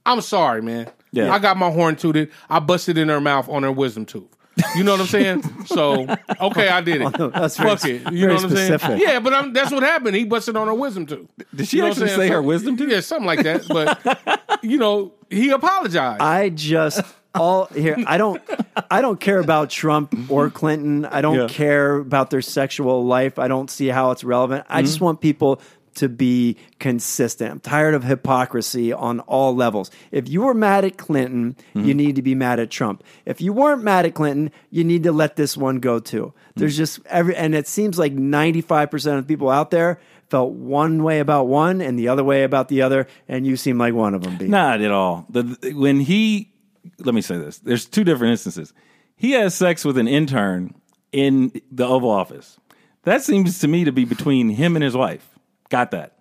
I'm 0.05 0.21
sorry, 0.21 0.61
man. 0.61 0.87
Yeah. 1.11 1.33
I 1.33 1.39
got 1.39 1.57
my 1.57 1.71
horn 1.71 1.95
tooted. 1.95 2.31
I 2.49 2.59
busted 2.59 2.97
in 2.99 3.09
her 3.09 3.19
mouth 3.21 3.49
on 3.49 3.63
her 3.63 3.71
wisdom 3.71 4.05
tooth. 4.05 4.35
You 4.75 4.83
know 4.83 4.91
what 4.91 5.01
I'm 5.01 5.07
saying? 5.07 5.43
So 5.65 6.07
okay, 6.41 6.69
I 6.69 6.81
did 6.81 7.01
it. 7.01 7.13
that's 7.33 7.57
very 7.57 7.69
Fuck 7.69 7.85
it. 7.85 8.01
You 8.01 8.01
very 8.01 8.27
know 8.27 8.33
what 8.35 8.43
I'm 8.43 8.49
specific. 8.49 8.81
saying? 8.87 9.01
Yeah, 9.01 9.19
but 9.19 9.33
I'm, 9.33 9.53
that's 9.53 9.71
what 9.71 9.83
happened. 9.83 10.15
He 10.15 10.23
busted 10.25 10.55
on 10.55 10.67
her 10.67 10.73
wisdom 10.73 11.05
too. 11.05 11.27
Did 11.55 11.67
she 11.67 11.77
You 11.77 11.83
know 11.83 11.89
what 11.89 11.97
I'm 11.97 12.03
actually 12.03 12.07
saying? 12.17 12.19
say 12.29 12.35
her 12.35 12.41
So- 12.41 12.47
wisdom 12.47 12.77
too? 12.77 12.87
Yeah, 12.87 12.99
something 13.01 13.25
like 13.27 13.43
that. 13.43 13.67
But 13.67 14.59
you 14.63 14.77
know, 14.77 15.13
he 15.29 15.49
apologized. 15.51 16.21
I 16.21 16.49
just 16.49 17.01
all 17.35 17.65
here. 17.67 17.95
I 18.07 18.17
don't. 18.17 18.41
I 18.89 19.01
don't 19.01 19.19
care 19.19 19.39
about 19.39 19.69
Trump 19.69 20.15
or 20.31 20.49
Clinton. 20.49 21.05
I 21.05 21.21
don't 21.21 21.35
Yeah. 21.37 21.47
care 21.47 21.97
about 21.97 22.31
their 22.31 22.41
sexual 22.41 23.05
life. 23.05 23.37
I 23.37 23.47
don't 23.47 23.69
see 23.69 23.87
how 23.87 24.11
it's 24.11 24.23
relevant. 24.23 24.65
I 24.67 24.77
Mm-hmm. 24.79 24.85
just 24.85 24.99
want 25.01 25.21
people 25.21 25.61
to 25.95 26.09
be 26.09 26.57
consistent. 26.79 27.51
I'm 27.51 27.59
tired 27.59 27.93
of 27.93 28.03
hypocrisy 28.03 28.91
on 28.93 29.19
all 29.21 29.55
levels. 29.55 29.91
If 30.11 30.27
you 30.29 30.41
were 30.41 30.53
mad 30.53 30.85
at 30.85 30.97
Clinton, 30.97 31.55
Mm-hmm. 31.75 31.87
you 31.87 31.93
need 31.93 32.15
to 32.15 32.21
be 32.21 32.35
mad 32.35 32.59
at 32.59 32.69
Trump. 32.69 33.03
If 33.25 33.41
you 33.41 33.53
weren't 33.53 33.83
mad 33.83 34.05
at 34.05 34.13
Clinton, 34.15 34.51
you 34.71 34.83
need 34.83 35.03
to 35.03 35.11
let 35.11 35.35
this 35.35 35.55
one 35.57 35.79
go 35.79 35.99
too. 35.99 36.33
There's 36.55 36.73
Mm. 36.75 36.77
just 36.77 36.99
every, 37.07 37.35
and 37.35 37.53
it 37.55 37.67
seems 37.67 37.97
like 37.99 38.13
95% 38.13 39.17
of 39.19 39.27
people 39.27 39.49
out 39.49 39.71
there 39.71 39.99
felt 40.29 40.53
one 40.53 41.03
way 41.03 41.19
about 41.19 41.47
one 41.47 41.81
and 41.81 41.97
the 41.97 42.07
other 42.07 42.23
way 42.23 42.43
about 42.43 42.67
the 42.67 42.81
other, 42.81 43.07
and 43.27 43.45
you 43.47 43.55
seem 43.57 43.77
like 43.77 43.93
one 43.93 44.13
of 44.13 44.21
them. 44.23 44.37
B. 44.37 44.47
Not 44.47 44.81
at 44.81 44.91
all. 44.91 45.25
The, 45.29 45.73
when 45.75 45.99
he, 46.01 46.51
let 46.99 47.15
me 47.15 47.21
say 47.21 47.37
this. 47.37 47.59
There's 47.59 47.85
two 47.85 48.03
different 48.03 48.31
instances. 48.31 48.73
He 49.15 49.31
has 49.31 49.55
sex 49.55 49.83
with 49.83 49.97
an 49.97 50.07
intern 50.07 50.73
in 51.11 51.51
the 51.71 51.85
Oval 51.87 52.09
Office. 52.11 52.57
That 53.03 53.23
seems 53.23 53.59
to 53.59 53.67
me 53.67 53.85
to 53.85 53.91
be 53.91 54.05
between 54.05 54.49
him 54.49 54.75
and 54.75 54.83
his 54.83 54.95
wife. 54.95 55.38
Got 55.69 55.91
that. 55.91 56.13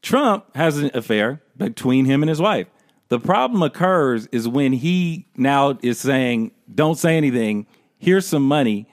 Trump 0.00 0.44
has 0.56 0.78
an 0.78 0.90
affair 0.94 1.40
between 1.56 2.04
him 2.06 2.22
and 2.22 2.28
his 2.28 2.40
wife. 2.40 2.66
The 3.08 3.20
problem 3.20 3.62
occurs 3.62 4.26
is 4.32 4.48
when 4.48 4.72
he 4.72 5.26
now 5.36 5.78
is 5.82 6.00
saying, 6.00 6.52
don't 6.74 6.96
say 6.98 7.16
anything, 7.16 7.66
here's 7.98 8.26
some 8.26 8.42
money, 8.42 8.86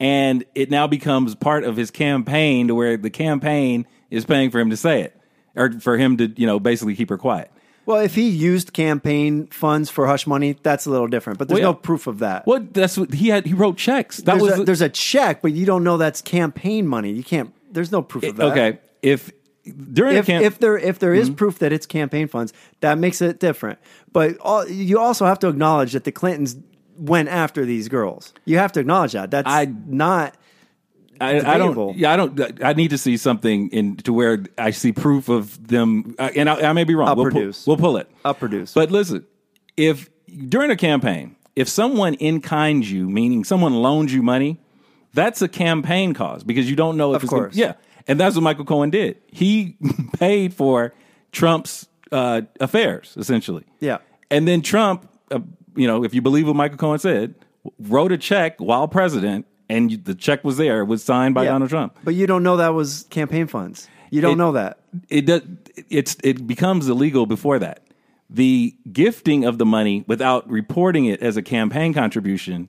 and 0.00 0.44
it 0.54 0.70
now 0.70 0.86
becomes 0.86 1.34
part 1.34 1.62
of 1.64 1.76
his 1.76 1.90
campaign 1.90 2.68
to 2.68 2.74
where 2.74 2.96
the 2.96 3.10
campaign 3.10 3.86
is 4.10 4.24
paying 4.24 4.50
for 4.50 4.58
him 4.60 4.70
to 4.70 4.76
say 4.76 5.02
it 5.02 5.20
or 5.54 5.72
for 5.72 5.98
him 5.98 6.16
to, 6.16 6.28
you 6.40 6.46
know, 6.46 6.58
basically 6.58 6.96
keep 6.96 7.10
her 7.10 7.18
quiet. 7.18 7.50
Well, 7.84 7.98
if 7.98 8.14
he 8.16 8.28
used 8.28 8.72
campaign 8.72 9.46
funds 9.46 9.90
for 9.90 10.06
hush 10.06 10.26
money, 10.26 10.56
that's 10.60 10.86
a 10.86 10.90
little 10.90 11.06
different. 11.06 11.38
But 11.38 11.48
there's 11.48 11.60
Well, 11.60 11.68
yeah. 11.68 11.72
no 11.72 11.78
proof 11.78 12.08
of 12.08 12.18
that. 12.18 12.46
Well, 12.46 12.66
that's 12.72 12.98
what 12.98 13.14
he 13.14 13.28
had. 13.28 13.46
He 13.46 13.54
wrote 13.54 13.76
checks. 13.76 14.16
That 14.18 14.38
there's, 14.38 14.42
was 14.42 14.58
a, 14.58 14.64
there's 14.64 14.80
a 14.80 14.88
check, 14.88 15.40
but 15.40 15.52
you 15.52 15.66
don't 15.66 15.84
know 15.84 15.96
that's 15.96 16.20
campaign 16.20 16.86
money. 16.86 17.12
You 17.12 17.22
can't. 17.22 17.54
There's 17.70 17.92
no 17.92 18.02
proof 18.02 18.24
of 18.24 18.36
that. 18.36 18.46
okay. 18.46 18.78
If 19.02 19.30
during 19.92 20.16
If, 20.16 20.26
camp, 20.26 20.44
if 20.44 20.58
there 20.58 20.78
if 20.78 20.98
there 20.98 21.12
Mm-hmm. 21.12 21.22
is 21.22 21.30
proof 21.30 21.58
that 21.60 21.72
it's 21.72 21.86
campaign 21.86 22.28
funds, 22.28 22.52
that 22.80 22.98
makes 22.98 23.20
it 23.20 23.40
different. 23.40 23.78
But 24.12 24.38
all, 24.40 24.66
you 24.68 24.98
also 24.98 25.24
have 25.26 25.38
to 25.40 25.48
acknowledge 25.48 25.92
that 25.92 26.04
the 26.04 26.12
Clintons 26.12 26.56
went 26.98 27.28
after 27.28 27.64
these 27.64 27.88
girls. 27.88 28.32
You 28.44 28.58
have 28.58 28.72
to 28.72 28.80
acknowledge 28.80 29.12
that. 29.12 29.30
That's 29.30 29.48
I- 29.48 29.66
not. 29.86 30.36
I, 31.18 31.38
I 31.54 31.56
don't. 31.56 31.96
Yeah, 31.96 32.12
I 32.12 32.16
don't. 32.16 32.62
I 32.62 32.74
need 32.74 32.90
to 32.90 32.98
see 32.98 33.16
something 33.16 33.70
in 33.70 33.96
to 33.98 34.12
where 34.12 34.44
I 34.58 34.70
see 34.70 34.92
proof 34.92 35.30
of 35.30 35.66
them. 35.66 36.14
uh, 36.18 36.28
And 36.36 36.48
I, 36.50 36.68
I 36.68 36.72
may 36.74 36.84
be 36.84 36.94
wrong. 36.94 37.08
I'll 37.08 37.16
we'll, 37.16 37.24
pull, 37.30 37.32
produce. 37.32 37.66
we'll 37.66 37.78
pull 37.78 37.96
it. 37.96 38.10
I'll 38.22 38.34
produce. 38.34 38.74
But 38.74 38.90
listen, 38.90 39.24
if 39.78 40.10
during 40.48 40.70
a 40.70 40.76
campaign, 40.76 41.34
if 41.54 41.70
someone 41.70 42.14
in 42.14 42.42
kind 42.42 42.86
you, 42.86 43.08
meaning 43.08 43.44
someone 43.44 43.72
loans 43.76 44.12
you 44.12 44.22
money, 44.22 44.60
that's 45.14 45.40
a 45.40 45.48
campaign 45.48 46.12
cause 46.12 46.44
because 46.44 46.68
you 46.68 46.76
don't 46.76 46.98
know 46.98 47.12
if 47.12 47.16
Of 47.16 47.22
it's 47.22 47.30
gonna- 47.30 47.42
course. 47.44 47.56
yeah, 47.56 47.72
and 48.08 48.18
that's 48.20 48.34
what 48.36 48.42
Michael 48.42 48.64
Cohen 48.64 48.90
did. 48.90 49.16
He 49.26 49.76
paid 50.18 50.54
for 50.54 50.94
Trump's 51.32 51.86
uh, 52.12 52.42
affairs 52.60 53.14
essentially. 53.18 53.64
Yeah. 53.80 53.98
and 54.30 54.46
then 54.46 54.62
Trump, 54.62 55.08
uh, 55.30 55.40
you 55.74 55.86
know, 55.86 56.04
if 56.04 56.14
you 56.14 56.22
believe 56.22 56.46
what 56.46 56.56
Michael 56.56 56.78
Cohen 56.78 56.98
said, 56.98 57.34
wrote 57.78 58.12
a 58.12 58.18
check 58.18 58.58
while 58.60 58.86
president, 58.88 59.46
and 59.68 59.90
you, 59.90 59.96
the 59.96 60.14
check 60.14 60.44
was 60.44 60.56
there, 60.56 60.80
it 60.80 60.84
was 60.84 61.02
signed 61.02 61.34
by 61.34 61.42
yeah. 61.44 61.50
Donald 61.50 61.70
Trump. 61.70 61.98
But 62.04 62.14
you 62.14 62.26
don't 62.28 62.42
know 62.44 62.56
that 62.58 62.68
was 62.74 63.04
campaign 63.10 63.48
funds. 63.48 63.88
You 64.10 64.20
don't 64.20 64.34
It- 64.34 64.36
know 64.36 64.52
that. 64.52 64.78
it 65.08 65.26
does 65.26 65.42
it's 65.90 66.16
it 66.22 66.46
becomes 66.46 66.88
illegal 66.88 67.26
before 67.26 67.58
that. 67.58 67.82
The 68.30 68.74
gifting 68.92 69.44
of 69.44 69.58
the 69.58 69.66
money 69.66 70.04
without 70.06 70.48
reporting 70.48 71.04
it 71.06 71.20
as 71.20 71.36
a 71.36 71.42
campaign 71.42 71.92
contribution 71.92 72.68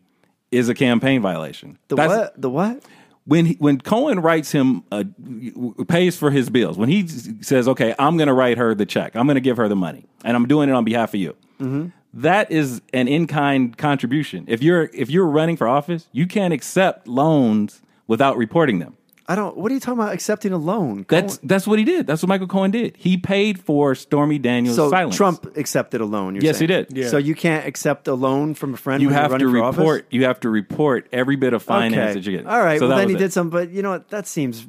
is 0.51 0.69
a 0.69 0.73
campaign 0.73 1.21
violation. 1.21 1.77
The 1.89 1.95
That's- 1.95 2.17
what? 2.17 2.41
The 2.41 2.49
what? 2.49 2.83
When 3.27 3.45
he, 3.45 3.53
when 3.59 3.79
Cohen 3.81 4.21
writes 4.21 4.51
him 4.53 4.83
uh, 4.91 5.03
pays 5.87 6.17
for 6.17 6.31
his 6.31 6.49
bills, 6.49 6.77
when 6.77 6.89
he 6.89 7.07
says, 7.41 7.67
"Okay, 7.67 7.93
I'm 7.99 8.17
going 8.17 8.27
to 8.27 8.33
write 8.33 8.57
her 8.57 8.73
the 8.73 8.85
check. 8.85 9.15
I'm 9.15 9.27
going 9.27 9.35
to 9.35 9.41
give 9.41 9.57
her 9.57 9.67
the 9.67 9.75
money, 9.75 10.05
and 10.23 10.35
I'm 10.35 10.47
doing 10.47 10.69
it 10.69 10.71
on 10.73 10.83
behalf 10.85 11.13
of 11.13 11.19
you." 11.19 11.35
That 12.13 12.51
is 12.51 12.81
an 12.93 13.07
in 13.07 13.27
kind 13.27 13.77
contribution. 13.77 14.45
If 14.47 14.63
you're 14.63 14.89
if 14.93 15.09
you're 15.09 15.27
running 15.27 15.57
for 15.57 15.67
office, 15.67 16.07
you 16.11 16.25
can't 16.25 16.53
accept 16.53 17.07
loans 17.07 17.81
without 18.07 18.37
reporting 18.37 18.79
them. 18.79 18.96
I 19.29 19.35
don't. 19.35 19.57
What 19.57 19.71
are 19.71 19.73
you 19.75 19.81
talking 19.81 19.99
about? 19.99 20.13
Accepting 20.13 20.53
a 20.53 20.57
loan? 20.57 21.05
That's 21.09 21.35
Cohen- 21.37 21.47
that's 21.47 21.67
what 21.67 21.79
he 21.79 21.85
did. 21.85 22.07
That's 22.07 22.21
what 22.21 22.29
Michael 22.29 22.47
Cohen 22.47 22.71
did. 22.71 22.95
He 22.97 23.17
paid 23.17 23.59
for 23.59 23.93
Stormy 23.93 24.39
Daniels' 24.39 24.77
so 24.77 24.89
silence. 24.89 25.17
Trump 25.17 25.57
accepted 25.57 25.99
a 25.99 26.05
loan. 26.05 26.35
You're 26.35 26.43
Yes, 26.45 26.59
he 26.59 26.67
did. 26.67 26.87
Yeah. 26.95 27.09
So 27.09 27.17
you 27.17 27.35
can't 27.35 27.65
accept 27.67 28.07
a 28.07 28.13
loan 28.13 28.53
from 28.53 28.73
a 28.73 28.77
friend. 28.77 29.01
You 29.01 29.09
when 29.09 29.15
you're 29.15 29.21
have 29.21 29.37
to 29.39 29.45
running 29.47 29.61
for 29.61 29.63
office? 29.67 29.79
report. 29.79 30.05
You 30.11 30.23
have 30.25 30.39
to 30.41 30.49
report 30.49 31.07
every 31.11 31.35
bit 31.35 31.53
of 31.53 31.61
finance 31.61 31.95
Okay. 31.95 32.13
that 32.13 32.25
you 32.31 32.37
get. 32.37 32.47
All 32.47 32.61
right. 32.63 32.79
So 32.79 32.87
well, 32.87 32.97
then 32.97 33.09
he 33.09 33.15
it. 33.15 33.19
did 33.19 33.33
some, 33.33 33.49
but 33.49 33.69
you 33.71 33.81
know 33.81 33.89
what? 33.91 34.07
That 34.09 34.27
seems 34.27 34.65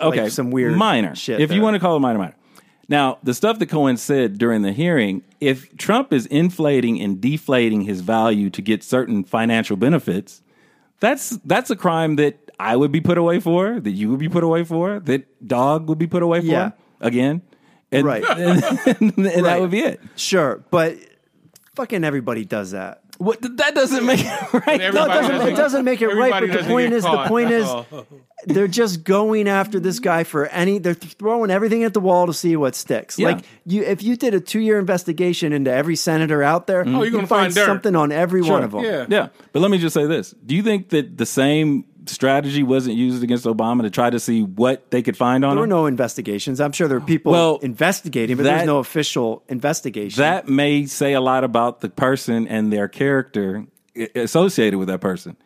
okay, 0.00 0.22
like 0.22 0.32
some 0.32 0.50
weird 0.50 0.74
minor 0.76 1.14
shit. 1.14 1.40
If 1.40 1.52
you 1.52 1.60
want 1.60 1.74
to 1.74 1.80
call 1.80 1.96
it 1.96 2.00
minor, 2.00 2.18
minor. 2.18 2.34
Now, 2.90 3.18
the 3.22 3.34
stuff 3.34 3.58
that 3.58 3.66
Cohen 3.66 3.98
said 3.98 4.38
during 4.38 4.62
the 4.62 4.72
hearing, 4.72 5.22
if 5.42 5.76
Trump 5.76 6.10
is 6.14 6.24
inflating 6.24 6.98
and 7.02 7.20
deflating 7.20 7.82
his 7.82 8.00
value 8.00 8.48
to 8.48 8.62
get 8.62 8.82
certain 8.82 9.24
financial 9.24 9.76
benefits, 9.76 10.40
that's 11.00 11.30
that's 11.44 11.70
a 11.70 11.76
crime 11.76 12.16
that 12.16 12.38
I 12.60 12.74
would 12.76 12.90
be 12.92 13.00
put 13.00 13.18
away 13.18 13.40
for, 13.40 13.78
that 13.80 13.90
you 13.90 14.10
would 14.10 14.18
be 14.18 14.28
put 14.28 14.42
away 14.44 14.64
for, 14.64 14.98
that 15.00 15.46
Dog 15.46 15.88
would 15.88 15.98
be 15.98 16.06
put 16.08 16.22
away 16.22 16.40
for 16.40 16.46
Yeah. 16.46 16.70
again, 17.00 17.42
and, 17.92 18.04
Right. 18.04 18.24
and, 18.28 18.62
and 19.00 19.12
that 19.26 19.42
Right. 19.42 19.60
would 19.60 19.70
be 19.70 19.80
it. 19.80 20.00
sure, 20.16 20.64
but 20.70 20.96
fucking 21.76 22.02
everybody 22.04 22.44
does 22.44 22.72
that. 22.72 23.02
What 23.18 23.42
that 23.56 23.74
doesn't 23.74 24.06
make 24.06 24.20
it 24.20 24.52
right. 24.66 24.80
No, 24.80 24.88
it 24.88 24.92
doesn't, 24.92 25.32
doesn't- 25.32 25.48
it 25.48 25.56
doesn't 25.56 25.84
make 25.84 26.00
it 26.02 26.08
right. 26.08 26.30
But 26.30 26.52
the 26.52 26.64
point 26.68 26.92
is, 26.92 27.02
the 27.02 27.24
point 27.26 27.50
is, 27.50 27.68
they're 28.46 28.68
just 28.68 29.02
going 29.02 29.48
after 29.48 29.80
this 29.80 29.98
guy 29.98 30.22
for 30.22 30.46
any. 30.46 30.78
They're 30.78 30.94
throwing 30.94 31.50
everything 31.50 31.82
at 31.82 31.94
the 31.94 32.00
wall 32.00 32.26
to 32.28 32.32
see 32.32 32.54
what 32.54 32.76
sticks. 32.76 33.18
Yeah. 33.18 33.28
Like 33.32 33.44
you, 33.66 33.82
if 33.82 34.04
you 34.04 34.16
did 34.16 34.34
a 34.34 34.40
two-year 34.40 34.78
investigation 34.78 35.52
into 35.52 35.72
every 35.72 35.96
senator 35.96 36.44
out 36.44 36.68
there, 36.68 36.84
mm-hmm. 36.84 36.94
Oh, 36.94 36.98
you're 36.98 37.06
you'd 37.06 37.12
gonna 37.12 37.26
find 37.26 37.52
find 37.52 37.66
something 37.66 37.96
on 37.96 38.12
every 38.12 38.42
one 38.42 38.62
of 38.62 38.70
them. 38.70 38.84
Yeah. 38.84 39.06
Yeah, 39.08 39.28
but 39.52 39.60
let 39.62 39.72
me 39.72 39.78
just 39.78 39.94
say 39.94 40.06
this: 40.06 40.30
Do 40.46 40.54
you 40.54 40.62
think 40.62 40.90
that 40.90 41.18
the 41.18 41.26
same 41.26 41.86
strategy 42.08 42.62
wasn't 42.62 42.96
used 42.96 43.22
against 43.22 43.44
Obama 43.44 43.82
to 43.82 43.90
try 43.90 44.10
to 44.10 44.18
see 44.20 44.42
what 44.42 44.90
they 44.90 45.02
could 45.02 45.16
find 45.16 45.44
on 45.44 45.52
him? 45.52 45.56
There 45.56 45.60
were 45.62 45.66
no 45.66 45.86
investigations. 45.86 46.60
I'm 46.60 46.72
sure 46.72 46.88
there 46.88 46.98
are 46.98 47.00
people 47.00 47.32
Well, 47.32 47.56
investigating, 47.62 48.36
but 48.36 48.42
that- 48.44 48.56
there's 48.58 48.66
no 48.66 48.78
official 48.78 49.42
investigation. 49.48 50.20
that 50.20 50.48
may 50.48 50.86
say 50.86 51.12
a 51.12 51.20
lot 51.20 51.44
about 51.44 51.80
the 51.80 51.88
person 51.88 52.46
and 52.48 52.72
their 52.72 52.88
character 52.88 53.66
associated 54.14 54.78
with 54.78 54.88
that 54.88 55.00
person. 55.00 55.36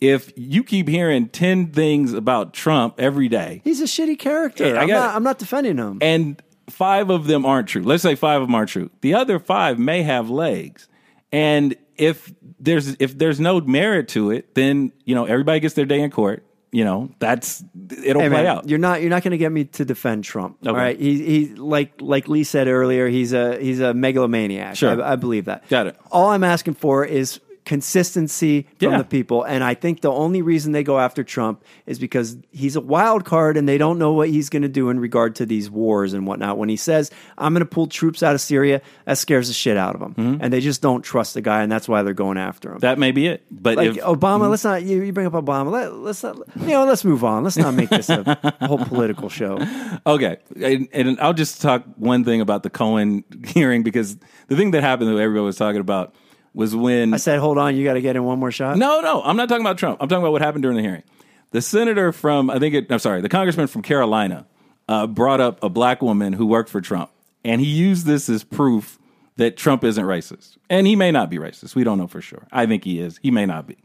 If 0.00 0.32
you 0.36 0.64
keep 0.64 0.88
hearing 0.88 1.28
10 1.28 1.68
things 1.68 2.12
about 2.12 2.52
Trump 2.52 2.96
every 2.98 3.28
day 3.28 3.60
He's 3.64 3.80
a 3.80 3.84
shitty 3.84 4.18
character. 4.18 4.76
I'm, 4.76 4.88
not. 4.88 5.14
I'm 5.14 5.22
not 5.22 5.38
defending 5.38 5.76
him. 5.78 5.98
and 6.00 6.42
five 6.68 7.08
of 7.10 7.26
them 7.26 7.46
aren't 7.46 7.68
true, 7.68 7.82
let's 7.82 8.02
say 8.02 8.14
five 8.16 8.42
of 8.42 8.48
them 8.48 8.54
aren't 8.54 8.70
true. 8.70 8.90
The 9.00 9.14
other 9.14 9.38
five 9.38 9.78
may 9.78 10.02
have 10.02 10.28
legs. 10.30 10.88
And 11.30 11.76
if 11.96 12.32
there's 12.58 12.96
if 13.00 13.16
there's 13.18 13.40
no 13.40 13.60
merit 13.60 14.08
to 14.08 14.30
it, 14.30 14.54
then, 14.54 14.92
you 15.04 15.14
know, 15.14 15.24
everybody 15.24 15.60
gets 15.60 15.74
their 15.74 15.86
day 15.86 16.00
in 16.00 16.10
court. 16.10 16.44
You 16.74 16.84
know, 16.86 17.10
that's 17.18 17.62
it'll 18.04 18.22
Hey, 18.22 18.28
play 18.30 18.44
man, 18.44 18.46
out. 18.46 18.68
You're 18.68 18.78
not. 18.78 19.02
You're 19.02 19.10
not 19.10 19.22
going 19.22 19.32
to 19.32 19.36
get 19.38 19.52
me 19.52 19.64
to 19.66 19.84
defend 19.84 20.24
Trump. 20.24 20.56
All 20.64 20.70
Okay. 20.72 20.78
right. 20.80 20.98
He, 20.98 21.22
he 21.48 21.54
like 21.54 21.92
like 22.00 22.28
Lee 22.28 22.44
said 22.44 22.66
earlier. 22.66 23.08
He's 23.08 23.34
a 23.34 23.58
he's 23.60 23.80
a 23.80 23.92
megalomaniac. 23.92 24.76
Sure. 24.76 25.02
I, 25.02 25.12
I 25.12 25.16
believe 25.16 25.44
that. 25.44 25.68
Got 25.68 25.88
it. 25.88 25.96
All 26.10 26.30
I'm 26.30 26.44
asking 26.44 26.74
for 26.74 27.04
is 27.04 27.40
consistency 27.64 28.66
from 28.78 28.92
Yeah. 28.92 28.98
the 28.98 29.04
people, 29.04 29.42
and 29.42 29.62
I 29.64 29.74
think 29.74 30.00
the 30.00 30.10
only 30.10 30.42
reason 30.42 30.72
they 30.72 30.82
go 30.82 30.98
after 30.98 31.22
Trump 31.24 31.62
is 31.86 31.98
because 31.98 32.36
he's 32.50 32.76
a 32.76 32.80
wild 32.80 33.24
card, 33.24 33.56
and 33.56 33.68
they 33.68 33.78
don't 33.78 33.98
know 33.98 34.12
what 34.12 34.28
he's 34.28 34.48
going 34.48 34.62
to 34.62 34.68
do 34.68 34.88
in 34.90 34.98
regard 35.00 35.34
to 35.36 35.46
these 35.46 35.70
wars 35.70 36.12
and 36.12 36.26
whatnot. 36.26 36.58
When 36.58 36.68
he 36.68 36.76
says, 36.76 37.10
"I'm 37.38 37.52
going 37.52 37.60
to 37.60 37.66
pull 37.66 37.86
troops 37.86 38.22
out 38.22 38.34
of 38.34 38.40
Syria," 38.40 38.80
that 39.04 39.18
scares 39.18 39.48
the 39.48 39.54
shit 39.54 39.76
out 39.76 39.94
of 39.94 40.00
them, 40.00 40.38
and 40.40 40.52
they 40.52 40.60
just 40.60 40.82
don't 40.82 41.02
trust 41.02 41.34
the 41.34 41.40
guy, 41.40 41.62
and 41.62 41.70
that's 41.70 41.88
why 41.88 42.02
they're 42.02 42.14
going 42.14 42.38
after 42.38 42.68
him. 42.70 42.74
Mm-hmm. 42.76 42.80
That 42.80 42.98
may 42.98 43.12
be 43.12 43.26
it. 43.26 43.44
But 43.50 43.76
like 43.76 43.90
if 43.90 43.96
Obama, 43.96 44.50
let's 44.50 44.64
not 44.64 44.82
you, 44.82 45.02
you 45.02 45.12
bring 45.12 45.26
up 45.26 45.32
Obama. 45.34 45.70
Let, 45.70 45.94
let's 45.94 46.22
not 46.22 46.36
you 46.60 46.68
know. 46.68 46.84
Let's 46.84 47.04
move 47.04 47.24
on. 47.24 47.44
Let's 47.44 47.56
not 47.56 47.74
make 47.74 47.88
this 47.90 48.08
a 48.08 48.54
whole 48.62 48.78
political 48.78 49.28
show. 49.28 49.58
Okay, 50.06 50.38
and, 50.60 50.88
and 50.92 51.20
I'll 51.20 51.34
just 51.34 51.60
talk 51.60 51.84
one 51.96 52.24
thing 52.24 52.40
about 52.40 52.62
the 52.62 52.70
Cohen 52.70 53.24
hearing 53.46 53.82
because 53.82 54.16
the 54.48 54.56
thing 54.56 54.72
that 54.72 54.82
happened 54.82 55.08
that 55.10 55.20
everybody 55.20 55.44
was 55.44 55.56
talking 55.56 55.80
about 55.80 56.14
was 56.54 56.74
when 56.76 57.14
I 57.14 57.16
said, 57.16 57.38
hold 57.38 57.58
on, 57.58 57.76
you 57.76 57.84
got 57.84 57.94
to 57.94 58.00
get 58.00 58.16
in 58.16 58.24
one 58.24 58.38
more 58.38 58.50
shot. 58.50 58.76
no, 58.76 59.00
no, 59.00 59.22
I'm 59.22 59.36
not 59.36 59.48
talking 59.48 59.64
about 59.64 59.78
Trump. 59.78 59.98
I'm 60.00 60.08
talking 60.08 60.22
about 60.22 60.32
what 60.32 60.42
happened 60.42 60.62
during 60.62 60.76
the 60.76 60.82
hearing. 60.82 61.02
The 61.50 61.60
senator 61.60 62.12
from 62.12 62.50
I 62.50 62.58
think 62.58 62.74
it, 62.74 62.90
I'm 62.90 62.98
sorry, 62.98 63.20
the 63.20 63.28
congressman 63.28 63.66
from 63.66 63.82
Carolina 63.82 64.46
uh, 64.88 65.06
brought 65.06 65.40
up 65.40 65.62
a 65.62 65.68
black 65.68 66.02
woman 66.02 66.32
who 66.32 66.46
worked 66.46 66.70
for 66.70 66.80
Trump, 66.80 67.10
and 67.44 67.60
he 67.60 67.66
used 67.66 68.06
this 68.06 68.28
as 68.28 68.44
proof 68.44 68.98
that 69.36 69.56
Trump 69.56 69.84
isn't 69.84 70.04
racist, 70.04 70.56
and 70.70 70.86
he 70.86 70.96
may 70.96 71.10
not 71.10 71.30
be 71.30 71.38
racist. 71.38 71.74
We 71.74 71.84
don't 71.84 71.98
know 71.98 72.06
for 72.06 72.20
sure. 72.20 72.46
I 72.52 72.66
think 72.66 72.84
he 72.84 73.00
is. 73.00 73.18
He 73.22 73.30
may 73.30 73.46
not 73.46 73.66
be. 73.66 73.76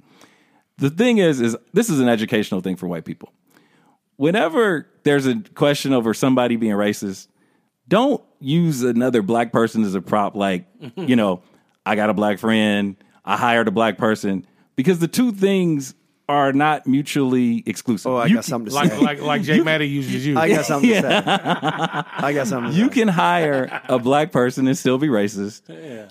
The 0.77 0.89
thing 0.89 1.17
is, 1.17 1.41
is 1.41 1.57
this 1.73 1.89
is 1.89 1.99
an 1.99 2.07
educational 2.07 2.61
thing 2.61 2.75
for 2.75 2.87
white 2.87 3.05
people 3.05 3.33
whenever 4.17 4.87
there's 5.03 5.25
a 5.25 5.39
question 5.55 5.93
over 5.93 6.13
somebody 6.13 6.57
being 6.57 6.73
racist, 6.73 7.27
don't 7.87 8.21
use 8.39 8.83
another 8.83 9.21
black 9.21 9.53
person 9.53 9.83
as 9.83 9.95
a 9.95 10.01
prop. 10.01 10.35
Like, 10.35 10.65
you 10.97 11.15
know, 11.15 11.41
I 11.87 11.95
got 11.95 12.09
a 12.09 12.13
black 12.13 12.39
friend, 12.39 12.95
I 13.25 13.37
hired 13.37 13.67
a 13.67 13.71
black 13.71 13.97
person, 13.97 14.45
because 14.75 14.99
the 14.99 15.07
two 15.07 15.31
things 15.31 15.93
are 16.29 16.51
not 16.51 16.85
mutually 16.85 17.63
exclusive. 17.65 18.11
Oh, 18.11 18.17
I 18.17 18.25
You 18.25 18.35
got 18.35 18.43
can- 18.43 18.49
something 18.49 18.69
to 18.69 18.75
Like 18.75 18.91
say. 18.91 18.99
like 18.99 19.21
like 19.21 19.41
Jay 19.43 19.61
Maddie 19.61 19.87
uses 19.87 20.25
you. 20.27 20.37
I 20.37 20.49
got 20.49 20.65
something 20.65 20.89
to 20.89 21.01
say. 21.01 21.21
I 21.23 22.33
got 22.33 22.47
something. 22.47 22.71
To 22.73 22.77
You 22.77 22.87
say. 22.87 22.93
can 22.95 23.07
hire 23.07 23.81
a 23.87 23.97
black 23.97 24.31
person 24.33 24.67
and 24.67 24.77
still 24.77 24.97
be 24.97 25.07
racist. 25.07 25.61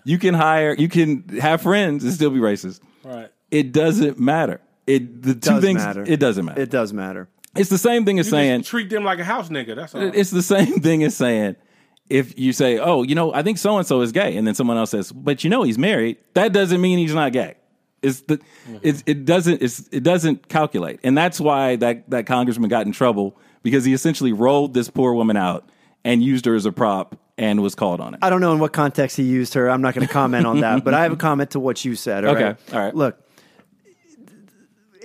You 0.05 0.19
can 0.19 0.33
hire, 0.35 0.75
you 0.75 0.89
can 0.89 1.29
have 1.41 1.61
friends 1.61 2.03
and 2.05 2.13
still 2.15 2.31
be 2.31 2.39
racist. 2.39 2.81
Right. 3.05 3.29
It 3.51 3.73
doesn't 3.73 4.19
matter. 4.19 4.61
It 4.87 5.23
the 5.23 5.35
two 5.35 5.51
does 5.51 5.63
things. 5.63 5.85
matter. 5.85 6.05
It 6.07 6.19
doesn't 6.19 6.45
matter. 6.47 6.63
It 6.63 6.71
does 6.71 6.93
matter. 6.93 7.29
it's 7.55 7.69
the 7.71 7.79
same 7.79 8.05
thing 8.07 8.19
as 8.19 8.27
You 8.27 8.31
saying 8.31 8.61
just 8.61 8.71
treat 8.71 8.89
them 8.89 9.05
like 9.05 9.19
a 9.19 9.25
house 9.25 9.49
nigga. 9.51 9.77
That's 9.77 9.95
all. 9.95 10.01
It's 10.03 10.31
the 10.31 10.43
same 10.43 10.81
thing 10.87 11.03
as 11.05 11.15
saying 11.17 11.57
if 12.09 12.39
you 12.39 12.53
say, 12.53 12.79
"Oh, 12.79 13.03
you 13.03 13.15
know, 13.15 13.33
I 13.33 13.43
think 13.43 13.59
so 13.59 13.79
and 13.79 13.87
so 13.87 14.01
is 14.01 14.13
gay," 14.13 14.37
and 14.37 14.47
then 14.47 14.55
someone 14.55 14.77
else 14.77 14.91
says, 14.91 15.13
"But 15.13 15.45
you 15.45 15.51
know, 15.51 15.63
he's 15.63 15.79
married." 15.79 16.19
That 16.35 16.53
doesn't 16.53 16.81
mean 16.81 16.99
he's 16.99 17.15
not 17.15 17.33
gay. 17.33 17.55
It's 18.03 18.21
the 18.21 18.39
mm-hmm. 18.39 18.77
it's, 18.83 19.03
it 19.07 19.25
doesn't 19.25 19.63
it's, 19.63 19.89
it 19.91 20.03
doesn't 20.03 20.49
calculate, 20.49 21.01
and 21.03 21.17
that's 21.17 21.41
why 21.41 21.77
that 21.77 22.09
that 22.11 22.27
congressman 22.27 22.69
got 22.69 22.87
in 22.87 22.93
trouble 22.93 23.37
because 23.63 23.85
he 23.85 23.93
essentially 23.93 24.33
rolled 24.33 24.75
this 24.75 24.89
poor 24.89 25.13
woman 25.15 25.37
out 25.37 25.69
and 26.05 26.23
used 26.23 26.45
her 26.45 26.55
as 26.55 26.67
a 26.67 26.73
prop 26.73 27.17
and 27.37 27.63
was 27.63 27.75
called 27.75 28.01
on 28.01 28.15
it. 28.15 28.21
I 28.23 28.31
don't 28.31 28.41
know 28.41 28.53
in 28.53 28.61
what 28.61 28.73
context 28.73 29.17
he 29.17 29.25
used 29.25 29.55
her. 29.55 29.69
I'm 29.69 29.83
not 29.83 29.95
going 29.95 30.07
to 30.07 30.13
comment 30.13 30.47
on 30.47 30.61
that, 30.61 30.85
but 30.85 30.95
I 30.95 31.03
have 31.03 31.13
a 31.13 31.17
comment 31.29 31.51
to 31.51 31.61
what 31.61 31.85
you 31.85 31.97
said. 31.97 32.25
all 32.25 32.35
Okay, 32.35 32.45
right? 32.45 32.57
all 32.73 32.79
right. 32.79 32.95
Look, 32.95 33.19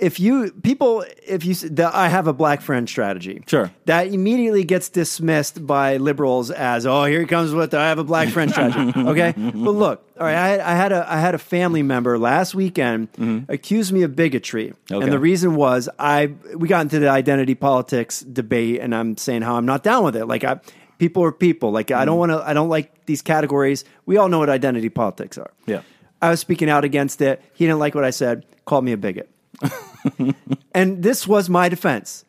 if 0.02 0.18
you 0.20 0.50
people, 0.62 1.04
if 1.26 1.44
you, 1.44 1.54
the, 1.54 1.88
I 1.96 2.08
have 2.08 2.26
a 2.26 2.32
black 2.32 2.60
friend 2.60 2.88
strategy. 2.88 3.42
Sure. 3.46 3.70
That 3.86 4.08
immediately 4.08 4.64
gets 4.64 4.88
dismissed 4.88 5.64
by 5.66 5.96
liberals 5.98 6.50
as, 6.50 6.84
oh, 6.86 7.04
here 7.04 7.20
he 7.20 7.26
comes 7.26 7.54
with 7.54 7.70
the, 7.70 7.78
I 7.78 7.88
have 7.88 7.98
a 7.98 8.04
black 8.04 8.28
friend 8.28 8.50
strategy. 8.50 8.92
Okay, 9.12 9.32
but 9.36 9.70
look, 9.70 10.04
all 10.18 10.26
right, 10.26 10.36
I 10.36 10.48
had, 10.48 10.60
I 10.60 10.74
had 10.74 10.92
a 10.92 11.12
I 11.12 11.18
had 11.20 11.34
a 11.34 11.38
family 11.38 11.82
member 11.82 12.18
last 12.18 12.54
weekend 12.54 13.08
accuse 13.48 13.92
me 13.92 14.02
of 14.02 14.14
bigotry, 14.16 14.68
Mm-hmm. 14.72 14.94
Okay. 14.94 15.04
and 15.04 15.12
the 15.12 15.18
reason 15.18 15.54
was 15.56 15.88
I 15.98 16.34
we 16.56 16.68
got 16.68 16.82
into 16.82 16.98
the 16.98 17.08
identity 17.08 17.54
politics 17.54 18.20
debate, 18.20 18.80
and 18.80 18.94
I'm 18.94 19.16
saying 19.16 19.42
how 19.42 19.56
I'm 19.56 19.66
not 19.66 19.82
down 19.82 20.04
with 20.04 20.16
it. 20.16 20.26
Like 20.26 20.44
I. 20.44 20.60
People 20.98 21.24
are 21.24 21.32
people. 21.32 21.72
Like 21.72 21.88
Mm-hmm. 21.88 22.00
I 22.00 22.04
don't 22.04 22.18
want 22.18 22.30
to. 22.30 22.38
I 22.46 22.52
don't 22.52 22.68
like 22.68 23.06
these 23.06 23.22
categories. 23.22 23.84
We 24.06 24.18
all 24.18 24.28
know 24.28 24.38
what 24.38 24.48
identity 24.48 24.88
politics 24.88 25.36
are. 25.36 25.50
Yeah. 25.66 25.82
I 26.20 26.30
was 26.30 26.38
speaking 26.38 26.70
out 26.70 26.84
against 26.84 27.20
it. 27.20 27.42
He 27.54 27.64
didn't 27.66 27.80
like 27.80 27.96
what 27.96 28.04
I 28.04 28.10
said. 28.10 28.46
Called 28.66 28.84
me 28.84 28.92
a 28.92 28.96
bigot. 28.96 29.28
and 30.74 31.02
this 31.02 31.26
was 31.26 31.48
my 31.48 31.68
defense. 31.68 32.24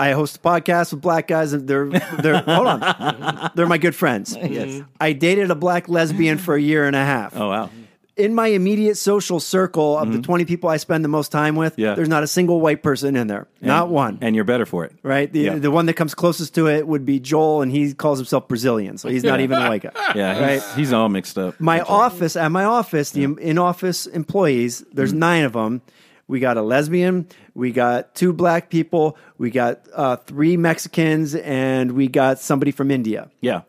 I 0.00 0.12
host 0.12 0.36
a 0.36 0.38
podcast 0.40 0.92
with 0.92 1.02
black 1.02 1.26
guys, 1.28 1.52
and 1.52 1.68
they're 1.68 1.88
they're 1.88 2.38
hold 2.46 2.66
on, 2.66 3.50
they're 3.54 3.66
my 3.66 3.78
good 3.78 3.94
friends. 3.94 4.36
Yes. 4.50 4.82
I 5.00 5.12
dated 5.12 5.50
a 5.50 5.54
black 5.54 5.88
lesbian 5.88 6.38
for 6.38 6.54
a 6.54 6.60
year 6.60 6.86
and 6.86 6.96
a 6.96 7.04
half. 7.04 7.36
Oh 7.36 7.50
wow, 7.50 7.70
In 8.16 8.34
my 8.34 8.48
immediate 8.48 8.96
social 8.96 9.38
circle 9.38 9.96
of 9.96 10.08
the 10.08 10.14
mm-hmm. 10.14 10.22
twenty 10.22 10.44
people 10.44 10.70
I 10.70 10.78
spend 10.78 11.04
the 11.04 11.08
most 11.08 11.30
time 11.30 11.54
with, 11.54 11.74
Yeah. 11.78 11.94
there's 11.94 12.08
not 12.08 12.22
a 12.22 12.26
single 12.26 12.60
white 12.60 12.82
person 12.82 13.14
in 13.14 13.26
there, 13.26 13.46
not 13.60 13.90
one. 13.90 14.18
and 14.22 14.34
you're 14.34 14.44
better 14.46 14.64
for 14.66 14.84
it, 14.86 14.94
right, 15.02 15.30
the 15.30 15.40
Yeah. 15.40 15.54
the 15.56 15.70
one 15.70 15.86
that 15.86 15.94
comes 15.94 16.14
closest 16.14 16.54
to 16.54 16.68
it 16.68 16.88
would 16.88 17.04
be 17.04 17.20
Joel, 17.20 17.60
and 17.62 17.70
he 17.70 17.92
calls 17.92 18.18
himself 18.18 18.48
Brazilian, 18.48 18.96
so 18.98 19.08
he's 19.08 19.22
not 19.22 19.40
even 19.40 19.58
a 19.60 19.68
white 19.68 19.82
guy. 19.82 19.90
Yeah, 20.16 20.32
he's, 20.32 20.42
Right. 20.42 20.76
he's 20.76 20.92
all 20.92 21.08
mixed 21.10 21.38
up. 21.38 21.60
my 21.60 21.80
office 21.82 22.34
at 22.34 22.50
my 22.50 22.64
office 22.64 23.10
the 23.10 23.24
in 23.24 23.58
office 23.58 24.06
employees 24.06 24.82
there's 24.92 25.10
mm-hmm. 25.10 25.18
nine 25.20 25.44
of 25.44 25.52
them 25.52 25.82
we 26.30 26.38
got 26.38 26.56
a 26.56 26.62
lesbian 26.62 27.26
we 27.54 27.72
got 27.72 28.14
two 28.14 28.32
black 28.32 28.70
people 28.70 29.18
we 29.36 29.50
got 29.50 29.80
uh, 29.92 30.16
three 30.16 30.56
mexicans 30.56 31.34
and 31.34 31.92
we 31.92 32.06
got 32.06 32.38
somebody 32.38 32.70
from 32.70 32.90
india. 32.90 33.28
Yeah, 33.40 33.62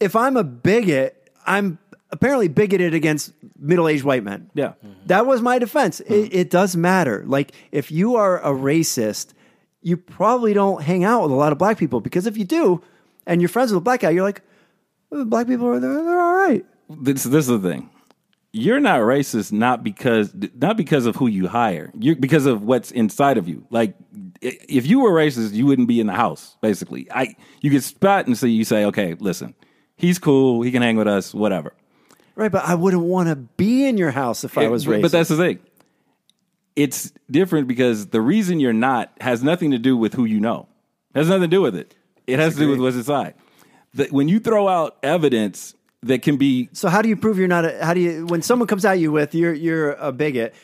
if 0.00 0.16
i'm 0.16 0.36
a 0.36 0.44
bigot 0.44 1.30
i'm 1.46 1.78
apparently 2.10 2.48
bigoted 2.48 2.94
against 2.94 3.32
middle-aged 3.58 4.04
white 4.04 4.22
men. 4.22 4.50
Yeah. 4.54 4.74
that 5.06 5.26
was 5.26 5.42
my 5.42 5.58
defense. 5.58 5.98
It, 6.00 6.32
it 6.32 6.50
does 6.50 6.76
matter. 6.76 7.24
Like 7.26 7.52
if 7.72 7.90
you 7.90 8.16
are 8.16 8.38
a 8.40 8.50
racist 8.50 9.32
you 9.82 9.96
probably 9.96 10.54
don't 10.54 10.82
hang 10.82 11.04
out 11.04 11.22
with 11.22 11.30
a 11.30 11.34
lot 11.34 11.52
of 11.52 11.58
black 11.58 11.78
people 11.78 12.00
because 12.00 12.26
if 12.26 12.36
you 12.36 12.44
do 12.44 12.82
and 13.26 13.40
you're 13.40 13.48
friends 13.48 13.70
with 13.70 13.78
a 13.78 13.84
black 13.84 14.00
guy 14.00 14.10
you're 14.10 14.24
like 14.24 14.42
"Oh, 15.12 15.24
black 15.24 15.46
people 15.46 15.66
are 15.68 15.78
they're, 15.78 16.02
they're 16.02 16.20
all 16.20 16.34
right. 16.34 16.64
This 16.90 17.22
this 17.24 17.48
is 17.48 17.60
the 17.60 17.70
thing. 17.70 17.90
You're 18.54 18.78
not 18.78 19.00
racist 19.00 19.50
not 19.50 19.82
because 19.82 20.32
not 20.54 20.76
because 20.76 21.06
of 21.06 21.16
who 21.16 21.26
you 21.26 21.48
hire. 21.48 21.90
You 21.98 22.14
because 22.14 22.46
of 22.46 22.62
what's 22.62 22.92
inside 22.92 23.36
of 23.36 23.48
you. 23.48 23.66
Like 23.68 23.96
if 24.40 24.86
you 24.86 25.00
were 25.00 25.10
racist, 25.10 25.52
you 25.52 25.66
wouldn't 25.66 25.88
be 25.88 25.98
in 25.98 26.06
the 26.06 26.12
house. 26.12 26.56
Basically, 26.62 27.10
I 27.10 27.34
you 27.60 27.70
get 27.70 27.82
spot 27.82 28.28
and 28.28 28.38
so 28.38 28.46
you 28.46 28.64
say, 28.64 28.84
okay, 28.84 29.14
listen, 29.14 29.54
he's 29.96 30.20
cool, 30.20 30.62
he 30.62 30.70
can 30.70 30.82
hang 30.82 30.96
with 30.96 31.08
us, 31.08 31.34
whatever. 31.34 31.74
Right, 32.36 32.50
but 32.50 32.64
I 32.64 32.76
wouldn't 32.76 33.02
want 33.02 33.28
to 33.28 33.34
be 33.34 33.86
in 33.86 33.98
your 33.98 34.12
house 34.12 34.44
if 34.44 34.56
I 34.56 34.68
was 34.68 34.86
racist. 34.86 35.02
But 35.02 35.12
that's 35.12 35.28
the 35.28 35.36
thing. 35.36 35.58
It's 36.76 37.12
different 37.28 37.66
because 37.66 38.06
the 38.06 38.20
reason 38.20 38.60
you're 38.60 38.72
not 38.72 39.12
has 39.20 39.42
nothing 39.42 39.72
to 39.72 39.78
do 39.78 39.96
with 39.96 40.14
who 40.14 40.24
you 40.24 40.38
know. 40.38 40.68
It 41.12 41.18
has 41.18 41.28
nothing 41.28 41.42
to 41.42 41.48
do 41.48 41.60
with 41.60 41.74
it. 41.74 41.96
It 42.28 42.38
has 42.38 42.54
to 42.54 42.60
do 42.60 42.70
with 42.70 42.78
what's 42.78 42.96
inside. 42.96 43.34
The, 43.94 44.06
when 44.06 44.28
you 44.28 44.38
throw 44.38 44.68
out 44.68 44.96
evidence 45.02 45.74
that 46.04 46.22
can 46.22 46.36
be 46.36 46.68
so 46.72 46.88
how 46.88 47.02
do 47.02 47.08
you 47.08 47.16
prove 47.16 47.38
you're 47.38 47.48
not? 47.48 47.64
A, 47.64 47.84
how 47.84 47.94
do 47.94 48.00
you 48.00 48.26
when 48.26 48.42
someone 48.42 48.66
comes 48.68 48.84
at 48.84 48.98
you 48.98 49.12
with 49.12 49.34
you're 49.34 49.52
you're 49.54 49.92
a 49.92 50.12
bigot? 50.12 50.54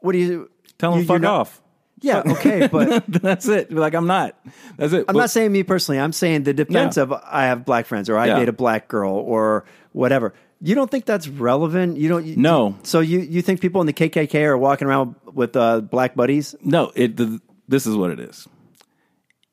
What 0.00 0.12
do 0.12 0.18
you 0.18 0.50
tell 0.78 0.92
them 0.92 1.00
you- 1.00 1.06
fuck 1.06 1.20
not- 1.22 1.40
off. 1.40 1.60
Yeah, 2.00 2.22
okay, 2.26 2.66
but 2.72 3.04
That's 3.08 3.48
it. 3.48 3.72
Like 3.72 3.94
I'm 3.94 4.06
not. 4.06 4.38
That's 4.76 4.92
it. 4.92 5.06
I'm 5.08 5.14
But- 5.14 5.20
not 5.20 5.30
saying 5.30 5.50
me 5.52 5.62
personally. 5.62 5.98
I'm 6.00 6.12
saying 6.12 6.42
the 6.42 6.52
defense 6.52 6.96
Yeah. 6.98 7.04
of 7.04 7.12
I 7.12 7.44
have 7.46 7.64
black 7.64 7.86
friends 7.86 8.10
or 8.10 8.18
I 8.18 8.26
Yeah. 8.26 8.40
date 8.40 8.48
a 8.48 8.52
black 8.52 8.88
girl 8.88 9.12
or 9.14 9.64
whatever. 9.92 10.34
You 10.60 10.74
don't 10.74 10.90
think 10.90 11.04
that's 11.06 11.28
relevant? 11.28 11.96
You 11.96 12.08
don't? 12.08 12.24
You, 12.26 12.36
No. 12.36 12.76
So 12.82 13.00
you 13.00 13.20
you 13.20 13.40
think 13.42 13.60
people 13.60 13.80
in 13.80 13.86
the 13.86 13.92
KKK 13.94 14.44
are 14.44 14.58
walking 14.58 14.86
around 14.86 15.14
with 15.32 15.56
uh, 15.56 15.80
black 15.80 16.14
buddies? 16.14 16.54
No, 16.62 16.92
it. 16.94 17.16
The, 17.16 17.40
this 17.68 17.86
is 17.86 17.96
what 17.96 18.10
it 18.10 18.20
is. 18.20 18.46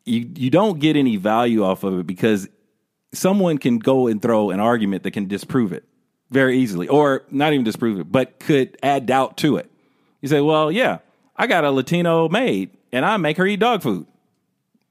You 0.04 0.30
you 0.36 0.50
don't 0.50 0.80
get 0.80 0.96
any 0.98 1.16
value 1.16 1.64
off 1.64 1.84
of 1.86 2.00
it 2.00 2.08
because 2.08 2.50
someone 3.14 3.58
can 3.58 3.78
go 3.80 4.08
and 4.08 4.22
throw 4.22 4.50
an 4.52 4.60
argument 4.60 5.04
that 5.04 5.12
can 5.12 5.28
disprove 5.28 5.72
it 5.74 5.84
very 6.30 6.58
easily, 6.60 6.88
or 6.88 7.24
not 7.32 7.54
even 7.54 7.64
disprove 7.64 8.00
it, 8.00 8.12
but 8.12 8.40
could 8.40 8.78
add 8.82 9.06
doubt 9.06 9.38
to 9.38 9.58
it. 9.58 9.70
You 10.22 10.30
say, 10.30 10.40
"Well, 10.42 10.72
yeah, 10.72 11.00
I 11.36 11.48
got 11.48 11.64
a 11.66 11.72
Latino 11.72 12.30
maid, 12.30 12.70
and 12.92 13.06
I 13.06 13.18
make 13.18 13.38
her 13.38 13.46
eat 13.46 13.60
dog 13.60 13.82
food." 13.82 14.06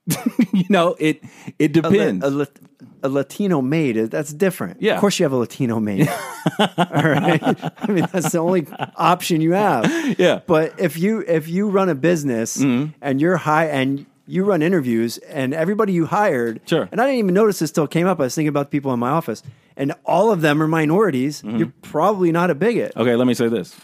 you 0.53 0.65
know, 0.69 0.97
it 0.99 1.23
it 1.59 1.77
A, 1.77 1.81
la- 1.83 1.89
depends. 1.91 2.25
a, 2.25 2.31
lat- 2.31 2.59
a 3.03 3.09
Latino 3.09 3.63
maid 3.63 3.97
that's 4.11 4.33
different. 4.33 4.83
Yeah. 4.83 4.95
of 4.95 5.01
course 5.01 5.19
you 5.19 5.25
have 5.25 5.33
a 5.33 5.37
Latino 5.37 5.79
maid. 5.81 6.09
All 6.59 6.67
right, 6.69 7.41
I 7.43 7.87
mean 7.91 8.07
that's 8.13 8.33
the 8.33 8.39
only 8.39 8.67
option 8.97 9.41
you 9.41 9.53
have. 9.53 9.85
Yeah. 10.19 10.37
Mm-hmm. 10.37 10.45
but 10.47 10.79
if 10.81 10.99
you 10.99 11.21
if 11.27 11.49
you 11.49 11.69
run 11.69 11.89
a 11.89 11.95
business 11.95 12.57
and 12.57 13.21
you're 13.21 13.37
high 13.37 13.67
and 13.69 14.05
you 14.31 14.45
run 14.45 14.63
interviews 14.63 15.19
and 15.19 15.53
everybody 15.53 15.93
you 15.93 16.07
hired, 16.07 16.61
Sure. 16.67 16.89
And 16.91 17.01
I 17.01 17.07
didn't 17.07 17.19
even 17.19 17.35
notice 17.35 17.59
this 17.59 17.71
till 17.73 17.85
it 17.85 17.91
came 17.91 18.07
up. 18.07 18.21
I 18.21 18.25
was 18.25 18.35
thinking 18.35 18.49
about 18.49 18.67
the 18.67 18.71
people 18.71 18.93
in 18.93 19.01
my 19.01 19.11
office, 19.11 19.43
and 19.77 19.93
all 20.05 20.31
of 20.31 20.41
them 20.41 20.63
are 20.63 20.69
minorities. 20.69 21.43
Mm-hmm. 21.43 21.57
You're 21.59 21.73
probably 21.83 22.33
not 22.33 22.51
a 22.51 22.55
bigot. 22.55 22.93
okay, 22.97 23.17
let 23.17 23.27
me 23.27 23.35
say 23.35 23.49
this: 23.49 23.77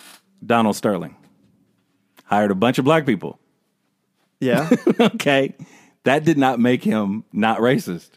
Donald 0.44 0.76
Sterling 0.76 1.16
hired 2.24 2.50
a 2.50 2.54
bunch 2.54 2.78
of 2.78 2.84
black 2.84 3.06
people. 3.06 3.38
Yeah, 4.40 4.68
okay, 5.00 5.54
that 6.04 6.24
did 6.24 6.38
not 6.38 6.60
make 6.60 6.82
him 6.84 7.24
not 7.32 7.58
racist, 7.58 8.10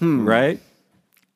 right? 0.00 0.60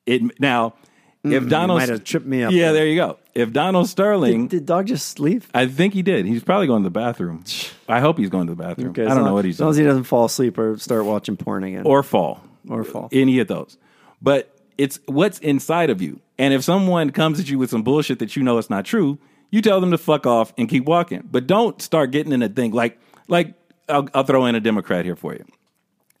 It 0.05 0.39
now, 0.39 0.75
if 1.23 1.47
Donald 1.47 1.79
might 1.79 1.89
have 1.89 2.03
tripped 2.03 2.25
me 2.25 2.43
up 2.43 2.51
yeah, 2.51 2.71
there 2.71 2.85
you 2.87 2.95
go. 2.95 3.17
If 3.39 3.53
Donald 3.53 3.87
Sterling, 3.87 4.47
did 4.47 4.65
dog 4.65 4.87
just 4.87 5.19
leave? 5.19 5.49
I 5.53 5.65
think 5.67 5.93
he 5.93 6.01
did. 6.01 6.25
He's 6.25 6.43
probably 6.43 6.67
going 6.67 6.83
to 6.83 6.87
the 6.87 6.91
bathroom. 6.91 7.43
I 7.87 7.99
hope 7.99 8.17
he's 8.17 8.29
going 8.29 8.47
to 8.47 8.55
the 8.55 8.61
bathroom. 8.61 8.89
Okay, 8.89 9.05
I 9.05 9.13
don't 9.15 9.23
know 9.23 9.33
what 9.33 9.45
he's 9.45 9.55
as 9.55 9.61
long 9.61 9.69
as 9.71 9.75
doing 9.77 9.85
he 9.85 9.89
doesn't 9.89 10.03
fall 10.05 10.25
asleep 10.25 10.57
or 10.57 10.77
start 10.77 11.05
watching 11.05 11.37
porn 11.37 11.63
again. 11.63 11.83
or 11.85 12.03
fall 12.03 12.43
Or 12.69 12.83
fall. 12.83 13.09
any 13.11 13.39
of 13.39 13.47
those. 13.47 13.77
But 14.21 14.53
it's 14.77 14.99
what's 15.05 15.39
inside 15.39 15.89
of 15.89 16.01
you. 16.01 16.19
And 16.37 16.53
if 16.53 16.63
someone 16.63 17.11
comes 17.11 17.39
at 17.39 17.49
you 17.49 17.57
with 17.59 17.69
some 17.69 17.83
bullshit 17.83 18.19
that 18.19 18.35
you 18.35 18.43
know 18.43 18.57
is 18.57 18.69
not 18.69 18.85
true, 18.85 19.17
you 19.51 19.61
tell 19.61 19.79
them 19.81 19.91
to 19.91 19.97
fuck 19.97 20.25
off 20.25 20.53
and 20.57 20.67
keep 20.69 20.85
walking. 20.85 21.27
But 21.31 21.47
don't 21.47 21.81
start 21.81 22.11
getting 22.11 22.31
in 22.33 22.41
a 22.43 22.49
thing 22.49 22.71
like 22.71 22.99
like 23.27 23.53
I'll, 23.87 24.07
I'll 24.13 24.23
throw 24.23 24.45
in 24.45 24.55
a 24.55 24.59
Democrat 24.59 25.05
here 25.05 25.15
for 25.15 25.33
you. 25.33 25.45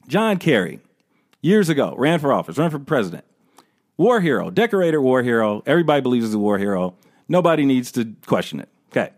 John 0.07 0.37
Kerry, 0.37 0.79
years 1.41 1.69
ago, 1.69 1.93
ran 1.97 2.19
for 2.19 2.33
office, 2.33 2.57
ran 2.57 2.69
for 2.71 2.79
president. 2.79 3.25
War 3.97 4.21
hero, 4.21 4.49
decorated 4.49 4.97
war 4.99 5.21
hero. 5.21 5.61
Everybody 5.65 6.01
believes 6.01 6.25
he's 6.25 6.33
a 6.33 6.39
war 6.39 6.57
hero. 6.57 6.95
Nobody 7.29 7.63
needs 7.63 7.91
to 7.93 8.13
question 8.25 8.59
it. 8.59 8.67
Okay. 8.91 9.11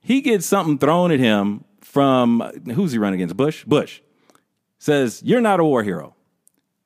He 0.00 0.20
gets 0.20 0.46
something 0.46 0.78
thrown 0.78 1.12
at 1.12 1.20
him 1.20 1.64
from 1.82 2.40
who's 2.74 2.90
he 2.90 2.98
running 2.98 3.20
against? 3.20 3.36
Bush? 3.36 3.64
Bush. 3.64 4.00
Says, 4.78 5.22
You're 5.24 5.40
not 5.40 5.60
a 5.60 5.64
war 5.64 5.84
hero. 5.84 6.14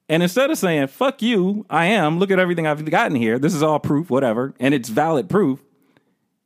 And 0.09 0.23
instead 0.23 0.51
of 0.51 0.59
saying, 0.59 0.89
fuck 0.89 1.23
you, 1.23 1.64
I 1.70 1.86
am, 1.86 2.19
look 2.19 2.31
at 2.31 2.39
everything 2.39 2.66
I've 2.66 2.85
gotten 2.85 3.16
here, 3.16 3.39
this 3.39 3.55
is 3.55 3.62
all 3.62 3.81
proof, 3.81 4.10
whatever, 4.10 4.52
and 4.60 4.74
it's 4.74 4.90
valid 4.90 5.31
proof, 5.31 5.64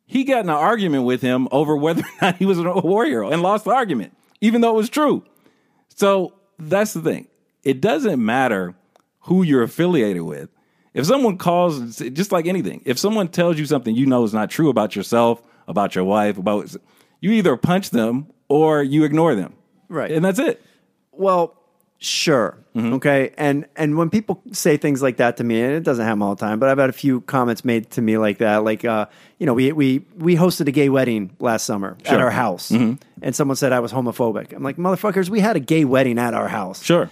he 0.07 0.23
got 0.23 0.45
in 0.45 0.51
an 0.51 0.57
argument 0.57 1.03
with 1.03 1.21
him 1.21 1.49
over 1.51 1.77
whether 1.77 2.03
or 2.03 2.11
not 2.23 2.37
he 2.37 2.47
was 2.47 2.61
a 2.61 2.63
war 2.63 3.05
hero 3.05 3.29
and 3.29 3.43
lost 3.43 3.65
the 3.65 3.73
argument, 3.73 4.17
even 4.41 4.61
though 4.61 4.71
it 4.71 4.77
was 4.77 4.89
true. 4.89 5.25
So 5.89 6.35
that's 6.61 6.93
the 6.93 7.03
thing. 7.03 7.27
It 7.65 7.81
doesn't 7.81 8.25
matter 8.25 8.77
who 9.23 9.43
you're 9.43 9.65
affiliated 9.65 10.23
with. 10.23 10.49
If 10.97 11.07
someone 11.07 11.37
calls, 11.39 11.99
just 11.99 12.33
like 12.33 12.47
anything, 12.47 12.81
if 12.85 12.99
someone 12.99 13.29
tells 13.29 13.59
you 13.59 13.67
something 13.67 13.95
you 13.95 14.07
know 14.07 14.25
is 14.25 14.33
not 14.35 14.51
true 14.51 14.71
about 14.71 14.97
yourself, 14.97 15.43
about 15.69 15.95
your 15.95 16.05
wife, 16.05 16.39
about 16.39 16.75
you 17.21 17.31
either 17.33 17.57
punch 17.57 17.91
them 17.91 18.27
or 18.49 18.83
you 18.83 19.05
ignore 19.05 19.35
them. 19.35 19.53
Right. 19.89 20.11
And 20.11 20.25
that's 20.25 20.39
it. 20.39 20.63
Well, 21.13 21.55
sure. 21.99 22.59
Mm-hmm. 22.75 22.95
Okay. 22.95 23.33
And 23.39 23.67
and 23.77 23.97
when 23.97 24.11
people 24.11 24.43
say 24.53 24.77
things 24.77 25.03
like 25.03 25.19
that 25.19 25.37
to 25.39 25.45
me, 25.45 25.61
and 25.63 25.73
it 25.75 25.83
doesn't 25.83 26.05
happen 26.05 26.23
all 26.23 26.35
the 26.35 26.41
time, 26.41 26.59
but 26.59 26.69
I've 26.69 26.79
had 26.79 26.91
a 26.91 26.95
few 26.95 27.21
comments 27.23 27.65
made 27.65 27.91
to 27.93 28.03
me 28.03 28.19
like 28.19 28.39
that. 28.39 28.65
Like 28.65 28.85
uh, 28.85 29.07
you 29.39 29.47
know, 29.47 29.55
we 29.55 29.73
we 29.73 30.05
we 30.17 30.35
hosted 30.37 30.67
a 30.69 30.73
gay 30.73 30.89
wedding 30.89 31.35
last 31.41 31.65
summer 31.67 31.97
at 32.01 32.07
Sure. 32.07 32.15
Mm-hmm. 32.17 32.25
our 32.25 32.31
house. 32.31 32.71
And 32.71 33.35
someone 33.37 33.57
said 33.57 33.73
I 33.73 33.81
was 33.81 33.93
homophobic. 33.93 34.53
I'm 34.53 34.63
like, 34.63 34.77
motherfuckers, 34.77 35.29
we 35.29 35.41
had 35.41 35.57
a 35.57 35.61
gay 35.61 35.85
wedding 35.85 36.19
at 36.19 36.33
our 36.35 36.49
house. 36.49 36.83
Sure. 36.83 37.11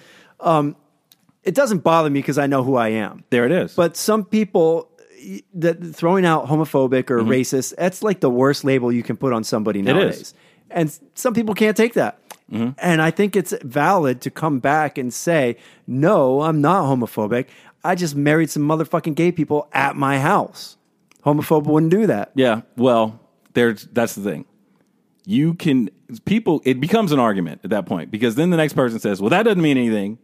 It 1.44 1.54
doesn't 1.54 1.78
bother 1.84 2.10
me 2.10 2.20
because 2.20 2.38
I 2.38 2.46
know 2.46 2.62
who 2.64 2.76
I 2.76 2.88
am. 2.88 3.24
There 3.30 3.44
it 3.44 3.52
is. 3.52 3.74
But 3.74 3.96
some 3.96 4.24
people 4.24 4.90
that 5.54 5.94
throwing 5.94 6.24
out 6.26 6.46
homophobic 6.46 7.10
or 7.10 7.20
racist, 7.20 7.74
that's 7.76 8.02
like 8.02 8.20
the 8.20 8.30
worst 8.30 8.64
label 8.64 8.90
you 8.92 9.02
can 9.02 9.16
put 9.16 9.32
on 9.32 9.44
somebody 9.44 9.80
Mm-hmm. 9.82 9.96
nowadays. 9.98 10.34
And 10.70 10.98
some 11.14 11.34
people 11.34 11.54
can't 11.54 11.76
take 11.76 11.94
that. 11.94 12.18
Mm-hmm. 12.50 12.70
And 12.78 13.00
I 13.00 13.10
think 13.10 13.36
it's 13.36 13.54
valid 13.62 14.20
to 14.22 14.30
come 14.30 14.58
back 14.58 14.98
and 14.98 15.12
say, 15.14 15.56
no, 15.86 16.42
I'm 16.42 16.60
not 16.60 16.84
homophobic. 16.84 17.46
I 17.84 17.94
just 17.94 18.16
married 18.16 18.50
some 18.50 18.62
motherfucking 18.62 19.14
gay 19.14 19.30
people 19.32 19.68
at 19.72 19.96
my 19.96 20.18
house. 20.18 20.76
Homophobe 21.24 21.64
wouldn't 21.64 21.90
do 21.90 22.06
that. 22.06 22.32
Yeah, 22.34 22.62
well, 22.76 23.18
there's 23.54 23.84
that's 23.92 24.14
the 24.14 24.22
thing. 24.22 24.44
You 25.26 25.54
can 25.54 25.88
people 26.26 26.60
it 26.64 26.80
becomes 26.80 27.12
an 27.12 27.18
argument 27.18 27.62
at 27.64 27.70
that 27.70 27.86
point 27.86 28.10
because 28.10 28.34
then 28.34 28.50
the 28.50 28.58
next 28.58 28.74
person 28.74 28.98
says, 29.00 29.22
"Well, 29.22 29.30
that 29.30 29.44
doesn't 29.44 29.62
mean 29.62 29.78
anything." 29.78 30.18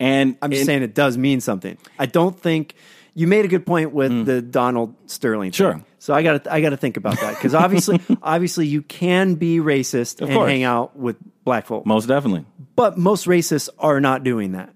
And 0.00 0.36
I'm 0.42 0.50
just 0.50 0.60
and- 0.62 0.66
saying 0.66 0.82
it 0.82 0.94
does 0.94 1.16
mean 1.16 1.40
something. 1.40 1.78
I 1.98 2.06
don't 2.06 2.38
think 2.38 2.74
you 3.14 3.26
made 3.26 3.44
a 3.44 3.48
good 3.48 3.64
point 3.64 3.92
with 3.92 4.26
the 4.26 4.42
Donald 4.42 4.94
Sterling. 5.06 5.52
Thing. 5.52 5.66
Mm. 5.66 5.72
Sure. 5.74 5.84
So 6.00 6.12
I 6.12 6.22
got 6.22 6.44
to 6.44 6.52
I 6.52 6.60
got 6.60 6.70
to 6.70 6.76
think 6.76 6.96
about 6.96 7.18
that 7.20 7.34
because 7.34 7.54
obviously 7.54 8.00
obviously 8.22 8.66
you 8.66 8.82
can 8.82 9.36
be 9.36 9.58
racist 9.58 10.20
Of 10.20 10.28
and 10.28 10.36
course. 10.36 10.50
hang 10.50 10.62
out 10.64 10.96
with 10.96 11.16
black 11.44 11.66
folk, 11.66 11.86
most 11.86 12.06
definitely. 12.06 12.44
but 12.76 12.98
most 12.98 13.26
racists 13.26 13.68
are 13.78 14.00
not 14.00 14.22
doing 14.24 14.52
that. 14.52 14.74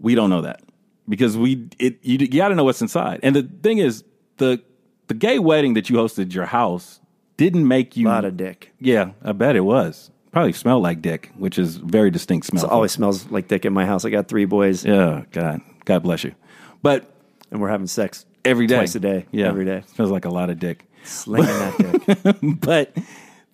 We 0.00 0.14
don't 0.14 0.30
know 0.30 0.40
that 0.42 0.62
because 1.08 1.36
we 1.36 1.68
it 1.78 1.98
you, 2.02 2.18
you 2.18 2.28
got 2.28 2.48
to 2.48 2.54
know 2.54 2.64
what's 2.64 2.80
inside. 2.82 3.20
And 3.22 3.36
the 3.36 3.42
thing 3.42 3.78
is 3.78 4.02
the 4.38 4.60
the 5.06 5.14
gay 5.14 5.38
wedding 5.38 5.74
that 5.74 5.88
you 5.88 5.96
hosted 5.96 6.22
at 6.22 6.34
your 6.34 6.46
house 6.46 7.00
didn't 7.36 7.68
make 7.68 7.96
you 7.96 8.08
A 8.08 8.10
lot 8.10 8.24
of 8.24 8.36
dick. 8.36 8.72
Yeah, 8.80 9.10
I 9.22 9.32
bet 9.32 9.54
it 9.54 9.60
was. 9.60 10.10
Probably 10.36 10.52
smelled 10.52 10.82
like 10.82 11.00
dick, 11.00 11.30
which 11.38 11.58
is 11.58 11.76
very 11.78 12.10
distinct 12.10 12.46
smell. 12.46 12.66
It 12.66 12.70
always 12.70 12.92
smells 12.92 13.30
like 13.30 13.48
dick 13.48 13.64
in 13.64 13.72
my 13.72 13.86
house. 13.86 14.04
I 14.04 14.10
got 14.10 14.28
three 14.28 14.44
boys, 14.44 14.84
Yeah, 14.84 15.24
God. 15.32 15.62
God 15.86 16.02
bless 16.02 16.24
you. 16.24 16.34
But 16.82 17.10
and 17.50 17.58
we're 17.58 17.70
having 17.70 17.86
sex 17.86 18.26
every 18.44 18.66
day. 18.66 18.76
twice 18.76 18.94
a 18.96 19.00
day. 19.00 19.24
Yeah. 19.32 19.46
every 19.46 19.64
day, 19.64 19.82
Smells 19.94 20.10
like 20.10 20.26
a 20.26 20.28
lot 20.28 20.50
of 20.50 20.58
dick. 20.58 20.84
slinging 21.04 21.46
that 21.46 21.78
dick. 21.78 22.36
but 22.60 22.94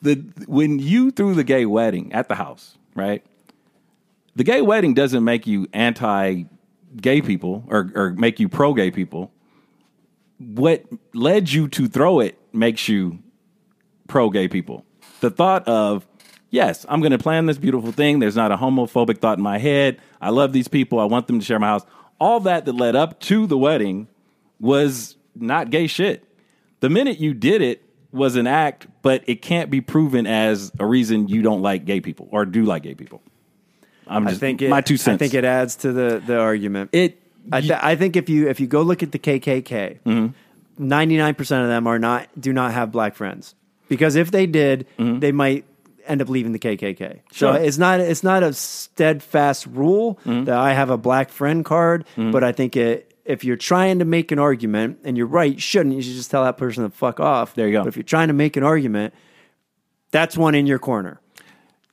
the 0.03 0.25
when 0.49 0.81
you 0.81 1.13
threw 1.13 1.37
the 1.37 1.45
gay 1.45 1.67
wedding 1.67 2.13
at 2.13 2.29
the 2.29 2.35
house, 2.35 2.77
right? 2.97 3.25
The 4.35 4.43
gay 4.43 4.61
wedding 4.61 4.93
doesn't 4.93 5.23
make 5.23 5.47
you 5.47 5.69
anti 5.73 6.47
gay 7.01 7.23
people 7.23 7.63
or, 7.69 7.93
or 7.95 8.11
make 8.11 8.41
you 8.41 8.49
pro 8.49 8.75
gay 8.75 8.91
people. 8.91 9.31
What 10.41 10.85
led 11.15 11.53
you 11.53 11.69
to 11.69 11.87
throw 11.87 12.19
it 12.19 12.41
makes 12.53 12.89
you 12.89 13.21
pro 14.09 14.31
gay 14.31 14.49
people. 14.49 14.85
The 15.21 15.31
thought 15.31 15.69
of, 15.69 16.05
yes, 16.53 16.87
I'm 16.89 17.01
going 17.01 17.11
to 17.11 17.19
plan 17.19 17.47
this 17.47 17.59
beautiful 17.59 17.91
thing. 17.91 18.21
There's 18.21 18.37
not 18.37 18.53
a 18.53 18.57
homophobic 18.57 19.19
thought 19.19 19.39
in 19.39 19.43
my 19.43 19.59
head. 19.59 20.01
I 20.21 20.31
love 20.31 20.53
these 20.53 20.69
people. 20.69 21.01
I 21.01 21.05
want 21.07 21.27
them 21.27 21.41
to 21.41 21.45
share 21.45 21.59
my 21.59 21.67
house. 21.67 21.85
All 22.21 22.39
that 22.41 22.67
that 22.67 22.75
led 22.75 22.95
up 22.95 23.19
to 23.23 23.49
the 23.49 23.59
wedding 23.59 24.07
was 24.61 25.17
not 25.35 25.71
gay 25.71 25.89
shit. 25.89 26.25
The 26.79 26.89
minute 26.89 27.19
you 27.19 27.35
did 27.35 27.61
it 27.63 27.83
was 28.13 28.37
an 28.37 28.47
act, 28.47 28.87
but 29.03 29.25
it 29.27 29.43
can't 29.43 29.71
be 29.71 29.81
proven 29.81 30.27
as 30.27 30.71
a 30.79 30.87
reason 30.87 31.27
you 31.27 31.43
don't 31.43 31.63
like 31.63 31.85
gay 31.85 32.01
people 32.01 32.29
or 32.31 32.45
do 32.45 32.63
like 32.65 32.85
gay 32.85 32.95
people. 32.95 33.23
I'm 34.07 34.27
I 34.27 34.31
just 34.31 34.41
think 34.41 34.63
it, 34.63 34.69
my 34.69 34.81
two 34.83 34.97
cents. 34.97 35.15
I 35.15 35.19
think 35.19 35.35
it 35.35 35.45
adds 35.45 35.77
to 35.77 35.93
the 35.93 36.23
the 36.25 36.39
argument. 36.39 36.91
it 36.93 37.19
I, 37.51 37.61
th- 37.61 37.73
I 37.73 37.97
think 37.97 38.15
if 38.17 38.29
you 38.29 38.49
if 38.49 38.61
you 38.61 38.67
go 38.69 38.83
look 38.83 39.03
at 39.03 39.11
the 39.13 39.19
KKK, 39.19 40.01
Mm-hmm. 40.05 40.27
99% 40.81 41.41
of 41.63 41.69
them 41.69 41.87
are 41.87 41.99
not 41.99 42.29
do 42.41 42.53
not 42.53 42.73
have 42.73 42.91
black 42.91 43.15
friends 43.15 43.55
because 43.89 44.17
if 44.17 44.31
they 44.31 44.47
did 44.47 44.87
they 44.99 45.31
might 45.33 45.65
end 46.07 46.21
up 46.23 46.29
leaving 46.29 46.53
the 46.53 46.59
KKK. 46.59 46.99
So 46.99 47.07
Mm-hmm. 47.07 47.19
Sure. 47.33 47.53
Mm-hmm. 47.55 47.65
it's 47.65 47.79
not 47.79 48.01
it's 48.01 48.23
not 48.23 48.43
a 48.43 48.53
steadfast 48.53 49.67
rule 49.67 50.19
that 50.25 50.49
I 50.51 50.73
have 50.75 50.91
a 50.91 50.99
black 50.99 51.31
friend 51.31 51.65
card, 51.65 52.05
but 52.17 52.43
I 52.45 52.53
think 52.53 52.77
it 52.77 53.09
if 53.25 53.45
you're 53.45 53.57
trying 53.57 54.01
to 54.01 54.05
make 54.05 54.33
an 54.33 54.39
argument 54.41 54.99
and 55.05 55.17
you're 55.17 55.27
right, 55.29 55.55
you 55.55 55.61
shouldn't 55.61 55.95
you 55.95 56.03
should 56.03 56.15
just 56.15 56.31
tell 56.31 56.45
that 56.45 56.57
person 56.57 56.85
to 56.85 56.91
fuck 56.91 57.21
off. 57.21 57.55
There 57.55 57.67
you 57.67 57.73
go. 57.73 57.81
But 57.83 57.89
if 57.89 57.97
you're 57.97 58.03
trying 58.03 58.29
to 58.29 58.35
make 58.35 58.57
an 58.57 58.65
argument, 58.65 59.15
that's 60.11 60.37
one 60.37 60.55
in 60.55 60.67
your 60.67 60.79
corner. 60.79 61.21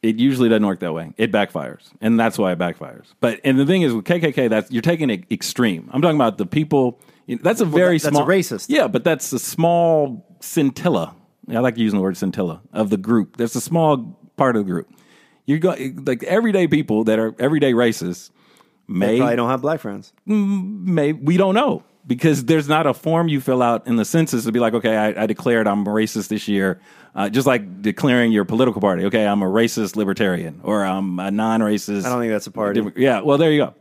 it 0.01 0.15
usually 0.15 0.47
doesn't 0.49 0.65
work 0.65 0.79
that 0.79 0.93
way. 0.93 1.13
It 1.17 1.31
backfires, 1.31 1.83
and 2.01 2.17
that's 2.19 2.37
why 2.37 2.53
it 2.53 2.57
backfires. 2.59 3.05
But 3.19 3.41
and 3.43 3.59
the 3.59 3.65
thing 3.65 3.81
is 3.83 3.93
with 3.93 4.05
KKK, 4.05 4.49
that's 4.49 4.71
you're 4.71 4.81
taking 4.81 5.09
it 5.09 5.25
extreme. 5.31 5.89
I'm 5.93 6.01
talking 6.01 6.15
about 6.17 6.37
the 6.37 6.45
people. 6.45 6.99
That's 7.27 7.61
a 7.61 7.65
very 7.65 7.97
that- 7.99 8.03
that's 8.05 8.15
small 8.15 8.23
a 8.29 8.33
racist. 8.33 8.65
Yeah, 8.69 8.87
but 8.87 9.03
that's 9.03 9.31
a 9.33 9.39
small 9.39 10.25
scintilla. 10.39 11.15
I 11.49 11.59
like 11.59 11.77
using 11.77 11.97
the 11.97 12.03
word 12.03 12.17
scintilla 12.17 12.61
of 12.73 12.89
the 12.89 12.97
group. 12.97 13.37
There's 13.37 13.55
a 13.55 13.61
small 13.61 14.17
part 14.37 14.55
of 14.55 14.65
the 14.65 14.71
group. 14.71 14.89
You 15.45 15.57
go 15.59 15.75
like 16.05 16.23
everyday 16.23 16.67
people 16.67 17.03
that 17.05 17.17
are 17.19 17.33
everyday 17.39 17.73
racists. 17.73 18.29
They 18.87 18.93
May 18.93 19.17
probably 19.17 19.35
don't 19.35 19.49
have 19.49 19.61
black 19.61 19.79
friends. 19.79 20.13
may 20.25 21.13
we 21.13 21.37
don't 21.37 21.53
know 21.55 21.83
because 22.07 22.45
there's 22.45 22.67
not 22.67 22.87
a 22.87 22.93
form 22.93 23.27
you 23.27 23.39
fill 23.39 23.61
out 23.61 23.85
in 23.85 23.95
the 23.97 24.05
census 24.05 24.45
to 24.45 24.51
be 24.51 24.59
like, 24.59 24.73
okay, 24.73 24.95
I, 24.97 25.23
I 25.23 25.25
declared 25.27 25.67
I'm 25.67 25.85
racist 25.85 26.27
this 26.29 26.47
year, 26.47 26.79
uh, 27.13 27.29
just 27.29 27.45
like 27.45 27.81
declaring 27.83 28.31
your 28.31 28.45
political 28.45 28.81
party. 28.81 29.05
Okay, 29.05 29.27
I'm 29.27 29.41
a 29.43 29.45
racist 29.47 29.95
libertarian 29.95 30.61
or 30.63 30.83
I'm 30.83 31.19
a 31.19 31.29
non-racist. 31.29 32.05
I 32.05 32.09
don't 32.09 32.19
think 32.19 32.31
that's 32.31 32.47
a 32.47 32.51
party. 32.51 32.83
Yeah, 32.95 33.21
well, 33.21 33.37
there 33.37 33.51
you 33.51 33.59
go. 33.59 33.75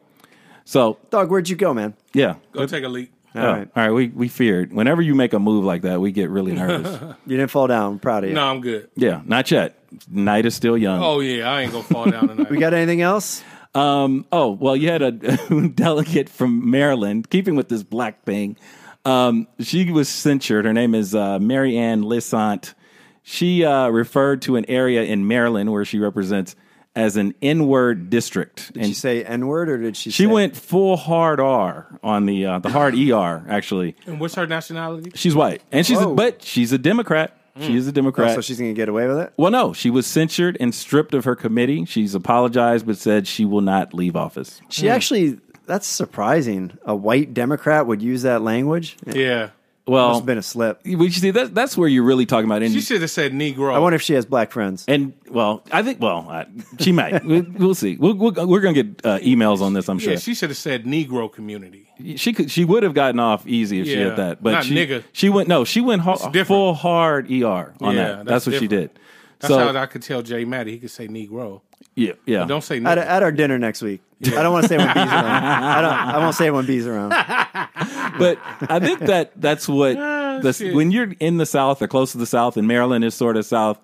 So 0.64 0.98
Dog, 1.08 1.30
where'd 1.30 1.48
you 1.48 1.56
go, 1.56 1.72
man? 1.72 1.94
yeah, 2.12 2.34
Go 2.52 2.66
take 2.66 2.84
a 2.84 2.88
leak. 2.88 3.10
All 3.40 3.52
right. 3.52 3.68
all 3.76 3.82
right. 3.82 3.90
We 3.92 4.08
we 4.08 4.28
feared 4.28 4.72
whenever 4.72 5.00
you 5.02 5.14
make 5.14 5.32
a 5.32 5.38
move 5.38 5.64
like 5.64 5.82
that, 5.82 6.00
we 6.00 6.12
get 6.12 6.30
really 6.30 6.52
nervous. 6.52 6.98
You 7.26 7.36
didn't 7.36 7.50
fall 7.50 7.66
down. 7.66 7.92
I'm 7.92 7.98
proud 7.98 8.24
of 8.24 8.30
you. 8.30 8.34
No, 8.34 8.44
I'm 8.44 8.60
good. 8.60 8.88
yeah, 8.96 9.20
not 9.24 9.50
yet. 9.50 9.78
Night 10.10 10.46
is 10.46 10.54
still 10.54 10.76
young. 10.78 11.02
Oh 11.02 11.20
yeah, 11.20 11.50
I 11.50 11.62
ain't 11.62 11.72
gonna 11.72 11.84
fall 11.84 12.10
down 12.10 12.28
tonight. 12.28 12.50
We 12.50 12.58
got 12.58 12.74
anything 12.74 13.00
else? 13.02 13.42
Um, 13.74 14.24
oh, 14.32 14.50
well, 14.52 14.74
you 14.76 14.88
had 14.88 15.02
a 15.02 15.12
delegate 15.74 16.28
from 16.28 16.70
Maryland, 16.70 17.28
keeping 17.30 17.54
with 17.54 17.68
this 17.68 17.82
black 17.82 18.24
thing. 18.24 18.56
Um, 19.04 19.46
she 19.60 19.90
was 19.92 20.08
censured. 20.08 20.64
Her 20.64 20.72
name 20.72 20.94
is 20.94 21.14
uh, 21.14 21.38
Mary 21.38 21.76
Ann 21.76 22.02
Lisanti. 22.02 22.74
She 23.22 23.64
uh, 23.64 23.88
referred 23.88 24.42
to 24.42 24.56
an 24.56 24.64
area 24.68 25.02
in 25.02 25.28
Maryland 25.28 25.70
where 25.70 25.84
she 25.84 25.98
represents 25.98 26.56
as 26.98 27.16
an 27.16 27.32
N-word 27.40 28.10
district. 28.10 28.72
Did 28.74 28.86
she 28.86 28.94
say 28.94 29.24
N 29.24 29.46
word 29.46 29.68
or 29.68 29.78
did 29.78 29.96
she? 29.96 30.10
she 30.10 30.24
say, 30.24 30.26
went 30.26 30.56
full 30.56 30.96
hard 30.96 31.38
R 31.40 31.98
on 32.02 32.26
the 32.26 32.44
uh, 32.44 32.58
the 32.58 32.70
hard 32.70 32.94
ER. 32.94 33.44
Actually, 33.48 33.94
and 34.06 34.18
what's 34.20 34.34
her 34.34 34.46
nationality? 34.46 35.12
she's 35.14 35.34
white, 35.34 35.62
and 35.72 35.86
she's 35.86 36.00
a, 36.00 36.08
Whoa. 36.08 36.14
but 36.14 36.42
she's 36.42 36.72
a 36.72 36.78
Democrat. 36.78 37.34
She 37.60 37.74
is 37.74 37.86
a 37.86 37.90
Oh, 37.90 37.92
Democrat. 37.92 38.34
so 38.36 38.40
she's 38.40 38.58
gonna 38.58 38.72
get 38.72 38.88
away 38.88 39.08
with 39.08 39.18
it. 39.18 39.32
well, 39.36 39.50
no, 39.50 39.72
she 39.72 39.90
was 39.90 40.06
censured 40.06 40.56
and 40.60 40.72
stripped 40.74 41.12
of 41.12 41.24
her 41.24 41.34
committee. 41.34 41.84
She's 41.86 42.14
apologized, 42.14 42.86
but 42.86 42.96
said 42.98 43.26
she 43.26 43.44
will 43.44 43.62
not 43.62 43.92
leave 43.94 44.14
office. 44.16 44.60
She 44.68 44.88
actually. 44.88 45.38
That's 45.66 45.86
surprising. 45.86 46.78
A 46.86 46.96
white 46.96 47.34
Democrat 47.34 47.86
would 47.86 48.00
use 48.00 48.22
that 48.22 48.40
language. 48.42 48.96
Yeah, 49.06 49.50
Well, 49.88 50.08
must 50.08 50.20
have 50.20 50.26
been 50.26 50.38
a 50.38 50.42
slip. 50.42 50.80
We 50.84 51.10
see 51.10 51.30
that 51.32 51.54
that's 51.54 51.76
where 51.76 51.88
you're 51.88 52.04
really 52.04 52.26
talking 52.26 52.44
about. 52.44 52.62
And, 52.62 52.72
she 52.72 52.80
should 52.80 53.00
have 53.00 53.10
said 53.10 53.32
Negro. 53.32 53.74
I 53.74 53.78
wonder 53.78 53.96
if 53.96 54.02
she 54.02 54.14
has 54.14 54.26
black 54.26 54.52
friends. 54.52 54.84
and 54.88 55.12
well, 55.30 55.62
I 55.72 55.82
think 55.82 56.00
well, 56.00 56.26
uh, 56.28 56.44
she 56.78 56.92
might. 56.92 57.24
we, 57.26 57.40
we'll 57.40 57.74
see. 57.74 57.96
We'll, 57.96 58.14
we'll, 58.14 58.46
we're 58.46 58.60
going 58.60 58.74
to 58.74 58.82
get 58.82 59.06
uh, 59.06 59.18
emails 59.20 59.60
on 59.60 59.72
this. 59.72 59.88
I'm 59.88 59.98
sure 59.98 60.12
yeah, 60.12 60.18
she 60.18 60.34
should 60.34 60.50
have 60.50 60.56
said 60.56 60.84
Negro 60.84 61.32
community. 61.32 61.88
she 62.16 62.32
could. 62.32 62.50
She 62.50 62.64
would 62.64 62.82
have 62.82 62.94
gotten 62.94 63.18
off 63.20 63.46
easy 63.46 63.80
if 63.80 63.86
she 63.86 63.98
Yeah, 63.98 64.08
had 64.08 64.16
that. 64.16 64.42
But 64.42 64.52
not 64.52 64.64
she, 64.64 64.74
nigga. 64.74 65.04
She 65.12 65.28
went 65.28 65.48
no. 65.48 65.64
She 65.64 65.80
went 65.80 66.02
ho- 66.02 66.16
different. 66.16 66.46
full 66.48 66.74
hard 66.74 67.30
ER 67.30 67.34
on 67.80 67.94
Yeah, 67.94 67.94
that. 67.94 68.16
That's, 68.16 68.28
that's 68.28 68.46
what 68.46 68.54
she 68.60 68.68
different. 68.68 68.94
did. 68.94 69.02
That's 69.40 69.54
so 69.54 69.72
how 69.72 69.80
I 69.80 69.86
could 69.86 70.02
tell 70.02 70.20
Jay 70.22 70.44
Maddie 70.44 70.72
He 70.72 70.78
could 70.80 70.90
say 70.90 71.06
Negro. 71.06 71.60
yeah, 71.94 72.12
yeah. 72.26 72.44
Don't 72.44 72.62
say 72.64 72.78
At, 72.78 72.82
nigga. 72.98 73.06
at 73.06 73.22
our 73.22 73.30
dinner 73.30 73.56
next 73.58 73.82
week. 73.82 74.00
I 74.26 74.30
don't 74.30 74.52
want 74.52 74.64
to 74.64 74.68
say 74.68 74.76
when 74.78 74.88
bees 74.88 74.96
around. 74.96 75.14
I 75.14 75.80
don't. 75.80 75.92
I 75.92 76.18
won't 76.18 76.34
say 76.34 76.50
when 76.50 76.66
bees 76.66 76.86
around. 76.88 77.12
but 78.18 78.38
I 78.68 78.80
think 78.80 79.00
that 79.00 79.32
that's 79.40 79.68
what 79.68 79.94
the, 80.42 80.72
when 80.74 80.90
you're 80.90 81.12
in 81.20 81.36
the 81.38 81.46
South 81.46 81.80
or 81.82 81.88
close 81.88 82.12
to 82.12 82.18
the 82.18 82.26
South, 82.26 82.56
and 82.56 82.66
Maryland 82.68 83.04
is 83.04 83.14
sort 83.14 83.36
of 83.36 83.44
South. 83.46 83.78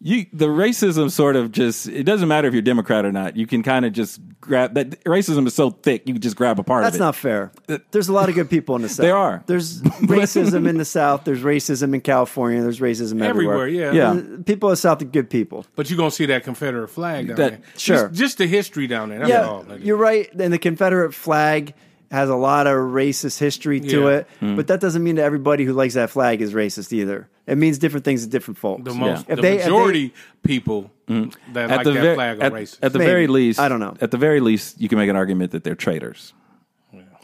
You 0.00 0.26
the 0.32 0.46
racism 0.46 1.10
sort 1.10 1.34
of 1.34 1.50
just 1.50 1.88
it 1.88 2.04
doesn't 2.04 2.28
matter 2.28 2.46
if 2.46 2.54
you're 2.54 2.62
Democrat 2.62 3.04
or 3.04 3.10
not. 3.10 3.36
You 3.36 3.48
can 3.48 3.64
kind 3.64 3.84
of 3.84 3.92
just 3.92 4.20
grab 4.40 4.74
that 4.74 5.02
racism 5.02 5.44
is 5.48 5.54
so 5.56 5.70
thick 5.70 6.06
you 6.06 6.14
can 6.14 6.22
just 6.22 6.36
grab 6.36 6.60
a 6.60 6.62
part 6.62 6.84
That's 6.84 6.94
of 6.94 7.00
it. 7.00 7.04
That's 7.04 7.16
not 7.16 7.16
fair. 7.16 7.52
There's 7.90 8.08
a 8.08 8.12
lot 8.12 8.28
of 8.28 8.36
good 8.36 8.48
people 8.48 8.76
in 8.76 8.82
the 8.82 8.88
South. 8.96 9.02
There 9.02 9.16
are. 9.16 9.42
There's 9.46 9.82
racism 9.82 10.68
in 10.68 10.78
the 10.78 10.84
South. 10.84 11.24
There's 11.24 11.40
racism 11.40 11.94
in 11.94 12.00
California. 12.00 12.62
There's 12.62 12.78
racism 12.78 13.20
everywhere. 13.22 13.56
Everywhere, 13.66 13.92
yeah. 13.92 14.14
Yeah. 14.14 14.34
Uh, 14.36 14.42
People 14.44 14.68
in 14.68 14.74
the 14.74 14.76
South 14.76 15.02
are 15.02 15.06
good 15.06 15.30
people. 15.30 15.66
But 15.74 15.90
you're 15.90 15.96
gonna 15.98 16.12
see 16.12 16.26
that 16.26 16.44
Confederate 16.44 16.86
flag 16.90 17.26
down 17.26 17.36
That- 17.36 17.50
there. 17.50 17.60
sure. 17.76 18.06
Just, 18.10 18.14
just 18.20 18.38
the 18.38 18.46
history 18.46 18.86
down 18.86 19.08
there. 19.08 19.18
That's 19.18 19.30
yeah, 19.30 19.48
all. 19.48 19.64
nigga. 19.64 19.84
you're 19.84 19.96
right. 19.96 20.32
And 20.32 20.52
the 20.52 20.60
Confederate 20.60 21.12
flag 21.12 21.74
has 22.10 22.28
a 22.30 22.34
lot 22.36 22.66
of 22.66 22.74
racist 22.74 23.38
history 23.38 23.80
to 23.80 24.00
Yeah. 24.02 24.08
it, 24.08 24.26
but 24.40 24.66
that 24.68 24.80
doesn't 24.80 25.02
mean 25.02 25.16
that 25.16 25.24
everybody 25.24 25.64
who 25.64 25.72
likes 25.72 25.94
that 25.94 26.10
flag 26.10 26.40
is 26.40 26.54
racist 26.54 26.92
either. 26.92 27.28
It 27.46 27.56
means 27.58 27.78
different 27.78 28.04
things 28.04 28.24
to 28.24 28.30
different 28.30 28.58
folks. 28.58 28.84
The 28.84 28.94
most, 28.94 29.26
If 29.28 29.36
the 29.36 29.42
they- 29.42 29.56
if 29.58 29.64
they- 29.64 29.70
majority 29.70 30.14
people 30.42 30.90
that 31.08 31.36
like 31.54 31.84
that 31.84 31.92
ver- 31.92 32.14
flag 32.14 32.38
are 32.40 32.44
at, 32.44 32.52
racist. 32.52 32.78
at 32.82 32.92
the 32.92 32.98
Maybe. 32.98 33.10
very 33.10 33.26
least, 33.26 33.58
I 33.60 33.68
don't 33.68 33.80
know. 33.80 33.94
At 34.00 34.10
the 34.10 34.18
very 34.18 34.40
least, 34.40 34.80
you 34.80 34.88
can 34.88 34.98
make 34.98 35.08
an 35.10 35.16
argument 35.16 35.52
that 35.52 35.64
they're 35.64 35.74
traitors. 35.74 36.32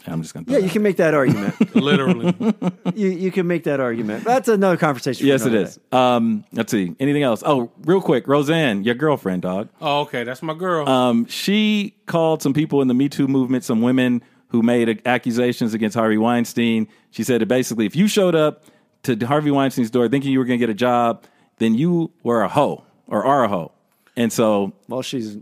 I'm 0.07 0.21
just 0.21 0.35
going 0.35 0.45
to. 0.45 0.51
yeah, 0.51 0.59
you 0.59 0.69
can 0.69 0.83
make 0.83 0.97
that 0.97 1.15
argument. 1.15 1.75
Literally. 1.75 2.35
you 2.95 3.09
you 3.09 3.31
can 3.31 3.47
make 3.47 3.63
that 3.63 3.79
argument. 3.79 4.23
That's 4.23 4.47
another 4.47 4.77
conversation. 4.77 5.23
For 5.23 5.27
Yes, 5.27 5.41
it 5.41 5.47
another 5.47 5.65
is. 5.65 5.75
day. 5.77 5.81
Um, 5.93 6.43
let's 6.53 6.69
see. 6.71 6.95
Anything 6.99 7.23
else? 7.23 7.41
Oh, 7.43 7.71
real 7.85 8.01
quick, 8.01 8.27
Roseanne, 8.27 8.83
your 8.83 8.93
girlfriend, 8.93 9.41
dog. 9.41 9.69
oh, 9.81 10.01
okay, 10.01 10.23
that's 10.23 10.43
my 10.43 10.53
girl. 10.53 10.87
Um, 10.87 11.25
she 11.25 11.95
called 12.05 12.43
some 12.43 12.53
people 12.53 12.83
in 12.83 12.87
the 12.87 12.93
Me 12.93 13.09
Too 13.09 13.27
movement, 13.27 13.63
some 13.63 13.81
women 13.81 14.21
who 14.55 14.63
made 14.63 15.01
accusations 15.05 15.73
against 15.73 15.95
Harvey 15.97 16.17
Weinstein. 16.17 16.87
She 17.11 17.23
said 17.23 17.41
that 17.41 17.47
basically, 17.47 17.85
if 17.85 17.95
you 17.95 18.07
showed 18.07 18.35
up 18.35 18.63
to 19.03 19.17
Harvey 19.25 19.51
Weinstein's 19.51 19.91
door 19.91 20.07
thinking 20.07 20.31
you 20.31 20.39
were 20.39 20.45
going 20.45 20.59
to 20.59 20.65
get 20.65 20.69
a 20.71 20.75
job, 20.75 21.25
then 21.57 21.75
you 21.75 22.11
were 22.23 22.41
a 22.41 22.47
hoe 22.47 22.83
or 23.07 23.25
are 23.25 23.43
a 23.43 23.49
hoe. 23.49 23.73
And 24.15 24.31
so, 24.31 24.71
Well, 24.87 25.01
she's 25.01 25.37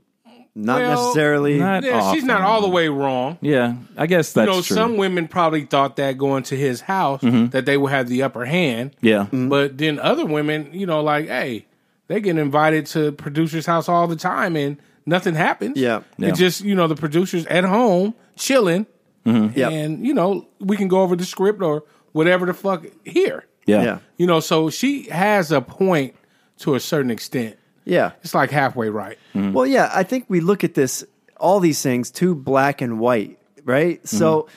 not 0.56 0.82
Well, 0.82 1.04
necessarily. 1.06 1.60
not 1.60 1.84
yeah, 1.84 2.12
she's 2.12 2.24
not 2.24 2.42
all 2.42 2.62
the 2.62 2.70
way 2.70 2.88
wrong. 2.88 3.38
yeah, 3.42 3.76
I 3.96 4.08
guess 4.08 4.34
that's 4.34 4.48
you 4.48 4.52
know, 4.56 4.62
true. 4.62 4.76
some 4.76 4.98
women 4.98 5.28
probably 5.28 5.66
thought 5.66 5.96
that 5.98 6.18
going 6.18 6.44
to 6.44 6.58
his 6.58 6.82
house 6.82 7.22
mm-hmm. 7.22 7.48
that 7.50 7.66
they 7.66 7.78
would 7.78 7.92
have 7.92 8.10
the 8.10 8.24
upper 8.24 8.46
hand. 8.46 8.96
yeah, 9.02 9.26
mm-hmm. 9.26 9.50
But 9.50 9.78
then 9.78 10.00
other 10.00 10.26
women, 10.26 10.70
you 10.74 10.88
know, 10.88 11.02
like, 11.02 11.28
hey, 11.28 11.68
they 12.08 12.20
get 12.20 12.38
invited 12.38 12.88
to 12.88 13.12
producer's 13.12 13.68
house 13.68 13.88
all 13.88 14.08
the 14.08 14.16
time 14.16 14.56
and 14.56 14.78
nothing 15.06 15.36
happens. 15.36 15.78
Yeah. 15.78 16.02
Yeah. 16.18 16.30
It's 16.30 16.40
just, 16.40 16.62
you 16.62 16.76
know, 16.76 16.88
the 16.88 16.96
producer's 16.96 17.46
at 17.48 17.64
home 17.64 18.14
chilling. 18.36 18.86
Mm-hmm. 19.26 19.58
Yep. 19.58 19.72
And, 19.72 20.06
you 20.06 20.14
know, 20.14 20.48
we 20.60 20.76
can 20.78 20.88
go 20.88 21.02
over 21.02 21.16
the 21.16 21.26
script 21.26 21.62
or 21.62 21.84
whatever 22.12 22.46
the 22.46 22.54
fuck 22.54 22.86
here. 23.06 23.46
yeah, 23.66 23.84
yeah, 23.84 24.00
You 24.18 24.28
know, 24.28 24.40
so 24.40 24.70
she 24.70 25.04
has 25.10 25.52
a 25.52 25.62
point 25.62 26.16
to 26.60 26.76
a 26.76 26.80
certain 26.80 27.10
extent. 27.12 27.58
yeah. 27.86 28.12
It's 28.22 28.34
like 28.36 28.52
halfway 28.52 28.90
right. 28.90 29.18
Mm-hmm. 29.34 29.54
Well, 29.54 29.66
yeah, 29.66 29.90
I 29.94 30.04
think 30.04 30.26
we 30.28 30.40
look 30.42 30.64
at 30.64 30.74
this, 30.74 31.04
all 31.38 31.60
these 31.60 31.82
things, 31.82 32.12
too 32.12 32.36
black 32.36 32.82
and 32.82 33.00
white, 33.00 33.40
right? 33.64 34.04
Mm-hmm. 34.04 34.18
So 34.18 34.48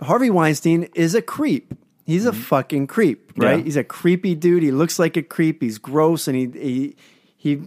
Harvey 0.00 0.30
Weinstein 0.30 0.88
is 0.94 1.14
a 1.14 1.22
creep. 1.22 1.74
He's 2.06 2.26
a 2.26 2.32
fucking 2.34 2.86
creep, 2.88 3.32
right? 3.36 3.58
Yeah. 3.58 3.64
He's 3.64 3.76
a 3.76 3.84
creepy 3.84 4.34
dude. 4.34 4.62
He 4.62 4.70
looks 4.70 4.98
like 4.98 5.16
a 5.16 5.22
creep. 5.22 5.62
He's 5.62 5.78
gross 5.78 6.28
and 6.28 6.36
he 6.36 6.46
he 6.52 6.96
he 7.38 7.62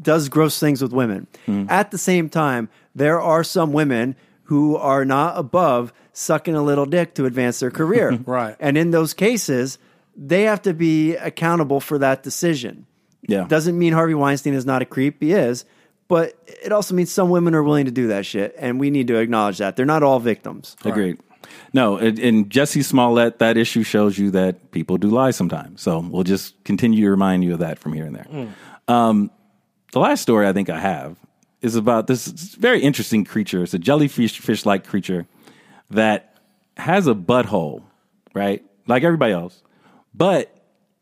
does 0.00 0.28
gross 0.28 0.60
things 0.60 0.80
with 0.80 0.92
women. 0.92 1.26
At 1.68 1.90
the 1.90 1.98
same 1.98 2.28
time, 2.28 2.68
there 2.94 3.20
are 3.20 3.42
some 3.42 3.72
women 3.72 4.14
who 4.50 4.74
are 4.76 5.04
not 5.04 5.38
above 5.38 5.92
sucking 6.12 6.56
a 6.56 6.62
little 6.62 6.84
dick 6.84 7.14
to 7.14 7.24
advance 7.24 7.60
their 7.60 7.70
career. 7.70 8.18
Right. 8.26 8.56
And 8.58 8.76
in 8.76 8.90
those 8.90 9.14
cases, 9.14 9.78
they 10.16 10.42
have 10.42 10.60
to 10.62 10.74
be 10.74 11.14
accountable 11.14 11.78
for 11.78 11.98
that 11.98 12.24
decision. 12.24 12.86
yeah. 13.22 13.44
Doesn't 13.44 13.78
mean 13.78 13.92
Harvey 13.92 14.14
Weinstein 14.14 14.54
is 14.54 14.66
not 14.66 14.82
a 14.82 14.84
creep. 14.84 15.22
He 15.22 15.32
is. 15.32 15.64
But 16.08 16.34
it 16.64 16.72
also 16.72 16.96
means 16.96 17.12
some 17.12 17.30
women 17.30 17.54
are 17.54 17.62
willing 17.62 17.84
to 17.84 17.92
do 17.92 18.08
that 18.08 18.26
shit. 18.26 18.56
And 18.58 18.80
we 18.80 18.90
need 18.90 19.06
to 19.06 19.18
acknowledge 19.18 19.58
that. 19.58 19.76
They're 19.76 19.86
not 19.86 20.02
all 20.02 20.18
victims. 20.18 20.76
Agreed. 20.84 21.18
No, 21.72 21.96
and, 21.96 22.18
and 22.18 22.50
Jussie 22.50 22.84
Smollett, 22.84 23.38
that 23.38 23.56
issue 23.56 23.84
shows 23.84 24.18
you 24.18 24.32
that 24.32 24.72
people 24.72 24.98
do 24.98 25.10
lie 25.10 25.30
sometimes. 25.30 25.80
So 25.80 26.00
we'll 26.00 26.24
just 26.24 26.62
continue 26.64 27.04
to 27.04 27.10
remind 27.10 27.44
you 27.44 27.52
of 27.52 27.60
that 27.60 27.78
from 27.78 27.92
here 27.92 28.04
and 28.04 28.16
there. 28.16 28.48
Um, 28.88 29.30
the 29.92 30.00
last 30.00 30.22
story 30.22 30.48
I 30.48 30.52
think 30.52 30.68
I 30.70 30.80
have 30.80 31.16
is 31.62 31.76
about 31.76 32.06
this 32.06 32.26
very 32.26 32.80
interesting 32.80 33.24
creature. 33.24 33.62
It's 33.62 33.74
a 33.74 33.78
jellyfish 33.78 34.38
fish 34.38 34.64
like 34.64 34.86
creature 34.86 35.26
that 35.90 36.36
has 36.76 37.06
a 37.06 37.14
butthole, 37.14 37.82
right? 38.34 38.64
Like 38.86 39.02
everybody 39.02 39.32
else. 39.32 39.62
But 40.14 40.54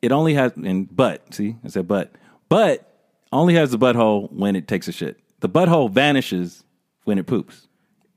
it 0.02 0.12
only 0.12 0.34
has 0.34 0.52
and 0.56 0.94
but, 0.94 1.34
see, 1.34 1.56
I 1.64 1.68
said 1.68 1.88
but, 1.88 2.12
but 2.48 2.84
only 3.32 3.54
has 3.54 3.70
the 3.70 3.78
butthole 3.78 4.32
when 4.32 4.56
it 4.56 4.68
takes 4.68 4.88
a 4.88 4.92
shit. 4.92 5.18
The 5.40 5.48
butthole 5.48 5.90
vanishes 5.90 6.64
when 7.04 7.18
it 7.18 7.26
poops. 7.26 7.68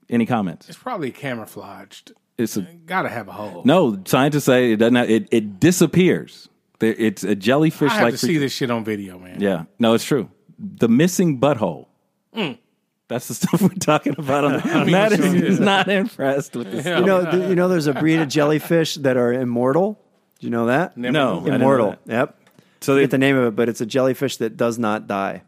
Any 0.09 0.25
comments? 0.25 0.67
It's 0.67 0.77
probably 0.77 1.11
camouflaged. 1.11 2.11
It's 2.37 2.57
a 2.57 2.61
Gotta 2.85 3.09
have 3.09 3.27
a 3.27 3.31
hole. 3.31 3.61
no. 3.65 4.01
Scientists 4.05 4.45
say 4.45 4.73
it 4.73 4.77
doesn't. 4.77 4.95
Have, 4.95 5.09
it 5.09 5.27
it 5.31 5.59
disappears. 5.59 6.49
It's 6.81 7.23
a 7.23 7.35
jellyfish 7.35 7.91
I 7.91 7.95
have 7.95 8.03
like 8.03 8.13
to 8.13 8.17
see 8.17 8.39
this 8.39 8.51
shit 8.51 8.71
on 8.71 8.83
video, 8.83 9.19
man. 9.19 9.39
Yeah, 9.39 9.65
no, 9.77 9.93
it's 9.93 10.03
true. 10.03 10.31
The 10.57 10.89
missing 10.89 11.39
butthole. 11.39 11.85
That's 12.33 13.27
the 13.27 13.33
stuff 13.33 13.61
we're 13.61 13.69
talking 13.69 14.15
about. 14.17 14.43
On 14.45 14.53
the, 14.53 14.85
Matt 14.91 15.11
is 15.13 15.59
not 15.59 15.89
impressed 15.89 16.55
with 16.55 16.71
this. 16.71 16.85
You 16.85 17.05
know, 17.05 17.29
th- 17.29 17.49
you 17.49 17.55
know, 17.55 17.67
there's 17.67 17.87
a 17.87 17.93
breed 17.93 18.19
of 18.19 18.29
jellyfish 18.29 18.95
that 18.95 19.17
are 19.17 19.33
immortal. 19.33 19.99
Do 20.39 20.47
you 20.47 20.51
know 20.51 20.67
that? 20.67 20.97
Never 20.97 21.11
No, 21.11 21.33
knew. 21.33 21.39
I 21.41 21.43
didn't 21.43 21.49
know 21.51 21.55
Immortal. 21.65 21.89
that. 22.05 22.13
Yep. 22.13 22.37
So 22.81 22.95
they, 22.95 23.01
get 23.01 23.11
the 23.11 23.17
name 23.17 23.37
of 23.37 23.45
it, 23.45 23.55
but 23.55 23.69
it's 23.69 23.81
a 23.81 23.85
jellyfish 23.85 24.37
that 24.37 24.57
does 24.57 24.79
not 24.79 25.07
die 25.07 25.43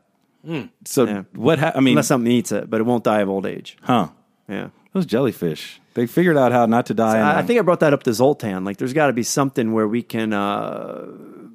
so 0.84 1.05
yeah. 1.05 1.23
what? 1.34 1.57
Ha- 1.60 1.72
I 1.76 1.80
mean, 1.80 1.93
unless 1.93 2.07
something 2.07 2.30
eats 2.31 2.51
it, 2.51 2.69
but 2.69 2.81
it 2.81 2.84
won't 2.84 3.03
die 3.05 3.22
of 3.22 3.30
old 3.30 3.45
age. 3.45 3.77
huh? 3.81 4.10
Yeah. 4.49 4.69
Those 4.91 5.05
jellyfish. 5.05 5.80
They 5.93 6.05
figured 6.05 6.35
out 6.38 6.51
how 6.51 6.65
not 6.65 6.88
to 6.88 6.93
die. 6.93 7.18
in 7.18 7.23
I, 7.23 7.39
I 7.39 7.41
think 7.43 7.60
I 7.60 7.61
brought 7.64 7.80
that 7.80 7.93
up 7.93 8.03
to 8.03 8.14
Zoltan. 8.14 8.65
Like, 8.65 8.77
there's 8.77 8.93
got 8.93 9.07
to 9.07 9.14
be 9.14 9.23
something 9.23 9.72
where 9.72 9.88
we 9.88 10.01
can 10.03 10.34
uh, 10.34 11.05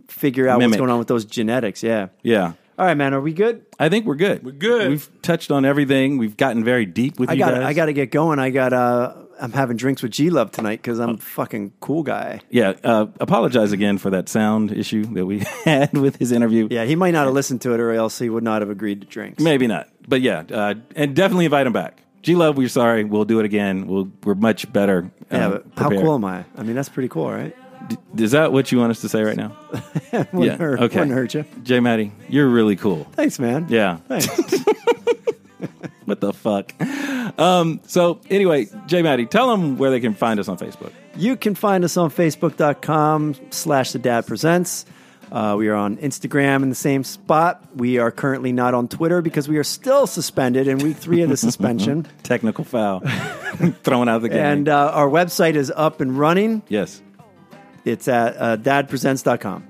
figure 0.08 0.48
out 0.48 0.58
Mimic. 0.58 0.70
what's 0.70 0.78
going 0.78 0.90
on 0.90 0.98
with 0.98 1.08
those 1.08 1.24
genetics. 1.26 1.82
Yeah. 1.82 2.08
Yeah, 2.22 2.54
All 2.78 2.86
right, 2.86 2.96
man. 2.96 3.12
Are 3.12 3.20
we 3.20 3.32
good? 3.32 3.66
I 3.80 3.88
think 3.88 4.06
we're 4.06 4.14
good. 4.14 4.44
We're 4.44 4.52
good. 4.52 4.88
We've 4.90 5.22
touched 5.22 5.50
on 5.50 5.64
everything. 5.64 6.16
We've 6.16 6.36
gotten 6.36 6.62
very 6.62 6.86
deep 6.86 7.18
with 7.18 7.28
I 7.28 7.32
you 7.32 7.40
got. 7.40 7.54
guys. 7.54 7.64
I 7.64 7.72
got 7.72 7.86
to 7.86 7.92
get 7.92 8.12
going. 8.12 8.38
I 8.38 8.50
got. 8.50 8.72
Uh, 8.72 9.14
I'm 9.40 9.50
having 9.50 9.76
drinks 9.76 10.00
with 10.00 10.12
G 10.12 10.30
Love 10.30 10.52
tonight 10.52 10.80
because 10.80 11.00
I'm 11.00 11.10
a 11.10 11.16
fucking 11.16 11.72
cool 11.80 12.04
guy. 12.04 12.40
Yeah, 12.50 12.74
uh, 12.84 13.06
apologize 13.18 13.72
again 13.72 13.98
for 13.98 14.10
that 14.10 14.28
sound 14.28 14.70
issue 14.70 15.04
that 15.14 15.26
we 15.26 15.40
had 15.64 15.92
with 15.92 16.16
his 16.16 16.30
interview. 16.30 16.68
Yeah, 16.70 16.84
he 16.84 16.94
might 16.94 17.12
not 17.12 17.24
have 17.26 17.34
listened 17.34 17.62
to 17.62 17.74
it, 17.74 17.80
or 17.80 17.92
else 17.92 18.16
he 18.18 18.30
would 18.30 18.44
not 18.44 18.62
have 18.62 18.70
agreed 18.70 19.00
to 19.00 19.06
drinks. 19.08 19.42
Maybe 19.42 19.66
not, 19.66 19.88
but 20.06 20.20
yeah, 20.20 20.44
uh, 20.48 20.74
and 20.94 21.16
definitely 21.16 21.46
invite 21.46 21.66
him 21.66 21.72
back. 21.72 22.02
G 22.22 22.36
Love, 22.36 22.56
we're 22.56 22.68
sorry. 22.68 23.02
We'll 23.04 23.24
do 23.24 23.40
it 23.40 23.44
again. 23.44 23.86
We'll, 23.88 24.08
we're 24.24 24.34
much 24.34 24.72
better. 24.72 25.10
Yeah, 25.32 25.48
uh, 25.48 25.50
but 25.50 25.64
how 25.76 25.88
prepared. 25.88 26.04
cool 26.04 26.14
am 26.14 26.24
I? 26.24 26.44
I 26.56 26.62
mean, 26.62 26.76
that's 26.76 26.88
pretty 26.88 27.08
cool, 27.08 27.30
right? 27.30 27.56
D- 28.14 28.24
Is 28.24 28.32
that 28.32 28.52
what 28.52 28.72
you 28.72 28.78
want 28.78 28.90
us 28.90 29.00
to 29.02 29.08
say 29.08 29.22
right 29.22 29.36
now? 29.36 29.56
Wouldn't 30.12 30.44
yeah. 30.44 30.56
hurt, 30.56 30.80
okay. 30.80 30.98
Wouldn't 30.98 31.16
hurt 31.16 31.34
you. 31.34 31.44
J 31.62 31.80
Maddie, 31.80 32.12
you're 32.28 32.48
really 32.48 32.76
cool. 32.76 33.04
Thanks, 33.12 33.38
man. 33.38 33.66
Yeah. 33.68 33.96
Thanks. 34.08 34.28
What 36.04 36.22
the 36.22 36.32
fuck? 36.32 36.72
Um, 37.38 37.80
so 37.86 38.20
anyway, 38.30 38.68
J 38.86 39.02
Maddie, 39.02 39.26
tell 39.26 39.50
them 39.50 39.76
where 39.76 39.90
they 39.90 40.00
can 40.00 40.14
find 40.14 40.40
us 40.40 40.48
on 40.48 40.56
Facebook. 40.56 40.90
You 41.16 41.36
can 41.36 41.54
find 41.54 41.84
us 41.84 41.98
on 41.98 42.10
Facebook.com 42.10 43.34
slash 43.50 43.92
The 43.92 43.98
Dad 43.98 44.26
Presents. 44.26 44.86
Uh, 45.30 45.56
we 45.58 45.68
are 45.68 45.74
on 45.74 45.98
Instagram 45.98 46.62
in 46.62 46.70
the 46.70 46.74
same 46.74 47.04
spot. 47.04 47.62
We 47.76 47.98
are 47.98 48.10
currently 48.10 48.52
not 48.52 48.72
on 48.72 48.88
Twitter 48.88 49.20
because 49.20 49.48
we 49.48 49.58
are 49.58 49.64
still 49.64 50.06
suspended 50.06 50.66
in 50.66 50.78
week 50.78 50.96
three 50.96 51.20
of 51.20 51.28
the 51.28 51.36
suspension. 51.36 52.06
Technical 52.22 52.64
foul. 52.64 53.00
Throwing 53.82 54.08
out 54.08 54.22
the 54.22 54.30
game. 54.30 54.38
and 54.38 54.68
uh, 54.70 54.92
our 54.94 55.08
website 55.10 55.56
is 55.56 55.70
up 55.76 56.00
and 56.00 56.18
running. 56.18 56.62
yes. 56.68 57.02
It's 57.88 58.08
at 58.08 58.36
uh, 58.36 58.56
dadpresents.com. 58.56 59.64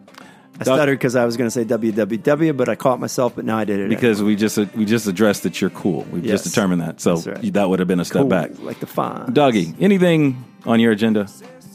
I 0.61 0.65
Doug- 0.65 0.77
stuttered 0.77 0.99
because 0.99 1.15
I 1.15 1.25
was 1.25 1.37
going 1.37 1.47
to 1.47 1.51
say 1.53 1.65
www, 1.65 2.57
but 2.57 2.69
I 2.69 2.75
caught 2.75 2.99
myself, 2.99 3.37
but 3.37 3.45
now 3.45 3.59
I 3.59 3.65
did 3.65 3.79
it. 3.79 3.89
Because 3.89 4.21
we 4.23 4.35
just 4.35 4.59
we 4.75 4.85
just 4.85 5.07
addressed 5.07 5.45
that 5.45 5.61
you're 5.61 5.71
cool. 5.71 6.03
We've 6.11 6.25
Yes. 6.25 6.43
just 6.43 6.53
determined 6.55 6.83
that. 6.83 7.01
So 7.01 7.15
That's 7.17 7.27
right. 7.45 7.53
that 7.53 7.69
would 7.69 7.79
have 7.79 7.87
been 7.87 8.01
a 8.01 8.05
step 8.05 8.23
Cool, 8.23 8.29
back. 8.29 8.59
like 8.61 8.81
the 8.81 8.87
font. 8.87 9.35
Doggy, 9.35 9.75
anything 9.81 10.43
on 10.67 10.81
your 10.81 10.91
agenda? 10.93 11.29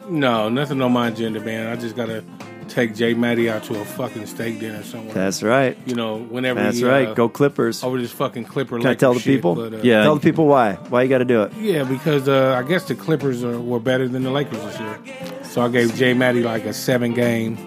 No, 0.09 0.49
nothing 0.49 0.81
on 0.81 0.91
my 0.91 1.07
agenda, 1.07 1.39
man. 1.39 1.67
I 1.67 1.77
just 1.77 1.95
gotta 1.95 2.25
take 2.67 2.93
Jay 2.93 3.13
Matty 3.13 3.49
out 3.49 3.63
to 3.65 3.79
a 3.79 3.85
fucking 3.85 4.25
steak 4.25 4.59
dinner 4.59 4.83
somewhere. 4.83 5.13
That's 5.13 5.41
right. 5.43 5.77
you 5.85 5.95
know, 5.95 6.17
whenever 6.17 6.61
That's 6.61 6.77
he, 6.79 6.83
right. 6.85 7.07
uh, 7.09 7.13
Go 7.13 7.29
Clippers. 7.29 7.83
over 7.85 7.97
this 8.01 8.11
fucking 8.11 8.45
Clipper. 8.45 8.79
Can 8.79 8.87
I 8.87 8.95
tell 8.95 9.13
the 9.13 9.19
shit, 9.21 9.35
people? 9.35 9.55
But, 9.55 9.73
uh, 9.75 9.77
Yeah. 9.83 10.03
Tell 10.03 10.15
the 10.15 10.21
people 10.21 10.47
why. 10.47 10.73
Why 10.89 11.03
you 11.03 11.09
got 11.09 11.19
to 11.19 11.25
do 11.25 11.43
it. 11.43 11.53
yeah, 11.57 11.83
because 11.83 12.27
uh, 12.27 12.55
I 12.61 12.67
guess 12.67 12.83
the 12.85 12.95
Clippers 12.95 13.43
are, 13.45 13.59
were 13.61 13.79
better 13.79 14.07
than 14.09 14.23
the 14.23 14.31
Lakers 14.31 14.59
this 14.63 14.79
year. 14.79 14.97
So 15.53 15.61
I 15.61 15.67
gave 15.69 15.93
Jay 15.93 16.15
Matty 16.15 16.41
like 16.41 16.65
a 16.65 16.73
seven 16.73 17.13
game 17.13 17.57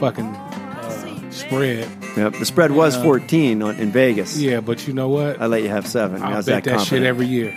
fucking 0.00 0.26
uh, 0.34 1.30
spread. 1.30 1.88
Yep. 2.16 2.32
The 2.40 2.44
spread 2.44 2.72
was 2.72 2.96
14 2.96 3.62
on, 3.62 3.76
in 3.76 3.92
Vegas. 3.92 4.36
Yeah, 4.36 4.58
but 4.58 4.88
you 4.88 4.92
know 4.92 5.08
what? 5.08 5.40
I 5.40 5.46
let 5.46 5.62
you 5.62 5.68
have 5.68 5.86
seven. 5.86 6.24
I'll 6.24 6.32
How's 6.32 6.46
bet 6.46 6.64
that 6.64 6.70
that, 6.70 6.80
shit 6.80 7.02
confident? 7.02 7.06
every 7.06 7.26
year. 7.26 7.56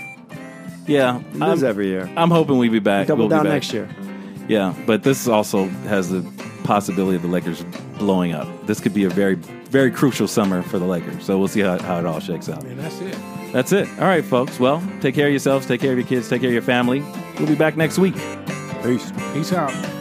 Yeah, 0.85 1.17
He 1.31 1.39
lose 1.39 1.63
I'm, 1.63 1.69
every 1.69 1.87
year. 1.87 2.07
I'm 2.15 2.29
hoping 2.29 2.59
we 2.59 2.69
be 2.69 2.77
back. 2.77 3.07
Double 3.07 3.27
We'll 3.27 3.29
be 3.29 3.35
down 3.35 3.45
back. 3.45 3.53
next 3.53 3.73
year. 3.73 3.89
Yeah, 4.47 4.75
but 4.85 5.01
this 5.01 5.27
also 5.27 5.65
has 5.87 6.11
the 6.11 6.21
possibility 6.63 7.15
of 7.15 7.23
the 7.23 7.27
Lakers 7.27 7.63
blowing 7.97 8.31
up. 8.31 8.47
This 8.67 8.79
could 8.79 8.93
be 8.93 9.05
a 9.05 9.09
very, 9.09 9.35
very 9.35 9.89
crucial 9.89 10.27
summer 10.27 10.61
for 10.61 10.77
the 10.77 10.85
Lakers. 10.85 11.25
So 11.25 11.39
we'll 11.39 11.47
see 11.47 11.61
how, 11.61 11.79
how 11.79 11.97
it 11.97 12.05
all 12.05 12.19
shakes 12.19 12.47
out. 12.47 12.63
And 12.63 12.79
that's 12.79 13.01
it. 13.01 13.17
That's 13.53 13.71
it. 13.71 13.89
All 13.97 14.05
right, 14.05 14.23
folks. 14.23 14.59
Well, 14.59 14.83
take 15.01 15.15
care 15.15 15.25
of 15.25 15.31
yourselves, 15.31 15.65
take 15.65 15.81
care 15.81 15.93
of 15.93 15.97
your 15.97 16.07
kids, 16.07 16.29
take 16.29 16.41
care 16.41 16.49
of 16.51 16.53
your 16.53 16.61
family. 16.61 17.03
We'll 17.39 17.47
be 17.47 17.55
back 17.55 17.75
next 17.75 17.97
week. 17.97 18.13
Peace. 18.83 19.11
Peace 19.33 19.51
out. 19.51 19.98